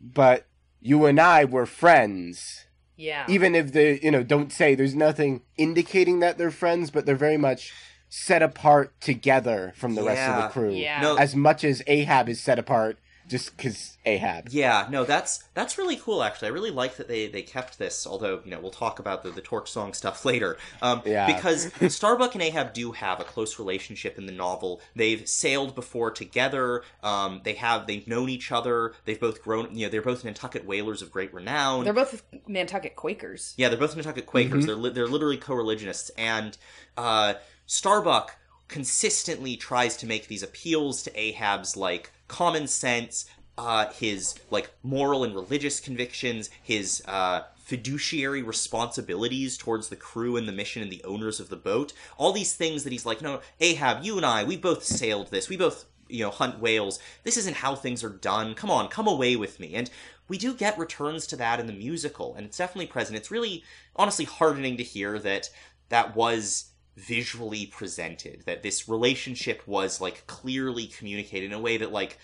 [0.00, 0.46] but
[0.80, 2.66] you and I were friends.
[2.96, 3.24] yeah.
[3.28, 7.16] Even if they you know don't say there's nothing indicating that they're friends, but they're
[7.16, 7.72] very much
[8.08, 10.72] set apart together from the rest of the crew.
[10.72, 11.00] Yeah.
[11.00, 14.48] No, As much as Ahab is set apart just because Ahab.
[14.48, 16.22] Yeah, no, that's that's really cool.
[16.22, 18.06] Actually, I really like that they they kept this.
[18.06, 20.56] Although you know we'll talk about the the Torque song stuff later.
[20.80, 21.26] Um, Yeah.
[21.26, 24.80] because Starbuck and Ahab do have a close relationship in the novel.
[24.96, 26.82] They've sailed before together.
[27.02, 28.94] Um, they have they've known each other.
[29.04, 29.74] They've both grown.
[29.76, 31.84] You know, they're both Nantucket whalers of great renown.
[31.84, 33.52] They're both Nantucket Quakers.
[33.58, 34.64] Yeah, they're both Nantucket Quakers.
[34.64, 36.56] They're li- they're literally co-religionists, and
[36.96, 37.34] uh,
[37.68, 43.26] Starbuck consistently tries to make these appeals to Ahab's like common sense,
[43.58, 50.48] uh, his like moral and religious convictions, his uh, fiduciary responsibilities towards the crew and
[50.48, 51.92] the mission and the owners of the boat.
[52.16, 55.50] All these things that he's like, no, Ahab, you and I, we both sailed this.
[55.50, 56.98] We both, you know, hunt whales.
[57.22, 58.54] This isn't how things are done.
[58.54, 59.74] Come on, come away with me.
[59.74, 59.90] And
[60.26, 63.18] we do get returns to that in the musical, and it's definitely present.
[63.18, 63.62] It's really,
[63.94, 65.50] honestly, heartening to hear that
[65.90, 66.67] that was
[66.98, 72.18] visually presented that this relationship was like clearly communicated in a way that like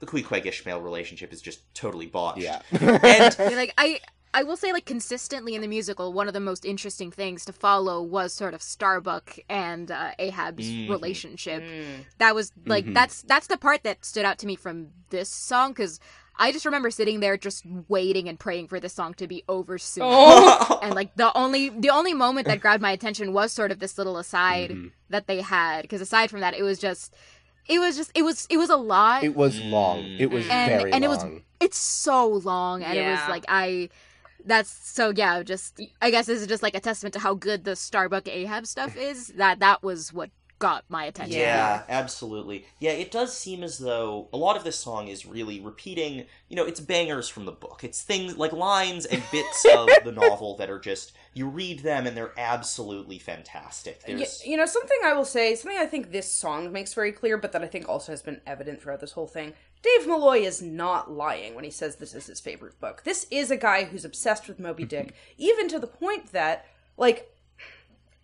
[0.00, 2.40] the Queequeg Ishmael relationship is just totally botched.
[2.42, 2.60] Yeah.
[2.70, 4.00] and I mean, like I
[4.34, 7.52] I will say like consistently in the musical, one of the most interesting things to
[7.52, 10.90] follow was sort of Starbuck and uh, Ahab's Mhm.
[10.90, 11.62] relationship.
[12.18, 12.94] That was like Mhm.
[12.94, 16.00] that's that's the part that stood out to me from this song because
[16.38, 19.78] I just remember sitting there just waiting and praying for this song to be over
[19.78, 20.04] soon.
[20.06, 20.78] Oh.
[20.82, 23.96] And like the only the only moment that grabbed my attention was sort of this
[23.98, 24.92] little aside Mhm.
[25.10, 27.14] that they had because aside from that, it was just
[27.68, 30.04] it was just it was it was a lot It was long.
[30.18, 31.42] It was And- very and it was- long.
[31.58, 33.88] it's so long and it was like i
[34.44, 37.64] that's so yeah just i guess this is just like a testament to how good
[37.64, 42.66] the starbuck ahab stuff is that that was what got my attention Yeah, absolutely.
[42.80, 46.56] Yeah, it does seem as though a lot of this song is really repeating, you
[46.56, 47.80] know, it's bangers from the book.
[47.84, 52.06] It's things like lines and bits of the novel that are just you read them
[52.06, 54.00] and they're absolutely fantastic.
[54.08, 57.12] Y- There's you know, something I will say, something I think this song makes very
[57.12, 59.52] clear, but that I think also has been evident throughout this whole thing.
[59.82, 63.02] Dave Malloy is not lying when he says this is his favorite book.
[63.04, 67.30] This is a guy who's obsessed with Moby Dick, even to the point that, like,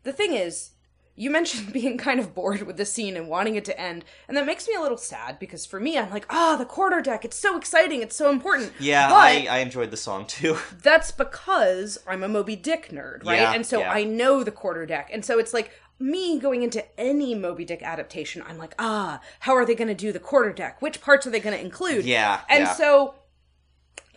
[0.02, 0.70] the thing is,
[1.14, 4.36] you mentioned being kind of bored with the scene and wanting it to end, and
[4.36, 7.24] that makes me a little sad because for me, I'm like, ah, the quarter deck,
[7.24, 8.72] it's so exciting, it's so important.
[8.80, 10.56] yeah, but I, I enjoyed the song too.
[10.82, 13.40] that's because I'm a Moby Dick nerd, right?
[13.40, 13.92] Yeah, and so yeah.
[13.92, 15.10] I know the quarter deck.
[15.12, 19.54] And so it's like me going into any Moby Dick adaptation, I'm like, ah, how
[19.54, 20.82] are they going to do the quarter deck?
[20.82, 22.04] Which parts are they going to include?
[22.04, 22.72] Yeah, And yeah.
[22.72, 23.14] so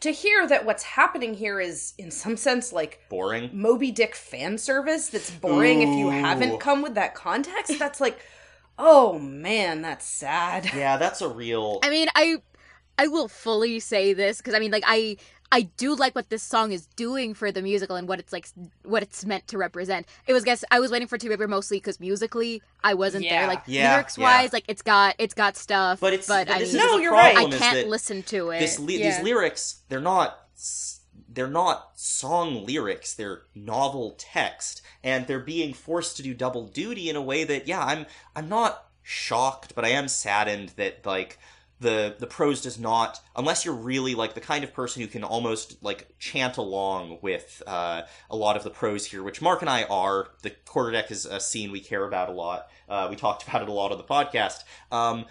[0.06, 3.50] to hear that what's happening here is, in some sense, like Boring.
[3.54, 8.20] Moby Dick fan service that's boring if you haven't come with that context, that's like,
[8.80, 10.70] oh man, that's sad.
[10.76, 12.38] Yeah, that's a real i mean i
[12.98, 15.18] i will fully say this because i mean like i
[15.52, 18.48] i do like what this song is doing for the musical and what it's like
[18.84, 21.78] what it's meant to represent it was guess i was waiting for two paper mostly
[21.78, 23.40] because musically i wasn't Yeah.
[23.42, 24.50] there like Yeah, lyrics wise yeah.
[24.54, 27.12] like it's got it's got stuff But it's but but i this mean No, you're
[27.12, 27.38] right.
[27.38, 29.16] i can't listen to it this li- Yeah.
[29.18, 30.40] these lyrics they're not
[31.30, 37.10] they're not song lyrics they're novel text and they're being forced to do double duty
[37.10, 41.38] in a way that yeah i'm i'm not shocked but i am saddened that like
[41.80, 45.24] the the prose does not unless you're really like the kind of person who can
[45.24, 49.70] almost like chant along with uh, a lot of the prose here which mark and
[49.70, 53.16] i are the quarter deck is a scene we care about a lot uh, we
[53.16, 55.26] talked about it a lot on the podcast um,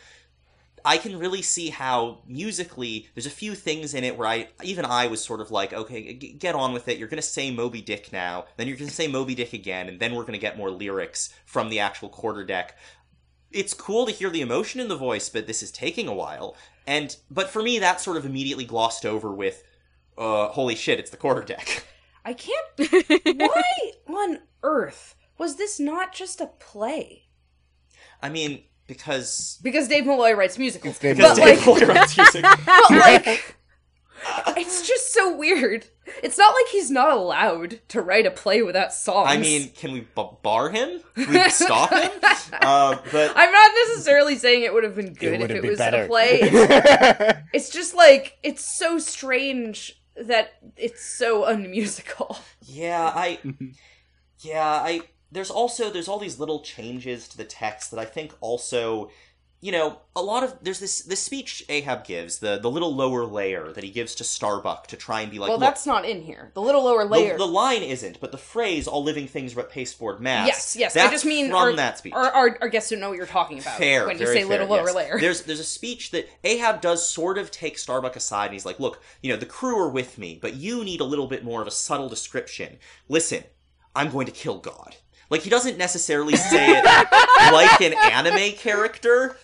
[0.86, 4.84] I can really see how musically there's a few things in it where I even
[4.84, 6.98] I was sort of like, okay, g- get on with it.
[6.98, 10.14] You're gonna say Moby Dick now, then you're gonna say Moby Dick again, and then
[10.14, 12.76] we're gonna get more lyrics from the actual quarter deck.
[13.54, 16.56] It's cool to hear the emotion in the voice, but this is taking a while.
[16.86, 19.62] And but for me, that sort of immediately glossed over with,
[20.18, 21.84] uh, holy shit, it's the quarter deck.
[22.24, 22.66] I can't.
[23.38, 23.62] Why
[24.08, 27.24] on earth was this not just a play?
[28.22, 30.98] I mean, because Because Dave Malloy writes musicals.
[30.98, 31.54] Dave because But, Malloy.
[31.56, 32.42] Dave like- Malloy writes music.
[32.42, 33.56] But like,
[34.56, 35.86] it's just so weird.
[36.22, 39.28] It's not like he's not allowed to write a play without songs.
[39.30, 41.00] I mean, can we b- bar him?
[41.14, 42.10] Can we stop him?
[42.52, 45.78] Uh, but I'm not necessarily saying it would have been good if it been was
[45.78, 46.04] better.
[46.04, 46.40] a play.
[46.42, 52.38] It's, it's just like it's so strange that it's so unmusical.
[52.60, 53.38] Yeah, I
[54.40, 55.00] Yeah, I
[55.32, 59.10] there's also there's all these little changes to the text that I think also
[59.64, 63.24] you know, a lot of there's this this speech Ahab gives, the the little lower
[63.24, 66.20] layer that he gives to Starbuck to try and be like, well, that's not in
[66.20, 66.50] here.
[66.52, 67.38] The little lower layer.
[67.38, 70.92] the line isn't, but the phrase "all living things but pasteboard masks." yes, yes.
[70.92, 72.12] That's I just mean from our, that speech.
[72.12, 74.48] Our, our, our guests don't know what you're talking about fair when you say fair,
[74.48, 74.94] little lower yes.
[74.94, 75.18] layer.
[75.18, 78.78] There's there's a speech that Ahab does sort of take Starbuck aside, and he's like,
[78.78, 81.62] "Look, you know, the crew are with me, but you need a little bit more
[81.62, 82.76] of a subtle description.
[83.08, 83.44] Listen,
[83.96, 84.96] I'm going to kill God."
[85.30, 86.84] Like he doesn't necessarily say it
[87.52, 89.36] like an anime character,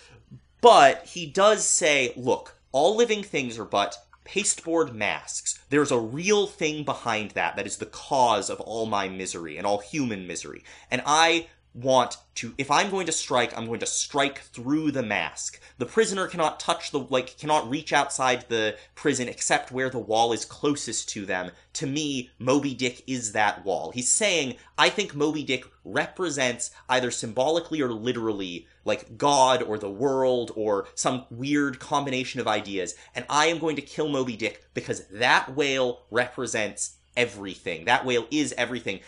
[0.61, 5.59] but he does say, "Look, all living things are but." Pasteboard masks.
[5.71, 9.67] There's a real thing behind that that is the cause of all my misery and
[9.67, 10.63] all human misery.
[10.89, 15.03] And I want to if i'm going to strike i'm going to strike through the
[15.03, 19.99] mask the prisoner cannot touch the like cannot reach outside the prison except where the
[19.99, 24.89] wall is closest to them to me moby dick is that wall he's saying i
[24.89, 31.25] think moby dick represents either symbolically or literally like god or the world or some
[31.31, 36.03] weird combination of ideas and i am going to kill moby dick because that whale
[36.11, 37.85] represents everything.
[37.85, 39.01] That whale is everything.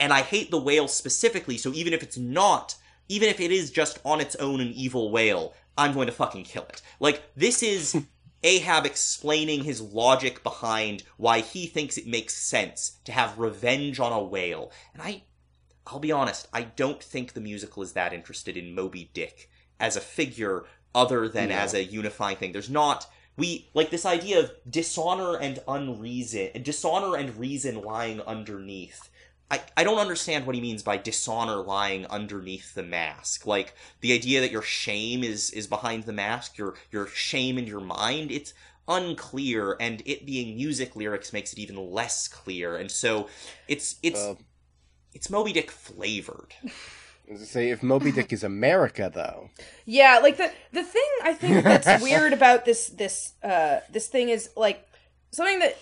[0.00, 2.76] And I hate the whale specifically, so even if it's not,
[3.08, 6.44] even if it is just on its own an evil whale, I'm going to fucking
[6.44, 6.82] kill it.
[7.00, 7.98] Like, this is hmm.
[8.42, 14.12] Ahab explaining his logic behind why he thinks it makes sense to have revenge on
[14.12, 14.70] a whale.
[14.92, 15.22] And I,
[15.86, 19.96] I'll be honest, I don't think the musical is that interested in Moby Dick as
[19.96, 21.56] a figure other than No.
[21.56, 22.52] as a unifying thing.
[22.52, 23.06] There's not
[23.38, 29.08] we like this idea of dishonor and unreason, dishonor and reason lying underneath.
[29.50, 33.46] I, I don't understand what he means by dishonor lying underneath the mask.
[33.46, 37.66] Like the idea that your shame is is behind the mask, your your shame in
[37.66, 38.30] your mind.
[38.30, 38.52] It's
[38.86, 42.76] unclear, and it being music lyrics makes it even less clear.
[42.76, 43.28] And so
[43.66, 44.34] it's it's Uh,
[45.14, 46.54] it's Moby Dick flavored.
[47.30, 49.50] As I say, if Moby Dick is America, though,
[49.86, 54.28] Yeah, like the the thing I think that's weird about this this uh this thing
[54.28, 54.86] is like
[55.30, 55.76] something that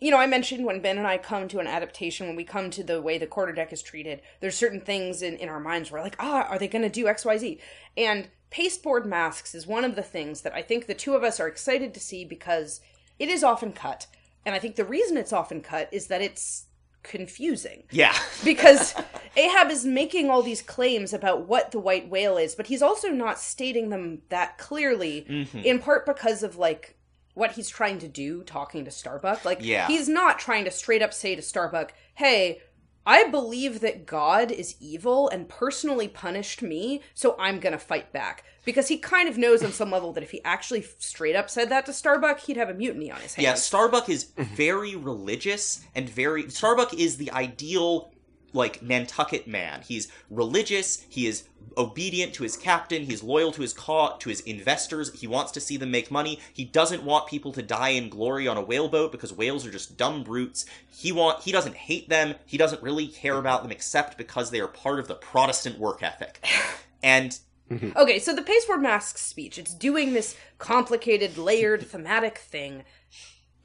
[0.00, 2.70] you know I mentioned when Ben and I come to an adaptation when we come
[2.70, 4.20] to the way the quarter deck is treated.
[4.40, 6.88] There's certain things in in our minds where we're like ah are they going to
[6.88, 7.60] do X Y Z
[7.96, 11.40] and pasteboard masks is one of the things that I think the two of us
[11.40, 12.80] are excited to see because
[13.18, 14.06] it is often cut
[14.44, 16.66] and I think the reason it's often cut is that it's
[17.02, 18.14] confusing Yeah.
[18.44, 18.94] because
[19.36, 23.10] Ahab is making all these claims about what the white whale is, but he's also
[23.10, 25.58] not stating them that clearly, Mm-hmm.
[25.58, 26.95] in part because of like
[27.36, 29.44] what he's trying to do talking to Starbuck.
[29.44, 29.86] Like Yeah.
[29.88, 32.62] he's not trying to straight up say to Starbuck, "Hey,
[33.04, 38.10] I believe that God is evil and personally punished me, so I'm going to fight
[38.10, 41.50] back." Because he kind of knows on some level that if he actually straight up
[41.50, 43.44] said that to Starbuck, he'd have a mutiny on his hands.
[43.44, 48.10] Yeah, Starbuck is very religious and very Starbuck is the ideal
[48.56, 49.82] like Nantucket man.
[49.82, 51.44] He's religious, he is
[51.78, 55.60] obedient to his captain, he's loyal to his ca- to his investors, he wants to
[55.60, 56.40] see them make money.
[56.52, 59.96] He doesn't want people to die in glory on a whaleboat because whales are just
[59.96, 60.66] dumb brutes.
[60.90, 64.60] He want he doesn't hate them, he doesn't really care about them except because they
[64.60, 66.44] are part of the Protestant work ethic.
[67.02, 67.38] And
[67.96, 72.84] Okay, so the pasteboard mask speech, it's doing this complicated, layered, thematic thing.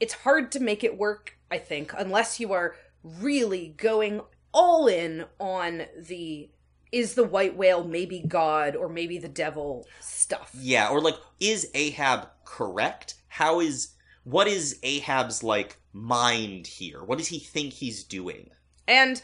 [0.00, 4.20] It's hard to make it work, I think, unless you are really going
[4.52, 6.50] all in on the
[6.92, 10.50] is the white whale maybe God or maybe the devil stuff.
[10.58, 13.14] Yeah, or like, is Ahab correct?
[13.28, 17.02] How is what is Ahab's like mind here?
[17.02, 18.50] What does he think he's doing?
[18.86, 19.20] And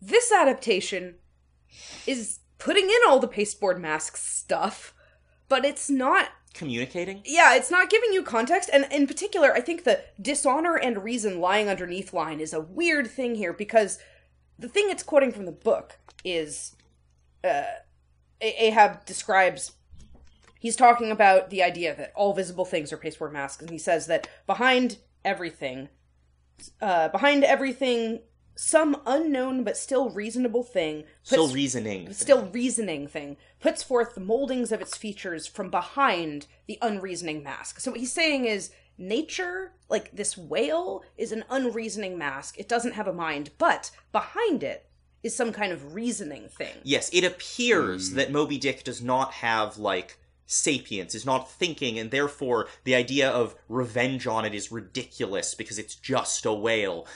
[0.00, 1.16] this adaptation
[2.06, 4.94] is putting in all the pasteboard mask stuff,
[5.48, 7.20] but it's not Communicating?
[7.26, 8.70] yeah, it's not giving you context.
[8.72, 13.06] And in particular, I think the dishonor and reason lying underneath line is a weird
[13.08, 13.98] thing here because
[14.58, 16.76] the thing it's quoting from the book is
[17.44, 17.62] uh,
[18.40, 19.72] Ahab describes.
[20.58, 24.06] He's talking about the idea that all visible things are pasteboard masks, and he says
[24.06, 25.88] that behind everything,
[26.80, 28.20] uh, behind everything,
[28.56, 32.10] some unknown but still reasonable thing Still reasoning.
[32.14, 37.80] still reasoning thing puts forth the moldings of its features from behind the unreasoning mask.
[37.80, 42.58] So what he's saying is nature, like this whale, is an unreasoning mask.
[42.58, 44.86] It doesn't have a mind, but behind it
[45.22, 46.76] is some kind of reasoning thing.
[46.82, 48.16] Yes, it appears hmm.
[48.16, 53.28] that Moby Dick does not have like sapience, is not thinking, and therefore the idea
[53.28, 57.06] of revenge on it is ridiculous because it's just a whale.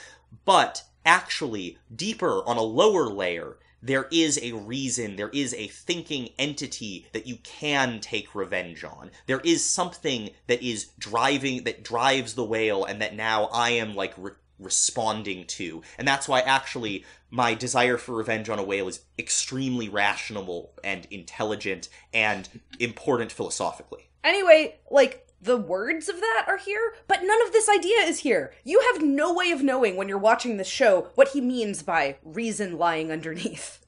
[0.45, 6.29] But actually, deeper on a lower layer, there is a reason, there is a thinking
[6.37, 9.11] entity that you can take revenge on.
[9.25, 13.95] There is something that is driving, that drives the whale, and that now I am
[13.95, 15.81] like re- responding to.
[15.97, 21.07] And that's why actually my desire for revenge on a whale is extremely rational and
[21.09, 22.47] intelligent and
[22.79, 24.09] important philosophically.
[24.23, 28.53] Anyway, like the words of that are here, but none of this idea is here.
[28.63, 32.17] You have no way of knowing when you're watching this show what he means by
[32.23, 33.83] reason lying underneath.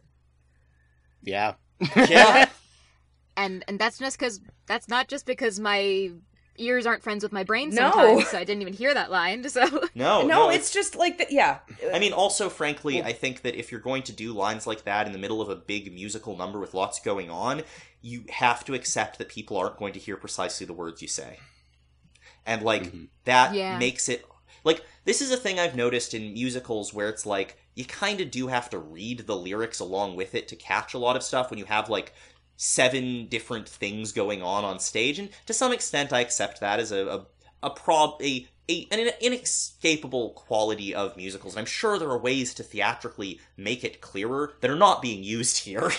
[1.21, 1.53] yeah.
[1.95, 2.49] Yeah.
[3.37, 6.11] and and that's just because that's not just because my
[6.57, 7.91] ears aren't friends with my brain No.
[7.91, 9.43] sometimes, so I didn't even hear that line.
[9.49, 9.65] So
[9.95, 11.59] no, no, it's just like the, yeah.
[11.93, 15.05] I mean, also, frankly, I think that if you're going to do lines like that
[15.07, 17.63] in the middle of a big musical number with lots going on,
[18.01, 21.39] you have to accept that people aren't going to hear precisely the words you say.
[22.45, 23.05] And, like, mm-hmm.
[23.25, 23.77] that Yeah.
[23.77, 24.25] makes it.
[24.63, 28.31] Like, this is a thing I've noticed in musicals where it's like, you kind of
[28.31, 31.49] do have to read the lyrics along with it to catch a lot of stuff
[31.49, 32.13] when you have, like,
[32.57, 35.19] seven different things going on on stage.
[35.19, 37.25] And to some extent, I accept that as a, a,
[37.63, 38.21] a prob.
[38.21, 41.53] A, a, an inescapable quality of musicals.
[41.53, 45.23] And I'm sure there are ways to theatrically make it clearer that are not being
[45.23, 45.91] used here.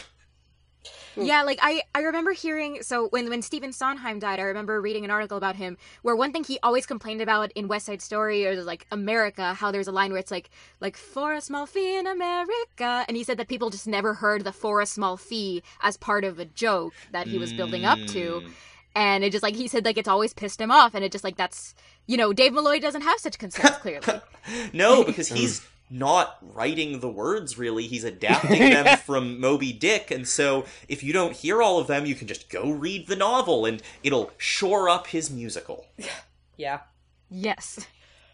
[1.14, 1.22] Hmm.
[1.22, 5.04] Yeah, like I, I remember hearing so when when Stephen Sondheim died, I remember reading
[5.04, 8.46] an article about him where one thing he always complained about in West Side Story
[8.46, 11.96] or like America, how there's a line where it's like like for a small fee
[11.96, 15.62] in America, and he said that people just never heard the for a small fee
[15.82, 18.50] as part of a joke that he was building up to, hmm.
[18.94, 21.24] and it just like he said like it's always pissed him off, and it just
[21.24, 21.74] like that's
[22.06, 24.20] you know Dave Malloy doesn't have such concerns clearly.
[24.72, 27.86] No, because he's not writing the words really.
[27.86, 32.06] He's adapting them from Moby Dick, and so if you don't hear all of them,
[32.06, 35.86] you can just go read the novel, and it'll shore up his musical.
[36.56, 36.82] Yeah.
[37.28, 37.88] yes.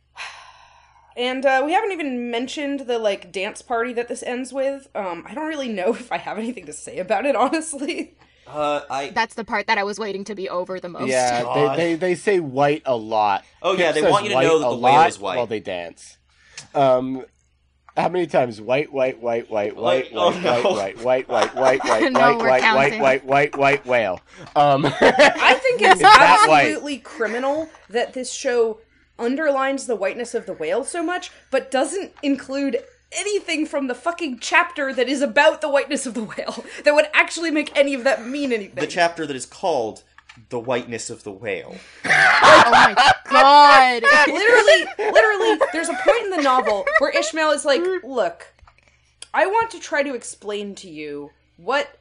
[1.19, 4.89] And uh, we haven't even mentioned the like dance party that this ends with.
[4.95, 8.17] Um, I don't really know if I have anything to say about it, honestly.
[8.47, 11.07] Uh, I That's the part that I was waiting to be over the most.
[11.07, 13.45] Yeah, they, they they say white a lot.
[13.61, 15.37] Oh, yeah, they want you to know that the whale lot is white.
[15.37, 16.17] while they dance.
[16.79, 17.25] Um,
[17.97, 21.85] how many times white, white, white, white, white, Oh, white, white, white, white, white, white,
[21.85, 24.21] white, white, white, white, white, white, white, whale?
[24.55, 28.79] Um, I think it's absolutely criminal that this show
[29.19, 32.79] underlines the whiteness of the whale so much, but doesn't include
[33.11, 37.09] anything from the fucking chapter that is about the whiteness of the whale that would
[37.13, 38.77] actually make any of that mean anything.
[38.77, 40.05] the chapter that is called
[40.49, 44.03] "The Whiteness of the Whale." Oh my god.
[44.27, 48.55] literally, literally, there's a point in the novel where Ishmael is like, "Look,
[49.33, 51.99] I want to try to explain to you what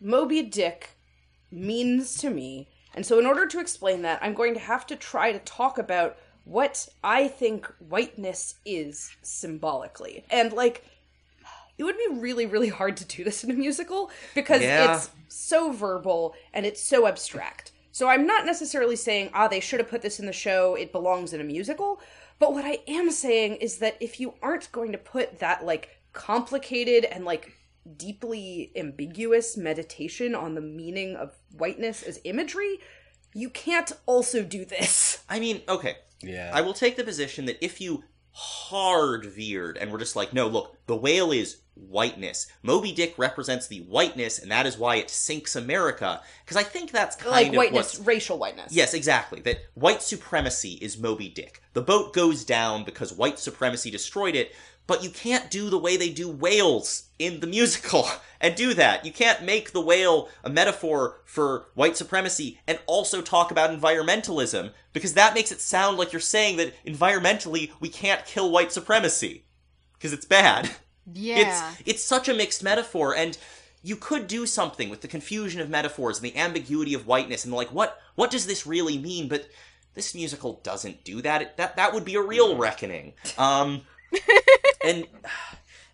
[0.00, 0.90] Moby Dick
[1.50, 4.96] means to me, and so in order to explain that, I'm going to have to
[4.96, 10.84] try to talk about what I think whiteness is symbolically, and like."
[11.82, 14.94] It would be really, really hard to do this in a musical because Yeah.
[14.94, 17.72] it's so verbal and it's so abstract.
[17.90, 20.92] So I'm not necessarily saying, ah, they should have put this in the show, it
[20.92, 22.00] belongs in a musical.
[22.38, 25.88] But what I am saying is that if you aren't going to put that, like,
[26.12, 27.50] complicated and, like,
[27.96, 32.78] deeply ambiguous meditation on the meaning of whiteness as imagery,
[33.34, 35.24] you can't also do this.
[35.28, 36.52] I mean, okay, yeah.
[36.54, 40.46] I will take the position that if you hard veered and we're just like, no,
[40.46, 42.46] look, the whale is whiteness.
[42.62, 46.20] Moby Dick represents the whiteness, and that is why it sinks America.
[46.44, 48.72] Because I think that's kind like of whiteness, racial whiteness.
[48.72, 49.40] Yes, exactly.
[49.40, 51.62] That white supremacy is Moby Dick.
[51.72, 54.52] The boat goes down because white supremacy destroyed it,
[54.86, 58.06] but you can't do the way they do whales in the musical
[58.40, 59.06] and do that.
[59.06, 64.72] You can't make the whale a metaphor for white supremacy and also talk about environmentalism
[64.92, 69.44] because that makes it sound like you're saying that environmentally we can't kill white supremacy
[69.94, 70.70] because it's bad.
[71.12, 71.72] Yeah.
[71.78, 73.36] It's it's such a mixed metaphor, and
[73.82, 77.52] you could do something with the confusion of metaphors and the ambiguity of whiteness, and
[77.52, 79.28] like what what does this really mean?
[79.28, 79.48] But
[79.94, 81.42] this musical doesn't do that.
[81.42, 83.14] It, that that would be a real reckoning.
[83.36, 83.82] Um,
[84.84, 85.06] and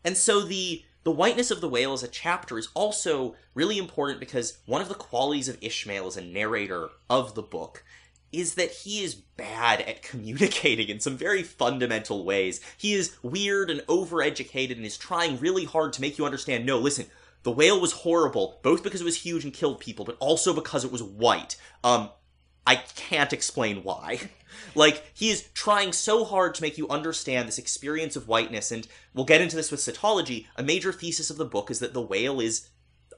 [0.04, 4.20] and so the the whiteness of the whale as a chapter is also really important
[4.20, 7.82] because one of the qualities of Ishmael as a narrator of the book
[8.32, 12.60] is that he is bad at communicating in some very fundamental ways.
[12.76, 16.78] He is weird and overeducated and is trying really hard to make you understand no,
[16.78, 17.06] listen,
[17.42, 20.84] the whale was horrible, both because it was huge and killed people, but also because
[20.84, 21.56] it was white.
[21.84, 22.10] Um,
[22.66, 24.20] I can't explain why.
[24.74, 28.86] Like, he is trying so hard to make you understand this experience of whiteness, and
[29.14, 30.46] we'll get into this with cetology.
[30.56, 32.68] A major thesis of the book is that the whale is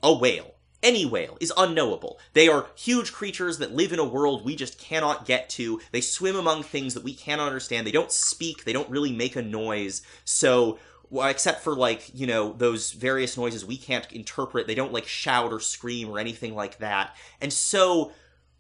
[0.02, 0.54] a whale.
[0.82, 2.18] Any whale is unknowable.
[2.32, 5.80] They are huge creatures that live in a world we just cannot get to.
[5.92, 7.86] They swim among things that we cannot understand.
[7.86, 8.64] They don't speak.
[8.64, 10.02] They don't really make a noise.
[10.24, 10.78] So,
[11.12, 15.52] except for like, you know, those various noises we can't interpret, they don't like shout
[15.52, 17.14] or scream or anything like that.
[17.42, 18.12] And so,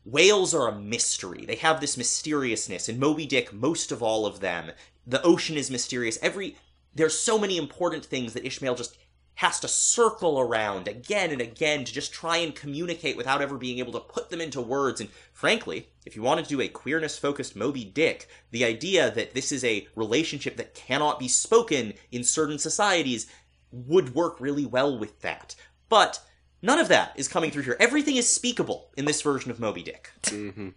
[0.04, 1.46] whales are a mystery.
[1.46, 2.88] They have this mysteriousness.
[2.88, 4.72] In Moby Dick, most of all of them,
[5.06, 6.18] the ocean is mysterious.
[6.20, 6.56] Every
[6.94, 8.96] there's so many important things that Ishmael just
[9.40, 13.78] has to circle around again and again to just try and communicate without ever being
[13.78, 15.00] able to put them into words.
[15.00, 19.32] And frankly, if you wanted to do a queerness focused Moby Dick, the idea that
[19.32, 23.28] this is a relationship that cannot be spoken in certain societies
[23.72, 25.54] would work really well with that.
[25.88, 26.20] But
[26.60, 27.78] none of that is coming through here.
[27.80, 30.10] Everything is speakable in this version of Moby Dick.
[30.24, 30.68] Mm-hmm.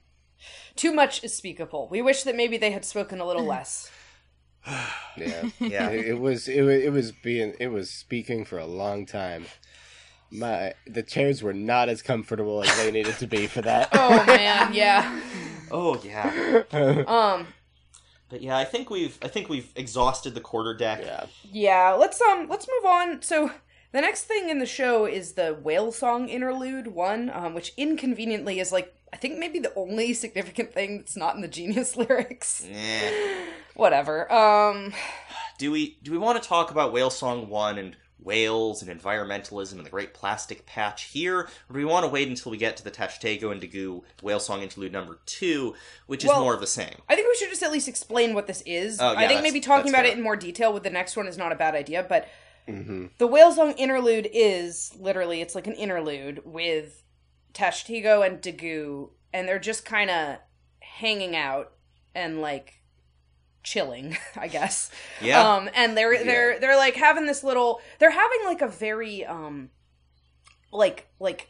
[0.78, 1.90] Too much is speakable.
[1.92, 3.92] We wish that maybe they had spoken a little less.
[5.18, 5.90] Yeah, Yeah.
[5.90, 9.46] It, it was it was it was being it was speaking for a long time.
[10.32, 13.90] My the chairs were not as comfortable as they needed to be for that.
[13.94, 15.22] Oh man, yeah.
[15.72, 16.64] Oh yeah.
[17.08, 17.48] Um,
[18.30, 21.02] But yeah, I think we've I think we've exhausted the quarter deck.
[21.04, 21.92] yeah, yeah.
[21.94, 23.22] Let's um, let's move on.
[23.22, 23.52] So
[23.92, 28.60] the next thing in the show is the whale song interlude one, um, which inconveniently
[28.60, 32.66] is like I think maybe the only significant thing that's not in the Genius lyrics.
[33.76, 34.32] Whatever.
[34.34, 34.92] Um,
[35.60, 39.74] Do we do we want to talk about Whale Song One and whales and environmentalism
[39.74, 42.78] and the Great Plastic Patch here, or do we want to wait until we get
[42.78, 45.76] to the Tashtego and Daggoo whale song interlude number two,
[46.08, 46.96] which is Well, more of the same?
[47.10, 49.00] I think we should just at least explain what this is.
[49.02, 50.14] Oh, yeah, I think maybe talking about fair.
[50.14, 52.28] it in more detail with the next one is not a bad idea, but
[52.66, 57.04] hmm the whale song interlude is literally it's like an interlude with
[57.54, 60.38] Tashtego and Daggoo, and they're just kind of
[60.80, 61.72] hanging out
[62.16, 62.82] and like
[63.64, 64.92] chilling, I guess.
[65.22, 65.42] Yeah.
[65.56, 67.82] Um, and they're they're they're like having this little.
[68.00, 69.70] They're having like a very um,
[70.72, 71.50] like like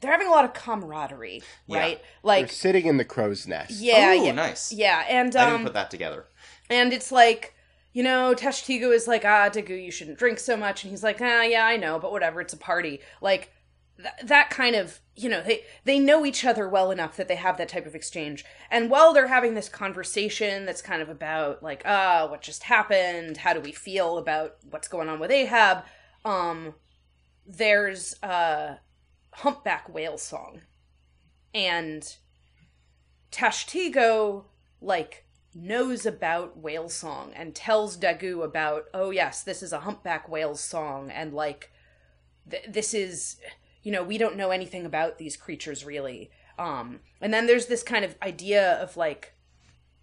[0.00, 1.78] they're having a lot of camaraderie, Yeah.
[1.78, 1.98] right?
[1.98, 3.72] They're Like sitting in the crow's nest.
[3.80, 4.72] yeah, Ooh, yeah, nice.
[4.72, 6.24] yeah, and I um, didn't put that together.
[6.70, 7.54] and it's like,
[7.92, 10.84] you know, Tashtego is like, ah, Daggoo, you shouldn't drink so much.
[10.84, 13.00] And he's like, ah, yeah, I know, but whatever, it's a party.
[13.20, 13.52] Like,
[14.02, 17.36] th- that kind of, you know, they, they know each other well enough that they
[17.36, 18.44] have that type of exchange.
[18.70, 23.38] And while they're having this conversation that's kind of about, like, ah, what just happened?
[23.38, 25.84] How do we feel about what's going on with Ahab?
[26.24, 26.74] Um,
[27.46, 28.78] there's a
[29.32, 30.62] humpback whale song.
[31.52, 32.16] And
[33.32, 34.44] Tashtego,
[34.80, 40.28] like, knows about whale song and tells Daggoo about, oh, yes, this is a humpback
[40.28, 41.72] whale song, and, like,
[42.48, 43.36] th- this is,
[43.82, 46.30] you know, we don't know anything about these creatures really.
[46.58, 49.32] Um, and then there's this kind of idea of, like,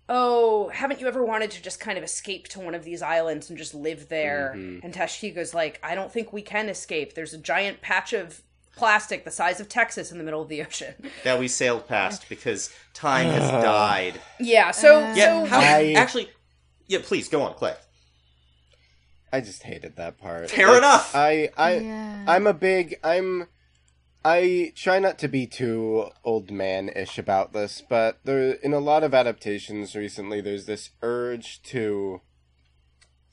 [0.10, 3.50] oh, haven't you ever wanted to just kind of escape to one of these islands
[3.50, 4.52] and just live there?
[4.54, 7.14] And Tashtego's like, I don't think we can escape.
[7.14, 8.42] There's a giant patch of
[8.76, 10.94] plastic the size of Texas in the middle of the ocean.
[11.24, 14.20] That we sailed past because time has died.
[14.40, 16.30] Yeah, so Yeah, so how, I- actually,
[16.88, 17.76] yeah, please go on, Clay.
[19.32, 20.50] I just hated that part.
[20.50, 21.16] Fair Like, enough.
[21.16, 22.24] I I Yeah.
[22.28, 23.48] I'm a big I'm
[24.30, 29.02] I try not to be too old man-ish about this, but there in a lot
[29.04, 32.20] of adaptations recently there's this urge to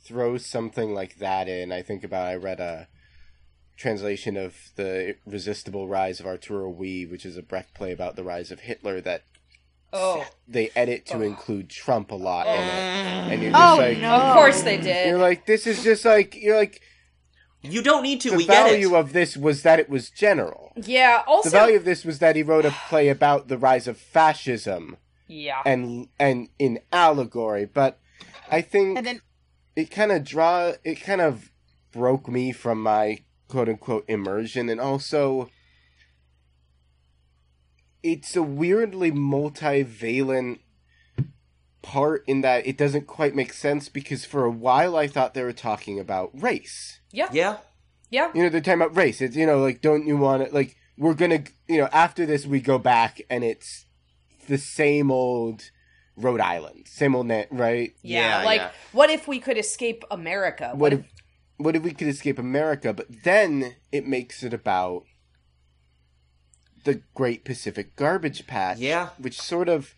[0.05, 1.73] throw something like that in.
[1.73, 2.87] I think about I read a
[3.77, 8.23] translation of the Resistible Rise of Arturo Ui, which is a Brecht play about the
[8.23, 9.25] rise of Hitler that
[9.93, 11.23] oh, they edit to oh.
[11.23, 13.33] include Trump a lot in it.
[13.33, 14.15] And you're oh, just Oh, like no.
[14.15, 15.09] of course they did.
[15.09, 16.83] you're like this is just like you're like
[17.65, 18.31] You don't need to.
[18.31, 18.71] the we get it.
[18.71, 20.73] value of this was that it was general.
[20.77, 21.23] yeah.
[21.27, 23.97] Also, The value of this was that he wrote a play about the rise of
[23.97, 25.63] fascism yeah.
[25.65, 27.99] and and in allegory, but
[28.51, 29.21] I think And then
[29.77, 31.51] it kind of draw it kind of
[31.93, 33.19] broke me from my
[33.49, 35.49] quote unquote immersion and also
[38.03, 40.59] it's a weirdly multivalent
[41.83, 45.43] part in that it doesn't quite make sense because for a while I thought they
[45.43, 47.01] were talking about race.
[47.15, 47.29] Yeah.
[47.33, 47.57] yeah.
[48.11, 48.31] Yeah.
[48.35, 49.21] You know, they're talking about race.
[49.21, 52.47] It's you know, like don't you want to like we're gonna you know after this
[52.47, 53.87] we go back and it's
[54.47, 55.71] the same old
[56.17, 57.93] Rhode Island, same old net, right?
[58.03, 58.71] Yeah, Yeah, like yeah.
[58.93, 60.73] what if we could escape America?
[60.75, 61.05] What if
[61.57, 62.93] what if we could escape America?
[62.93, 65.05] But then it makes it about
[66.85, 68.79] the Great Pacific Garbage Patch.
[68.79, 69.09] Yeah.
[69.19, 69.95] which sort of.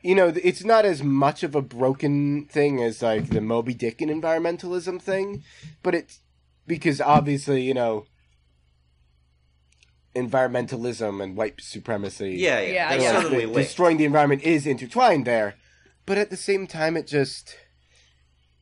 [0.00, 4.00] You know, it's not as much of a broken thing as like the Moby Dick
[4.00, 5.42] and environmentalism thing,
[5.82, 6.20] but it's
[6.68, 8.04] because obviously, you know,
[10.14, 12.36] environmentalism and white supremacy.
[12.36, 12.68] Yeah, yeah.
[12.72, 13.12] Yeah, They're yeah.
[13.20, 13.68] certainly the- linked.
[13.68, 15.54] destroying the environment is intertwined there,
[16.06, 17.56] but at the same time, it just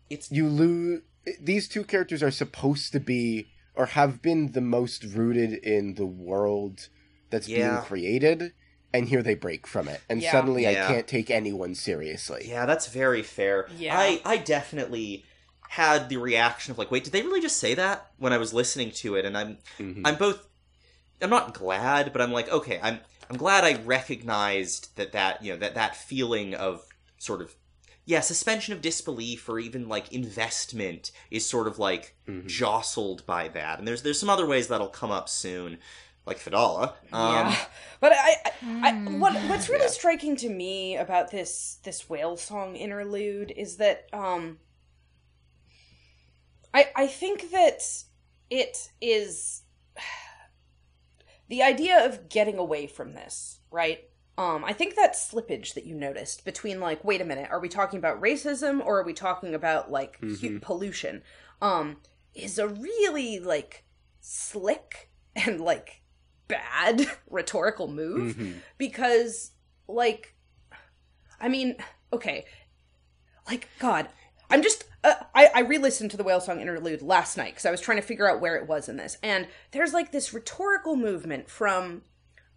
[0.09, 1.02] It's you lose.
[1.41, 6.07] These two characters are supposed to be or have been the most rooted in the
[6.07, 6.89] world
[7.31, 7.70] that's Yeah.
[7.70, 8.52] being created,
[8.94, 10.31] and here they break from it, and Yeah.
[10.31, 10.85] suddenly Yeah.
[10.85, 12.47] I can't take anyone seriously.
[12.49, 13.67] yeah, that's very fair.
[13.76, 13.99] Yeah.
[13.99, 15.25] I I definitely
[15.69, 18.55] had the reaction of like, wait, did they really just say that when I was
[18.55, 19.25] listening to it?
[19.25, 20.03] And I'm Mhm.
[20.05, 20.47] I'm both
[21.23, 25.53] I'm not glad, but I'm like, okay, I'm I'm glad I recognized that that you
[25.53, 26.85] know that that feeling of
[27.19, 27.55] sort of
[28.05, 32.47] yeah suspension of disbelief or even like investment is sort of like Mhm.
[32.47, 33.78] jostled by that.
[33.78, 35.78] And there's there's some other ways that'll come up soon,
[36.27, 36.95] like Fedallah.
[37.12, 37.57] Um, yeah,
[38.01, 39.91] but I, I, I what what's really Yeah.
[39.91, 44.59] striking to me about this this whale song interlude is that um,
[46.75, 47.83] I I think that
[48.51, 49.62] it is
[51.49, 54.01] the idea of getting away from this, right?
[54.39, 57.69] Um, I think that slippage that you noticed between like, wait a minute, are we
[57.70, 60.61] talking about racism or are we talking about like hu- Mhm.
[60.62, 61.23] pollution?
[61.62, 62.03] Um,
[62.35, 63.85] is a really like
[64.20, 66.03] slick and like
[66.49, 68.61] bad rhetorical move Mhm.
[68.77, 69.53] because
[69.89, 70.35] like
[71.41, 71.77] i mean
[72.12, 72.45] okay
[73.49, 74.09] like god
[74.51, 77.70] i'm just uh, I, I re-listened to the whale song interlude last night because i
[77.70, 80.97] was trying to figure out where it was in this and there's like this rhetorical
[80.97, 82.02] movement from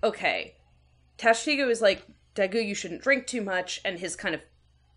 [0.04, 0.56] okay
[1.18, 2.06] tashtego is like
[2.36, 4.42] daggoo you shouldn't drink too much and his kind of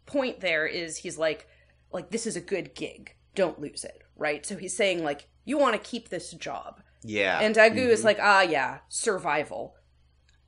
[0.07, 1.47] point there is he's like
[1.93, 5.59] like this is a good gig don't lose it right so he's saying like you
[5.59, 6.81] want to keep this job.
[7.03, 7.41] Yeah.
[7.41, 9.75] And Daggoo is like, ah, yeah, survival.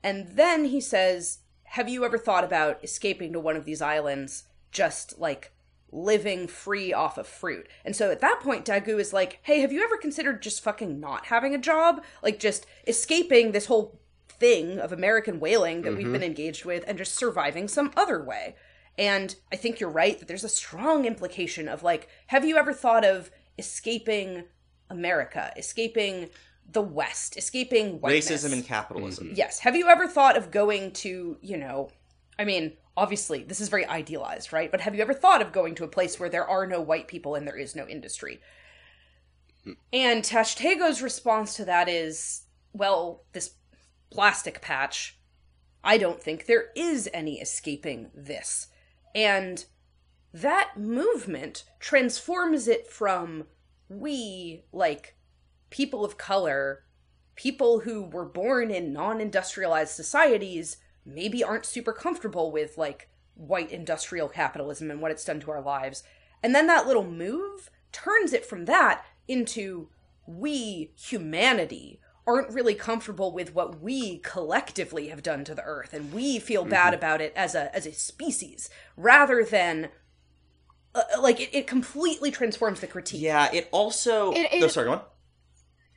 [0.03, 4.45] And then he says, have you ever thought about escaping to one of these islands,
[4.71, 5.51] just like
[5.95, 7.67] living free off of fruit?
[7.83, 10.99] And so at that point, Daggoo is like, hey, have you ever considered just fucking
[10.99, 12.03] not having a job?
[12.21, 16.13] Like just escaping this whole thing of American whaling that we've mm-hmm.
[16.13, 18.55] been engaged with and just surviving some other way.
[18.97, 22.73] And I think you're right that there's a strong implication of like, have you ever
[22.73, 24.43] thought of escaping
[24.89, 26.29] America, escaping
[26.71, 28.29] the West, escaping whiteness?
[28.29, 29.31] Racism and capitalism.
[29.33, 29.59] Yes.
[29.59, 31.89] Have you ever thought of going to, you know,
[32.37, 34.71] I mean, obviously, this is very idealized, right?
[34.71, 37.07] But have you ever thought of going to a place where there are no white
[37.07, 38.41] people and there is no industry?
[39.91, 42.43] And Tashtego's response to that is,
[42.73, 43.55] well, this
[44.11, 45.19] plastic patch,
[45.83, 48.67] I don't think there is any escaping this.
[49.13, 49.65] And
[50.33, 53.45] that movement transforms it from
[53.87, 55.15] we, like
[55.69, 56.83] people of color,
[57.35, 63.71] people who were born in non industrialized societies, maybe aren't super comfortable with like white
[63.71, 66.03] industrial capitalism and what it's done to our lives.
[66.41, 69.89] And then that little move turns it from that into
[70.27, 76.11] we, humanity, aren't really comfortable with what we collectively have done to the earth and
[76.11, 78.67] we feel bad about it as a as a species
[78.97, 79.89] rather than
[80.95, 84.31] uh, like it, it completely transforms the critique Yeah, it also.
[84.31, 85.01] It- it- no, sorry, go on.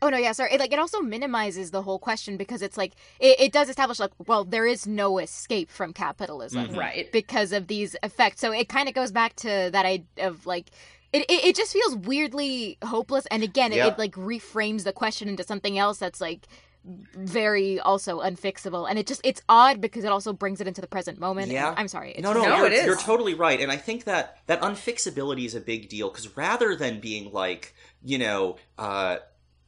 [0.00, 0.52] Oh no, yeah, sorry.
[0.54, 3.98] It, like it also minimizes the whole question because it's like it, it does establish
[3.98, 8.40] like well there is no escape from capitalism, right Because of these effects.
[8.40, 10.66] So it kind of goes back to that idea of like
[11.12, 13.86] it, it, it just feels weirdly hopeless and again Yeah.
[13.86, 16.46] it, it like reframes the question into something else that's like
[17.14, 20.86] very also unfixable and it just it's odd because it also brings it into the
[20.86, 21.50] present moment.
[21.50, 21.74] Yeah.
[21.76, 22.12] I'm sorry.
[22.12, 22.86] It's No, no, No, you're, it is.
[22.86, 26.76] you're totally right, and I think that that unfixability is a big deal because rather
[26.76, 29.18] than being like, you know, uh,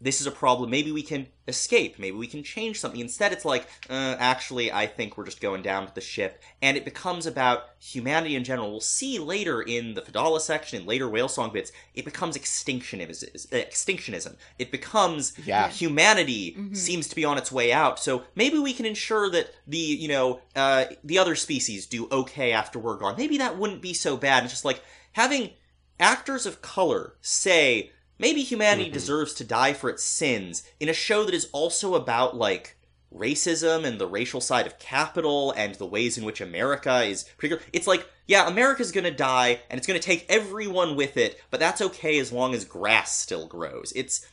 [0.03, 3.01] this is a problem, maybe we can escape, maybe we can change something.
[3.01, 6.77] Instead, it's like, uh, actually, I think we're just going down to the ship, and
[6.77, 8.70] it becomes about humanity in general.
[8.70, 13.47] We'll see later in the Fedallah section, in later whale song bits, it becomes extinctionism.
[13.53, 14.37] Extinctionism.
[14.59, 15.69] It becomes Yeah.
[15.69, 17.99] humanity seems to be on its way out.
[17.99, 22.53] So maybe we can ensure that the you know uh, the other species do okay
[22.53, 23.17] after we're gone.
[23.19, 24.45] Maybe that wouldn't be so bad.
[24.45, 25.51] It's just like having
[25.99, 28.92] actors of color say maybe humanity mm-hmm.
[28.92, 32.76] deserves to die for its sins in a show that is also about like
[33.12, 37.62] racism and the racial side of capital and the ways in which America is particular.
[37.73, 41.81] It's like, yeah, America's gonna die and it's gonna take everyone with it, but that's
[41.81, 43.92] okay as long as grass still grows.
[43.97, 44.26] It's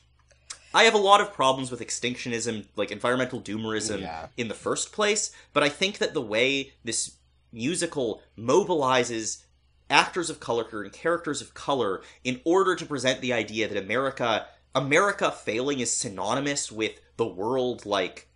[0.73, 4.27] I have a lot of problems with extinctionism, like environmental doomerism Yeah.
[4.35, 7.13] in the first place, but I think that the way this
[7.51, 9.43] musical mobilizes
[9.89, 14.47] actors of color and characters of color in order to present the idea that America
[14.75, 18.27] America failing is synonymous with the world like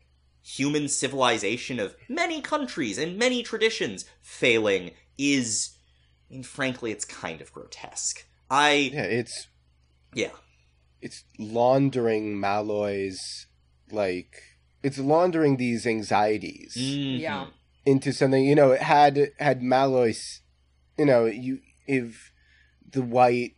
[0.42, 5.76] human civilization of many countries and many traditions failing is
[6.30, 8.26] I mean frankly it's kind of grotesque.
[8.50, 9.48] I Yeah, it's
[10.14, 10.32] yeah.
[11.02, 13.48] it's laundering Malloy's
[13.92, 14.34] like
[14.84, 17.20] it's laundering these anxieties Mhm.
[17.20, 17.48] Yeah.
[17.86, 18.44] into something.
[18.46, 20.42] You know, had had Malloy's,
[20.98, 22.32] you know, you if
[22.90, 23.56] the white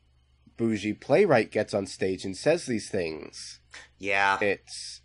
[0.57, 3.59] bougie playwright gets on stage and says these things,
[3.97, 4.37] Yeah.
[4.41, 5.01] it's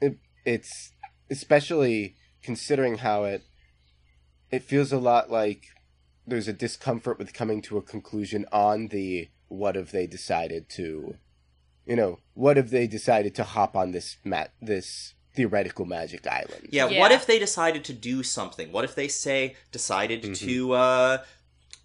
[0.00, 0.92] it, it's
[1.30, 3.42] especially considering how it
[4.50, 5.64] it feels a lot like
[6.26, 11.16] there's a discomfort with coming to a conclusion on the what if they decided to
[11.86, 16.68] you know what if they decided to hop on this mat this theoretical magic island
[16.70, 17.00] Yeah, Yeah.
[17.00, 18.72] what if they decided to do something?
[18.72, 21.18] What if they say decided to uh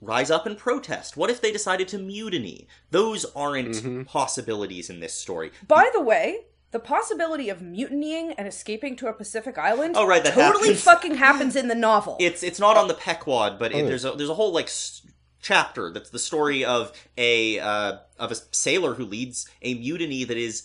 [0.05, 1.15] rise up and protest?
[1.17, 2.67] What if they decided to mutiny?
[2.91, 4.05] Those aren't Mhm.
[4.05, 5.51] possibilities in this story.
[5.67, 10.23] By the way, the possibility of mutinying and escaping to a Pacific island Oh, right,
[10.23, 10.83] that totally happens.
[10.83, 12.17] fucking happens in the novel.
[12.19, 13.87] It's it's not on the Pequod, but it, Oh.
[13.87, 15.01] there's a there's a whole like s-
[15.41, 20.37] chapter that's the story of a uh, of a sailor who leads a mutiny that
[20.37, 20.63] is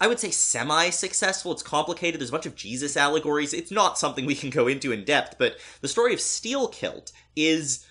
[0.00, 1.52] I would say semi successful.
[1.52, 2.20] It's complicated.
[2.20, 3.54] There's a bunch of Jesus allegories.
[3.54, 7.86] It's not something we can go into in depth, but the story of Steelkilt is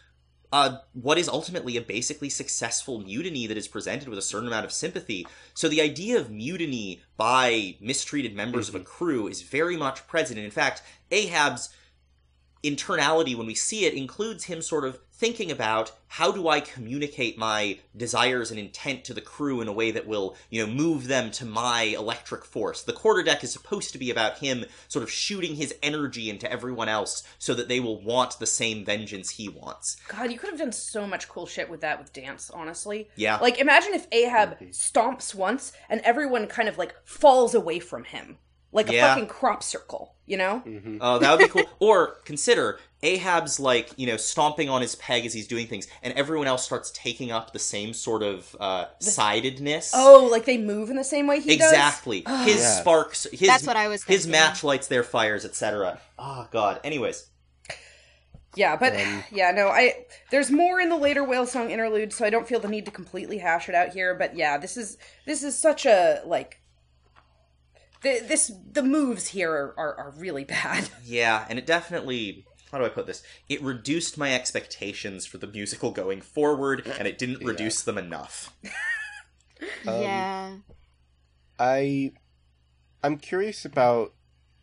[0.51, 4.65] uh, what is ultimately a basically successful mutiny that is presented with a certain amount
[4.65, 5.27] of sympathy.
[5.53, 10.37] So the idea of mutiny by mistreated members of a crew is very much present.
[10.37, 11.69] And in fact, Ahab's
[12.63, 17.37] internality when we see it includes him sort of thinking about how do I communicate
[17.37, 21.07] my desires and intent to the crew in a way that will, you know, move
[21.07, 22.81] them to my electric force.
[22.83, 26.89] The quarterdeck is supposed to be about him sort of shooting his energy into everyone
[26.89, 29.97] else so that they will want the same vengeance he wants.
[30.07, 33.09] God, you could have done so much cool shit with that with dance, honestly.
[33.15, 33.37] Yeah.
[33.37, 38.37] Like, imagine if Ahab stomps once and everyone kind of like falls away from him.
[38.71, 39.13] Like a Yeah.
[39.13, 40.63] fucking crop circle, you know?
[41.01, 41.69] Oh, that would be cool.
[41.79, 46.13] or consider Ahab's like, you know, stomping on his peg as he's doing things, and
[46.13, 49.91] everyone else starts taking up the same sort of uh, sidedness.
[49.95, 51.71] Oh, like they move in the same way he does?
[51.71, 52.21] exactly.
[52.43, 52.81] His Yeah.
[52.81, 55.99] sparks, his That's what I was his match lights their fires, etc.
[56.17, 56.79] Oh God.
[56.83, 57.27] Anyways,
[58.55, 62.25] Yeah, but Um, yeah, no, I there's more in the later whale song interlude, so
[62.25, 64.15] I don't feel the need to completely hash it out here.
[64.15, 66.59] But yeah, this is this is such a like
[68.05, 70.89] the, this the moves here are, are, are really bad.
[71.05, 72.45] yeah, and it definitely.
[72.71, 73.23] How do I put this?
[73.47, 78.53] It reduced my expectations for the musical going forward, and it didn't reduce them enough.
[79.87, 80.51] Um, yeah.
[81.57, 82.11] I
[83.01, 84.13] I'm curious about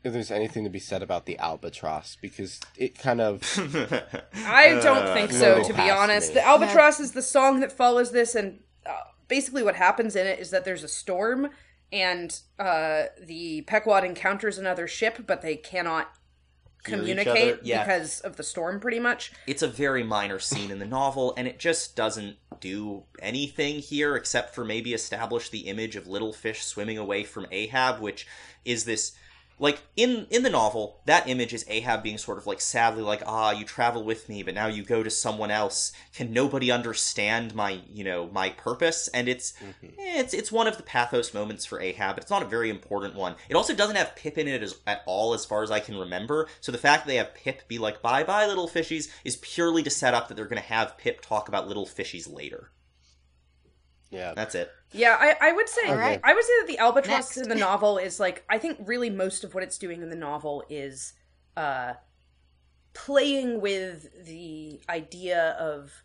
[0.04, 3.40] if there's anything to be said about the albatross because it kind of
[4.34, 6.28] I don't Uh, think so, no, to be honest.
[6.30, 6.34] me.
[6.34, 8.92] The Albatross is the song that follows this, and uh,
[9.28, 11.48] basically what happens in it is that there's a storm,
[11.92, 16.12] and uh, the Pequod encounters another ship, but they cannot
[16.82, 17.84] communicate yeah.
[17.84, 19.32] because of the storm, pretty much.
[19.46, 24.16] it's a very minor scene in the novel, and it just doesn't do anything here
[24.16, 28.26] except for maybe establish the image of little fish swimming away from Ahab, which
[28.64, 29.12] is this
[29.58, 33.22] like in in the novel that image is ahab being sort of like sadly like
[33.26, 35.92] ah you travel with me but now you go to someone else.
[36.14, 39.08] Can nobody understand my you know my purpose?
[39.08, 42.16] And it's eh, it's it's one of the pathos moments for ahab.
[42.16, 43.36] But it's not a very important one.
[43.48, 45.96] It also doesn't have pip in it as, at all as far as i can
[45.96, 46.48] remember.
[46.60, 49.82] So the fact that they have pip be like bye bye little fishies is purely
[49.82, 52.70] to set up that they're going to have pip talk about little fishies later.
[54.10, 54.34] Yeah.
[54.34, 56.20] that's it Yeah, I, I would say Alright.
[56.22, 57.36] I would say that the albatross Next.
[57.38, 60.16] in the novel is like I think really most of what it's doing in the
[60.16, 61.14] novel is
[61.56, 61.94] uh
[62.94, 66.02] playing with the idea of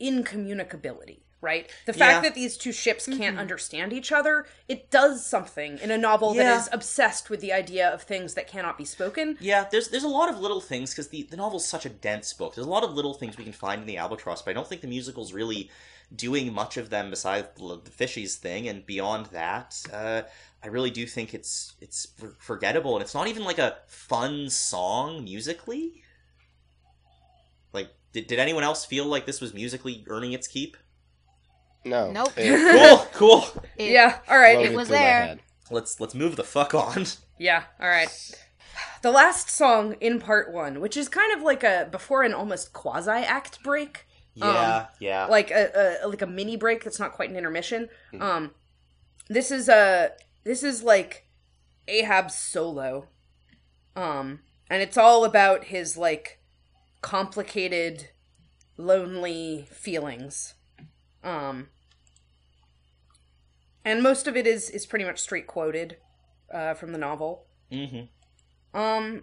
[0.00, 1.68] incommunicability, right?
[1.86, 2.20] The fact Yeah.
[2.20, 6.44] that these two ships can't understand each other, it does something in a novel Yeah.
[6.44, 9.36] that is obsessed with the idea of things that cannot be spoken.
[9.40, 12.32] Yeah, there's there's a lot of little things because the, the novel's such a dense
[12.32, 12.54] book.
[12.54, 14.68] There's a lot of little things we can find in the Albatross, but I don't
[14.68, 15.70] think the musical's really
[16.14, 18.68] doing much of them besides the the fishies thing.
[18.68, 20.22] And beyond that, uh,
[20.62, 25.24] I really do think it's it's forgettable, and it's not even like a fun song
[25.24, 26.02] musically.
[27.72, 30.76] Like, did, did anyone else feel like this was musically earning its keep?
[31.84, 32.10] No.
[32.10, 32.32] Nope.
[32.36, 33.62] It Cool, cool.
[33.76, 34.60] It- yeah, all right.
[34.60, 35.38] It was there.
[35.70, 37.06] Let's let's move the fuck on.
[37.38, 38.08] Yeah, all right.
[39.02, 42.72] The last song in part 1, which is kind of like a before an almost
[42.72, 44.06] quasi act break.
[44.38, 45.26] Yeah, yeah.
[45.26, 47.88] like a, a like a mini break that's not quite an intermission.
[48.20, 48.52] Um,
[49.28, 50.12] this is a
[50.44, 51.26] this is like
[51.88, 53.08] Ahab's solo,
[53.96, 56.40] um, and it's all about his like
[57.02, 58.10] complicated,
[58.76, 60.54] lonely feelings,
[61.22, 61.68] um,
[63.84, 65.96] and most of it is is pretty much straight quoted
[66.52, 67.46] uh, from the novel.
[67.70, 68.02] hmm
[68.74, 69.22] Um,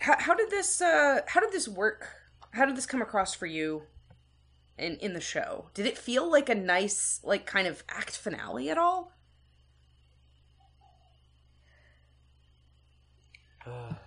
[0.00, 2.21] how, how did this uh how did this work?
[2.52, 3.82] How did this come across for you
[4.78, 5.66] in in the show?
[5.74, 9.12] Did it feel like a nice like kind of act finale at all?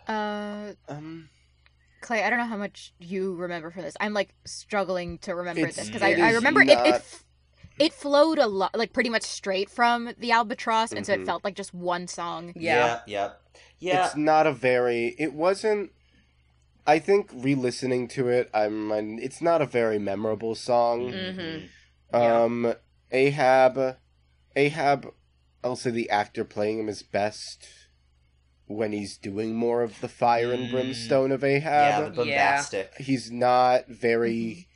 [0.08, 1.30] Uh, Um,
[2.02, 3.96] Clay, I don't know how much you remember from this.
[4.00, 7.04] I'm like struggling to remember this because I, I is remember it, it
[7.80, 11.26] it flowed a lot, like pretty much straight from the Albatross, and so it Mhm.
[11.26, 12.54] felt like just one song.
[12.56, 13.00] Yeah.
[13.08, 13.32] yeah,
[13.80, 14.06] yeah.
[14.06, 15.16] it's not a very.
[15.18, 15.92] It wasn't.
[16.88, 18.92] I think re-listening to it, I'm.
[19.20, 21.12] It's not a very memorable song.
[21.12, 21.70] Mhm.
[22.14, 22.44] Yeah.
[22.44, 22.76] Um,
[23.12, 23.98] Ahab,
[24.56, 25.14] Ahab,
[25.64, 27.68] I'll say the actor playing him is best
[28.68, 30.72] when he's doing more of the fire and Mm.
[30.72, 32.04] brimstone of Ahab.
[32.04, 32.94] yeah, the bombastic.
[32.98, 34.68] He's not very.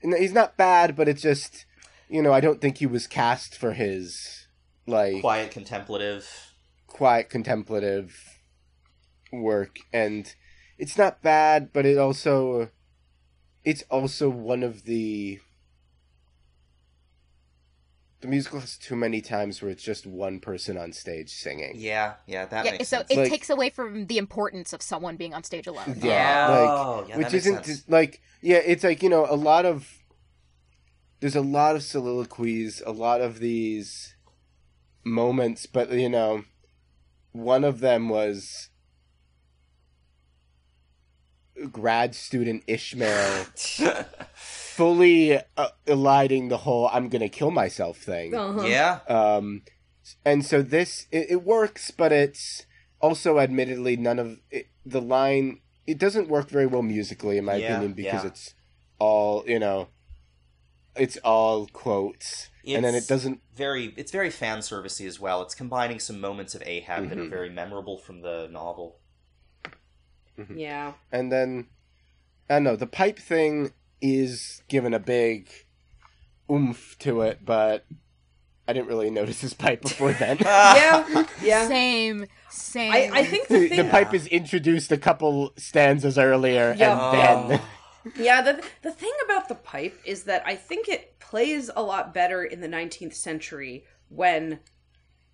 [0.00, 1.66] He's not bad, but it's just,
[2.08, 4.46] you know, I don't think he was cast for his
[4.86, 6.54] like quiet contemplative
[6.86, 8.38] quiet contemplative
[9.32, 10.34] work and
[10.78, 12.70] it's not bad but it also
[13.64, 15.40] it's also one of the
[18.20, 22.14] the musical has too many times where it's just one person on stage singing yeah
[22.26, 25.16] yeah that Yeah, makes so sense it Like- takes away from the importance of someone
[25.16, 25.96] being on stage alone.
[26.02, 27.66] yeah, Oh, like yeah, that which makes isn't sense.
[27.66, 30.02] just, like yeah it's like you know a lot of
[31.20, 34.16] there's a lot of soliloquies a lot of these
[35.04, 36.44] moments but you know
[37.32, 38.68] one of them was
[41.72, 43.44] grad student Ishmael
[44.34, 48.34] fully uh, eliding the whole "I'm gonna kill myself" thing.
[48.34, 48.66] Uh-huh.
[48.66, 49.00] Yeah.
[49.08, 49.62] Um,
[50.24, 52.66] and so this it, it works, but it's
[53.00, 55.60] also admittedly none of it, the line.
[55.86, 58.28] It doesn't work very well musically, in my Yeah, opinion, because yeah.
[58.30, 58.54] it's
[58.98, 59.88] all you know.
[60.96, 63.40] It's all quotes, and then it doesn't.
[63.54, 65.42] Very, it's very fan servicey as well.
[65.42, 67.30] It's combining some moments of Ahab that are Mhm.
[67.30, 68.97] very memorable from the novel.
[70.38, 70.58] Mm-hmm.
[70.58, 70.92] Yeah.
[71.12, 71.66] And then
[72.48, 72.76] I don't know.
[72.76, 75.48] The pipe thing is given a big
[76.50, 77.84] oomph to it, but
[78.66, 80.38] I didn't really notice his pipe before then.
[80.46, 81.26] Yeah.
[81.42, 81.68] Yeah.
[81.68, 82.92] Same, same.
[82.92, 87.10] I, I think the the, thing the pipe is introduced a couple stanzas earlier, Yeah.
[87.10, 87.68] and then oh.
[88.16, 92.14] Yeah, the the thing about the pipe is that I think it plays a lot
[92.14, 94.60] better in the 19th century when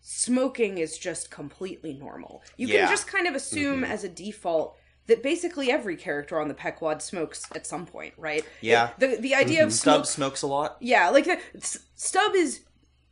[0.00, 2.42] smoking is just completely normal.
[2.56, 2.80] You Yeah.
[2.80, 3.92] can just kind of assume mm-hmm.
[3.92, 4.76] as a default
[5.06, 8.44] that basically every character on the Pequod smokes at some point, right?
[8.60, 8.90] Yeah.
[8.98, 9.76] The the idea of mm-hmm.
[9.76, 10.76] Stubb smoke smokes a lot.
[10.80, 12.62] yeah, like the, S- Stubb is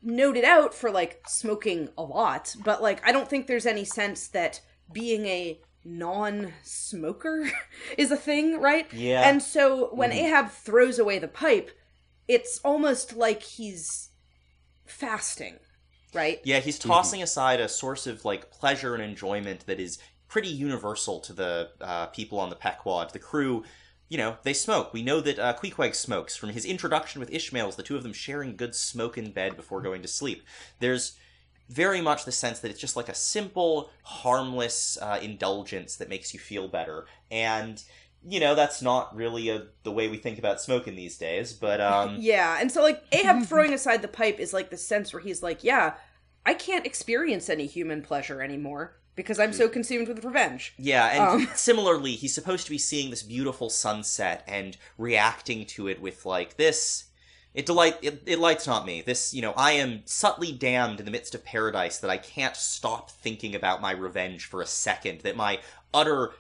[0.03, 4.29] noted out for like smoking a lot, but like I don't think there's any sense
[4.29, 4.61] that
[4.93, 7.51] being a non-smoker
[7.99, 8.93] is a thing, right?
[8.93, 9.29] Yeah.
[9.29, 10.27] And so when mm-hmm.
[10.27, 11.71] Ahab throws away the pipe,
[12.29, 14.11] it's almost like he's
[14.87, 15.59] fasting,
[16.15, 16.41] right?
[16.45, 16.89] Yeah, he's mm-hmm.
[16.89, 19.99] tossing aside a source of like pleasure and enjoyment that is
[20.33, 23.13] pretty universal to the uh, people on the Pequod.
[23.13, 23.65] The crew,
[24.09, 24.95] you know, they smoke.
[24.95, 26.37] We know that uh, Queequeg smokes.
[26.37, 29.83] From his introduction with Ishmael's, the two of them sharing good smoke in bed before
[29.83, 30.43] going to sleep.
[30.81, 31.19] There's
[31.69, 36.33] very much the sense that it's just like a simple, harmless uh, indulgence that makes
[36.33, 37.05] you feel better.
[37.31, 37.83] And
[38.25, 41.53] you know, that's not really a, the way we think about smoking these days.
[41.53, 45.13] But um, Yeah, and so like Ahab throwing aside the pipe is like the sense
[45.13, 45.95] where he's like, yeah,
[46.47, 50.75] I can't experience any human pleasure anymore because I'm so consumed with revenge.
[50.79, 51.49] Yeah, and Um.
[51.55, 56.57] similarly, he's supposed to be seeing this beautiful sunset and reacting to it with like
[56.57, 57.05] this.
[57.55, 59.03] It delight it, it lights not me.
[59.03, 62.57] This, you know, I am subtly damned in the midst of paradise that I can't
[62.57, 65.21] stop thinking about my revenge for a second.
[65.21, 65.61] That my
[65.93, 66.33] utter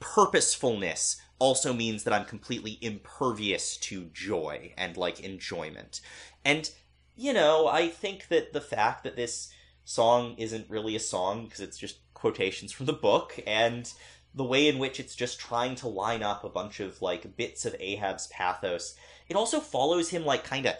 [0.00, 6.00] purposefulness also means that I'm completely impervious to joy and like enjoyment.
[6.44, 6.70] And
[7.16, 9.50] you know, I think that the fact that this
[9.86, 13.90] song isn't really a song because it's just quotations from the book and
[14.34, 17.64] the way in which it's just trying to line up a bunch of like bits
[17.64, 18.96] of Ahab's pathos.
[19.28, 20.74] It also follows him like kind of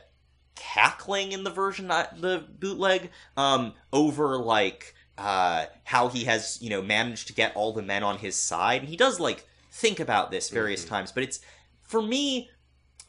[0.56, 6.80] cackling in the version the bootleg um over like uh how he has you know
[6.80, 10.30] managed to get all the men on his side and he does like think about
[10.30, 11.40] this various times but it's
[11.82, 12.48] for me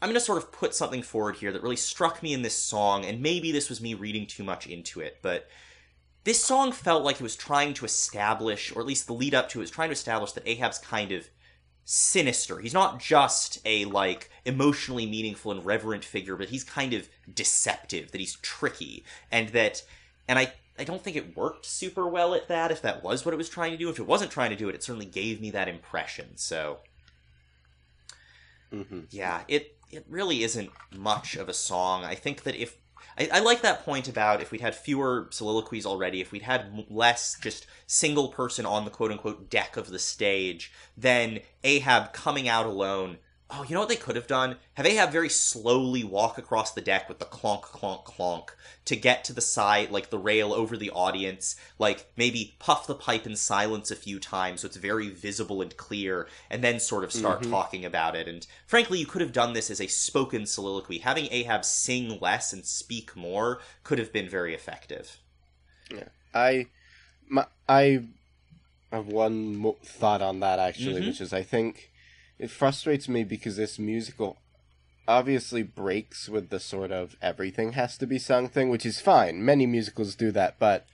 [0.02, 2.54] i'm going to sort of put something forward here that really struck me in this
[2.54, 5.48] song and maybe this was me reading too much into it but
[6.24, 9.48] this song felt like it was trying to establish or at least the lead up
[9.50, 11.28] to it was trying to establish that ahab's kind of
[11.84, 12.58] sinister.
[12.60, 18.12] He's not just a like emotionally meaningful and reverent figure, but he's kind of deceptive,
[18.12, 19.82] that he's tricky, and that
[20.28, 23.34] and I I don't think it worked super well at that if that was what
[23.34, 23.90] it was trying to do.
[23.90, 26.36] If it wasn't trying to do it, it certainly gave me that impression.
[26.36, 26.80] So
[28.72, 29.08] Mhm.
[29.10, 32.04] yeah, it it really isn't much of a song.
[32.04, 32.76] I think that if
[33.18, 36.84] I, I like that point about if we'd had fewer soliloquies already, if we'd had
[36.88, 42.48] less just single person on the quote unquote deck of the stage, then Ahab coming
[42.48, 43.18] out alone.
[43.50, 44.56] Oh, you know what they could have done?
[44.74, 48.50] Have Ahab very slowly walk across the deck with the clonk, clonk, clonk
[48.84, 52.94] to get to the side, like the rail over the audience, like maybe puff the
[52.94, 57.04] pipe in silence a few times so it's very visible and clear, and then sort
[57.04, 58.28] of start talking about it.
[58.28, 60.98] And frankly, you could have done this as a spoken soliloquy.
[60.98, 65.16] Having Ahab sing less and speak more could have been very effective.
[65.90, 66.66] Yeah, I,
[67.26, 68.04] my, I
[68.92, 71.06] have one thought on that actually, Mhm.
[71.06, 71.90] which is I think
[72.38, 74.38] it frustrates me because this musical
[75.06, 79.44] obviously breaks with the sort of everything has to be sung thing, which is fine.
[79.44, 80.86] Many musicals do that, but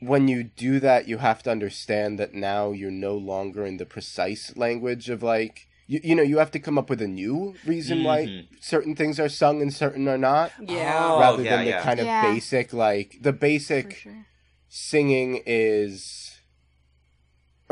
[0.00, 3.86] when you do that, you have to understand that now you're no longer in the
[3.86, 5.68] precise language of like.
[5.88, 8.46] You, you know, you have to come up with a new reason why Mhm.
[8.60, 11.12] certain things are sung and certain are not Yeah.
[11.14, 11.82] Oh, rather yeah, than the yeah.
[11.82, 12.20] kind of Yeah.
[12.22, 14.26] basic like the basic sure.
[14.68, 16.31] singing is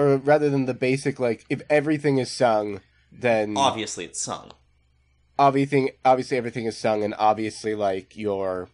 [0.00, 2.80] or rather than the basic like if everything is sung
[3.12, 4.52] then Obviously, it's sung.
[5.38, 8.68] obviously obviously everything is sung and obviously like your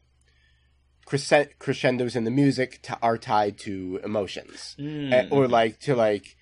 [1.07, 5.29] crescen- crescendos in the music t- are tied to emotions Mm.
[5.31, 6.37] Or like to like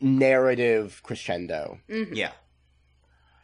[0.00, 2.32] narrative crescendo yeah.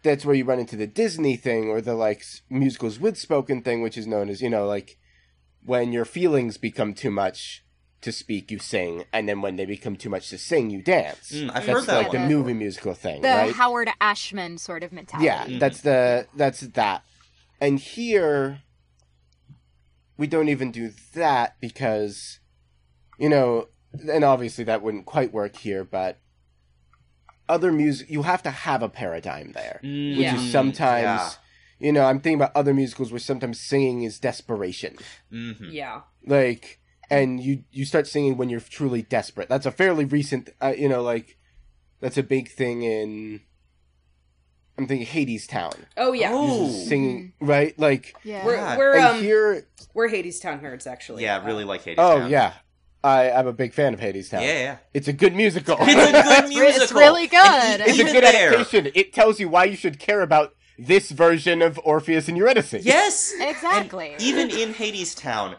[0.02, 3.82] that's where you run into the Disney thing or the like musicals with spoken thing,
[3.82, 4.98] which is known as you know like
[5.64, 7.64] when your feelings become too much
[8.06, 11.30] to speak, you sing, and then when they become too much to sing, you dance.
[11.32, 13.52] Mm, I've that's heard that like the movie musical thing, The right?
[13.52, 15.26] Howard Ashman sort of mentality.
[15.26, 17.02] Yeah, that's the that's that.
[17.60, 18.62] And here
[20.16, 22.38] we don't even do that because
[23.18, 23.68] you know,
[24.10, 26.18] and obviously that wouldn't quite work here, but
[27.48, 29.80] other music you have to have a paradigm there.
[29.84, 30.36] Mm, Which Yeah.
[30.36, 31.30] is sometimes yeah.
[31.78, 34.96] you know, I'm thinking about other musicals where sometimes singing is desperation.
[35.32, 35.72] Mhm.
[35.72, 36.02] Yeah.
[36.26, 39.48] Like and you you start singing when you're truly desperate.
[39.48, 41.36] That's a fairly recent uh, you know, like
[42.00, 43.40] that's a big thing in
[44.78, 46.30] I'm thinking Hadestown Oh yeah.
[46.32, 46.68] Oh.
[46.70, 48.44] singing right like Yeah.
[48.44, 48.76] We're Yeah.
[48.76, 51.22] we're um here we're Hadestown nerds actually.
[51.22, 51.98] Yeah, Uh, really like Hades.
[51.98, 52.30] oh Town.
[52.30, 52.52] yeah
[53.04, 54.76] I, i'm a big fan of hadestown yeah, yeah.
[54.92, 56.82] it's a good musical It's a good musical.
[56.82, 57.38] It's really good.
[57.80, 61.10] And it's a good there, adaptation it tells you why you should care about this
[61.10, 64.12] version of orpheus and eurydice Yes, Exactly.
[64.12, 65.56] And even in Hadestown,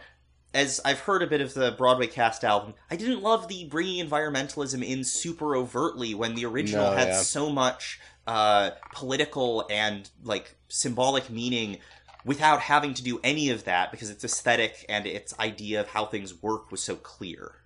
[0.57, 4.03] as I've heard a bit of the Broadway cast album, I didn't love the bringing
[4.03, 7.21] environmentalism in super overtly when the original No, had yeah.
[7.21, 11.77] so much uh, political and like symbolic meaning
[12.25, 16.07] without having to do any of that because its aesthetic and its idea of how
[16.07, 17.57] things work was so clear.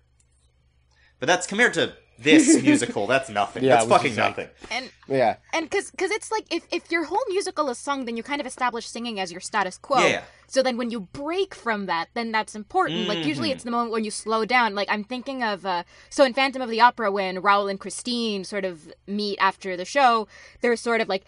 [1.18, 3.64] But that's compared to this musical, that's nothing.
[3.64, 4.48] Yeah, that's fucking just saying.
[4.48, 4.48] nothing.
[4.70, 8.16] and yeah and because cause it's like if, if your whole musical is sung then
[8.16, 10.22] you kind of establish singing as your status quo Yeah, yeah.
[10.46, 13.90] so then when you break from that then that's important like usually it's the moment
[13.90, 17.10] when you slow down like i'm thinking of uh, so in phantom of the opera
[17.10, 20.28] when raoul and christine sort of meet after the show
[20.60, 21.24] they're sort of like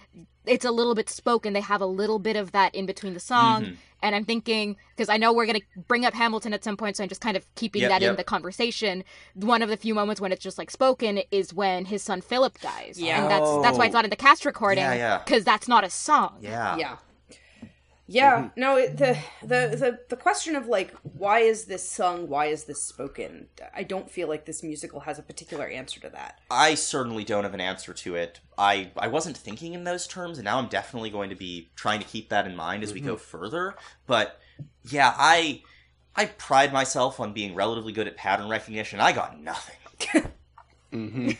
[0.46, 3.20] it's a little bit spoken they have a little bit of that in between the
[3.20, 3.76] song Mhm.
[4.02, 6.96] and i'm thinking because i know we're going to bring up hamilton at some point
[6.96, 9.94] so i'm just kind of keeping Yep, that in the conversation one of the few
[9.94, 13.22] moments when it's just like spoken is when his son philip dies Yeah.
[13.22, 15.18] and that's that's why it's not in the cast recording Yeah, yeah.
[15.24, 16.76] because that's not a song Yeah.
[16.76, 16.96] Yeah.
[18.06, 22.46] Yeah, no, it, the, the the the question of like why is this sung, why
[22.46, 23.48] is this spoken?
[23.74, 26.38] I don't feel like this musical has a particular answer to that.
[26.50, 28.40] I certainly don't have an answer to it.
[28.58, 32.00] I I wasn't thinking in those terms, and now I'm definitely going to be trying
[32.00, 33.74] to keep that in mind as we go further.
[34.06, 34.38] But
[34.84, 35.62] yeah, I
[36.14, 39.00] I pride myself on being relatively good at pattern recognition.
[39.00, 39.76] I got nothing.
[40.92, 41.30] hmm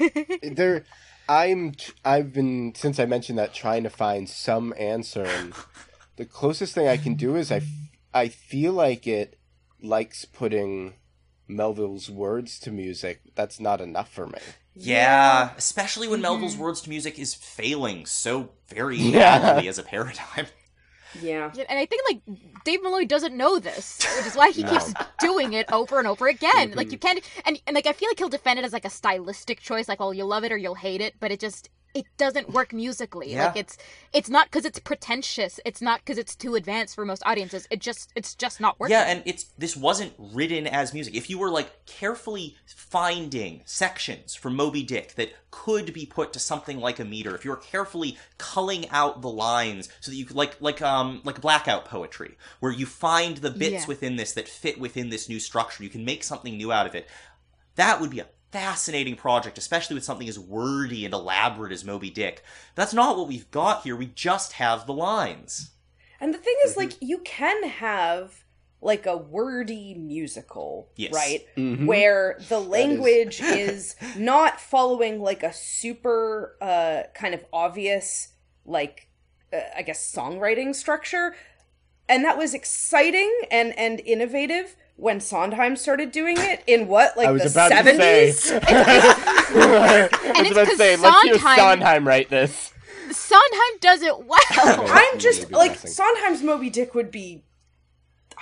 [0.42, 0.84] there
[1.28, 1.72] i'm
[2.04, 5.54] i've been since i mentioned that trying to find some answer and
[6.16, 7.64] the closest thing i can do is i f-
[8.12, 9.38] i feel like it
[9.82, 10.94] likes putting
[11.48, 14.38] melville's words to music that's not enough for me
[14.76, 16.62] Yeah, especially when Melville's mm-hmm.
[16.62, 19.38] words to music is failing so very Yeah.
[19.38, 20.46] badly as a paradigm.
[21.22, 21.52] Yeah.
[21.54, 22.22] Yeah, and I think like
[22.64, 24.70] Dave Malloy doesn't know this, which is why he No.
[24.72, 26.72] keeps doing it over and over again.
[26.74, 26.92] Like mm-hmm.
[26.92, 29.60] you can't, and and like I feel like he'll defend it as like a stylistic
[29.60, 32.50] choice, like well, you'll love it or you'll hate it, but it just it doesn't
[32.52, 33.32] work musically.
[33.32, 33.46] Yeah.
[33.46, 33.78] Like it's
[34.12, 35.60] it's not because it's pretentious.
[35.64, 37.66] It's not because it's too advanced for most audiences.
[37.70, 38.92] It just it's just not working.
[38.92, 41.14] Yeah, and it's this wasn't written as music.
[41.14, 46.38] If you were like carefully finding sections from Moby Dick that could be put to
[46.38, 50.24] something like a meter, if you were carefully culling out the lines so that you
[50.24, 53.86] could like like um like blackout poetry, where you find the bits Yeah.
[53.86, 56.94] within this that fit within this new structure, you can make something new out of
[56.94, 57.08] it.
[57.76, 62.08] That would be a fascinating project, especially with something as wordy and elaborate as Moby
[62.08, 62.44] Dick.
[62.76, 63.96] That's not what we've got here.
[63.96, 65.72] We just have the lines.
[66.20, 68.44] And the thing is, like, you can have
[68.80, 71.12] like a wordy musical, Yes.
[71.12, 71.44] right?
[71.56, 71.86] Mhm.
[71.86, 78.34] Where the language is not following like a super uh kind of obvious
[78.66, 79.08] like
[79.52, 81.34] uh, I guess songwriting structure.
[82.08, 87.28] And that was exciting and and innovative when Sondheim started doing it in what like
[87.28, 88.26] I was the about 70s.
[88.26, 88.60] to say.
[88.68, 90.08] I
[90.38, 92.72] was it's about to 'cause say, let's hear Sondheim- Sondheim write this.
[93.10, 94.38] Sondheim does it well.
[94.56, 95.90] I'm just like guessing.
[95.90, 97.44] Sondheim's Moby Dick would be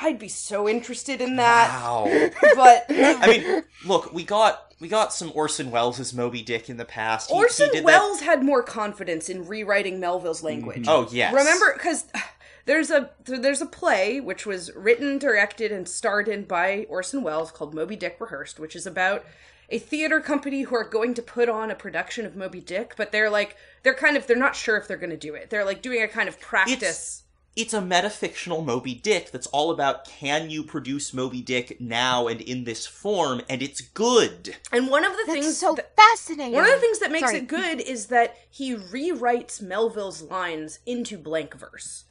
[0.00, 1.68] I'd be so interested in that.
[1.68, 2.06] Wow.
[2.54, 6.84] But I mean, look, we got we got some Orson Welles' Moby Dick in the
[6.84, 7.28] past.
[7.30, 10.82] He- he Orson did that- Welles had more confidence in rewriting Melville's language.
[10.86, 10.88] Mm-hmm.
[10.90, 11.34] Oh yes.
[11.34, 12.04] Remember, because
[12.64, 17.50] there's a there's a play which was written, directed, and starred in by Orson Welles
[17.50, 19.24] called Moby Dick Rehearsed, which is about
[19.68, 23.10] a theater company who are going to put on a production of Moby Dick, but
[23.10, 25.50] they're like they're kind of they're not sure if they're going to do it.
[25.50, 27.24] They're like doing a kind of practice.
[27.54, 32.40] It's a metafictional Moby Dick that's all about can you produce Moby Dick now and
[32.40, 34.56] in this form, and it's good.
[34.72, 36.54] And one of the That's things so that- fascinating.
[36.54, 37.40] One of the things that makes Sorry.
[37.42, 42.04] it good is that he rewrites Melville's lines into blank verse.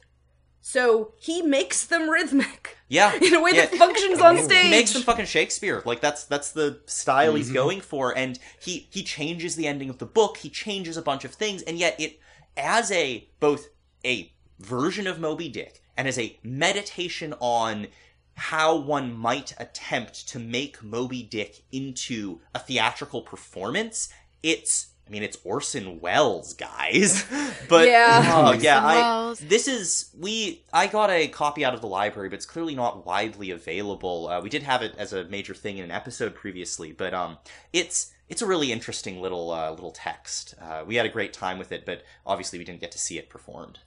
[0.64, 3.12] So he makes them rhythmic Yeah.
[3.22, 3.66] in a way yeah.
[3.66, 4.64] that functions on stage.
[4.64, 5.82] He makes them fucking Shakespeare.
[5.84, 7.54] Like that's that's the style he's mm-hmm.
[7.54, 10.38] going for, and he he changes the ending of the book.
[10.38, 12.20] He changes a bunch of things, and yet it
[12.56, 13.68] as a both
[14.04, 17.88] a version of Moby Dick and as a meditation on
[18.34, 24.08] how one might attempt to make Moby Dick into a theatrical performance,
[24.42, 27.24] it's I mean, it's Orson Welles, guys.
[27.68, 28.46] But Yeah.
[28.48, 30.62] Orson yeah, I, this is we.
[30.72, 34.28] I got a copy out of the library, but it's clearly not widely available.
[34.28, 37.38] Uh, we did have it as a major thing in an episode previously, but um,
[37.72, 40.54] it's it's a really interesting little uh, little text.
[40.60, 43.16] Uh, we had a great time with it, but obviously we didn't get to see
[43.18, 43.78] it performed.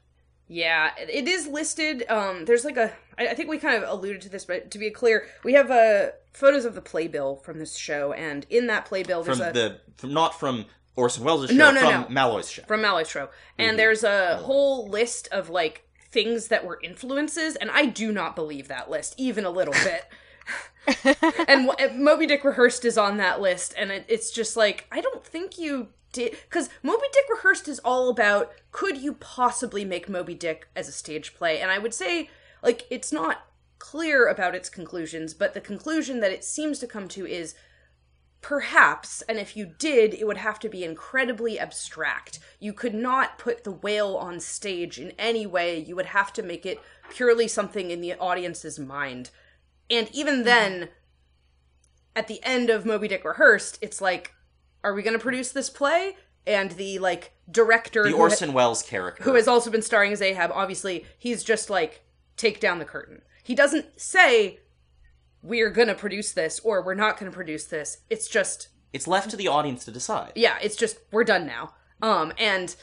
[0.47, 2.05] Yeah, it- it is listed.
[2.09, 2.91] Um, there's like a.
[3.17, 5.69] I I think we kind of alluded to this, but to be clear, we have
[5.69, 9.53] uh, photos of the playbill from this show, and in that playbill, there's From a
[9.53, 12.07] the from not from Orson Welles' show, No, no, from no.
[12.09, 12.63] Malloy's show.
[12.63, 13.77] from Malloy's show, and mm-hmm.
[13.77, 14.43] there's a mm-hmm.
[14.43, 19.15] whole list of like things that were influences, and I do not believe that list
[19.17, 21.17] even a little bit.
[21.47, 25.01] and and Moby Dick Rehearsed is on that list, and it, it's just like I
[25.01, 30.07] don't think you did because Moby Dick Rehearsed is all about could you possibly make
[30.07, 32.29] Moby Dick as a stage play, and I would say
[32.63, 33.45] like it's not
[33.79, 37.55] clear about its conclusions, but the conclusion that it seems to come to is
[38.47, 42.37] Perhaps, and if you did, it would have to be incredibly abstract.
[42.59, 45.79] You could not put the whale on stage in any way.
[45.79, 49.31] You would have to make it purely something in the audience's mind.
[49.89, 50.43] And even mm-hmm.
[50.43, 50.89] then,
[52.15, 54.35] at the end of Moby Dick Rehearsed, it's like,
[54.83, 56.15] are we going to produce this play?
[56.45, 59.23] And the, like, director The who Orson Welles character.
[59.23, 62.03] who has also been starring as Ahab, obviously, he's just like,
[62.37, 63.23] take down the curtain.
[63.43, 64.59] He doesn't say,
[65.45, 67.97] we're gonna produce this or we're not gonna produce this.
[68.09, 70.31] It's just, It's left to the audience to decide.
[70.35, 71.73] yeah, it's just, we're done now.
[72.01, 72.75] Um, and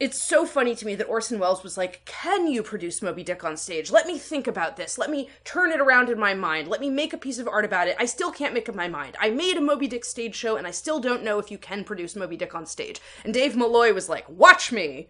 [0.00, 3.44] it's so funny to me that Orson Welles was like, can you produce Moby Dick
[3.44, 3.92] on stage?
[3.92, 4.98] Let me think about this.
[4.98, 6.66] Let me turn it around in my mind.
[6.66, 7.96] Let me make a piece of art about it.
[7.98, 9.16] I still can't make up my mind.
[9.20, 11.84] I made a Moby Dick stage show and I still don't know if you can
[11.84, 13.00] produce Moby Dick on stage.
[13.24, 15.08] And Dave Malloy was like, watch me.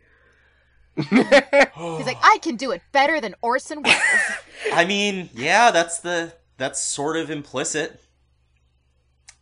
[0.96, 4.00] He's like, I can do it better than Orson Welles.
[4.72, 8.00] I mean, yeah, that's the that's sort of implicit.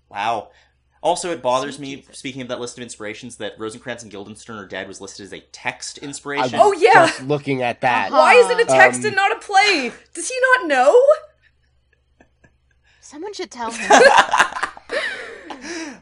[0.09, 0.51] Wow.
[1.03, 2.05] Also, it bothers me.
[2.13, 5.33] Speaking of that list of inspirations, that Rosencrantz and Guildenstern are dead was listed as
[5.33, 6.59] a text I inspiration.
[6.61, 7.07] Oh, yeah.
[7.07, 8.13] Just looking at that.
[8.13, 8.19] Uh-huh.
[8.19, 9.91] Why is it a text Um, and not a play?
[10.15, 10.97] Does he not know?
[13.01, 13.91] Someone should tell him.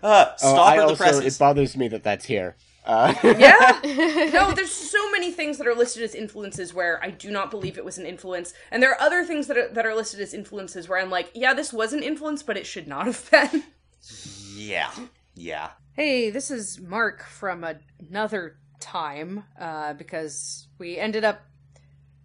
[0.03, 1.37] Uh, Oh, stop I at the also, presses.
[1.37, 2.57] it bothers me that that's here.
[2.85, 3.81] Uh, Yeah.
[4.33, 7.77] no, there's so many things that are listed as influences where I do not believe
[7.79, 10.33] it was an influence, and there are other things that are that are listed as
[10.35, 13.65] influences where I'm like, yeah, this was an influence, but it should not have been.
[14.55, 14.91] yeah,
[15.35, 15.71] yeah.
[15.93, 17.65] Hey, this is Mark from
[18.09, 21.43] another time, uh, because we ended up,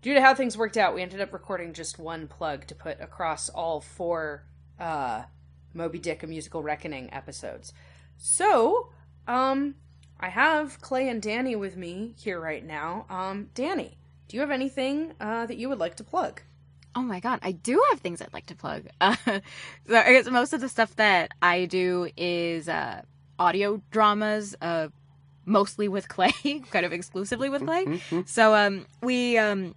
[0.02, 3.02] due to how things worked out, we ended up recording just one plug to put
[3.02, 4.46] across all four
[4.80, 5.24] uh,
[5.74, 7.74] Moby Dick: A Musical Reckoning episodes.
[8.18, 8.92] So,
[9.28, 9.76] um,
[10.20, 13.06] I have Clay and Danny with me here right now.
[13.10, 16.42] Um, Danny, do you have anything uh, that you would like to plug?
[16.96, 18.88] Oh my god, I do have things I'd like to plug.
[19.02, 19.16] Uh,
[19.88, 23.02] so I guess most of the stuff that I do is uh,
[23.38, 24.88] audio dramas, uh,
[25.46, 26.32] mostly with Clay,
[26.72, 28.02] kind of exclusively with Clay.
[28.26, 29.76] So um, we um,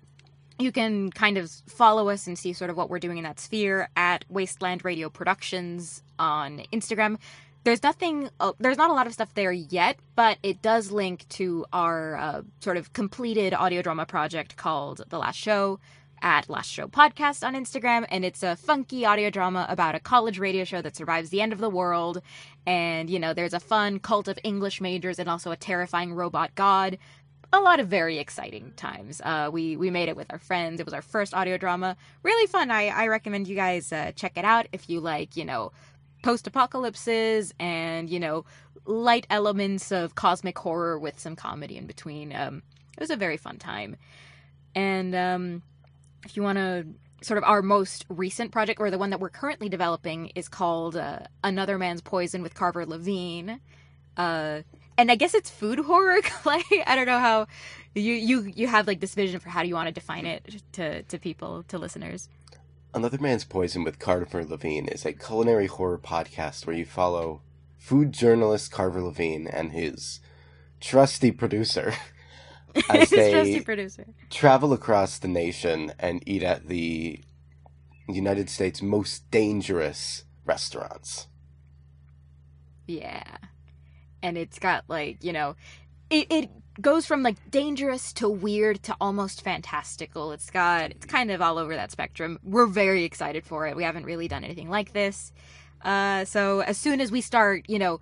[0.58, 3.40] you can kind of follow us and see sort of what we're doing in that
[3.40, 7.18] sphere at Wasteland Radio Productions on Instagram.
[7.64, 11.28] There's nothing, uh, there's not a lot of stuff there yet, but it does link
[11.30, 15.80] to our uh, sort of completed audio drama project called The Last Show
[16.22, 18.06] at Last Show Podcast on Instagram.
[18.10, 21.52] And it's a funky audio drama about a college radio show that survives the end
[21.52, 22.22] of the world.
[22.66, 26.54] And, you know, there's a fun cult of English majors and also a terrifying robot
[26.54, 26.98] god
[27.52, 29.20] a lot of very exciting times.
[29.24, 30.80] Uh, we we made it with our friends.
[30.80, 31.96] It was our first audio drama.
[32.22, 32.70] Really fun.
[32.70, 35.72] I I recommend you guys uh, check it out if you like you know
[36.22, 38.44] post apocalypses and you know
[38.84, 42.34] light elements of cosmic horror with some comedy in between.
[42.34, 42.62] Um,
[42.96, 43.96] it was a very fun time.
[44.74, 45.62] And um,
[46.24, 46.86] if you want to
[47.20, 50.96] sort of our most recent project or the one that we're currently developing is called
[50.96, 53.60] uh, Another Man's Poison with Carver Levine.
[54.16, 54.62] Uh,
[54.96, 56.62] and I guess it's food horror, Clay.
[56.86, 57.46] I don't know how
[57.94, 60.62] you you you have like this vision for how do you want to define it
[60.72, 62.28] to to people to listeners.
[62.94, 67.42] Another Man's Poison with Carver Levine is a culinary horror podcast where you follow
[67.76, 70.20] food journalist Carver Levine and his
[70.80, 71.92] trusty producer
[72.88, 74.06] as they producer.
[74.30, 77.20] travel across the nation and eat at the
[78.08, 81.26] United States' most dangerous restaurants.
[82.86, 83.36] Yeah.
[84.22, 85.56] And it's got like, you know,
[86.08, 86.50] it, it
[86.80, 90.32] goes from like dangerous to weird to almost fantastical.
[90.32, 92.38] It's got it's kind of all over that spectrum.
[92.42, 93.76] We're very excited for it.
[93.76, 95.32] We haven't really done anything like this.
[95.82, 98.00] Uh so as soon as we start, you know,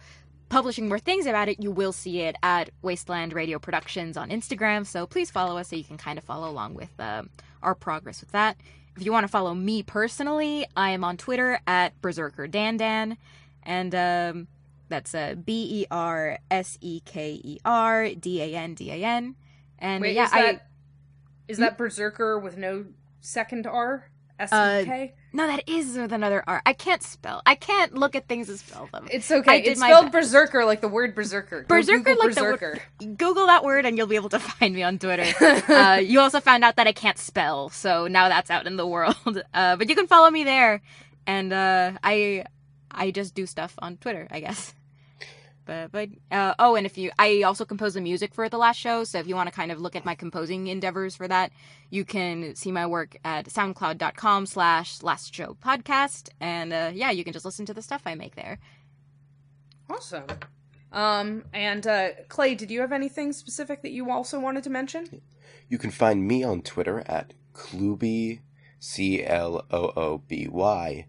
[0.49, 4.87] publishing more things about it, you will see it at Wasteland Radio Productions on Instagram.
[4.87, 7.31] So please follow us so you can kind of follow along with um,
[7.63, 8.57] our progress with that.
[8.97, 13.19] If you want to follow me personally, I am on Twitter at Berserker Dandan,
[13.63, 14.49] and um,
[14.89, 19.05] that's uh, B E R S E K E R D A N D A
[19.05, 19.35] N.
[19.79, 20.61] And Wait, yeah, is that I
[21.49, 22.87] is that Berserker with no
[23.21, 24.11] second R?
[24.39, 25.15] S Uh, E K?
[25.33, 26.61] no, that is with another R.
[26.67, 27.41] I can't spell.
[27.47, 29.07] I can't look at things and spell them.
[29.11, 29.63] It's okay.
[29.63, 30.13] It's spelled.
[30.13, 31.63] Berserker like the word Berserker.
[31.63, 32.83] Go Berserker, Google like the word-
[33.17, 35.25] Google that word and you'll be able to find me on Twitter.
[35.73, 38.87] uh, you also found out that I can't spell, so now that's out in the
[38.95, 39.17] world.
[39.55, 40.83] Uh, but you can follow me there,
[41.27, 42.45] and uh, I
[42.91, 44.75] I just do stuff on Twitter, I guess.
[45.67, 48.79] But but uh, oh, and if you, I also compose the music for the last
[48.79, 49.05] show.
[49.05, 51.51] So if you want to kind of look at my composing endeavors for that,
[51.91, 57.33] you can see my work at SoundCloud.com/slash Last Show Podcast, and uh, yeah, you can
[57.33, 58.59] just listen to the stuff I make there.
[59.91, 60.25] Awesome.
[60.93, 65.21] Um, and uh, Clay, did you have anything specific that you also wanted to mention?
[65.69, 68.41] You can find me on Twitter at Clooby,
[68.79, 71.07] C L O O B Y,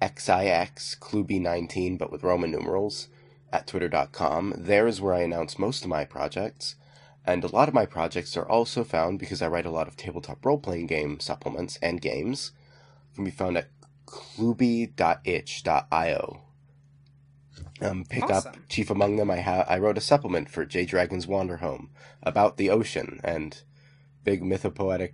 [0.00, 3.08] X I X, Clooby19, but with Roman numerals,
[3.52, 4.54] at twitter.com.
[4.56, 6.76] There is where I announce most of my projects,
[7.24, 9.96] and a lot of my projects are also found because I write a lot of
[9.96, 12.52] tabletop role playing game supplements and games.
[13.14, 13.70] Can be found at
[14.06, 16.42] clooby.itch.io.
[17.80, 19.30] Um, pick up chief among them.
[19.30, 21.88] I ha- I wrote a supplement for Jay Dragon's Wanderhome
[22.22, 23.60] about the ocean and
[24.24, 25.12] big mythopoetic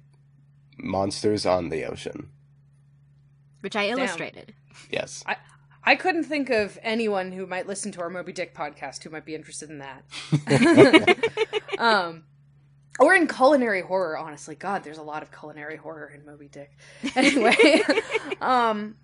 [0.78, 2.30] monsters on the ocean.
[3.60, 4.54] Which I illustrated.
[4.90, 5.22] Yes.
[5.26, 5.36] I
[5.84, 9.24] I couldn't think of anyone who might listen to our Moby Dick podcast who might
[9.24, 10.04] be interested in that.
[11.78, 12.22] um,
[13.00, 14.54] or in culinary horror, honestly.
[14.54, 16.76] God, there's a lot of culinary horror in Moby Dick.
[17.16, 17.82] Anyway,
[18.40, 18.96] um,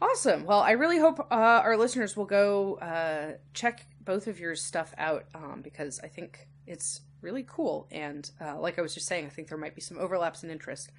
[0.00, 0.44] awesome.
[0.44, 4.94] Well, I really hope uh, our listeners will go uh, check both of your stuff
[4.98, 7.88] out um, because I think it's really cool.
[7.90, 10.50] And uh, like I was just saying, I think there might be some overlaps in
[10.50, 10.92] interest.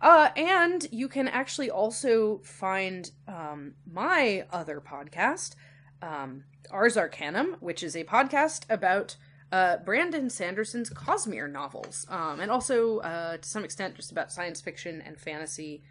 [0.00, 5.54] Uh, and you can actually also find um, my other podcast,
[6.02, 9.16] um, Ars Arcanum, which is a podcast about
[9.50, 14.60] uh, Brandon Sanderson's Cosmere novels, um, and also uh, to some extent just about science
[14.60, 15.82] fiction and fantasy,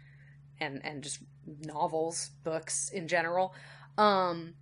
[0.60, 1.18] and and just
[1.64, 3.54] novels, books in general.
[3.98, 4.54] Um,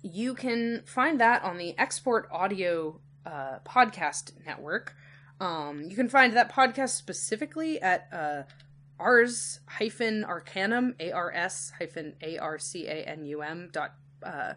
[0.00, 4.94] you can find that on the Export Audio uh, podcast network.
[5.40, 8.42] Um, you can find that podcast specifically at uh,
[8.98, 13.94] ars hyphen arcanum a r s hyphen a r c a n u m dot
[14.22, 14.54] uh,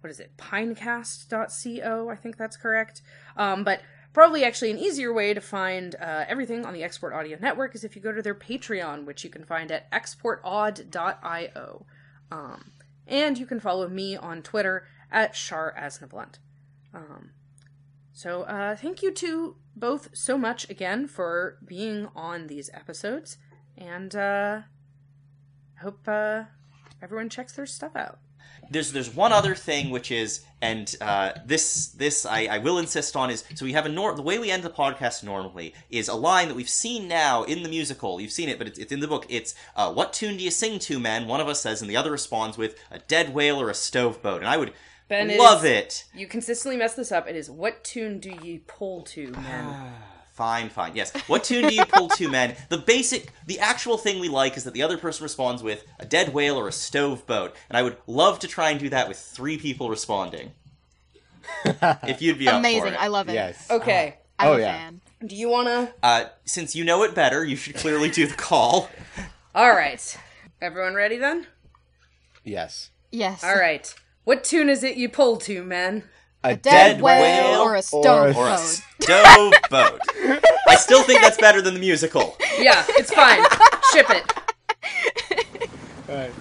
[0.00, 0.36] what is it?
[0.36, 3.02] Pinecast.co i think that's correct.
[3.36, 3.80] Um, but
[4.16, 7.84] probably actually an easier way to find uh, everything on the export audio network is
[7.84, 11.86] if you go to their patreon which you can find at exportaud.io
[12.30, 12.72] um,
[13.06, 16.38] and you can follow me on twitter at shar asnablunt
[16.94, 17.28] um,
[18.16, 23.36] so uh, thank you to both so much again for being on these episodes,
[23.76, 24.62] and uh,
[25.82, 26.44] hope uh,
[27.02, 28.18] everyone checks their stuff out.
[28.70, 33.16] there's there's one other thing which is and uh, this this I, I will insist
[33.16, 36.08] on is so we have a nor- the way we end the podcast normally is
[36.08, 38.18] a line that we've seen now in the musical.
[38.18, 39.26] You've seen it but it's, it's in the book.
[39.28, 41.28] It's uh, what tune do you sing to man?
[41.28, 44.22] One of us says and the other responds with a dead whale or a stove
[44.22, 44.72] boat and I would
[45.08, 47.28] Ben, it love is- it You consistently mess this up.
[47.28, 49.92] It is what tune do ye pull to, man?
[50.34, 50.94] Fine, fine.
[50.94, 51.12] Yes.
[51.28, 52.56] What tune do you pull to, man?
[52.68, 56.04] The basic, the actual thing we like is that the other person responds with a
[56.04, 59.08] dead whale or a stove boat, and I would love to try and do that
[59.08, 60.52] with three people responding.
[61.64, 62.82] if you'd be up Amazing.
[62.82, 63.00] for it.
[63.00, 63.32] I love it.
[63.32, 63.70] Yes.
[63.70, 64.18] Okay.
[64.38, 64.76] I'm Oh, a yeah.
[64.76, 65.00] fan.
[65.26, 65.94] Do you want to?
[66.02, 68.90] Uh, since you know it better, you should clearly do the call.
[69.54, 70.18] All right.
[70.60, 71.46] Everyone ready then?
[72.44, 72.90] Yes.
[73.10, 73.42] Yes.
[73.42, 73.94] All right.
[74.26, 76.02] What tune is it you pull to, man?
[76.42, 77.22] A, Dead, Dead whale,
[77.52, 78.58] whale or a stove Or a boat.
[79.00, 80.00] stove boat.
[80.68, 82.36] I still think that's better than the musical.
[82.58, 83.44] Yeah, it's fine.
[83.92, 84.32] Ship it.
[86.08, 86.32] Alright.